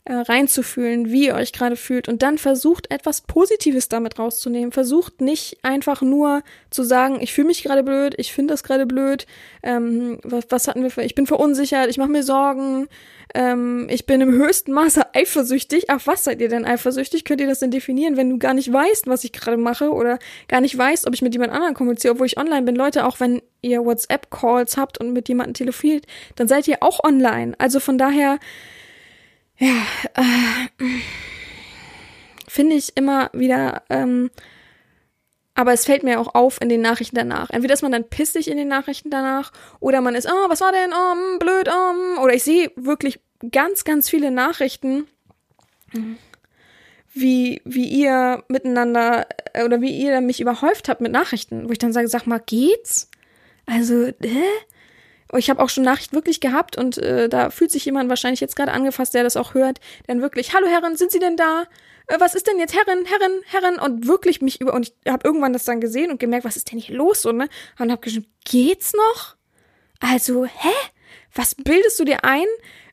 äh, 0.07 0.15
reinzufühlen, 0.15 1.11
wie 1.11 1.27
ihr 1.27 1.35
euch 1.35 1.53
gerade 1.53 1.75
fühlt 1.75 2.09
und 2.09 2.23
dann 2.23 2.39
versucht 2.39 2.93
etwas 2.93 3.23
Positives 3.23 3.89
damit 3.89 4.21
rauszunehmen. 4.21 4.71
Versucht 4.71 5.21
nicht 5.21 5.59
einfach 5.63 6.01
nur 6.01 6.45
zu 6.71 6.85
sagen, 6.85 7.19
ich 7.21 7.33
fühle 7.33 7.49
mich 7.49 7.65
gerade 7.65 7.83
blöd, 7.83 8.15
ich 8.17 8.33
finde 8.33 8.55
das 8.55 8.63
gerade 8.63 8.87
blöd, 8.87 9.27
ähm, 9.65 10.21
was, 10.23 10.45
was 10.49 10.69
hatten 10.69 10.85
wir 10.85 10.91
für, 10.91 11.03
ich 11.03 11.17
bin 11.17 11.27
verunsichert, 11.27 11.91
ich 11.91 11.99
mache 11.99 12.11
mir 12.11 12.23
Sorgen, 12.23 12.87
ähm, 13.35 13.89
ich 13.91 14.07
bin 14.07 14.21
im 14.21 14.31
höchsten 14.31 14.73
Maße 14.73 15.03
eifersüchtig. 15.15 15.91
Ach, 15.91 16.01
was 16.05 16.23
seid 16.23 16.41
ihr 16.41 16.49
denn 16.49 16.65
eifersüchtig? 16.65 17.25
Könnt 17.25 17.41
ihr 17.41 17.49
das 17.49 17.59
denn 17.59 17.73
definieren, 17.73 18.17
wenn 18.17 18.31
du 18.31 18.39
gar 18.39 18.55
nicht 18.55 18.73
weißt, 18.73 19.09
was 19.09 19.25
ich 19.25 19.33
gerade 19.33 19.57
mache 19.57 19.91
oder 19.91 20.21
gar 20.47 20.61
nicht 20.61 20.79
weißt, 20.79 21.09
ob 21.09 21.15
ich 21.15 21.23
mit 21.23 21.35
jemand 21.35 21.53
anderem 21.53 21.75
kommuniziere, 21.75 22.15
obwohl 22.15 22.27
ich 22.27 22.39
online 22.39 22.63
bin? 22.63 22.77
Leute, 22.77 23.05
auch 23.07 23.19
wenn 23.19 23.43
ihr 23.61 23.85
WhatsApp-Calls 23.85 24.77
habt 24.77 24.99
und 24.99 25.13
mit 25.13 25.29
jemandem 25.29 25.55
telefoniert, 25.55 26.07
dann 26.37 26.47
seid 26.47 26.69
ihr 26.69 26.83
auch 26.83 27.03
online. 27.03 27.57
Also 27.59 27.81
von 27.81 27.99
daher, 27.99 28.39
ja, 29.59 29.83
äh, 30.15 30.85
finde 32.49 32.77
ich 32.77 32.97
immer 32.97 33.31
wieder, 33.33 33.83
ähm, 33.91 34.31
aber 35.55 35.73
es 35.73 35.87
fällt 35.87 36.03
mir 36.03 36.21
auch 36.21 36.35
auf 36.35 36.61
in 36.61 36.69
den 36.69 36.83
Nachrichten 36.83 37.17
danach. 37.17 37.51
Entweder 37.51 37.75
ist 37.75 37.83
man 37.83 37.93
dann 37.93 38.09
pissig 38.09 38.49
in 38.49 38.59
den 38.59 38.69
Nachrichten 38.69 39.11
danach 39.11 39.53
oder 39.81 40.01
man 40.01 40.15
ist, 40.15 40.27
oh, 40.27 40.49
was 40.49 40.61
war 40.61 40.73
denn, 40.73 40.93
oh, 40.93 41.13
hm, 41.13 41.39
blöd, 41.39 41.69
oh, 41.69 42.23
oder 42.23 42.35
ich 42.35 42.43
sehe 42.43 42.71
wirklich 42.77 43.21
ganz, 43.51 43.85
ganz 43.85 44.09
viele 44.09 44.31
Nachrichten, 44.31 45.07
wie, 47.15 47.63
wie 47.65 47.89
ihr 47.89 48.45
miteinander 48.49 49.27
äh, 49.55 49.65
oder 49.65 49.81
wie 49.81 49.97
ihr 49.97 50.21
mich 50.21 50.41
überhäuft 50.41 50.89
habt 50.89 51.01
mit 51.01 51.13
Nachrichten, 51.13 51.69
wo 51.69 51.73
ich 51.73 51.79
dann 51.79 51.93
sage, 51.93 52.09
sag 52.09 52.27
mal, 52.27 52.43
geht's? 52.45 53.11
Also, 53.67 54.07
hä? 54.21 54.45
Ich 55.37 55.51
habe 55.51 55.63
auch 55.63 55.69
schon 55.69 55.85
Nachrichten 55.85 56.15
wirklich 56.15 56.41
gehabt 56.41 56.79
und 56.79 56.99
äh, 56.99 57.29
da 57.29 57.51
fühlt 57.51 57.71
sich 57.71 57.85
jemand 57.85 58.09
wahrscheinlich 58.09 58.41
jetzt 58.41 58.57
gerade 58.57 58.73
angefasst, 58.73 59.15
der 59.15 59.25
das 59.25 59.37
auch 59.37 59.55
hört, 59.55 59.81
dann 60.07 60.23
wirklich, 60.23 60.55
hallo 60.55 60.69
Herren, 60.69 60.97
sind 60.97 61.11
Sie 61.11 61.19
denn 61.19 61.37
da? 61.37 61.65
Äh, 62.07 62.21
was 62.21 62.35
ist 62.35 62.47
denn 62.47 62.59
jetzt 62.59 62.75
Herren, 62.75 63.05
Herren, 63.05 63.41
Herren? 63.47 63.79
Und 63.79 64.07
wirklich 64.07 64.41
mich 64.41 64.61
über, 64.61 64.73
und 64.75 64.93
ich 65.05 65.13
habe 65.13 65.27
irgendwann 65.27 65.53
das 65.53 65.65
dann 65.65 65.81
gesehen 65.81 66.11
und 66.11 66.21
gemerkt, 66.21 66.45
was 66.45 66.57
ist 66.57 66.71
denn 66.71 66.79
hier 66.79 66.97
los? 66.97 67.23
So, 67.23 67.33
ne? 67.33 67.49
Und 67.79 67.91
hab 67.91 68.03
geschrieben, 68.03 68.33
geht's 68.45 68.93
noch? 68.95 69.37
Also, 70.01 70.45
hä? 70.45 70.73
Was 71.35 71.55
bildest 71.55 71.99
du 71.99 72.05
dir 72.05 72.25
ein, 72.25 72.47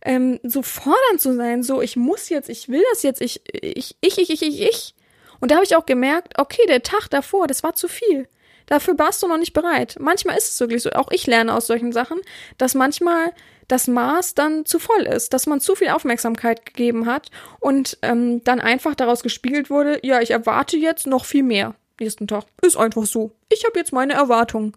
ähm, 0.03 0.39
so 0.43 0.63
fordernd 0.63 1.21
zu 1.21 1.35
sein? 1.35 1.63
So, 1.63 1.81
ich 1.81 1.95
muss 1.95 2.29
jetzt, 2.29 2.49
ich 2.49 2.67
will 2.67 2.83
das 2.91 3.03
jetzt, 3.03 3.21
ich, 3.21 3.41
ich, 3.53 3.95
ich, 4.01 4.17
ich, 4.17 4.29
ich, 4.29 4.41
ich, 4.41 4.61
ich. 4.61 4.95
Und 5.39 5.51
da 5.51 5.55
habe 5.55 5.65
ich 5.65 5.75
auch 5.75 5.85
gemerkt, 5.85 6.39
okay, 6.39 6.61
der 6.67 6.83
Tag 6.83 7.09
davor, 7.09 7.47
das 7.47 7.63
war 7.63 7.73
zu 7.73 7.87
viel. 7.87 8.27
Dafür 8.67 8.97
warst 8.97 9.21
du 9.23 9.27
noch 9.27 9.37
nicht 9.37 9.53
bereit. 9.53 9.97
Manchmal 9.99 10.37
ist 10.37 10.49
es 10.49 10.59
wirklich 10.59 10.81
so. 10.81 10.91
Auch 10.91 11.11
ich 11.11 11.27
lerne 11.27 11.53
aus 11.53 11.67
solchen 11.67 11.91
Sachen, 11.91 12.19
dass 12.57 12.75
manchmal 12.75 13.33
das 13.67 13.87
Maß 13.87 14.35
dann 14.35 14.65
zu 14.65 14.79
voll 14.79 15.03
ist, 15.03 15.33
dass 15.33 15.47
man 15.47 15.61
zu 15.61 15.75
viel 15.75 15.89
Aufmerksamkeit 15.89 16.65
gegeben 16.65 17.05
hat 17.05 17.29
und 17.59 17.97
ähm, 18.01 18.43
dann 18.43 18.59
einfach 18.59 18.95
daraus 18.95 19.23
gespiegelt 19.23 19.69
wurde, 19.69 19.99
ja, 20.03 20.21
ich 20.21 20.31
erwarte 20.31 20.77
jetzt 20.77 21.07
noch 21.07 21.25
viel 21.25 21.43
mehr 21.43 21.75
nächsten 21.99 22.27
Tag. 22.27 22.45
Ist 22.61 22.77
einfach 22.77 23.05
so. 23.05 23.31
Ich 23.49 23.65
habe 23.65 23.79
jetzt 23.79 23.93
meine 23.93 24.13
Erwartungen. 24.13 24.73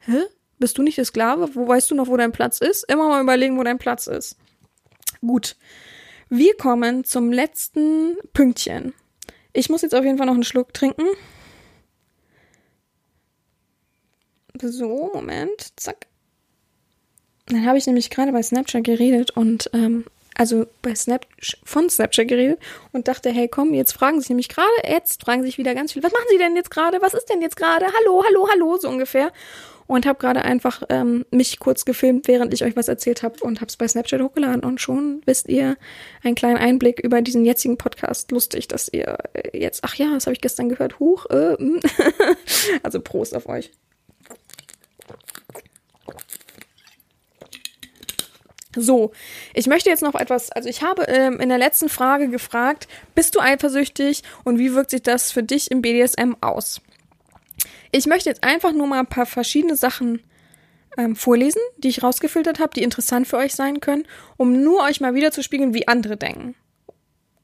Hä? 0.00 0.22
Bist 0.58 0.78
du 0.78 0.82
nicht 0.82 0.98
der 0.98 1.04
Sklave? 1.04 1.54
Wo 1.54 1.66
weißt 1.66 1.90
du 1.90 1.94
noch, 1.94 2.08
wo 2.08 2.16
dein 2.16 2.32
Platz 2.32 2.58
ist? 2.58 2.90
Immer 2.90 3.08
mal 3.08 3.22
überlegen, 3.22 3.58
wo 3.58 3.62
dein 3.62 3.78
Platz 3.78 4.06
ist. 4.06 4.36
Gut. 5.20 5.56
Wir 6.28 6.56
kommen 6.56 7.04
zum 7.04 7.32
letzten 7.32 8.16
Pünktchen. 8.32 8.94
Ich 9.52 9.68
muss 9.68 9.82
jetzt 9.82 9.94
auf 9.94 10.04
jeden 10.04 10.16
Fall 10.16 10.26
noch 10.26 10.34
einen 10.34 10.44
Schluck 10.44 10.72
trinken. 10.72 11.06
So, 14.62 15.10
Moment, 15.14 15.72
zack. 15.76 16.06
Dann 17.46 17.66
habe 17.66 17.78
ich 17.78 17.86
nämlich 17.86 18.10
gerade 18.10 18.32
bei 18.32 18.42
Snapchat 18.42 18.84
geredet 18.84 19.30
und 19.32 19.70
ähm, 19.72 20.04
also 20.40 20.66
bei 20.82 20.94
Snap 20.94 21.26
von 21.64 21.90
Snapchat 21.90 22.28
geredet 22.28 22.60
und 22.92 23.08
dachte, 23.08 23.30
hey, 23.30 23.48
komm, 23.48 23.74
jetzt 23.74 23.92
fragen 23.92 24.20
sich 24.20 24.28
nämlich 24.30 24.48
gerade, 24.48 24.70
jetzt 24.88 25.22
fragen 25.22 25.42
sich 25.42 25.58
wieder 25.58 25.74
ganz 25.74 25.92
viele, 25.92 26.04
was 26.04 26.12
machen 26.12 26.26
Sie 26.30 26.38
denn 26.38 26.56
jetzt 26.56 26.70
gerade? 26.70 27.02
Was 27.02 27.14
ist 27.14 27.26
denn 27.26 27.42
jetzt 27.42 27.56
gerade? 27.56 27.86
Hallo, 27.86 28.24
hallo, 28.24 28.48
hallo, 28.50 28.78
so 28.78 28.88
ungefähr. 28.88 29.32
Und 29.86 30.06
habe 30.06 30.20
gerade 30.20 30.42
einfach 30.42 30.84
ähm, 30.88 31.26
mich 31.32 31.58
kurz 31.58 31.84
gefilmt, 31.84 32.28
während 32.28 32.54
ich 32.54 32.62
euch 32.62 32.76
was 32.76 32.86
erzählt 32.86 33.24
habe 33.24 33.42
und 33.42 33.60
habe 33.60 33.68
es 33.68 33.76
bei 33.76 33.88
Snapchat 33.88 34.22
hochgeladen. 34.22 34.62
Und 34.62 34.80
schon 34.80 35.20
wisst 35.26 35.48
ihr 35.48 35.76
einen 36.22 36.36
kleinen 36.36 36.58
Einblick 36.58 37.00
über 37.00 37.22
diesen 37.22 37.44
jetzigen 37.44 37.76
Podcast. 37.76 38.30
Lustig, 38.30 38.68
dass 38.68 38.88
ihr 38.92 39.18
jetzt, 39.52 39.82
ach 39.82 39.96
ja, 39.96 40.14
das 40.14 40.26
habe 40.26 40.34
ich 40.34 40.40
gestern 40.40 40.68
gehört, 40.68 41.00
huch. 41.00 41.26
Äh, 41.30 41.56
also 42.84 43.00
Prost 43.00 43.34
auf 43.34 43.48
euch. 43.48 43.72
So, 48.76 49.10
ich 49.52 49.66
möchte 49.66 49.90
jetzt 49.90 50.02
noch 50.02 50.14
etwas, 50.14 50.52
also 50.52 50.68
ich 50.68 50.82
habe 50.82 51.02
ähm, 51.04 51.40
in 51.40 51.48
der 51.48 51.58
letzten 51.58 51.88
Frage 51.88 52.28
gefragt, 52.28 52.86
bist 53.14 53.34
du 53.34 53.40
eifersüchtig 53.40 54.22
und 54.44 54.58
wie 54.58 54.74
wirkt 54.74 54.90
sich 54.90 55.02
das 55.02 55.32
für 55.32 55.42
dich 55.42 55.70
im 55.70 55.82
BDSM 55.82 56.36
aus? 56.40 56.80
Ich 57.90 58.06
möchte 58.06 58.28
jetzt 58.28 58.44
einfach 58.44 58.72
nur 58.72 58.86
mal 58.86 59.00
ein 59.00 59.06
paar 59.06 59.26
verschiedene 59.26 59.74
Sachen 59.74 60.22
ähm, 60.96 61.16
vorlesen, 61.16 61.60
die 61.78 61.88
ich 61.88 62.04
rausgefiltert 62.04 62.60
habe, 62.60 62.72
die 62.74 62.84
interessant 62.84 63.26
für 63.26 63.38
euch 63.38 63.54
sein 63.54 63.80
können, 63.80 64.06
um 64.36 64.62
nur 64.62 64.84
euch 64.84 65.00
mal 65.00 65.14
wieder 65.14 65.32
zu 65.32 65.42
spiegeln, 65.42 65.74
wie 65.74 65.88
andere 65.88 66.16
denken. 66.16 66.54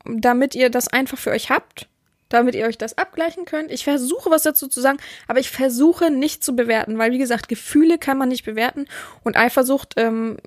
Damit 0.04 0.54
ihr 0.54 0.70
das 0.70 0.86
einfach 0.86 1.18
für 1.18 1.30
euch 1.30 1.50
habt 1.50 1.88
damit 2.28 2.54
ihr 2.54 2.66
euch 2.66 2.78
das 2.78 2.98
abgleichen 2.98 3.44
könnt. 3.44 3.70
Ich 3.70 3.84
versuche 3.84 4.30
was 4.30 4.42
dazu 4.42 4.68
zu 4.68 4.80
sagen, 4.80 4.98
aber 5.28 5.38
ich 5.38 5.50
versuche 5.50 6.10
nicht 6.10 6.42
zu 6.42 6.56
bewerten, 6.56 6.98
weil 6.98 7.12
wie 7.12 7.18
gesagt, 7.18 7.48
Gefühle 7.48 7.98
kann 7.98 8.18
man 8.18 8.28
nicht 8.28 8.44
bewerten 8.44 8.86
und 9.24 9.36
Eifersucht, 9.36 9.94
ähm, 9.96 10.38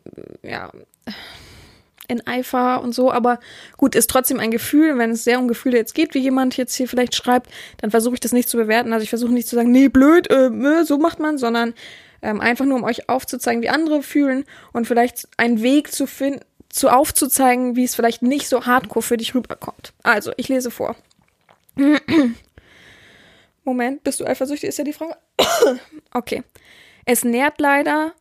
ja, 0.43 0.71
in 2.09 2.25
Eifer 2.25 2.81
und 2.81 2.93
so, 2.93 3.11
aber 3.11 3.39
gut, 3.77 3.95
ist 3.95 4.09
trotzdem 4.09 4.39
ein 4.39 4.49
Gefühl. 4.51 4.97
Wenn 4.97 5.11
es 5.11 5.23
sehr 5.23 5.39
um 5.39 5.47
Gefühle 5.47 5.77
jetzt 5.77 5.93
geht, 5.93 6.15
wie 6.15 6.19
jemand 6.19 6.57
jetzt 6.57 6.73
hier 6.73 6.87
vielleicht 6.87 7.15
schreibt, 7.15 7.51
dann 7.77 7.91
versuche 7.91 8.15
ich 8.15 8.19
das 8.19 8.31
nicht 8.31 8.49
zu 8.49 8.57
bewerten. 8.57 8.93
Also 8.93 9.03
ich 9.03 9.09
versuche 9.09 9.31
nicht 9.31 9.47
zu 9.47 9.55
sagen, 9.55 9.71
nee, 9.71 9.89
blöd, 9.89 10.29
äh, 10.31 10.83
so 10.83 10.97
macht 10.97 11.19
man, 11.19 11.37
sondern 11.37 11.75
ähm, 12.21 12.41
einfach 12.41 12.65
nur, 12.65 12.77
um 12.77 12.83
euch 12.83 13.07
aufzuzeigen, 13.07 13.61
wie 13.61 13.69
andere 13.69 14.01
fühlen 14.01 14.43
und 14.73 14.87
vielleicht 14.87 15.27
einen 15.37 15.61
Weg 15.61 15.91
zu 15.91 16.07
finden, 16.07 16.41
zu 16.69 16.89
aufzuzeigen, 16.89 17.75
wie 17.75 17.83
es 17.83 17.95
vielleicht 17.95 18.21
nicht 18.21 18.47
so 18.47 18.65
hardcore 18.65 19.03
für 19.03 19.17
dich 19.17 19.33
rüberkommt. 19.33 19.93
Also, 20.03 20.31
ich 20.37 20.49
lese 20.49 20.71
vor. 20.71 20.95
Moment, 23.63 24.03
bist 24.03 24.19
du 24.19 24.25
eifersüchtig, 24.25 24.69
ist 24.69 24.77
ja 24.77 24.83
die 24.83 24.93
Frage. 24.93 25.15
okay. 26.13 26.43
Es 27.05 27.23
nährt 27.23 27.59
leider 27.59 28.13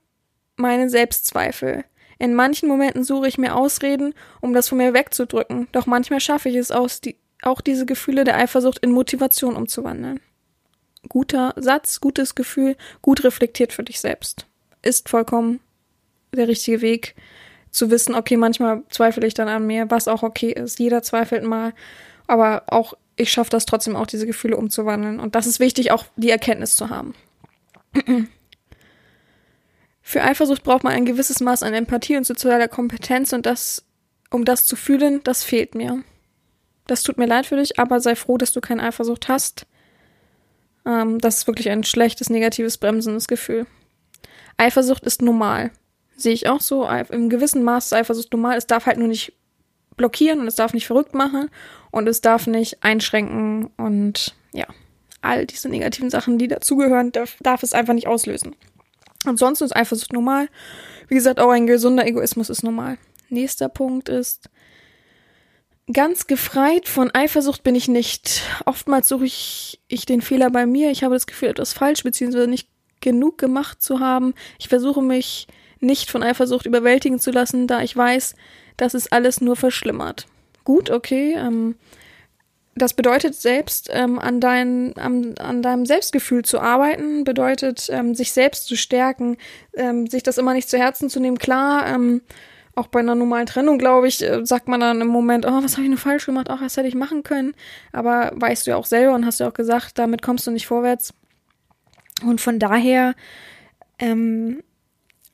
meine 0.56 0.88
Selbstzweifel. 0.88 1.84
In 2.18 2.34
manchen 2.34 2.68
Momenten 2.68 3.04
suche 3.04 3.28
ich 3.28 3.38
mir 3.38 3.54
Ausreden, 3.54 4.14
um 4.40 4.52
das 4.52 4.68
von 4.68 4.78
mir 4.78 4.92
wegzudrücken, 4.92 5.68
doch 5.72 5.86
manchmal 5.86 6.20
schaffe 6.20 6.48
ich 6.48 6.56
es 6.56 6.72
aus, 6.72 7.00
die, 7.00 7.16
auch 7.42 7.60
diese 7.60 7.86
Gefühle 7.86 8.24
der 8.24 8.36
Eifersucht 8.36 8.78
in 8.80 8.90
Motivation 8.90 9.54
umzuwandeln. 9.54 10.20
Guter 11.08 11.54
Satz, 11.56 12.00
gutes 12.00 12.34
Gefühl, 12.34 12.76
gut 13.02 13.22
reflektiert 13.22 13.72
für 13.72 13.84
dich 13.84 14.00
selbst. 14.00 14.46
Ist 14.82 15.08
vollkommen 15.08 15.60
der 16.32 16.48
richtige 16.48 16.80
Weg, 16.80 17.14
zu 17.70 17.90
wissen, 17.90 18.14
okay, 18.14 18.36
manchmal 18.36 18.82
zweifle 18.88 19.26
ich 19.26 19.34
dann 19.34 19.48
an 19.48 19.66
mir, 19.66 19.90
was 19.90 20.08
auch 20.08 20.22
okay 20.22 20.52
ist. 20.52 20.78
Jeder 20.78 21.02
zweifelt 21.02 21.44
mal, 21.44 21.74
aber 22.26 22.64
auch 22.66 22.94
ich 23.18 23.32
schaffe 23.32 23.50
das 23.50 23.66
trotzdem 23.66 23.96
auch, 23.96 24.06
diese 24.06 24.26
Gefühle 24.26 24.56
umzuwandeln. 24.56 25.20
Und 25.20 25.34
das 25.34 25.46
ist 25.46 25.60
wichtig, 25.60 25.90
auch 25.90 26.04
die 26.16 26.30
Erkenntnis 26.30 26.76
zu 26.76 26.88
haben. 26.88 27.14
Für 30.00 30.22
Eifersucht 30.22 30.62
braucht 30.62 30.84
man 30.84 30.94
ein 30.94 31.04
gewisses 31.04 31.40
Maß 31.40 31.62
an 31.62 31.74
Empathie 31.74 32.16
und 32.16 32.24
sozialer 32.24 32.68
Kompetenz 32.68 33.32
und 33.32 33.44
das, 33.44 33.84
um 34.30 34.44
das 34.44 34.64
zu 34.64 34.76
fühlen, 34.76 35.20
das 35.24 35.44
fehlt 35.44 35.74
mir. 35.74 36.02
Das 36.86 37.02
tut 37.02 37.18
mir 37.18 37.26
leid 37.26 37.44
für 37.44 37.56
dich, 37.56 37.78
aber 37.78 38.00
sei 38.00 38.16
froh, 38.16 38.38
dass 38.38 38.52
du 38.52 38.62
keine 38.62 38.84
Eifersucht 38.84 39.28
hast. 39.28 39.66
Ähm, 40.86 41.18
das 41.18 41.38
ist 41.38 41.46
wirklich 41.46 41.68
ein 41.68 41.84
schlechtes, 41.84 42.30
negatives, 42.30 42.78
bremsendes 42.78 43.28
Gefühl. 43.28 43.66
Eifersucht 44.56 45.04
ist 45.04 45.20
normal. 45.20 45.72
Sehe 46.16 46.32
ich 46.32 46.48
auch 46.48 46.62
so. 46.62 46.88
Im 46.88 47.28
gewissen 47.28 47.62
Maß 47.62 47.86
ist 47.86 47.92
Eifersucht 47.92 48.32
normal. 48.32 48.56
Es 48.56 48.66
darf 48.66 48.86
halt 48.86 48.96
nur 48.98 49.08
nicht 49.08 49.34
blockieren 49.96 50.40
und 50.40 50.46
es 50.46 50.54
darf 50.54 50.72
nicht 50.72 50.86
verrückt 50.86 51.14
machen 51.14 51.50
und 51.90 52.08
es 52.08 52.20
darf 52.20 52.46
nicht 52.46 52.82
einschränken 52.82 53.70
und 53.76 54.34
ja, 54.52 54.66
all 55.22 55.46
diese 55.46 55.68
negativen 55.68 56.10
Sachen, 56.10 56.38
die 56.38 56.48
dazugehören, 56.48 57.12
darf, 57.12 57.36
darf 57.40 57.62
es 57.62 57.72
einfach 57.72 57.94
nicht 57.94 58.06
auslösen. 58.06 58.54
Ansonsten 59.24 59.64
ist 59.64 59.76
Eifersucht 59.76 60.12
normal. 60.12 60.48
Wie 61.08 61.14
gesagt, 61.14 61.40
auch 61.40 61.50
ein 61.50 61.66
gesunder 61.66 62.06
Egoismus 62.06 62.50
ist 62.50 62.62
normal. 62.62 62.98
Nächster 63.28 63.68
Punkt 63.68 64.08
ist, 64.08 64.48
ganz 65.92 66.26
gefreit 66.26 66.88
von 66.88 67.14
Eifersucht 67.14 67.62
bin 67.62 67.74
ich 67.74 67.88
nicht. 67.88 68.42
Oftmals 68.64 69.08
suche 69.08 69.26
ich, 69.26 69.80
ich 69.88 70.06
den 70.06 70.22
Fehler 70.22 70.50
bei 70.50 70.66
mir. 70.66 70.90
Ich 70.90 71.02
habe 71.02 71.14
das 71.14 71.26
Gefühl, 71.26 71.48
etwas 71.48 71.72
falsch 71.72 72.02
bzw. 72.04 72.46
nicht 72.46 72.68
genug 73.00 73.38
gemacht 73.38 73.82
zu 73.82 74.00
haben. 74.00 74.34
Ich 74.58 74.68
versuche 74.68 75.02
mich 75.02 75.46
nicht 75.80 76.10
von 76.10 76.22
Eifersucht 76.22 76.66
überwältigen 76.66 77.18
zu 77.18 77.30
lassen, 77.30 77.66
da 77.66 77.82
ich 77.82 77.96
weiß, 77.96 78.34
dass 78.76 78.94
es 78.94 79.10
alles 79.10 79.40
nur 79.40 79.56
verschlimmert. 79.56 80.26
Gut, 80.68 80.90
okay. 80.90 81.34
Ähm, 81.34 81.76
das 82.74 82.92
bedeutet 82.92 83.34
selbst 83.34 83.88
ähm, 83.90 84.18
an, 84.18 84.38
dein, 84.38 84.94
an, 84.98 85.34
an 85.38 85.62
deinem 85.62 85.86
Selbstgefühl 85.86 86.44
zu 86.44 86.60
arbeiten, 86.60 87.24
bedeutet 87.24 87.88
ähm, 87.90 88.14
sich 88.14 88.32
selbst 88.32 88.66
zu 88.66 88.76
stärken, 88.76 89.38
ähm, 89.72 90.08
sich 90.08 90.22
das 90.22 90.36
immer 90.36 90.52
nicht 90.52 90.68
zu 90.68 90.76
Herzen 90.76 91.08
zu 91.08 91.20
nehmen. 91.20 91.38
Klar, 91.38 91.86
ähm, 91.86 92.20
auch 92.74 92.88
bei 92.88 93.00
einer 93.00 93.14
normalen 93.14 93.46
Trennung, 93.46 93.78
glaube 93.78 94.08
ich, 94.08 94.22
äh, 94.22 94.44
sagt 94.44 94.68
man 94.68 94.80
dann 94.80 95.00
im 95.00 95.08
Moment, 95.08 95.46
oh, 95.46 95.62
was 95.62 95.78
habe 95.78 95.84
ich 95.84 95.88
nur 95.88 95.96
falsch 95.96 96.26
gemacht, 96.26 96.48
ach, 96.50 96.60
was 96.60 96.76
hätte 96.76 96.86
ich 96.88 96.94
machen 96.94 97.22
können. 97.22 97.54
Aber 97.92 98.30
weißt 98.34 98.66
du 98.66 98.72
ja 98.72 98.76
auch 98.76 98.84
selber 98.84 99.14
und 99.14 99.24
hast 99.24 99.40
ja 99.40 99.48
auch 99.48 99.54
gesagt, 99.54 99.98
damit 99.98 100.20
kommst 100.20 100.46
du 100.46 100.50
nicht 100.50 100.66
vorwärts. 100.66 101.14
Und 102.26 102.42
von 102.42 102.58
daher 102.58 103.14
ähm, 103.98 104.62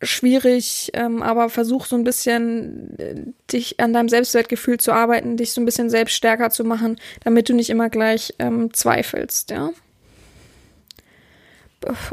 schwierig, 0.03 0.91
ähm, 0.95 1.23
aber 1.23 1.49
versuch 1.49 1.87
so 1.87 1.97
ein 1.97 2.05
bisschen 2.05 2.99
äh, 2.99 3.15
dich 3.53 3.81
an 3.81 3.93
deinem 3.93 4.09
Selbstwertgefühl 4.09 4.79
zu 4.79 4.93
arbeiten, 4.93 5.37
dich 5.37 5.53
so 5.53 5.61
ein 5.61 5.65
bisschen 5.65 5.91
selbst 5.91 6.15
stärker 6.15 6.51
zu 6.51 6.65
machen, 6.65 6.99
damit 7.23 7.49
du 7.49 7.55
nicht 7.55 7.71
immer 7.71 7.89
gleich 7.89 8.35
ähm, 8.39 8.73
zweifelst, 8.73 9.51
ja. 9.51 9.71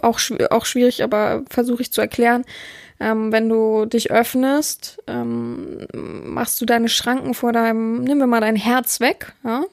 Auch, 0.02 0.20
auch 0.50 0.66
schwierig, 0.66 1.02
aber 1.02 1.44
versuche 1.50 1.82
ich 1.82 1.94
zu 1.94 2.02
erklären. 2.02 2.44
Ähm, 3.00 3.32
wenn 3.32 3.48
du 3.48 3.86
dich 3.86 4.12
öffnest, 4.12 5.02
ähm, 5.08 5.88
machst 5.94 6.60
du 6.60 6.66
deine 6.66 6.90
Schranken 6.90 7.34
vor 7.34 7.54
deinem, 7.54 8.04
nimm 8.04 8.18
wir 8.18 8.28
mal 8.28 8.42
dein 8.42 8.58
Herz 8.58 9.00
weg, 9.00 9.34
ja 9.46 9.64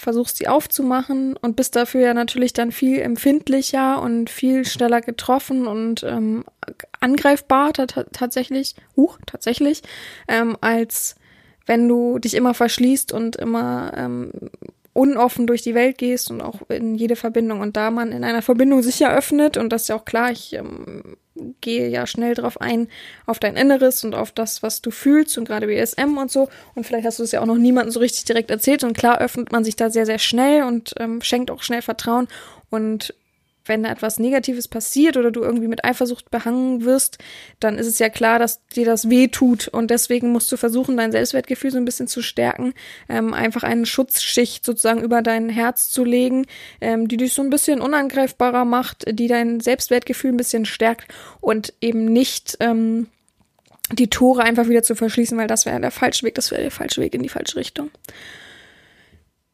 versuchst 0.00 0.38
sie 0.38 0.48
aufzumachen 0.48 1.36
und 1.36 1.56
bist 1.56 1.76
dafür 1.76 2.00
ja 2.00 2.14
natürlich 2.14 2.52
dann 2.52 2.72
viel 2.72 2.98
empfindlicher 3.00 4.00
und 4.00 4.30
viel 4.30 4.64
schneller 4.64 5.00
getroffen 5.00 5.66
und 5.66 6.02
ähm, 6.02 6.44
angreifbar 7.00 7.72
tatsächlich, 7.72 8.74
uh, 8.96 9.10
tatsächlich, 9.26 9.82
ähm, 10.28 10.56
als 10.60 11.16
wenn 11.66 11.86
du 11.86 12.18
dich 12.18 12.34
immer 12.34 12.54
verschließt 12.54 13.12
und 13.12 13.36
immer 13.36 13.92
ähm, 13.96 14.32
unoffen 14.92 15.46
durch 15.46 15.62
die 15.62 15.74
Welt 15.74 15.98
gehst 15.98 16.30
und 16.30 16.40
auch 16.40 16.68
in 16.68 16.94
jede 16.94 17.16
Verbindung. 17.16 17.60
Und 17.60 17.76
da 17.76 17.90
man 17.90 18.10
in 18.12 18.24
einer 18.24 18.42
Verbindung 18.42 18.82
sich 18.82 18.98
ja 18.98 19.14
öffnet, 19.14 19.56
und 19.56 19.70
das 19.70 19.82
ist 19.82 19.88
ja 19.88 19.96
auch 19.96 20.04
klar, 20.04 20.32
ich 20.32 20.54
ähm, 20.54 21.16
gehe 21.60 21.88
ja 21.88 22.06
schnell 22.06 22.34
drauf 22.34 22.60
ein, 22.60 22.88
auf 23.26 23.38
dein 23.38 23.56
Inneres 23.56 24.04
und 24.04 24.14
auf 24.14 24.32
das, 24.32 24.62
was 24.62 24.82
du 24.82 24.90
fühlst 24.90 25.38
und 25.38 25.44
gerade 25.44 25.66
BSM 25.66 26.16
und 26.18 26.30
so. 26.30 26.48
Und 26.74 26.84
vielleicht 26.84 27.06
hast 27.06 27.18
du 27.18 27.22
es 27.22 27.32
ja 27.32 27.40
auch 27.40 27.46
noch 27.46 27.56
niemandem 27.56 27.92
so 27.92 28.00
richtig 28.00 28.24
direkt 28.24 28.50
erzählt. 28.50 28.84
Und 28.84 28.96
klar 28.96 29.20
öffnet 29.20 29.52
man 29.52 29.64
sich 29.64 29.76
da 29.76 29.90
sehr, 29.90 30.06
sehr 30.06 30.18
schnell 30.18 30.64
und 30.64 30.94
ähm, 30.98 31.22
schenkt 31.22 31.50
auch 31.50 31.62
schnell 31.62 31.82
Vertrauen. 31.82 32.28
Und 32.70 33.14
wenn 33.70 33.84
da 33.84 33.90
etwas 33.90 34.18
Negatives 34.18 34.66
passiert 34.66 35.16
oder 35.16 35.30
du 35.30 35.42
irgendwie 35.42 35.68
mit 35.68 35.84
Eifersucht 35.84 36.30
behangen 36.30 36.84
wirst, 36.84 37.18
dann 37.60 37.78
ist 37.78 37.86
es 37.86 38.00
ja 38.00 38.08
klar, 38.08 38.40
dass 38.40 38.66
dir 38.66 38.84
das 38.84 39.08
weh 39.08 39.28
tut. 39.28 39.68
Und 39.68 39.92
deswegen 39.92 40.32
musst 40.32 40.50
du 40.50 40.56
versuchen, 40.56 40.96
dein 40.96 41.12
Selbstwertgefühl 41.12 41.70
so 41.70 41.78
ein 41.78 41.84
bisschen 41.84 42.08
zu 42.08 42.20
stärken, 42.20 42.74
ähm, 43.08 43.32
einfach 43.32 43.62
eine 43.62 43.86
Schutzschicht 43.86 44.64
sozusagen 44.64 45.02
über 45.02 45.22
dein 45.22 45.48
Herz 45.48 45.88
zu 45.88 46.04
legen, 46.04 46.46
ähm, 46.80 47.06
die 47.06 47.16
dich 47.16 47.32
so 47.32 47.42
ein 47.42 47.50
bisschen 47.50 47.80
unangreifbarer 47.80 48.64
macht, 48.64 49.04
die 49.08 49.28
dein 49.28 49.60
Selbstwertgefühl 49.60 50.32
ein 50.32 50.36
bisschen 50.36 50.66
stärkt 50.66 51.06
und 51.40 51.72
eben 51.80 52.06
nicht 52.06 52.56
ähm, 52.58 53.06
die 53.92 54.10
Tore 54.10 54.42
einfach 54.42 54.68
wieder 54.68 54.82
zu 54.82 54.96
verschließen, 54.96 55.38
weil 55.38 55.46
das 55.46 55.64
wäre 55.64 55.80
der 55.80 55.92
falsche 55.92 56.26
Weg, 56.26 56.34
das 56.34 56.50
wäre 56.50 56.62
der 56.62 56.70
falsche 56.72 57.00
Weg 57.00 57.14
in 57.14 57.22
die 57.22 57.28
falsche 57.28 57.56
Richtung. 57.56 57.90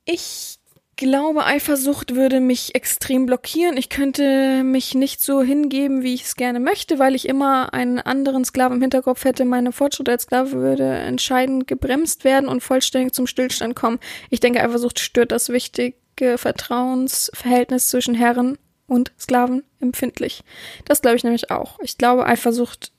Ich 0.07 0.59
glaube, 0.97 1.44
Eifersucht 1.44 2.14
würde 2.14 2.40
mich 2.40 2.74
extrem 2.74 3.27
blockieren. 3.27 3.77
Ich 3.77 3.89
könnte 3.89 4.64
mich 4.64 4.94
nicht 4.94 5.20
so 5.20 5.43
hingeben, 5.43 6.02
wie 6.02 6.14
ich 6.14 6.23
es 6.23 6.36
gerne 6.36 6.60
möchte, 6.60 6.98
weil 6.98 7.14
ich 7.14 7.28
immer 7.28 7.74
einen 7.74 7.98
anderen 7.98 8.44
Sklaven 8.44 8.77
im 8.77 8.82
Hinterkopf 8.82 9.24
hätte. 9.24 9.44
Meine 9.44 9.73
Fortschritte 9.73 10.12
als 10.12 10.24
Sklave 10.24 10.52
würde 10.52 10.85
entscheidend 10.85 11.66
gebremst 11.66 12.24
werden 12.24 12.48
und 12.48 12.62
vollständig 12.62 13.14
zum 13.14 13.27
Stillstand 13.27 13.77
kommen. 13.77 13.98
Ich 14.31 14.40
denke, 14.40 14.62
Eifersucht 14.62 14.98
stört 14.98 15.32
das 15.32 15.51
wichtige 15.51 15.94
Vertrauensverhältnis 16.36 17.89
zwischen 17.89 18.14
Herren 18.14 18.59
und 18.86 19.12
Sklaven 19.18 19.64
empfindlich. 19.81 20.44
Das 20.85 21.02
glaube 21.02 21.16
ich 21.16 21.24
nämlich 21.24 21.51
auch. 21.51 21.78
Ich 21.81 21.98
glaube, 21.98 22.27
Eifersucht 22.27 22.93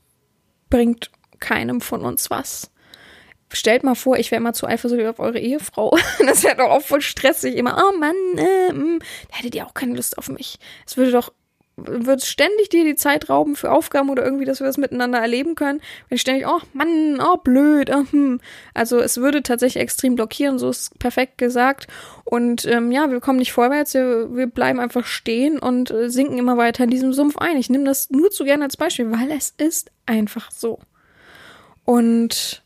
bringt 0.69 1.11
keinem 1.39 1.81
von 1.81 2.03
uns 2.03 2.29
was 2.29 2.71
stellt 3.51 3.83
mal 3.83 3.95
vor, 3.95 4.17
ich 4.17 4.31
wäre 4.31 4.41
immer 4.41 4.53
zu 4.53 4.67
eifersüchtig 4.67 5.07
auf 5.07 5.19
eure 5.19 5.39
Ehefrau. 5.39 5.97
Das 6.25 6.43
wäre 6.43 6.57
doch 6.57 6.69
auch 6.69 6.81
voll 6.81 7.01
stressig. 7.01 7.55
Immer, 7.55 7.77
oh 7.77 7.97
Mann, 7.97 8.15
äh, 8.37 8.73
mh. 8.73 8.99
da 9.29 9.37
hättet 9.37 9.55
ihr 9.55 9.65
auch 9.65 9.73
keine 9.73 9.95
Lust 9.95 10.17
auf 10.17 10.29
mich. 10.29 10.59
Es 10.85 10.97
würde 10.97 11.11
doch, 11.11 11.31
würde 11.77 12.25
ständig 12.25 12.69
dir 12.69 12.83
die 12.83 12.95
Zeit 12.95 13.29
rauben 13.29 13.55
für 13.55 13.71
Aufgaben 13.71 14.09
oder 14.09 14.25
irgendwie, 14.25 14.45
dass 14.45 14.59
wir 14.59 14.67
das 14.67 14.77
miteinander 14.77 15.19
erleben 15.19 15.55
können. 15.55 15.79
Wenn 16.09 16.15
ich 16.15 16.21
ständig, 16.21 16.47
oh 16.47 16.59
Mann, 16.73 17.21
oh 17.21 17.37
blöd, 17.37 17.89
oh, 17.93 18.03
hm. 18.11 18.41
Also 18.73 18.99
es 18.99 19.17
würde 19.17 19.43
tatsächlich 19.43 19.81
extrem 19.81 20.15
blockieren, 20.15 20.59
so 20.59 20.69
ist 20.69 20.97
perfekt 20.99 21.37
gesagt. 21.37 21.87
Und 22.25 22.65
ähm, 22.65 22.91
ja, 22.91 23.09
wir 23.09 23.21
kommen 23.21 23.39
nicht 23.39 23.53
vorwärts, 23.53 23.93
wir, 23.93 24.35
wir 24.35 24.47
bleiben 24.47 24.79
einfach 24.79 25.05
stehen 25.05 25.59
und 25.59 25.91
äh, 25.91 26.09
sinken 26.09 26.37
immer 26.37 26.57
weiter 26.57 26.83
in 26.83 26.89
diesem 26.89 27.13
Sumpf 27.13 27.37
ein. 27.37 27.57
Ich 27.57 27.69
nehme 27.69 27.85
das 27.85 28.09
nur 28.09 28.31
zu 28.31 28.43
gerne 28.43 28.65
als 28.65 28.75
Beispiel, 28.75 29.11
weil 29.11 29.31
es 29.31 29.53
ist 29.57 29.91
einfach 30.05 30.51
so. 30.51 30.79
Und 31.85 32.63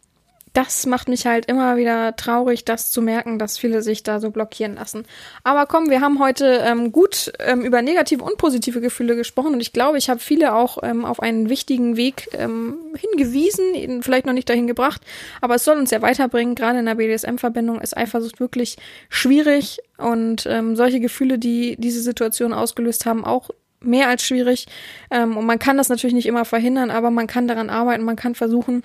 das 0.54 0.86
macht 0.86 1.08
mich 1.08 1.26
halt 1.26 1.46
immer 1.46 1.78
wieder 1.78 2.16
traurig, 2.16 2.66
das 2.66 2.92
zu 2.92 3.02
merken, 3.02 3.40
dass 3.40 3.58
viele 3.58 3.82
sich 3.82 4.04
da 4.04 4.20
so 4.20 4.32
blockieren 4.32 4.76
lassen. 4.76 5.06
Aber 5.44 5.66
komm, 5.66 5.90
wir 5.90 6.02
haben 6.02 6.20
heute 6.20 6.62
ähm, 6.66 6.92
gut 6.92 7.32
ähm, 7.40 7.62
über 7.62 7.82
negative 7.82 8.24
und 8.24 8.38
positive 8.38 8.82
Gefühle 8.82 9.16
gesprochen 9.16 9.54
und 9.54 9.62
ich 9.62 9.72
glaube, 9.72 9.98
ich 9.98 10.10
habe 10.10 10.20
viele 10.20 10.54
auch 10.54 10.80
ähm, 10.84 11.06
auf 11.06 11.22
einen 11.22 11.50
wichtigen 11.50 11.96
Weg 11.96 12.30
ähm, 12.34 12.78
hingewiesen, 12.96 14.02
vielleicht 14.02 14.26
noch 14.26 14.34
nicht 14.34 14.50
dahin 14.50 14.68
gebracht, 14.68 15.02
aber 15.40 15.56
es 15.56 15.64
soll 15.64 15.78
uns 15.78 15.92
ja 15.92 16.02
weiterbringen. 16.02 16.56
Gerade 16.56 16.80
in 16.80 16.86
der 16.86 16.96
BDSM-Verbindung 16.96 17.80
ist 17.80 17.96
Eifersucht 17.96 18.40
wirklich 18.40 18.78
schwierig 19.10 19.80
und 19.98 20.46
ähm, 20.48 20.76
solche 20.76 21.00
Gefühle, 21.00 21.40
die 21.40 21.78
diese 21.78 22.02
Situation 22.02 22.54
ausgelöst 22.54 23.06
haben, 23.06 23.24
auch 23.24 23.52
mehr 23.82 24.08
als 24.08 24.24
schwierig. 24.24 24.68
Ähm, 25.10 25.38
und 25.38 25.46
man 25.46 25.60
kann 25.60 25.78
das 25.78 25.90
natürlich 25.90 26.14
nicht 26.14 26.28
immer 26.28 26.46
verhindern, 26.46 26.92
aber 26.92 27.10
man 27.10 27.28
kann 27.28 27.48
daran 27.48 27.70
arbeiten, 27.70 28.04
man 28.04 28.16
kann 28.16 28.36
versuchen, 28.36 28.84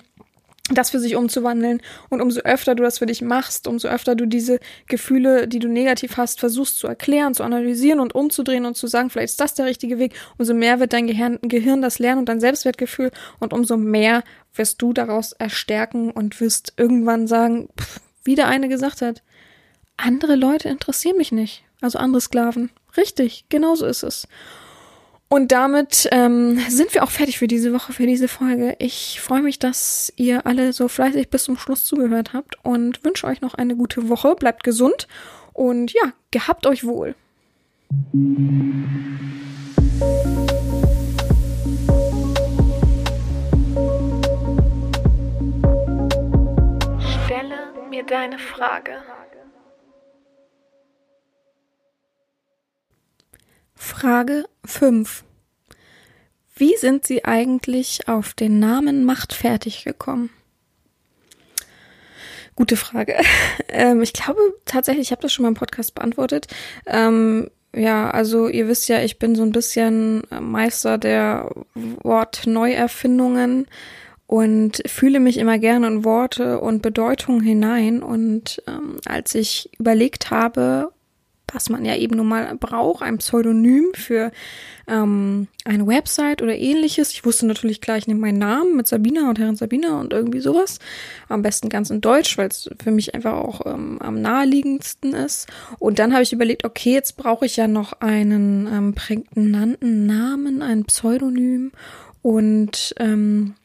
das 0.69 0.89
für 0.89 0.99
sich 0.99 1.15
umzuwandeln. 1.15 1.81
Und 2.09 2.21
umso 2.21 2.41
öfter 2.41 2.75
du 2.75 2.83
das 2.83 2.99
für 2.99 3.05
dich 3.05 3.21
machst, 3.21 3.67
umso 3.67 3.87
öfter 3.87 4.15
du 4.15 4.25
diese 4.25 4.59
Gefühle, 4.87 5.47
die 5.47 5.59
du 5.59 5.67
negativ 5.67 6.17
hast, 6.17 6.39
versuchst 6.39 6.77
zu 6.77 6.87
erklären, 6.87 7.33
zu 7.33 7.43
analysieren 7.43 7.99
und 7.99 8.15
umzudrehen 8.15 8.65
und 8.65 8.75
zu 8.75 8.87
sagen, 8.87 9.09
vielleicht 9.09 9.31
ist 9.31 9.39
das 9.39 9.53
der 9.53 9.65
richtige 9.65 9.99
Weg, 9.99 10.13
umso 10.37 10.53
mehr 10.53 10.79
wird 10.79 10.93
dein 10.93 11.07
Gehirn, 11.07 11.39
Gehirn 11.41 11.81
das 11.81 11.99
lernen 11.99 12.19
und 12.19 12.29
dein 12.29 12.39
Selbstwertgefühl 12.39 13.11
und 13.39 13.53
umso 13.53 13.77
mehr 13.77 14.23
wirst 14.55 14.81
du 14.81 14.93
daraus 14.93 15.33
erstärken 15.33 16.11
und 16.11 16.39
wirst 16.41 16.73
irgendwann 16.77 17.27
sagen, 17.27 17.69
pff, 17.79 18.01
wie 18.23 18.35
der 18.35 18.47
eine 18.47 18.67
gesagt 18.67 19.01
hat, 19.01 19.23
andere 19.95 20.35
Leute 20.35 20.69
interessieren 20.69 21.17
mich 21.17 21.31
nicht. 21.31 21.63
Also 21.81 21.99
andere 21.99 22.21
Sklaven. 22.21 22.69
Richtig, 22.95 23.45
genauso 23.49 23.85
ist 23.85 24.03
es. 24.03 24.27
Und 25.29 25.51
damit 25.51 26.07
ähm, 26.11 26.57
sind 26.69 26.93
wir 26.93 27.03
auch 27.03 27.11
fertig 27.11 27.37
für 27.37 27.47
diese 27.47 27.73
Woche, 27.73 27.91
für 27.91 28.07
diese 28.07 28.29
Folge. 28.29 28.75
Ich 28.79 29.19
freue 29.19 29.41
mich, 29.41 29.59
dass 29.59 30.13
ihr 30.15 30.45
alle 30.45 30.71
so 30.71 30.87
fleißig 30.87 31.29
bis 31.29 31.43
zum 31.43 31.57
Schluss 31.57 31.83
zugehört 31.83 32.31
habt 32.31 32.55
und 32.63 33.03
wünsche 33.03 33.27
euch 33.27 33.41
noch 33.41 33.53
eine 33.53 33.75
gute 33.75 34.07
Woche. 34.07 34.35
Bleibt 34.35 34.63
gesund 34.63 35.07
und 35.51 35.91
ja, 35.91 36.13
gehabt 36.31 36.65
euch 36.65 36.85
wohl. 36.85 37.13
Stelle 47.25 47.73
mir 47.89 48.03
deine 48.03 48.39
Frage. 48.39 49.01
Frage 53.99 54.45
5. 54.63 55.23
Wie 56.55 56.77
sind 56.77 57.07
Sie 57.07 57.25
eigentlich 57.25 58.07
auf 58.07 58.35
den 58.35 58.59
Namen 58.59 59.05
Machtfertig 59.05 59.85
gekommen? 59.85 60.29
Gute 62.55 62.77
Frage. 62.77 63.15
ähm, 63.69 64.03
ich 64.03 64.13
glaube 64.13 64.39
tatsächlich, 64.65 65.07
ich 65.07 65.11
habe 65.11 65.23
das 65.23 65.33
schon 65.33 65.41
mal 65.41 65.49
im 65.49 65.55
Podcast 65.55 65.95
beantwortet. 65.95 66.45
Ähm, 66.85 67.49
ja, 67.75 68.11
also 68.11 68.47
ihr 68.47 68.67
wisst 68.67 68.87
ja, 68.87 69.01
ich 69.01 69.17
bin 69.17 69.33
so 69.33 69.41
ein 69.41 69.51
bisschen 69.51 70.21
Meister 70.29 70.99
der 70.99 71.49
Wortneuerfindungen 71.73 73.65
und 74.27 74.83
fühle 74.85 75.19
mich 75.19 75.37
immer 75.39 75.57
gerne 75.57 75.87
in 75.87 76.05
Worte 76.05 76.59
und 76.59 76.83
Bedeutung 76.83 77.41
hinein. 77.41 78.03
Und 78.03 78.61
ähm, 78.67 78.97
als 79.05 79.33
ich 79.33 79.71
überlegt 79.79 80.29
habe, 80.29 80.91
was 81.53 81.69
man 81.69 81.85
ja 81.85 81.95
eben 81.95 82.17
nun 82.17 82.27
mal 82.27 82.55
braucht, 82.55 83.01
ein 83.01 83.17
Pseudonym 83.19 83.85
für 83.93 84.31
ähm, 84.87 85.47
eine 85.65 85.87
Website 85.87 86.41
oder 86.41 86.55
ähnliches. 86.55 87.11
Ich 87.11 87.25
wusste 87.25 87.45
natürlich 87.45 87.81
gleich, 87.81 87.99
ich 87.99 88.07
nehme 88.07 88.19
meinen 88.19 88.39
Namen 88.39 88.75
mit 88.75 88.87
Sabina 88.87 89.29
und 89.29 89.39
Herrin 89.39 89.55
Sabina 89.55 89.99
und 89.99 90.13
irgendwie 90.13 90.39
sowas. 90.39 90.79
Am 91.29 91.41
besten 91.41 91.69
ganz 91.69 91.89
in 91.89 92.01
Deutsch, 92.01 92.37
weil 92.37 92.49
es 92.49 92.69
für 92.81 92.91
mich 92.91 93.15
einfach 93.15 93.33
auch 93.33 93.65
ähm, 93.65 93.99
am 94.01 94.21
naheliegendsten 94.21 95.13
ist. 95.13 95.47
Und 95.79 95.99
dann 95.99 96.13
habe 96.13 96.23
ich 96.23 96.33
überlegt, 96.33 96.65
okay, 96.65 96.93
jetzt 96.93 97.17
brauche 97.17 97.45
ich 97.45 97.55
ja 97.55 97.67
noch 97.67 97.93
einen 98.01 98.67
ähm, 98.67 98.93
prägnanten 98.93 100.05
Namen, 100.05 100.61
ein 100.61 100.85
Pseudonym 100.85 101.71
und 102.21 102.93
ähm, 102.99 103.55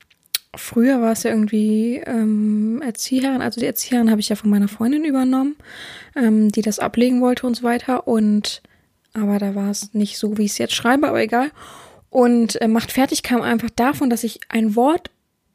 früher 0.56 1.00
war 1.00 1.12
es 1.12 1.22
ja 1.22 1.30
irgendwie 1.30 2.02
ähm, 2.04 2.82
Erzieherin, 2.84 3.42
also 3.42 3.60
die 3.60 3.66
Erzieherin 3.66 4.10
habe 4.10 4.20
ich 4.20 4.28
ja 4.28 4.36
von 4.36 4.50
meiner 4.50 4.68
Freundin 4.68 5.04
übernommen, 5.04 5.56
ähm, 6.14 6.50
die 6.50 6.62
das 6.62 6.78
ablegen 6.78 7.20
wollte 7.20 7.46
und 7.46 7.56
so 7.56 7.62
weiter. 7.62 8.06
Und 8.06 8.62
aber 9.14 9.38
da 9.38 9.54
war 9.54 9.70
es 9.70 9.94
nicht 9.94 10.18
so, 10.18 10.38
wie 10.38 10.44
ich 10.44 10.52
es 10.52 10.58
jetzt 10.58 10.74
schreibe, 10.74 11.08
aber 11.08 11.20
egal. 11.20 11.50
Und 12.10 12.60
äh, 12.60 12.68
macht 12.68 12.92
fertig 12.92 13.22
kam 13.22 13.40
einfach 13.40 13.70
davon, 13.70 14.10
dass 14.10 14.24
ich 14.24 14.40
ein 14.48 14.76
Wort 14.76 15.10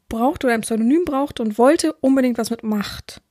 brauchte 0.10 0.48
oder 0.48 0.56
ein 0.56 0.62
Pseudonym 0.62 1.06
brauchte 1.06 1.44
und 1.44 1.58
wollte 1.58 1.94
unbedingt 1.94 2.38
was 2.38 2.50
mit 2.50 2.64
Macht. 2.64 3.22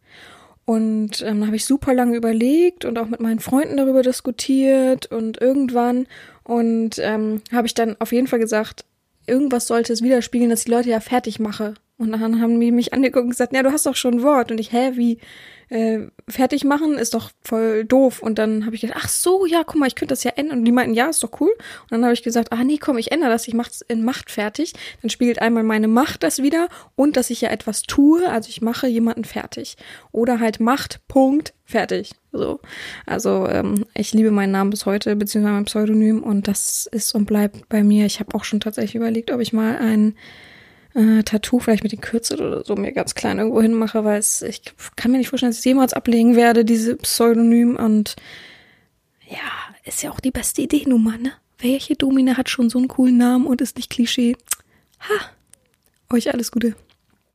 Und 0.65 1.23
ähm, 1.23 1.41
da 1.41 1.47
habe 1.47 1.57
ich 1.57 1.65
super 1.65 1.95
lange 1.95 2.17
überlegt 2.17 2.85
und 2.85 2.99
auch 2.99 3.07
mit 3.07 3.21
meinen 3.21 3.39
Freunden 3.39 3.77
darüber 3.77 4.03
diskutiert 4.03 5.07
und 5.07 5.41
irgendwann 5.41 6.07
und 6.43 6.99
ähm, 6.99 7.41
habe 7.53 7.67
ich 7.69 7.75
dann 7.75 7.97
auf 8.01 8.13
jeden 8.13 8.27
Fall 8.27 8.41
gesagt, 8.41 8.85
irgendwas 9.27 9.67
sollte 9.67 9.93
es 9.93 10.03
widerspiegeln, 10.03 10.51
dass 10.51 10.61
ich 10.61 10.65
die 10.67 10.73
Leute 10.73 10.91
ja 10.91 11.01
fertig 11.01 11.39
mache. 11.39 11.75
Und 11.99 12.13
dann 12.13 12.41
haben 12.41 12.61
die 12.61 12.73
mich 12.73 12.93
angeguckt 12.93 13.25
und 13.25 13.31
gesagt, 13.31 13.55
ja, 13.55 13.63
du 13.63 13.73
hast 13.73 13.87
doch 13.87 13.97
schon 13.97 14.15
ein 14.15 14.23
Wort. 14.23 14.51
Und 14.51 14.59
ich, 14.59 14.73
hä, 14.73 14.93
wie? 14.95 15.19
Äh, 15.69 16.09
fertig 16.29 16.65
machen 16.65 16.97
ist 16.97 17.15
doch 17.15 17.31
voll 17.43 17.85
doof. 17.85 18.23
Und 18.23 18.39
dann 18.39 18.67
habe 18.67 18.75
ich 18.75 18.83
gedacht, 18.83 19.01
ach 19.03 19.09
so, 19.09 19.47
ja, 19.47 19.65
guck 19.65 19.77
mal, 19.77 19.87
ich 19.87 19.95
könnte 19.95 20.13
das 20.13 20.25
ja 20.25 20.33
ändern. 20.37 20.59
Und 20.59 20.65
die 20.65 20.73
meinten, 20.73 20.95
ja, 20.95 21.09
ist 21.09 21.23
doch 21.23 21.41
cool. 21.41 21.51
Und 21.51 21.91
dann 21.91 22.05
habe 22.05 22.15
ich 22.15 22.23
gesagt, 22.23 22.53
ah 22.53 22.63
nee, 22.65 22.79
komm, 22.79 22.99
ich 22.99 23.13
ändere 23.13 23.31
das, 23.31 23.49
ich 23.49 23.55
mach's 23.55 23.81
in 23.83 24.05
Macht 24.05 24.31
fertig. 24.31 24.75
Dann 25.03 25.11
spiegelt 25.11 25.41
einmal 25.41 25.65
meine 25.65 25.89
Macht 25.89 26.23
das 26.23 26.43
wieder 26.43 26.69
und 26.95 27.17
dass 27.17 27.31
ich 27.31 27.41
ja 27.41 27.51
etwas 27.51 27.83
tue, 27.83 28.29
also 28.29 28.49
ich 28.49 28.63
mache 28.63 28.87
jemanden 28.87 29.25
fertig. 29.25 29.77
Oder 30.13 30.41
halt 30.41 30.61
Macht, 30.61 31.01
Punkt, 31.09 31.55
fertig. 31.65 32.13
So. 32.33 32.61
Also 33.07 33.49
ähm, 33.49 33.87
ich 33.95 34.13
liebe 34.13 34.31
meinen 34.31 34.53
Namen 34.53 34.71
bis 34.71 34.87
heute, 34.87 35.17
beziehungsweise 35.17 35.55
mein 35.55 35.65
Pseudonym 35.65 36.23
und 36.23 36.49
das 36.49 36.87
ist 36.91 37.15
und 37.15 37.27
bleibt 37.27 37.69
bei 37.69 37.83
mir. 37.83 38.07
Ich 38.07 38.21
habe 38.21 38.35
auch 38.35 38.45
schon 38.45 38.61
tatsächlich 38.61 38.95
überlegt, 38.95 39.31
ob 39.31 39.41
ich 39.41 39.53
mal 39.53 39.77
ein 39.79 40.15
äh, 40.97 41.23
Tattoo 41.23 41.59
vielleicht 41.59 41.83
mit 41.83 41.93
den 41.93 42.01
Kürzel 42.01 42.41
oder 42.41 42.65
so 42.65 42.75
mir 42.75 42.93
ganz 42.93 43.15
klein 43.15 43.39
irgendwo 43.39 43.61
hinmache, 43.61 44.05
weil 44.05 44.19
es, 44.19 44.43
ich 44.43 44.63
kann 44.97 45.13
mir 45.13 45.19
nicht 45.19 45.29
vorstellen, 45.29 45.51
dass 45.51 45.59
ich 45.59 45.61
es 45.61 45.67
jemals 45.67 45.93
ablegen 45.93 46.37
werde, 46.37 46.65
diese 46.65 46.97
Pseudonym 46.97 47.77
und 47.77 48.17
ja, 49.29 49.39
ist 49.85 50.03
ja 50.03 50.11
auch 50.11 50.21
die 50.21 50.31
beste 50.31 50.63
Idee 50.63 50.85
Nummer, 50.87 51.19
ne? 51.19 51.33
Welche 51.59 51.97
Domine 51.97 52.37
hat 52.37 52.51
schon 52.51 52.69
so 52.71 52.79
einen 52.79 52.89
coolen 52.89 53.17
Namen 53.17 53.47
und 53.47 53.61
ist 53.61 53.77
nicht 53.77 53.91
Klischee? 53.91 54.37
Ha! 55.01 55.31
Euch 56.13 56.33
alles 56.33 56.53
Gute. 56.53 56.77